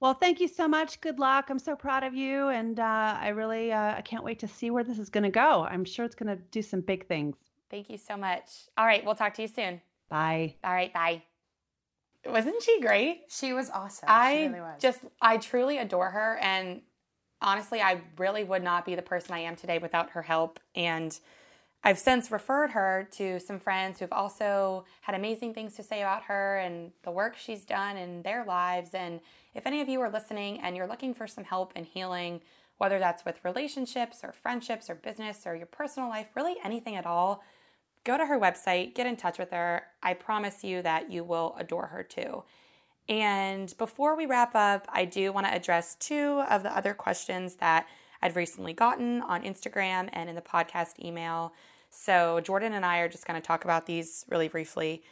Well, 0.00 0.14
thank 0.14 0.40
you 0.40 0.48
so 0.48 0.68
much. 0.68 1.00
Good 1.00 1.18
luck. 1.18 1.46
I'm 1.48 1.58
so 1.58 1.74
proud 1.76 2.04
of 2.04 2.14
you, 2.14 2.48
and 2.48 2.78
uh, 2.78 3.16
I 3.18 3.28
really 3.28 3.72
uh, 3.72 3.94
I 3.94 4.02
can't 4.02 4.24
wait 4.24 4.38
to 4.40 4.48
see 4.48 4.70
where 4.70 4.84
this 4.84 4.98
is 4.98 5.08
going 5.08 5.24
to 5.24 5.30
go. 5.30 5.64
I'm 5.64 5.84
sure 5.84 6.04
it's 6.04 6.14
going 6.14 6.36
to 6.36 6.42
do 6.50 6.60
some 6.60 6.80
big 6.80 7.06
things. 7.06 7.36
Thank 7.70 7.88
you 7.88 7.96
so 7.96 8.16
much. 8.16 8.50
All 8.76 8.84
right, 8.84 9.04
we'll 9.04 9.14
talk 9.14 9.34
to 9.34 9.42
you 9.42 9.48
soon. 9.48 9.80
Bye. 10.10 10.56
All 10.62 10.74
right, 10.74 10.92
bye. 10.92 11.22
Wasn't 12.26 12.62
she 12.62 12.80
great? 12.80 13.22
She 13.28 13.52
was 13.52 13.70
awesome. 13.70 14.08
I 14.08 14.46
really 14.46 14.60
was. 14.60 14.80
just 14.80 15.00
I 15.22 15.38
truly 15.38 15.78
adore 15.78 16.10
her, 16.10 16.38
and 16.42 16.82
honestly, 17.40 17.80
I 17.80 18.00
really 18.18 18.44
would 18.44 18.62
not 18.62 18.84
be 18.84 18.94
the 18.94 19.02
person 19.02 19.32
I 19.32 19.40
am 19.40 19.56
today 19.56 19.78
without 19.78 20.10
her 20.10 20.22
help 20.22 20.60
and 20.74 21.18
I've 21.86 21.98
since 21.98 22.30
referred 22.30 22.70
her 22.70 23.06
to 23.12 23.38
some 23.38 23.60
friends 23.60 23.98
who've 23.98 24.12
also 24.12 24.86
had 25.02 25.14
amazing 25.14 25.52
things 25.52 25.74
to 25.74 25.82
say 25.82 26.00
about 26.00 26.22
her 26.24 26.56
and 26.56 26.92
the 27.02 27.10
work 27.10 27.36
she's 27.36 27.66
done 27.66 27.98
in 27.98 28.22
their 28.22 28.42
lives. 28.42 28.94
And 28.94 29.20
if 29.54 29.66
any 29.66 29.82
of 29.82 29.88
you 29.88 30.00
are 30.00 30.10
listening 30.10 30.60
and 30.62 30.74
you're 30.74 30.86
looking 30.86 31.12
for 31.12 31.26
some 31.26 31.44
help 31.44 31.72
in 31.76 31.84
healing, 31.84 32.40
whether 32.78 32.98
that's 32.98 33.26
with 33.26 33.44
relationships 33.44 34.20
or 34.24 34.32
friendships 34.32 34.88
or 34.88 34.94
business 34.94 35.42
or 35.44 35.54
your 35.54 35.66
personal 35.66 36.08
life, 36.08 36.28
really 36.34 36.56
anything 36.64 36.96
at 36.96 37.04
all, 37.04 37.44
go 38.04 38.16
to 38.16 38.24
her 38.24 38.40
website, 38.40 38.94
get 38.94 39.06
in 39.06 39.16
touch 39.16 39.38
with 39.38 39.50
her. 39.50 39.82
I 40.02 40.14
promise 40.14 40.64
you 40.64 40.80
that 40.82 41.12
you 41.12 41.22
will 41.22 41.54
adore 41.58 41.88
her 41.88 42.02
too. 42.02 42.44
And 43.10 43.76
before 43.76 44.16
we 44.16 44.24
wrap 44.24 44.54
up, 44.54 44.86
I 44.90 45.04
do 45.04 45.32
want 45.32 45.46
to 45.46 45.54
address 45.54 45.96
two 45.96 46.42
of 46.48 46.62
the 46.62 46.74
other 46.74 46.94
questions 46.94 47.56
that 47.56 47.86
I'd 48.22 48.36
recently 48.36 48.72
gotten 48.72 49.20
on 49.20 49.42
Instagram 49.42 50.08
and 50.14 50.30
in 50.30 50.34
the 50.34 50.40
podcast 50.40 51.04
email. 51.04 51.52
So, 51.96 52.40
Jordan 52.40 52.72
and 52.72 52.84
I 52.84 52.98
are 52.98 53.08
just 53.08 53.26
going 53.26 53.40
to 53.40 53.46
talk 53.46 53.64
about 53.64 53.86
these 53.86 54.26
really 54.28 54.48
briefly. 54.48 55.02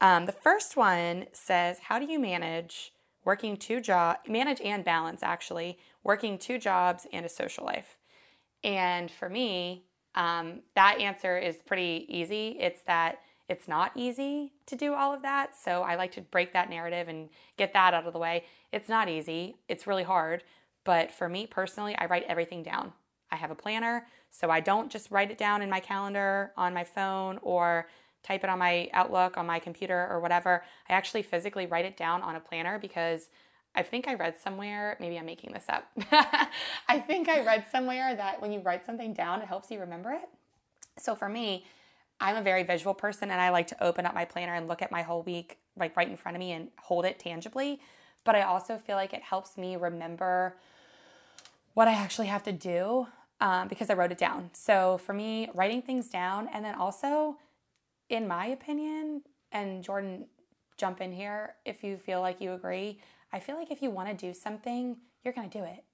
Um, 0.00 0.24
the 0.24 0.32
first 0.32 0.76
one 0.76 1.26
says, 1.32 1.78
How 1.80 1.98
do 1.98 2.06
you 2.06 2.18
manage 2.18 2.92
working 3.24 3.56
two 3.56 3.80
jobs, 3.80 4.20
manage 4.26 4.60
and 4.62 4.84
balance 4.84 5.22
actually, 5.22 5.78
working 6.02 6.38
two 6.38 6.58
jobs 6.58 7.06
and 7.12 7.26
a 7.26 7.28
social 7.28 7.64
life? 7.64 7.98
And 8.64 9.10
for 9.10 9.28
me, 9.28 9.84
um, 10.14 10.60
that 10.74 10.98
answer 10.98 11.38
is 11.38 11.56
pretty 11.56 12.06
easy. 12.08 12.56
It's 12.58 12.82
that 12.82 13.20
it's 13.48 13.68
not 13.68 13.92
easy 13.94 14.52
to 14.66 14.76
do 14.76 14.94
all 14.94 15.12
of 15.12 15.22
that. 15.22 15.56
So 15.56 15.82
I 15.82 15.96
like 15.96 16.12
to 16.12 16.20
break 16.20 16.52
that 16.52 16.70
narrative 16.70 17.08
and 17.08 17.28
get 17.56 17.72
that 17.74 17.94
out 17.94 18.06
of 18.06 18.12
the 18.12 18.18
way. 18.18 18.44
It's 18.72 18.88
not 18.88 19.08
easy, 19.08 19.56
it's 19.68 19.86
really 19.86 20.04
hard. 20.04 20.42
But 20.84 21.10
for 21.10 21.28
me 21.28 21.46
personally, 21.46 21.94
I 21.98 22.06
write 22.06 22.24
everything 22.26 22.62
down. 22.62 22.92
I 23.32 23.36
have 23.36 23.50
a 23.50 23.54
planner, 23.54 24.06
so 24.30 24.50
I 24.50 24.60
don't 24.60 24.90
just 24.90 25.10
write 25.10 25.30
it 25.30 25.38
down 25.38 25.62
in 25.62 25.70
my 25.70 25.80
calendar 25.80 26.52
on 26.56 26.74
my 26.74 26.84
phone 26.84 27.38
or 27.42 27.88
type 28.22 28.44
it 28.44 28.50
on 28.50 28.58
my 28.58 28.88
Outlook 28.92 29.36
on 29.36 29.46
my 29.46 29.58
computer 29.58 30.06
or 30.10 30.20
whatever. 30.20 30.62
I 30.88 30.92
actually 30.92 31.22
physically 31.22 31.66
write 31.66 31.84
it 31.84 31.96
down 31.96 32.22
on 32.22 32.36
a 32.36 32.40
planner 32.40 32.78
because 32.78 33.28
I 33.74 33.82
think 33.82 34.08
I 34.08 34.14
read 34.14 34.36
somewhere, 34.36 34.96
maybe 35.00 35.18
I'm 35.18 35.26
making 35.26 35.52
this 35.52 35.66
up. 35.68 35.88
I 36.88 36.98
think 36.98 37.28
I 37.28 37.44
read 37.44 37.64
somewhere 37.70 38.14
that 38.16 38.42
when 38.42 38.52
you 38.52 38.60
write 38.60 38.84
something 38.84 39.14
down, 39.14 39.40
it 39.42 39.48
helps 39.48 39.70
you 39.70 39.78
remember 39.78 40.10
it. 40.12 40.28
So 40.98 41.14
for 41.14 41.28
me, 41.28 41.64
I'm 42.20 42.36
a 42.36 42.42
very 42.42 42.64
visual 42.64 42.94
person 42.94 43.30
and 43.30 43.40
I 43.40 43.50
like 43.50 43.68
to 43.68 43.82
open 43.82 44.04
up 44.04 44.14
my 44.14 44.24
planner 44.24 44.54
and 44.54 44.68
look 44.68 44.82
at 44.82 44.90
my 44.90 45.02
whole 45.02 45.22
week 45.22 45.58
like 45.76 45.96
right 45.96 46.08
in 46.08 46.16
front 46.16 46.36
of 46.36 46.40
me 46.40 46.52
and 46.52 46.68
hold 46.78 47.04
it 47.04 47.18
tangibly. 47.18 47.80
But 48.24 48.34
I 48.34 48.42
also 48.42 48.76
feel 48.76 48.96
like 48.96 49.14
it 49.14 49.22
helps 49.22 49.56
me 49.56 49.76
remember 49.76 50.56
what 51.74 51.88
I 51.88 51.92
actually 51.92 52.26
have 52.26 52.42
to 52.42 52.52
do 52.52 53.06
um, 53.40 53.68
because 53.68 53.90
I 53.90 53.94
wrote 53.94 54.12
it 54.12 54.18
down. 54.18 54.50
So 54.52 54.98
for 54.98 55.12
me, 55.12 55.48
writing 55.54 55.82
things 55.82 56.08
down, 56.08 56.48
and 56.52 56.64
then 56.64 56.74
also, 56.74 57.36
in 58.08 58.28
my 58.28 58.46
opinion, 58.46 59.22
and 59.52 59.82
Jordan, 59.82 60.26
jump 60.76 61.00
in 61.00 61.12
here 61.12 61.54
if 61.64 61.82
you 61.82 61.96
feel 61.96 62.20
like 62.20 62.40
you 62.40 62.52
agree. 62.52 63.00
I 63.32 63.38
feel 63.38 63.56
like 63.56 63.70
if 63.70 63.82
you 63.82 63.90
want 63.90 64.08
to 64.08 64.14
do 64.14 64.34
something, 64.34 64.96
you're 65.24 65.34
going 65.34 65.48
to 65.48 65.58
do 65.58 65.64
it. 65.64 65.84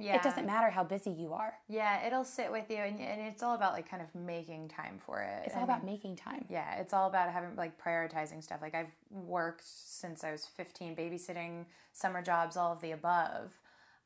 Yeah. 0.00 0.14
It 0.14 0.22
doesn't 0.22 0.46
matter 0.46 0.70
how 0.70 0.84
busy 0.84 1.10
you 1.10 1.32
are. 1.32 1.54
Yeah, 1.68 2.06
it'll 2.06 2.24
sit 2.24 2.52
with 2.52 2.70
you, 2.70 2.76
and, 2.76 3.00
and 3.00 3.20
it's 3.20 3.42
all 3.42 3.56
about 3.56 3.72
like 3.72 3.90
kind 3.90 4.00
of 4.00 4.14
making 4.14 4.68
time 4.68 5.00
for 5.04 5.20
it. 5.22 5.42
It's 5.44 5.56
all 5.56 5.64
about 5.64 5.84
making 5.84 6.14
time. 6.16 6.44
Yeah, 6.48 6.76
it's 6.76 6.92
all 6.92 7.08
about 7.08 7.32
having 7.32 7.56
like 7.56 7.82
prioritizing 7.82 8.42
stuff. 8.42 8.60
Like 8.62 8.76
I've 8.76 8.94
worked 9.10 9.64
since 9.66 10.22
I 10.22 10.30
was 10.30 10.46
15, 10.46 10.94
babysitting, 10.94 11.64
summer 11.92 12.22
jobs, 12.22 12.56
all 12.56 12.72
of 12.72 12.80
the 12.80 12.92
above. 12.92 13.58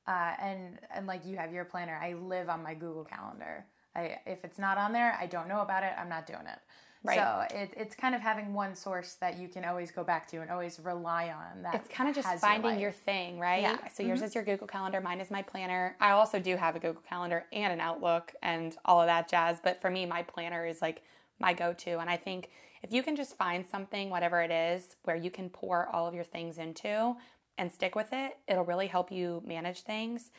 Uh, 0.06 0.32
and 0.40 0.78
and 0.94 1.06
like 1.06 1.24
you 1.24 1.36
have 1.36 1.52
your 1.52 1.64
planner, 1.64 1.98
I 2.02 2.14
live 2.14 2.48
on 2.48 2.62
my 2.62 2.74
Google 2.74 3.04
Calendar. 3.04 3.64
I 3.94 4.18
if 4.26 4.44
it's 4.44 4.58
not 4.58 4.78
on 4.78 4.92
there, 4.92 5.16
I 5.20 5.26
don't 5.26 5.48
know 5.48 5.60
about 5.60 5.84
it. 5.84 5.92
I'm 5.98 6.08
not 6.08 6.26
doing 6.26 6.46
it. 6.46 6.58
Right. 7.04 7.18
So 7.18 7.56
it, 7.56 7.74
it's 7.76 7.96
kind 7.96 8.14
of 8.14 8.20
having 8.20 8.54
one 8.54 8.76
source 8.76 9.14
that 9.14 9.36
you 9.36 9.48
can 9.48 9.64
always 9.64 9.90
go 9.90 10.04
back 10.04 10.28
to 10.28 10.40
and 10.40 10.50
always 10.50 10.78
rely 10.78 11.30
on. 11.30 11.62
That 11.62 11.74
it's 11.74 11.88
kind 11.88 12.08
of 12.08 12.14
just 12.14 12.28
finding 12.38 12.72
your, 12.72 12.80
your, 12.80 12.92
thing, 12.92 13.40
right? 13.40 13.62
Yeah. 13.62 13.88
So 13.92 14.04
yours 14.04 14.20
mm-hmm. 14.20 14.26
is 14.26 14.34
your 14.36 14.44
Google 14.44 14.68
Calendar, 14.68 15.00
mine 15.00 15.20
is 15.20 15.30
my 15.30 15.42
planner. 15.42 15.96
I 16.00 16.12
also 16.12 16.38
do 16.38 16.56
have 16.56 16.76
a 16.76 16.78
Google 16.78 17.02
Calendar 17.08 17.44
and 17.52 17.72
an 17.72 17.80
Outlook 17.80 18.32
and 18.40 18.76
all 18.84 19.00
of 19.00 19.08
that 19.08 19.28
jazz. 19.28 19.58
But 19.62 19.80
for 19.80 19.90
me, 19.90 20.06
my 20.06 20.22
planner 20.22 20.64
is 20.64 20.80
like 20.80 21.02
my 21.40 21.52
go-to, 21.52 21.98
and 21.98 22.08
I 22.08 22.16
think 22.16 22.50
if 22.84 22.92
you 22.92 23.02
can 23.02 23.16
just 23.16 23.36
find 23.36 23.66
something, 23.66 24.10
whatever 24.10 24.40
it 24.40 24.50
is, 24.50 24.96
where 25.02 25.16
you 25.16 25.30
can 25.30 25.48
pour 25.48 25.88
all 25.88 26.06
of 26.06 26.14
your 26.14 26.24
things 26.24 26.58
into 26.58 27.16
and 27.58 27.70
stick 27.70 27.94
with 27.94 28.08
it, 28.12 28.38
it'll 28.48 28.64
really 28.64 28.86
help 28.86 29.12
you 29.12 29.42
manage 29.46 29.82
things. 29.82 30.30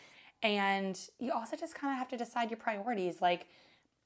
And 0.41 0.99
you 1.19 1.31
also 1.31 1.55
just 1.55 1.75
kind 1.75 1.93
of 1.93 1.97
have 1.97 2.09
to 2.09 2.17
decide 2.17 2.49
your 2.49 2.57
priorities. 2.57 3.21
Like, 3.21 3.47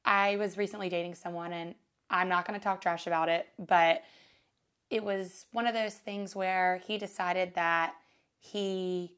I 0.06 0.36
was 0.38 0.58
recently 0.58 0.90
dating 0.90 1.16
someone, 1.16 1.52
and 1.52 1.76
I'm 2.10 2.30
not 2.30 2.48
going 2.48 2.60
to 2.60 2.64
talk 2.64 2.82
trash 2.82 3.08
about 3.08 3.28
it, 3.30 3.48
but 3.58 4.04
it 4.90 5.04
was 5.04 5.48
one 5.52 5.68
of 5.68 5.74
those 5.74 5.96
things 5.96 6.36
where 6.36 6.82
he 6.86 6.98
decided 6.98 7.56
that 7.56 7.96
he 8.40 9.14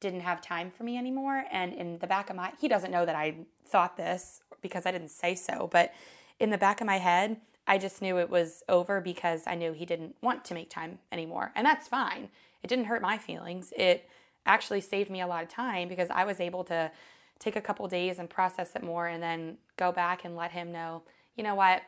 didn't 0.00 0.20
have 0.20 0.40
time 0.40 0.70
for 0.70 0.84
me 0.84 0.96
anymore. 0.96 1.44
And 1.50 1.72
in 1.72 1.98
the 1.98 2.06
back 2.06 2.30
of 2.30 2.36
my, 2.36 2.52
he 2.60 2.68
doesn't 2.68 2.90
know 2.90 3.04
that 3.04 3.16
I 3.16 3.36
thought 3.66 3.96
this 3.96 4.40
because 4.60 4.86
I 4.86 4.92
didn't 4.92 5.10
say 5.10 5.34
so, 5.34 5.68
but 5.72 5.92
in 6.38 6.50
the 6.50 6.58
back 6.58 6.80
of 6.80 6.86
my 6.86 6.98
head, 6.98 7.38
I 7.66 7.78
just 7.78 8.00
knew 8.00 8.18
it 8.18 8.30
was 8.30 8.62
over 8.68 9.00
because 9.00 9.42
I 9.46 9.54
knew 9.54 9.72
he 9.72 9.84
didn't 9.84 10.16
want 10.22 10.44
to 10.46 10.54
make 10.54 10.70
time 10.70 11.00
anymore. 11.12 11.52
And 11.54 11.66
that's 11.66 11.88
fine. 11.88 12.30
It 12.62 12.68
didn't 12.68 12.86
hurt 12.86 13.02
my 13.02 13.18
feelings. 13.18 13.72
It 13.76 14.08
actually 14.46 14.80
saved 14.80 15.10
me 15.10 15.20
a 15.20 15.26
lot 15.26 15.42
of 15.42 15.48
time 15.48 15.88
because 15.88 16.10
I 16.10 16.24
was 16.24 16.40
able 16.40 16.64
to 16.64 16.90
take 17.38 17.56
a 17.56 17.60
couple 17.60 17.86
days 17.86 18.18
and 18.18 18.28
process 18.28 18.74
it 18.74 18.82
more 18.82 19.06
and 19.06 19.22
then 19.22 19.58
go 19.76 19.92
back 19.92 20.24
and 20.24 20.34
let 20.34 20.50
him 20.50 20.72
know, 20.72 21.02
you 21.36 21.44
know 21.44 21.54
what? 21.54 21.82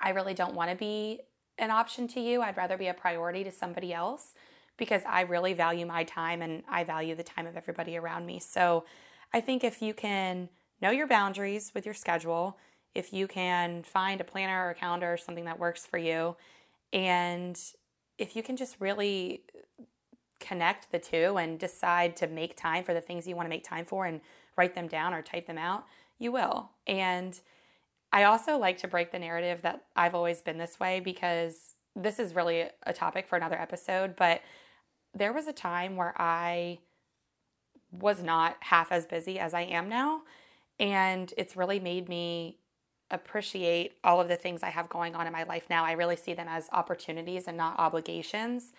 I 0.00 0.10
really 0.10 0.34
don't 0.34 0.54
want 0.54 0.70
to 0.70 0.76
be 0.76 1.20
an 1.58 1.70
option 1.70 2.08
to 2.08 2.20
you. 2.20 2.42
I'd 2.42 2.56
rather 2.56 2.76
be 2.76 2.88
a 2.88 2.94
priority 2.94 3.44
to 3.44 3.52
somebody 3.52 3.92
else 3.92 4.34
because 4.76 5.02
I 5.06 5.20
really 5.20 5.52
value 5.52 5.86
my 5.86 6.02
time 6.02 6.42
and 6.42 6.64
I 6.68 6.82
value 6.82 7.14
the 7.14 7.22
time 7.22 7.46
of 7.46 7.56
everybody 7.56 7.96
around 7.96 8.26
me. 8.26 8.40
So 8.40 8.84
I 9.32 9.40
think 9.40 9.62
if 9.62 9.80
you 9.80 9.94
can 9.94 10.48
know 10.80 10.90
your 10.90 11.06
boundaries 11.06 11.70
with 11.74 11.84
your 11.84 11.94
schedule, 11.94 12.58
if 12.94 13.12
you 13.12 13.28
can 13.28 13.84
find 13.84 14.20
a 14.20 14.24
planner 14.24 14.66
or 14.66 14.70
a 14.70 14.74
calendar 14.74 15.12
or 15.12 15.16
something 15.16 15.44
that 15.44 15.58
works 15.58 15.86
for 15.86 15.98
you, 15.98 16.36
and 16.92 17.58
if 18.18 18.34
you 18.34 18.42
can 18.42 18.56
just 18.56 18.76
really 18.80 19.44
connect 20.42 20.92
the 20.92 20.98
two 20.98 21.38
and 21.38 21.58
decide 21.58 22.16
to 22.16 22.26
make 22.26 22.56
time 22.56 22.84
for 22.84 22.92
the 22.92 23.00
things 23.00 23.26
you 23.26 23.36
want 23.36 23.46
to 23.46 23.50
make 23.50 23.64
time 23.64 23.84
for 23.84 24.04
and 24.04 24.20
write 24.56 24.74
them 24.74 24.88
down 24.88 25.14
or 25.14 25.22
type 25.22 25.46
them 25.46 25.56
out, 25.56 25.86
you 26.18 26.30
will. 26.30 26.70
And 26.86 27.40
I 28.12 28.24
also 28.24 28.58
like 28.58 28.76
to 28.78 28.88
break 28.88 29.12
the 29.12 29.18
narrative 29.18 29.62
that 29.62 29.84
I've 29.96 30.14
always 30.14 30.42
been 30.42 30.58
this 30.58 30.78
way 30.78 31.00
because 31.00 31.74
this 31.96 32.18
is 32.18 32.34
really 32.34 32.68
a 32.82 32.92
topic 32.92 33.26
for 33.26 33.36
another 33.36 33.58
episode, 33.58 34.16
but 34.16 34.42
there 35.14 35.32
was 35.32 35.46
a 35.46 35.52
time 35.52 35.96
where 35.96 36.14
I 36.20 36.78
was 37.90 38.22
not 38.22 38.56
half 38.60 38.92
as 38.92 39.06
busy 39.06 39.38
as 39.38 39.54
I 39.54 39.62
am 39.62 39.88
now. 39.88 40.22
And 40.80 41.32
it's 41.36 41.56
really 41.56 41.80
made 41.80 42.08
me 42.08 42.58
appreciate 43.10 43.92
all 44.02 44.20
of 44.20 44.28
the 44.28 44.36
things 44.36 44.62
I 44.62 44.70
have 44.70 44.88
going 44.88 45.14
on 45.14 45.26
in 45.26 45.32
my 45.32 45.42
life 45.44 45.66
now. 45.68 45.84
I 45.84 45.92
really 45.92 46.16
see 46.16 46.32
them 46.32 46.48
as 46.48 46.68
opportunities 46.72 47.46
and 47.46 47.56
not 47.56 47.78
obligations. 47.78 48.72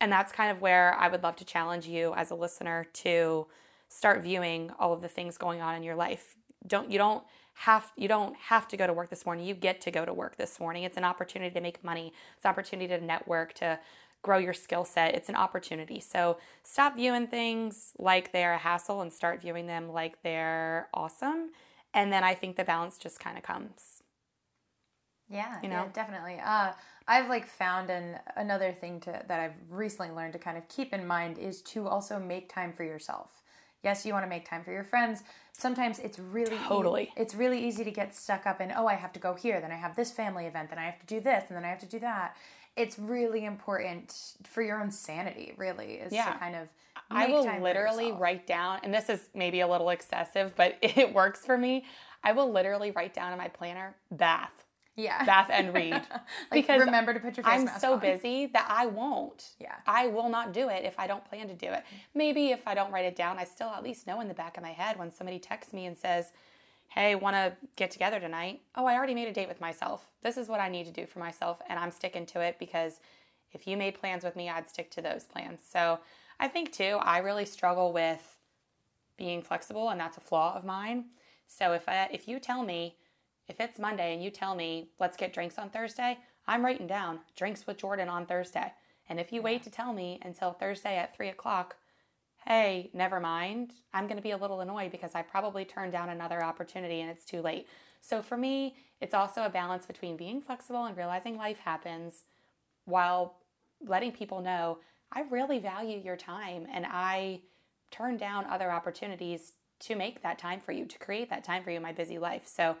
And 0.00 0.10
that's 0.10 0.32
kind 0.32 0.50
of 0.50 0.60
where 0.60 0.94
I 0.98 1.08
would 1.08 1.22
love 1.22 1.36
to 1.36 1.44
challenge 1.44 1.86
you 1.86 2.14
as 2.14 2.30
a 2.30 2.34
listener 2.34 2.86
to 2.94 3.46
start 3.88 4.22
viewing 4.22 4.70
all 4.78 4.92
of 4.92 5.02
the 5.02 5.08
things 5.08 5.36
going 5.36 5.60
on 5.60 5.74
in 5.74 5.82
your 5.82 5.96
life. 5.96 6.36
Don't 6.66 6.90
you 6.90 6.98
don't 6.98 7.24
have 7.54 7.92
you 7.96 8.08
don't 8.08 8.34
have 8.36 8.66
to 8.68 8.76
go 8.76 8.86
to 8.86 8.92
work 8.92 9.10
this 9.10 9.26
morning. 9.26 9.46
You 9.46 9.54
get 9.54 9.80
to 9.82 9.90
go 9.90 10.04
to 10.04 10.14
work 10.14 10.36
this 10.36 10.58
morning. 10.58 10.84
It's 10.84 10.96
an 10.96 11.04
opportunity 11.04 11.52
to 11.52 11.60
make 11.60 11.84
money. 11.84 12.12
It's 12.36 12.44
an 12.44 12.50
opportunity 12.50 12.88
to 12.88 13.04
network, 13.04 13.52
to 13.54 13.78
grow 14.22 14.38
your 14.38 14.52
skill 14.52 14.84
set. 14.84 15.14
It's 15.14 15.28
an 15.28 15.36
opportunity. 15.36 16.00
So 16.00 16.38
stop 16.62 16.96
viewing 16.96 17.26
things 17.26 17.92
like 17.98 18.32
they're 18.32 18.54
a 18.54 18.58
hassle 18.58 19.00
and 19.00 19.12
start 19.12 19.40
viewing 19.40 19.66
them 19.66 19.92
like 19.92 20.22
they're 20.22 20.88
awesome. 20.94 21.50
And 21.92 22.12
then 22.12 22.22
I 22.22 22.34
think 22.34 22.56
the 22.56 22.64
balance 22.64 22.98
just 22.98 23.18
kind 23.18 23.36
of 23.36 23.42
comes. 23.42 24.02
Yeah, 25.30 25.58
you 25.62 25.68
know, 25.68 25.84
yeah, 25.84 25.88
definitely. 25.92 26.40
Uh, 26.44 26.72
I've 27.06 27.28
like 27.28 27.46
found 27.46 27.90
an 27.90 28.18
another 28.36 28.72
thing 28.72 29.00
to 29.00 29.22
that 29.26 29.40
I've 29.40 29.54
recently 29.70 30.14
learned 30.14 30.32
to 30.34 30.38
kind 30.38 30.58
of 30.58 30.68
keep 30.68 30.92
in 30.92 31.06
mind 31.06 31.38
is 31.38 31.62
to 31.62 31.88
also 31.88 32.18
make 32.18 32.52
time 32.52 32.72
for 32.72 32.84
yourself. 32.84 33.30
Yes, 33.82 34.04
you 34.04 34.12
want 34.12 34.24
to 34.24 34.28
make 34.28 34.48
time 34.48 34.62
for 34.62 34.72
your 34.72 34.84
friends. 34.84 35.22
Sometimes 35.52 35.98
it's 35.98 36.18
really 36.18 36.58
totally. 36.66 37.04
E- 37.04 37.12
it's 37.16 37.34
really 37.34 37.66
easy 37.66 37.84
to 37.84 37.90
get 37.90 38.14
stuck 38.14 38.46
up 38.46 38.60
in 38.60 38.72
oh, 38.76 38.86
I 38.86 38.94
have 38.94 39.12
to 39.14 39.20
go 39.20 39.34
here, 39.34 39.60
then 39.60 39.72
I 39.72 39.76
have 39.76 39.96
this 39.96 40.10
family 40.10 40.46
event, 40.46 40.70
then 40.70 40.78
I 40.78 40.84
have 40.84 40.98
to 40.98 41.06
do 41.06 41.20
this, 41.20 41.44
and 41.48 41.56
then 41.56 41.64
I 41.64 41.68
have 41.68 41.80
to 41.80 41.86
do 41.86 42.00
that. 42.00 42.36
It's 42.76 42.98
really 42.98 43.44
important 43.44 44.14
for 44.44 44.62
your 44.62 44.80
own 44.80 44.90
sanity. 44.90 45.54
Really, 45.56 45.94
is 45.94 46.12
yeah. 46.12 46.32
to 46.32 46.38
kind 46.38 46.56
of. 46.56 46.68
I 47.12 47.26
will 47.26 47.60
literally 47.60 48.12
write 48.12 48.46
down, 48.46 48.80
and 48.84 48.94
this 48.94 49.08
is 49.08 49.28
maybe 49.34 49.60
a 49.60 49.68
little 49.68 49.90
excessive, 49.90 50.54
but 50.56 50.76
it 50.82 51.12
works 51.14 51.44
for 51.44 51.56
me. 51.56 51.84
I 52.22 52.32
will 52.32 52.52
literally 52.52 52.90
write 52.90 53.14
down 53.14 53.32
in 53.32 53.38
my 53.38 53.48
planner 53.48 53.96
bath 54.10 54.60
yeah. 54.96 55.24
bath 55.24 55.48
and 55.50 55.74
read. 55.74 55.92
like 55.92 56.02
because 56.52 56.80
remember 56.80 57.14
to 57.14 57.20
put 57.20 57.36
your 57.36 57.44
face 57.44 57.54
I'm 57.60 57.64
mask 57.64 57.80
so 57.80 57.94
on. 57.94 58.00
busy 58.00 58.46
that 58.46 58.66
I 58.68 58.86
won't. 58.86 59.50
Yeah. 59.58 59.74
I 59.86 60.08
will 60.08 60.28
not 60.28 60.52
do 60.52 60.68
it 60.68 60.84
if 60.84 60.98
I 60.98 61.06
don't 61.06 61.24
plan 61.24 61.48
to 61.48 61.54
do 61.54 61.66
it. 61.66 61.84
Maybe 62.14 62.50
if 62.50 62.66
I 62.66 62.74
don't 62.74 62.92
write 62.92 63.04
it 63.04 63.16
down, 63.16 63.38
I 63.38 63.44
still 63.44 63.68
at 63.68 63.82
least 63.82 64.06
know 64.06 64.20
in 64.20 64.28
the 64.28 64.34
back 64.34 64.56
of 64.56 64.62
my 64.62 64.72
head 64.72 64.98
when 64.98 65.12
somebody 65.12 65.38
texts 65.38 65.72
me 65.72 65.86
and 65.86 65.96
says, 65.96 66.32
Hey, 66.88 67.14
want 67.14 67.36
to 67.36 67.52
get 67.76 67.92
together 67.92 68.18
tonight? 68.18 68.62
Oh, 68.74 68.84
I 68.84 68.96
already 68.96 69.14
made 69.14 69.28
a 69.28 69.32
date 69.32 69.48
with 69.48 69.60
myself. 69.60 70.08
This 70.24 70.36
is 70.36 70.48
what 70.48 70.58
I 70.58 70.68
need 70.68 70.86
to 70.86 70.92
do 70.92 71.06
for 71.06 71.20
myself, 71.20 71.62
and 71.68 71.78
I'm 71.78 71.92
sticking 71.92 72.26
to 72.26 72.40
it 72.40 72.56
because 72.58 72.98
if 73.52 73.68
you 73.68 73.76
made 73.76 73.94
plans 73.94 74.24
with 74.24 74.34
me, 74.34 74.48
I'd 74.48 74.68
stick 74.68 74.90
to 74.92 75.00
those 75.00 75.24
plans. 75.24 75.60
So 75.70 76.00
I 76.40 76.48
think 76.48 76.72
too, 76.72 76.98
I 77.00 77.18
really 77.18 77.44
struggle 77.44 77.92
with 77.92 78.36
being 79.16 79.40
flexible, 79.40 79.90
and 79.90 80.00
that's 80.00 80.16
a 80.16 80.20
flaw 80.20 80.56
of 80.56 80.64
mine. 80.64 81.04
So 81.46 81.74
if 81.74 81.88
I, 81.88 82.08
if 82.12 82.26
you 82.26 82.40
tell 82.40 82.64
me 82.64 82.96
if 83.50 83.58
it's 83.58 83.80
Monday 83.80 84.14
and 84.14 84.22
you 84.22 84.30
tell 84.30 84.54
me, 84.54 84.90
let's 85.00 85.16
get 85.16 85.32
drinks 85.32 85.58
on 85.58 85.70
Thursday, 85.70 86.18
I'm 86.46 86.64
writing 86.64 86.86
down 86.86 87.18
drinks 87.36 87.66
with 87.66 87.78
Jordan 87.78 88.08
on 88.08 88.24
Thursday. 88.24 88.72
And 89.08 89.18
if 89.18 89.32
you 89.32 89.42
wait 89.42 89.64
to 89.64 89.70
tell 89.70 89.92
me 89.92 90.20
until 90.22 90.52
Thursday 90.52 90.96
at 90.96 91.16
three 91.16 91.28
o'clock, 91.28 91.74
hey, 92.46 92.90
never 92.94 93.18
mind, 93.18 93.72
I'm 93.92 94.06
going 94.06 94.16
to 94.16 94.22
be 94.22 94.30
a 94.30 94.36
little 94.36 94.60
annoyed 94.60 94.92
because 94.92 95.16
I 95.16 95.22
probably 95.22 95.64
turned 95.64 95.90
down 95.90 96.10
another 96.10 96.44
opportunity 96.44 97.00
and 97.00 97.10
it's 97.10 97.24
too 97.24 97.42
late. 97.42 97.66
So 98.00 98.22
for 98.22 98.36
me, 98.36 98.76
it's 99.00 99.14
also 99.14 99.42
a 99.42 99.50
balance 99.50 99.84
between 99.84 100.16
being 100.16 100.40
flexible 100.40 100.84
and 100.84 100.96
realizing 100.96 101.36
life 101.36 101.58
happens 101.58 102.22
while 102.84 103.34
letting 103.84 104.12
people 104.12 104.40
know 104.40 104.78
I 105.12 105.22
really 105.22 105.58
value 105.58 105.98
your 105.98 106.16
time 106.16 106.68
and 106.72 106.86
I 106.88 107.40
turn 107.90 108.16
down 108.16 108.46
other 108.46 108.70
opportunities 108.70 109.54
to 109.80 109.96
make 109.96 110.22
that 110.22 110.38
time 110.38 110.60
for 110.60 110.70
you, 110.70 110.84
to 110.86 110.98
create 110.98 111.30
that 111.30 111.42
time 111.42 111.64
for 111.64 111.70
you 111.70 111.78
in 111.78 111.82
my 111.82 111.92
busy 111.92 112.18
life. 112.18 112.46
So 112.46 112.76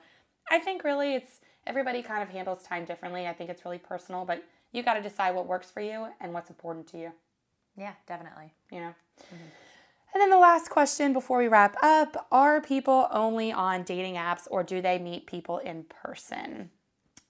I 0.50 0.58
think 0.58 0.84
really 0.84 1.14
it's 1.14 1.40
everybody 1.66 2.02
kind 2.02 2.22
of 2.22 2.28
handles 2.28 2.62
time 2.62 2.84
differently. 2.84 3.26
I 3.26 3.32
think 3.32 3.50
it's 3.50 3.64
really 3.64 3.78
personal, 3.78 4.24
but 4.24 4.44
you 4.72 4.82
got 4.82 4.94
to 4.94 5.02
decide 5.02 5.34
what 5.34 5.46
works 5.46 5.70
for 5.70 5.80
you 5.80 6.08
and 6.20 6.32
what's 6.32 6.50
important 6.50 6.86
to 6.88 6.98
you. 6.98 7.12
Yeah, 7.76 7.92
definitely. 8.06 8.52
You 8.70 8.80
know. 8.80 8.94
Mm-hmm. 9.22 9.48
And 10.12 10.20
then 10.20 10.30
the 10.30 10.38
last 10.38 10.70
question 10.70 11.12
before 11.12 11.38
we 11.38 11.46
wrap 11.46 11.76
up 11.82 12.26
Are 12.32 12.60
people 12.60 13.06
only 13.12 13.52
on 13.52 13.84
dating 13.84 14.14
apps 14.14 14.48
or 14.50 14.62
do 14.62 14.82
they 14.82 14.98
meet 14.98 15.26
people 15.26 15.58
in 15.58 15.84
person? 15.84 16.70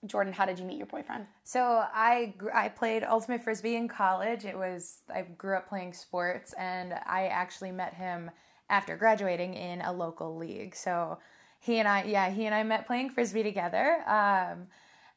Jordan, 0.06 0.32
how 0.32 0.46
did 0.46 0.58
you 0.58 0.64
meet 0.64 0.78
your 0.78 0.86
boyfriend? 0.86 1.26
So 1.44 1.84
I 1.92 2.32
I 2.54 2.70
played 2.70 3.04
ultimate 3.04 3.44
frisbee 3.44 3.76
in 3.76 3.86
college. 3.86 4.46
It 4.46 4.56
was 4.56 5.02
I 5.12 5.22
grew 5.22 5.56
up 5.56 5.68
playing 5.68 5.92
sports, 5.92 6.54
and 6.54 6.94
I 7.04 7.26
actually 7.26 7.70
met 7.70 7.94
him 7.94 8.30
after 8.70 8.96
graduating 8.96 9.52
in 9.52 9.82
a 9.82 9.92
local 9.92 10.36
league. 10.36 10.74
So 10.74 11.18
he 11.60 11.78
and 11.78 11.86
I, 11.86 12.04
yeah, 12.04 12.30
he 12.30 12.46
and 12.46 12.54
I 12.54 12.62
met 12.62 12.86
playing 12.86 13.10
frisbee 13.10 13.42
together. 13.42 14.02
Um, 14.06 14.66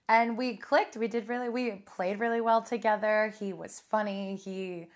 and 0.10 0.38
we 0.38 0.58
clicked. 0.58 0.98
We 0.98 1.08
did 1.08 1.30
really, 1.30 1.48
we 1.50 1.72
played 1.72 2.20
really 2.20 2.42
well 2.42 2.62
together. 2.62 3.34
He 3.40 3.54
was 3.54 3.82
funny. 3.90 4.36
He 4.36 4.88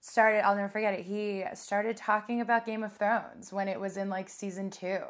started, 0.00 0.44
I'll 0.44 0.54
never 0.54 0.68
forget 0.68 0.94
it. 0.94 1.04
He 1.04 1.44
started 1.54 1.96
talking 1.96 2.40
about 2.40 2.64
Game 2.64 2.84
of 2.84 2.92
Thrones 2.92 3.52
when 3.52 3.66
it 3.66 3.80
was 3.80 3.96
in 3.96 4.08
like 4.08 4.28
season 4.28 4.70
two. 4.70 5.00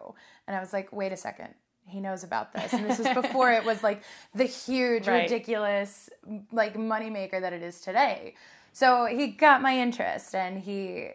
And 0.46 0.56
I 0.56 0.60
was 0.60 0.72
like, 0.72 0.90
wait 0.92 1.12
a 1.12 1.16
second. 1.16 1.54
He 1.84 2.00
knows 2.00 2.24
about 2.24 2.54
this. 2.54 2.72
And 2.72 2.86
this 2.86 2.98
was 2.98 3.08
before 3.14 3.52
it 3.52 3.64
was 3.64 3.82
like 3.82 4.02
the 4.34 4.44
huge, 4.44 5.06
right. 5.06 5.24
ridiculous, 5.24 6.08
like 6.52 6.74
moneymaker 6.74 7.38
that 7.38 7.52
it 7.52 7.62
is 7.62 7.82
today. 7.82 8.34
So 8.72 9.04
he 9.04 9.26
got 9.26 9.60
my 9.60 9.78
interest 9.78 10.34
and 10.34 10.58
he 10.58 11.10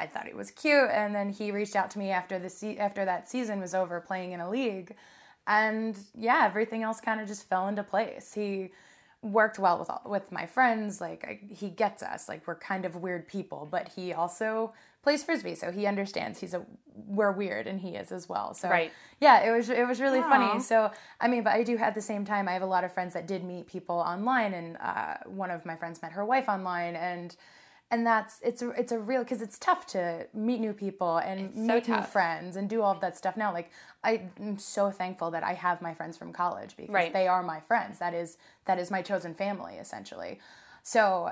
I 0.00 0.06
thought 0.06 0.26
he 0.26 0.34
was 0.34 0.50
cute, 0.50 0.88
and 0.90 1.14
then 1.14 1.28
he 1.30 1.50
reached 1.50 1.76
out 1.76 1.90
to 1.92 1.98
me 1.98 2.10
after 2.10 2.38
the 2.38 2.48
se- 2.48 2.78
after 2.78 3.04
that 3.04 3.28
season 3.28 3.60
was 3.60 3.74
over, 3.74 4.00
playing 4.00 4.32
in 4.32 4.40
a 4.40 4.48
league, 4.48 4.96
and 5.46 5.96
yeah, 6.14 6.42
everything 6.46 6.82
else 6.82 7.00
kind 7.00 7.20
of 7.20 7.28
just 7.28 7.48
fell 7.48 7.68
into 7.68 7.82
place. 7.82 8.32
He 8.32 8.70
worked 9.22 9.58
well 9.58 9.78
with 9.78 9.90
all, 9.90 10.02
with 10.06 10.32
my 10.32 10.46
friends. 10.46 11.00
Like 11.00 11.24
I, 11.24 11.54
he 11.54 11.68
gets 11.68 12.02
us. 12.02 12.28
Like 12.28 12.46
we're 12.46 12.56
kind 12.56 12.84
of 12.84 12.96
weird 12.96 13.28
people, 13.28 13.68
but 13.70 13.88
he 13.94 14.12
also 14.12 14.72
plays 15.02 15.22
frisbee, 15.22 15.54
so 15.54 15.70
he 15.70 15.86
understands. 15.86 16.40
He's 16.40 16.54
a 16.54 16.64
we're 17.06 17.32
weird, 17.32 17.66
and 17.66 17.80
he 17.80 17.90
is 17.90 18.12
as 18.12 18.28
well. 18.28 18.54
So 18.54 18.68
right. 18.68 18.92
yeah, 19.20 19.46
it 19.46 19.56
was 19.56 19.68
it 19.68 19.86
was 19.86 20.00
really 20.00 20.20
Aww. 20.20 20.28
funny. 20.28 20.60
So 20.60 20.90
I 21.20 21.28
mean, 21.28 21.42
but 21.42 21.52
I 21.52 21.62
do 21.62 21.76
at 21.76 21.94
the 21.94 22.02
same 22.02 22.24
time, 22.24 22.48
I 22.48 22.52
have 22.52 22.62
a 22.62 22.66
lot 22.66 22.84
of 22.84 22.92
friends 22.92 23.14
that 23.14 23.26
did 23.26 23.44
meet 23.44 23.66
people 23.66 23.96
online, 23.96 24.54
and 24.54 24.76
uh, 24.78 25.16
one 25.26 25.50
of 25.50 25.66
my 25.66 25.76
friends 25.76 26.00
met 26.02 26.12
her 26.12 26.24
wife 26.24 26.48
online, 26.48 26.96
and 26.96 27.36
and 27.90 28.06
that's 28.06 28.38
it's 28.42 28.62
a 28.62 28.70
it's 28.70 28.92
a 28.92 28.98
real 28.98 29.22
because 29.22 29.42
it's 29.42 29.58
tough 29.58 29.86
to 29.88 30.26
meet 30.32 30.60
new 30.60 30.72
people 30.72 31.16
and 31.18 31.40
It's 31.40 31.56
so 31.56 31.62
make 31.62 31.88
new 31.88 32.02
friends 32.02 32.56
and 32.56 32.68
do 32.68 32.82
all 32.82 32.92
of 32.92 33.00
that 33.00 33.16
stuff 33.16 33.36
now. 33.36 33.52
Like 33.52 33.70
i'm 34.04 34.56
so 34.58 34.90
thankful 34.90 35.30
that 35.32 35.42
i 35.44 35.52
have 35.52 35.82
my 35.82 35.92
friends 35.94 36.16
from 36.16 36.32
college 36.32 36.76
because 36.76 36.92
Right. 36.94 37.12
they 37.12 37.26
are 37.28 37.42
my 37.42 37.60
friends. 37.60 37.98
That 37.98 38.14
is 38.14 38.38
that 38.66 38.78
is 38.78 38.90
my 38.90 39.02
chosen 39.02 39.34
family 39.34 39.74
essentially. 39.74 40.38
So 40.82 41.30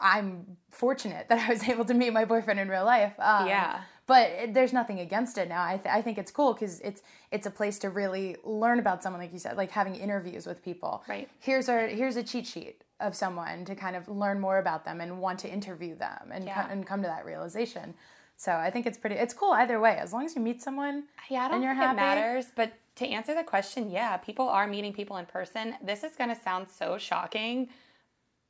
i'm 0.00 0.56
fortunate 0.72 1.28
that 1.28 1.38
i 1.48 1.52
was 1.52 1.62
able 1.68 1.84
to 1.84 1.94
meet 1.94 2.12
my 2.12 2.24
boyfriend 2.24 2.58
in 2.58 2.68
real 2.68 2.84
life 2.84 3.14
um, 3.20 3.46
Yeah. 3.46 3.80
but 4.06 4.28
it, 4.30 4.54
there's 4.54 4.72
nothing 4.72 4.98
against 5.00 5.38
it 5.38 5.48
now. 5.48 5.62
I, 5.62 5.76
th- 5.76 5.94
I 5.98 6.02
think 6.02 6.18
it's 6.18 6.32
cool 6.32 6.52
because 6.52 6.80
it's 6.80 7.00
it's 7.30 7.46
a 7.46 7.50
place 7.50 7.78
to 7.80 7.90
really 7.90 8.36
learn 8.44 8.78
about 8.80 9.02
someone 9.02 9.20
like 9.22 9.32
you 9.32 9.38
said 9.38 9.56
like 9.56 9.70
having 9.70 9.94
interviews 9.94 10.46
with 10.46 10.64
people. 10.64 11.04
Right. 11.08 11.28
here's 11.38 11.68
our 11.68 11.86
here's 11.86 12.16
a 12.16 12.22
cheat 12.24 12.46
sheet 12.46 12.82
of 13.00 13.14
someone 13.14 13.64
to 13.64 13.74
kind 13.74 13.94
of 13.96 14.08
learn 14.08 14.40
more 14.40 14.58
about 14.58 14.84
them 14.84 15.00
and 15.00 15.20
want 15.20 15.38
to 15.40 15.48
interview 15.48 15.94
them 15.94 16.30
and 16.32 16.44
Yeah. 16.44 16.62
co- 16.64 16.72
and 16.72 16.86
come 16.86 17.02
to 17.02 17.08
that 17.08 17.24
realization. 17.24 17.94
So 18.36 18.52
I 18.52 18.70
think 18.70 18.86
it's 18.86 18.98
pretty 18.98 19.16
it's 19.16 19.34
cool 19.34 19.52
either 19.52 19.78
way 19.80 19.96
as 19.96 20.12
long 20.12 20.24
as 20.24 20.34
you 20.36 20.40
meet 20.42 20.62
someone. 20.62 21.04
Yeah, 21.28 21.44
I 21.44 21.48
don't 21.48 21.54
and 21.56 21.64
you're 21.64 21.72
think 21.74 21.82
happy. 21.84 21.98
it 21.98 22.02
matters. 22.02 22.46
But 22.54 22.72
to 22.96 23.06
answer 23.08 23.34
the 23.34 23.44
question, 23.44 23.90
yeah, 23.90 24.16
people 24.16 24.48
are 24.48 24.66
meeting 24.66 24.92
people 24.92 25.16
in 25.16 25.26
person. 25.26 25.76
This 25.82 26.02
is 26.04 26.16
going 26.16 26.30
to 26.30 26.36
sound 26.40 26.68
so 26.68 26.98
shocking, 26.98 27.68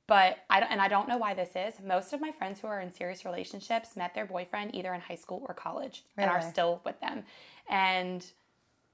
but 0.06 0.38
I 0.48 0.60
don't, 0.60 0.70
and 0.72 0.80
I 0.80 0.88
don't 0.88 1.08
know 1.08 1.18
why 1.18 1.34
this 1.34 1.50
is. 1.54 1.80
Most 1.84 2.14
of 2.14 2.20
my 2.20 2.30
friends 2.32 2.60
who 2.60 2.66
are 2.66 2.80
in 2.80 2.90
serious 2.90 3.26
relationships 3.26 3.94
met 3.96 4.14
their 4.14 4.24
boyfriend 4.24 4.74
either 4.74 4.94
in 4.94 5.00
high 5.02 5.16
school 5.16 5.44
or 5.46 5.54
college 5.54 6.04
and 6.16 6.30
are 6.30 6.40
still 6.40 6.80
with 6.84 6.98
them. 7.00 7.24
And 7.68 8.24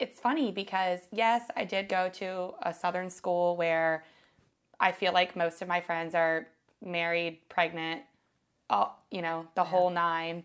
it's 0.01 0.19
funny 0.19 0.51
because 0.51 1.01
yes, 1.13 1.49
I 1.57 1.65
did 1.65 1.89
go 1.89 2.09
to 2.15 2.55
a 2.63 2.75
southern 2.75 3.11
school 3.11 3.57
where 3.57 4.05
I 4.85 4.93
feel 4.93 5.15
like 5.15 5.35
most 5.35 5.63
of 5.63 5.67
my 5.69 5.81
friends 5.81 6.15
are 6.15 6.47
married, 6.85 7.39
pregnant, 7.49 8.03
all 8.69 9.03
you 9.11 9.23
know, 9.23 9.47
the 9.55 9.65
whole 9.65 9.89
nine, 9.89 10.45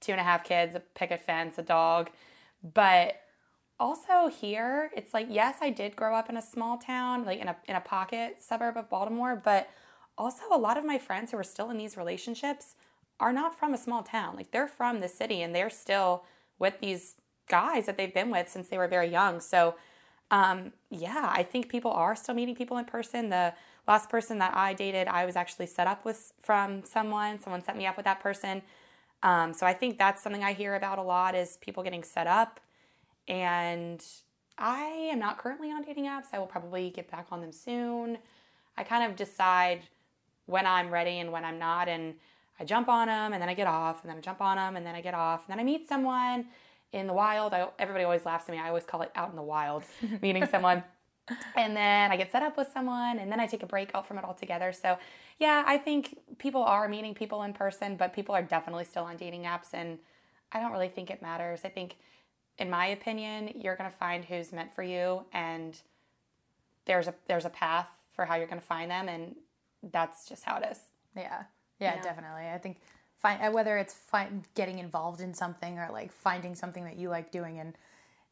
two 0.00 0.12
and 0.12 0.20
a 0.20 0.24
half 0.24 0.44
kids, 0.44 0.74
a 0.74 0.80
picket 0.80 1.22
fence, 1.22 1.56
a 1.56 1.62
dog. 1.62 2.10
But 2.62 3.22
also 3.78 4.28
here, 4.28 4.90
it's 4.94 5.14
like 5.14 5.28
yes, 5.30 5.56
I 5.62 5.70
did 5.70 5.96
grow 5.96 6.14
up 6.14 6.28
in 6.28 6.36
a 6.36 6.42
small 6.42 6.76
town, 6.76 7.24
like 7.24 7.40
in 7.40 7.48
a 7.48 7.56
in 7.66 7.74
a 7.74 7.80
pocket 7.80 8.42
suburb 8.42 8.76
of 8.76 8.90
Baltimore, 8.90 9.40
but 9.42 9.70
also 10.18 10.42
a 10.52 10.58
lot 10.58 10.76
of 10.76 10.84
my 10.84 10.98
friends 10.98 11.30
who 11.30 11.38
are 11.38 11.42
still 11.42 11.70
in 11.70 11.78
these 11.78 11.96
relationships 11.96 12.76
are 13.18 13.32
not 13.32 13.58
from 13.58 13.72
a 13.72 13.78
small 13.78 14.02
town. 14.02 14.36
Like 14.36 14.50
they're 14.50 14.68
from 14.68 15.00
the 15.00 15.08
city 15.08 15.40
and 15.40 15.54
they're 15.54 15.70
still 15.70 16.24
with 16.58 16.80
these 16.80 17.14
guys 17.48 17.86
that 17.86 17.96
they've 17.96 18.12
been 18.12 18.30
with 18.30 18.50
since 18.50 18.68
they 18.68 18.76
were 18.76 18.88
very 18.88 19.08
young. 19.08 19.40
So 19.40 19.76
um, 20.30 20.72
yeah, 20.90 21.30
I 21.32 21.42
think 21.42 21.68
people 21.70 21.90
are 21.90 22.14
still 22.14 22.34
meeting 22.34 22.54
people 22.54 22.76
in 22.76 22.84
person. 22.84 23.30
The 23.30 23.54
last 23.90 24.08
person 24.08 24.38
that 24.38 24.56
I 24.56 24.72
dated, 24.72 25.08
I 25.08 25.26
was 25.26 25.34
actually 25.34 25.66
set 25.66 25.88
up 25.88 26.04
with 26.04 26.32
from 26.40 26.84
someone. 26.84 27.40
Someone 27.40 27.62
set 27.62 27.76
me 27.76 27.86
up 27.86 27.96
with 27.96 28.04
that 28.04 28.20
person. 28.20 28.62
Um, 29.24 29.52
so 29.52 29.66
I 29.66 29.74
think 29.74 29.98
that's 29.98 30.22
something 30.22 30.44
I 30.44 30.52
hear 30.52 30.76
about 30.76 30.98
a 30.98 31.02
lot 31.02 31.34
is 31.34 31.58
people 31.60 31.82
getting 31.82 32.04
set 32.04 32.28
up. 32.28 32.60
And 33.26 34.00
I 34.56 34.82
am 35.12 35.18
not 35.18 35.38
currently 35.38 35.72
on 35.72 35.82
dating 35.82 36.04
apps. 36.04 36.26
I 36.32 36.38
will 36.38 36.46
probably 36.46 36.90
get 36.90 37.10
back 37.10 37.26
on 37.32 37.40
them 37.40 37.50
soon. 37.50 38.18
I 38.78 38.84
kind 38.84 39.10
of 39.10 39.16
decide 39.16 39.82
when 40.46 40.66
I'm 40.66 40.90
ready 40.90 41.18
and 41.18 41.32
when 41.32 41.44
I'm 41.44 41.58
not, 41.58 41.88
and 41.88 42.14
I 42.60 42.64
jump 42.64 42.88
on 42.88 43.08
them 43.08 43.32
and 43.32 43.42
then 43.42 43.48
I 43.48 43.54
get 43.54 43.66
off, 43.66 44.02
and 44.02 44.10
then 44.10 44.18
I 44.18 44.20
jump 44.20 44.40
on 44.40 44.56
them 44.56 44.76
and 44.76 44.86
then 44.86 44.94
I 44.94 45.00
get 45.00 45.14
off, 45.14 45.40
and 45.46 45.52
then 45.52 45.60
I 45.60 45.64
meet 45.64 45.88
someone 45.88 46.46
in 46.92 47.06
the 47.08 47.12
wild. 47.12 47.52
I, 47.54 47.68
everybody 47.78 48.04
always 48.04 48.24
laughs 48.24 48.48
at 48.48 48.52
me. 48.52 48.60
I 48.60 48.68
always 48.68 48.84
call 48.84 49.02
it 49.02 49.10
out 49.16 49.30
in 49.30 49.36
the 49.36 49.42
wild, 49.42 49.82
meeting 50.22 50.46
someone. 50.46 50.84
And 51.56 51.76
then 51.76 52.10
I 52.10 52.16
get 52.16 52.30
set 52.32 52.42
up 52.42 52.56
with 52.56 52.68
someone, 52.72 53.18
and 53.18 53.30
then 53.30 53.40
I 53.40 53.46
take 53.46 53.62
a 53.62 53.66
break 53.66 53.90
out 53.94 54.06
from 54.06 54.18
it 54.18 54.24
altogether. 54.24 54.72
So, 54.72 54.98
yeah, 55.38 55.64
I 55.66 55.78
think 55.78 56.18
people 56.38 56.62
are 56.62 56.88
meeting 56.88 57.14
people 57.14 57.42
in 57.42 57.52
person, 57.52 57.96
but 57.96 58.12
people 58.12 58.34
are 58.34 58.42
definitely 58.42 58.84
still 58.84 59.04
on 59.04 59.16
dating 59.16 59.42
apps, 59.44 59.72
and 59.72 59.98
I 60.52 60.60
don't 60.60 60.72
really 60.72 60.88
think 60.88 61.10
it 61.10 61.22
matters. 61.22 61.60
I 61.64 61.68
think, 61.68 61.96
in 62.58 62.70
my 62.70 62.86
opinion, 62.86 63.52
you're 63.56 63.76
gonna 63.76 63.90
find 63.90 64.24
who's 64.24 64.52
meant 64.52 64.72
for 64.72 64.82
you, 64.82 65.24
and 65.32 65.80
there's 66.84 67.08
a 67.08 67.14
there's 67.26 67.44
a 67.44 67.50
path 67.50 67.88
for 68.14 68.24
how 68.24 68.34
you're 68.36 68.46
gonna 68.46 68.60
find 68.60 68.90
them, 68.90 69.08
and 69.08 69.34
that's 69.92 70.28
just 70.28 70.44
how 70.44 70.56
it 70.56 70.66
is. 70.70 70.80
Yeah. 71.16 71.44
Yeah, 71.78 71.94
Yeah. 71.96 72.02
definitely. 72.02 72.48
I 72.48 72.58
think 72.58 72.80
find 73.18 73.52
whether 73.54 73.76
it's 73.78 73.94
find, 73.94 74.44
getting 74.54 74.78
involved 74.78 75.20
in 75.20 75.34
something 75.34 75.78
or 75.78 75.88
like 75.92 76.12
finding 76.12 76.54
something 76.54 76.84
that 76.84 76.96
you 76.96 77.08
like 77.08 77.30
doing 77.30 77.58
and 77.58 77.74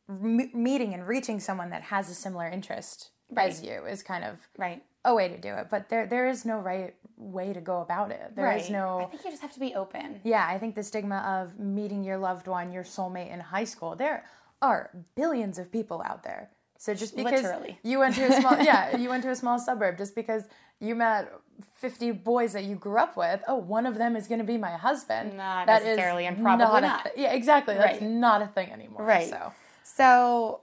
m- 0.08 0.50
meeting 0.54 0.94
and 0.94 1.06
reaching 1.06 1.40
someone 1.40 1.70
that 1.70 1.82
has 1.82 2.08
a 2.10 2.14
similar 2.14 2.46
interest 2.48 3.10
as 3.36 3.62
you 3.62 3.84
is 3.86 4.02
kind 4.02 4.24
of 4.24 4.38
Right. 4.56 4.82
a 5.04 5.14
way 5.14 5.28
to 5.28 5.36
do 5.38 5.52
it. 5.54 5.68
But 5.70 5.88
there 5.88 6.06
there 6.06 6.28
is 6.28 6.44
no 6.44 6.58
right 6.58 6.94
way 7.16 7.52
to 7.52 7.60
go 7.60 7.80
about 7.82 8.10
it. 8.10 8.34
There 8.34 8.50
is 8.56 8.62
right. 8.64 8.72
no 8.72 9.00
I 9.00 9.04
think 9.06 9.24
you 9.24 9.30
just 9.30 9.42
have 9.42 9.52
to 9.52 9.60
be 9.60 9.74
open. 9.74 10.20
Yeah, 10.24 10.46
I 10.48 10.58
think 10.58 10.74
the 10.74 10.82
stigma 10.82 11.18
of 11.18 11.58
meeting 11.58 12.04
your 12.04 12.16
loved 12.18 12.46
one, 12.48 12.72
your 12.72 12.84
soulmate 12.84 13.30
in 13.32 13.40
high 13.40 13.64
school, 13.64 13.94
there 13.96 14.24
are 14.62 14.90
billions 15.14 15.58
of 15.58 15.70
people 15.70 16.02
out 16.04 16.22
there. 16.22 16.50
So 16.78 16.94
just 16.94 17.16
because 17.16 17.42
Literally. 17.42 17.78
you 17.82 17.98
went 17.98 18.14
to 18.14 18.24
a 18.24 18.32
small 18.40 18.56
yeah, 18.70 18.96
you 18.96 19.08
went 19.08 19.22
to 19.24 19.30
a 19.30 19.36
small 19.36 19.58
suburb, 19.58 19.98
just 19.98 20.14
because 20.14 20.44
you 20.80 20.94
met 20.94 21.32
50 21.74 22.12
boys 22.12 22.52
that 22.52 22.62
you 22.64 22.76
grew 22.76 22.98
up 22.98 23.16
with, 23.16 23.42
oh, 23.48 23.56
one 23.56 23.84
of 23.84 23.96
them 23.98 24.14
is 24.14 24.28
going 24.28 24.38
to 24.38 24.44
be 24.46 24.56
my 24.56 24.70
husband. 24.70 25.36
Not 25.36 25.66
That 25.66 25.82
is 25.82 25.86
necessarily, 25.88 26.26
and 26.26 26.40
probably 26.40 26.78
a 26.78 26.80
not. 26.82 27.02
thi- 27.04 27.22
yeah, 27.22 27.32
exactly. 27.32 27.74
That's 27.74 28.00
Right. 28.00 28.08
not 28.08 28.42
a 28.42 28.46
thing 28.46 28.70
anymore. 28.70 29.02
Right. 29.04 29.28
So, 29.28 29.52
So, 29.94 30.60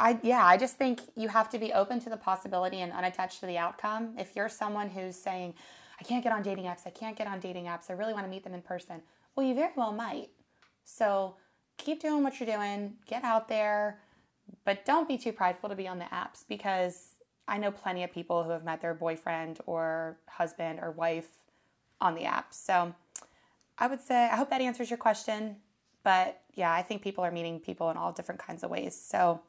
I 0.00 0.18
yeah, 0.22 0.44
I 0.44 0.56
just 0.56 0.76
think 0.76 1.00
you 1.16 1.28
have 1.28 1.48
to 1.50 1.58
be 1.58 1.72
open 1.72 2.00
to 2.00 2.10
the 2.10 2.16
possibility 2.16 2.80
and 2.80 2.92
unattached 2.92 3.40
to 3.40 3.46
the 3.46 3.56
outcome. 3.56 4.14
If 4.18 4.34
you're 4.34 4.48
someone 4.48 4.90
who's 4.90 5.16
saying, 5.16 5.54
"I 6.00 6.02
can't 6.02 6.24
get 6.24 6.32
on 6.32 6.42
dating 6.42 6.64
apps. 6.64 6.86
I 6.86 6.90
can't 6.90 7.16
get 7.16 7.28
on 7.28 7.38
dating 7.38 7.66
apps. 7.66 7.88
I 7.88 7.92
really 7.92 8.12
want 8.12 8.26
to 8.26 8.30
meet 8.30 8.42
them 8.44 8.54
in 8.54 8.62
person." 8.62 9.02
Well, 9.34 9.46
you 9.46 9.54
very 9.54 9.72
well 9.76 9.92
might. 9.92 10.30
So, 10.84 11.36
keep 11.76 12.00
doing 12.00 12.24
what 12.24 12.40
you're 12.40 12.52
doing. 12.52 12.96
Get 13.06 13.22
out 13.22 13.46
there, 13.48 14.00
but 14.64 14.84
don't 14.84 15.06
be 15.06 15.18
too 15.18 15.32
prideful 15.32 15.68
to 15.68 15.76
be 15.76 15.86
on 15.86 15.98
the 16.00 16.06
apps 16.06 16.44
because 16.48 17.14
I 17.46 17.58
know 17.58 17.70
plenty 17.70 18.02
of 18.02 18.12
people 18.12 18.42
who 18.42 18.50
have 18.50 18.64
met 18.64 18.80
their 18.80 18.94
boyfriend 18.94 19.60
or 19.66 20.18
husband 20.28 20.80
or 20.82 20.90
wife 20.90 21.30
on 22.00 22.14
the 22.14 22.22
apps. 22.22 22.54
So, 22.54 22.94
I 23.78 23.86
would 23.86 24.00
say 24.00 24.24
I 24.24 24.36
hope 24.36 24.50
that 24.50 24.60
answers 24.60 24.90
your 24.90 24.98
question. 24.98 25.58
But 26.02 26.40
yeah, 26.54 26.72
I 26.72 26.82
think 26.82 27.02
people 27.02 27.24
are 27.24 27.30
meeting 27.30 27.60
people 27.60 27.90
in 27.90 27.96
all 27.96 28.12
different 28.12 28.40
kinds 28.40 28.62
of 28.62 28.70
ways. 28.70 28.98
So 28.98 29.40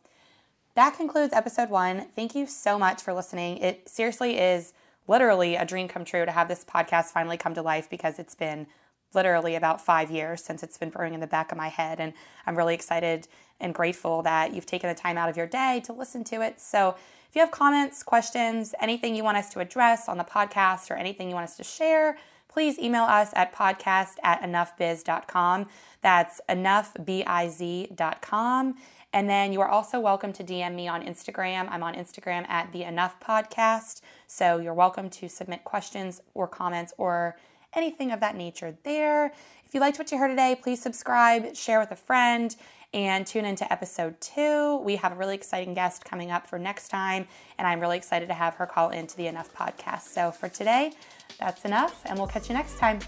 that 0.76 0.96
concludes 0.96 1.34
episode 1.34 1.70
one. 1.70 2.08
Thank 2.16 2.36
you 2.36 2.48
so 2.48 2.78
much 2.78 3.02
for 3.02 3.14
listening. 3.14 3.58
It 3.58 3.90
seriously 3.90 4.38
is 4.38 4.74
literally 5.08 5.56
a 5.56 5.66
dream 5.66 5.88
come 5.88 6.06
true 6.06 6.26
to 6.26 6.32
have 6.32 6.48
this 6.48 6.64
podcast 6.64 7.06
finally 7.06 7.38
come 7.38 7.56
to 7.56 7.62
life 7.62 7.90
because 7.90 8.20
it's 8.20 8.36
been 8.36 8.68
literally 9.14 9.56
about 9.56 9.82
five 9.82 10.12
years 10.12 10.44
since 10.44 10.62
it's 10.62 10.78
been 10.78 10.90
brewing 10.90 11.16
in 11.16 11.20
the 11.20 11.28
back 11.28 11.52
of 11.52 11.58
my 11.58 11.68
head. 11.68 12.00
And 12.00 12.14
I'm 12.46 12.56
really 12.56 12.76
excited 12.76 13.28
and 13.60 13.74
grateful 13.74 14.22
that 14.22 14.54
you've 14.54 14.66
taken 14.68 14.88
the 14.88 14.96
time 14.96 15.18
out 15.18 15.30
of 15.30 15.36
your 15.36 15.48
day 15.48 15.82
to 15.86 15.94
listen 15.94 16.24
to 16.26 16.42
it. 16.42 16.60
So 16.60 16.96
if 17.28 17.36
you 17.36 17.42
have 17.42 17.52
comments, 17.52 18.04
questions, 18.04 18.74
anything 18.80 19.16
you 19.16 19.24
want 19.24 19.38
us 19.38 19.50
to 19.50 19.60
address 19.60 20.08
on 20.08 20.18
the 20.18 20.24
podcast 20.24 20.92
or 20.92 20.94
anything 20.94 21.28
you 21.28 21.36
want 21.36 21.46
us 21.46 21.58
to 21.58 21.64
share, 21.64 22.18
please 22.50 22.78
email 22.78 23.04
us 23.04 23.32
at 23.36 23.54
podcast 23.54 24.16
at 24.24 24.42
enoughbiz.com. 24.42 25.68
That's 26.02 26.42
enoughbiz.com. 26.50 28.76
And 29.12 29.30
then 29.30 29.54
you 29.54 29.62
are 29.62 29.70
also 29.70 30.00
welcome 30.00 30.34
to 30.34 30.44
DM 30.44 30.76
me 30.76 30.88
on 30.88 31.04
Instagram. 31.04 31.68
I'm 31.72 31.82
on 31.82 31.96
Instagram 31.96 32.48
at 32.50 32.72
the 32.72 32.84
Enough 32.84 33.20
Podcast. 33.20 34.02
So 34.28 34.58
you're 34.58 34.74
welcome 34.74 35.10
to 35.12 35.30
submit 35.30 35.64
questions 35.64 36.22
or 36.34 36.48
comments 36.48 36.94
or 36.98 37.38
anything 37.74 38.12
of 38.12 38.20
that 38.20 38.36
nature 38.36 38.76
there. 38.84 39.28
If 39.66 39.74
you 39.74 39.80
liked 39.80 39.98
what 39.98 40.12
you 40.12 40.18
heard 40.18 40.30
today, 40.30 40.60
please 40.62 40.82
subscribe, 40.82 41.56
share 41.56 41.80
with 41.80 41.92
a 41.92 41.96
friend, 41.96 42.56
and 42.94 43.26
tune 43.26 43.46
into 43.46 43.72
episode 43.72 44.20
two. 44.20 44.78
We 44.78 44.96
have 44.96 45.12
a 45.12 45.16
really 45.16 45.36
exciting 45.36 45.76
guest 45.76 46.06
coming 46.06 46.32
up 46.32 46.48
for 46.48 46.58
next 46.58 46.90
time, 46.90 47.28
and 47.58 47.68
I'm 47.68 47.80
really 47.80 47.98
excited 47.98 48.28
to 48.30 48.34
have 48.34 48.56
her 48.56 48.66
call 48.66 48.90
into 48.90 49.16
the 49.16 49.28
Enough 49.28 49.54
Podcast. 49.54 50.04
So 50.04 50.32
for 50.32 50.50
today, 50.50 50.94
that's 51.38 51.66
enough, 51.66 52.02
and 52.06 52.18
we'll 52.18 52.28
catch 52.28 52.50
you 52.50 52.56
next 52.56 52.78
time. 52.80 53.00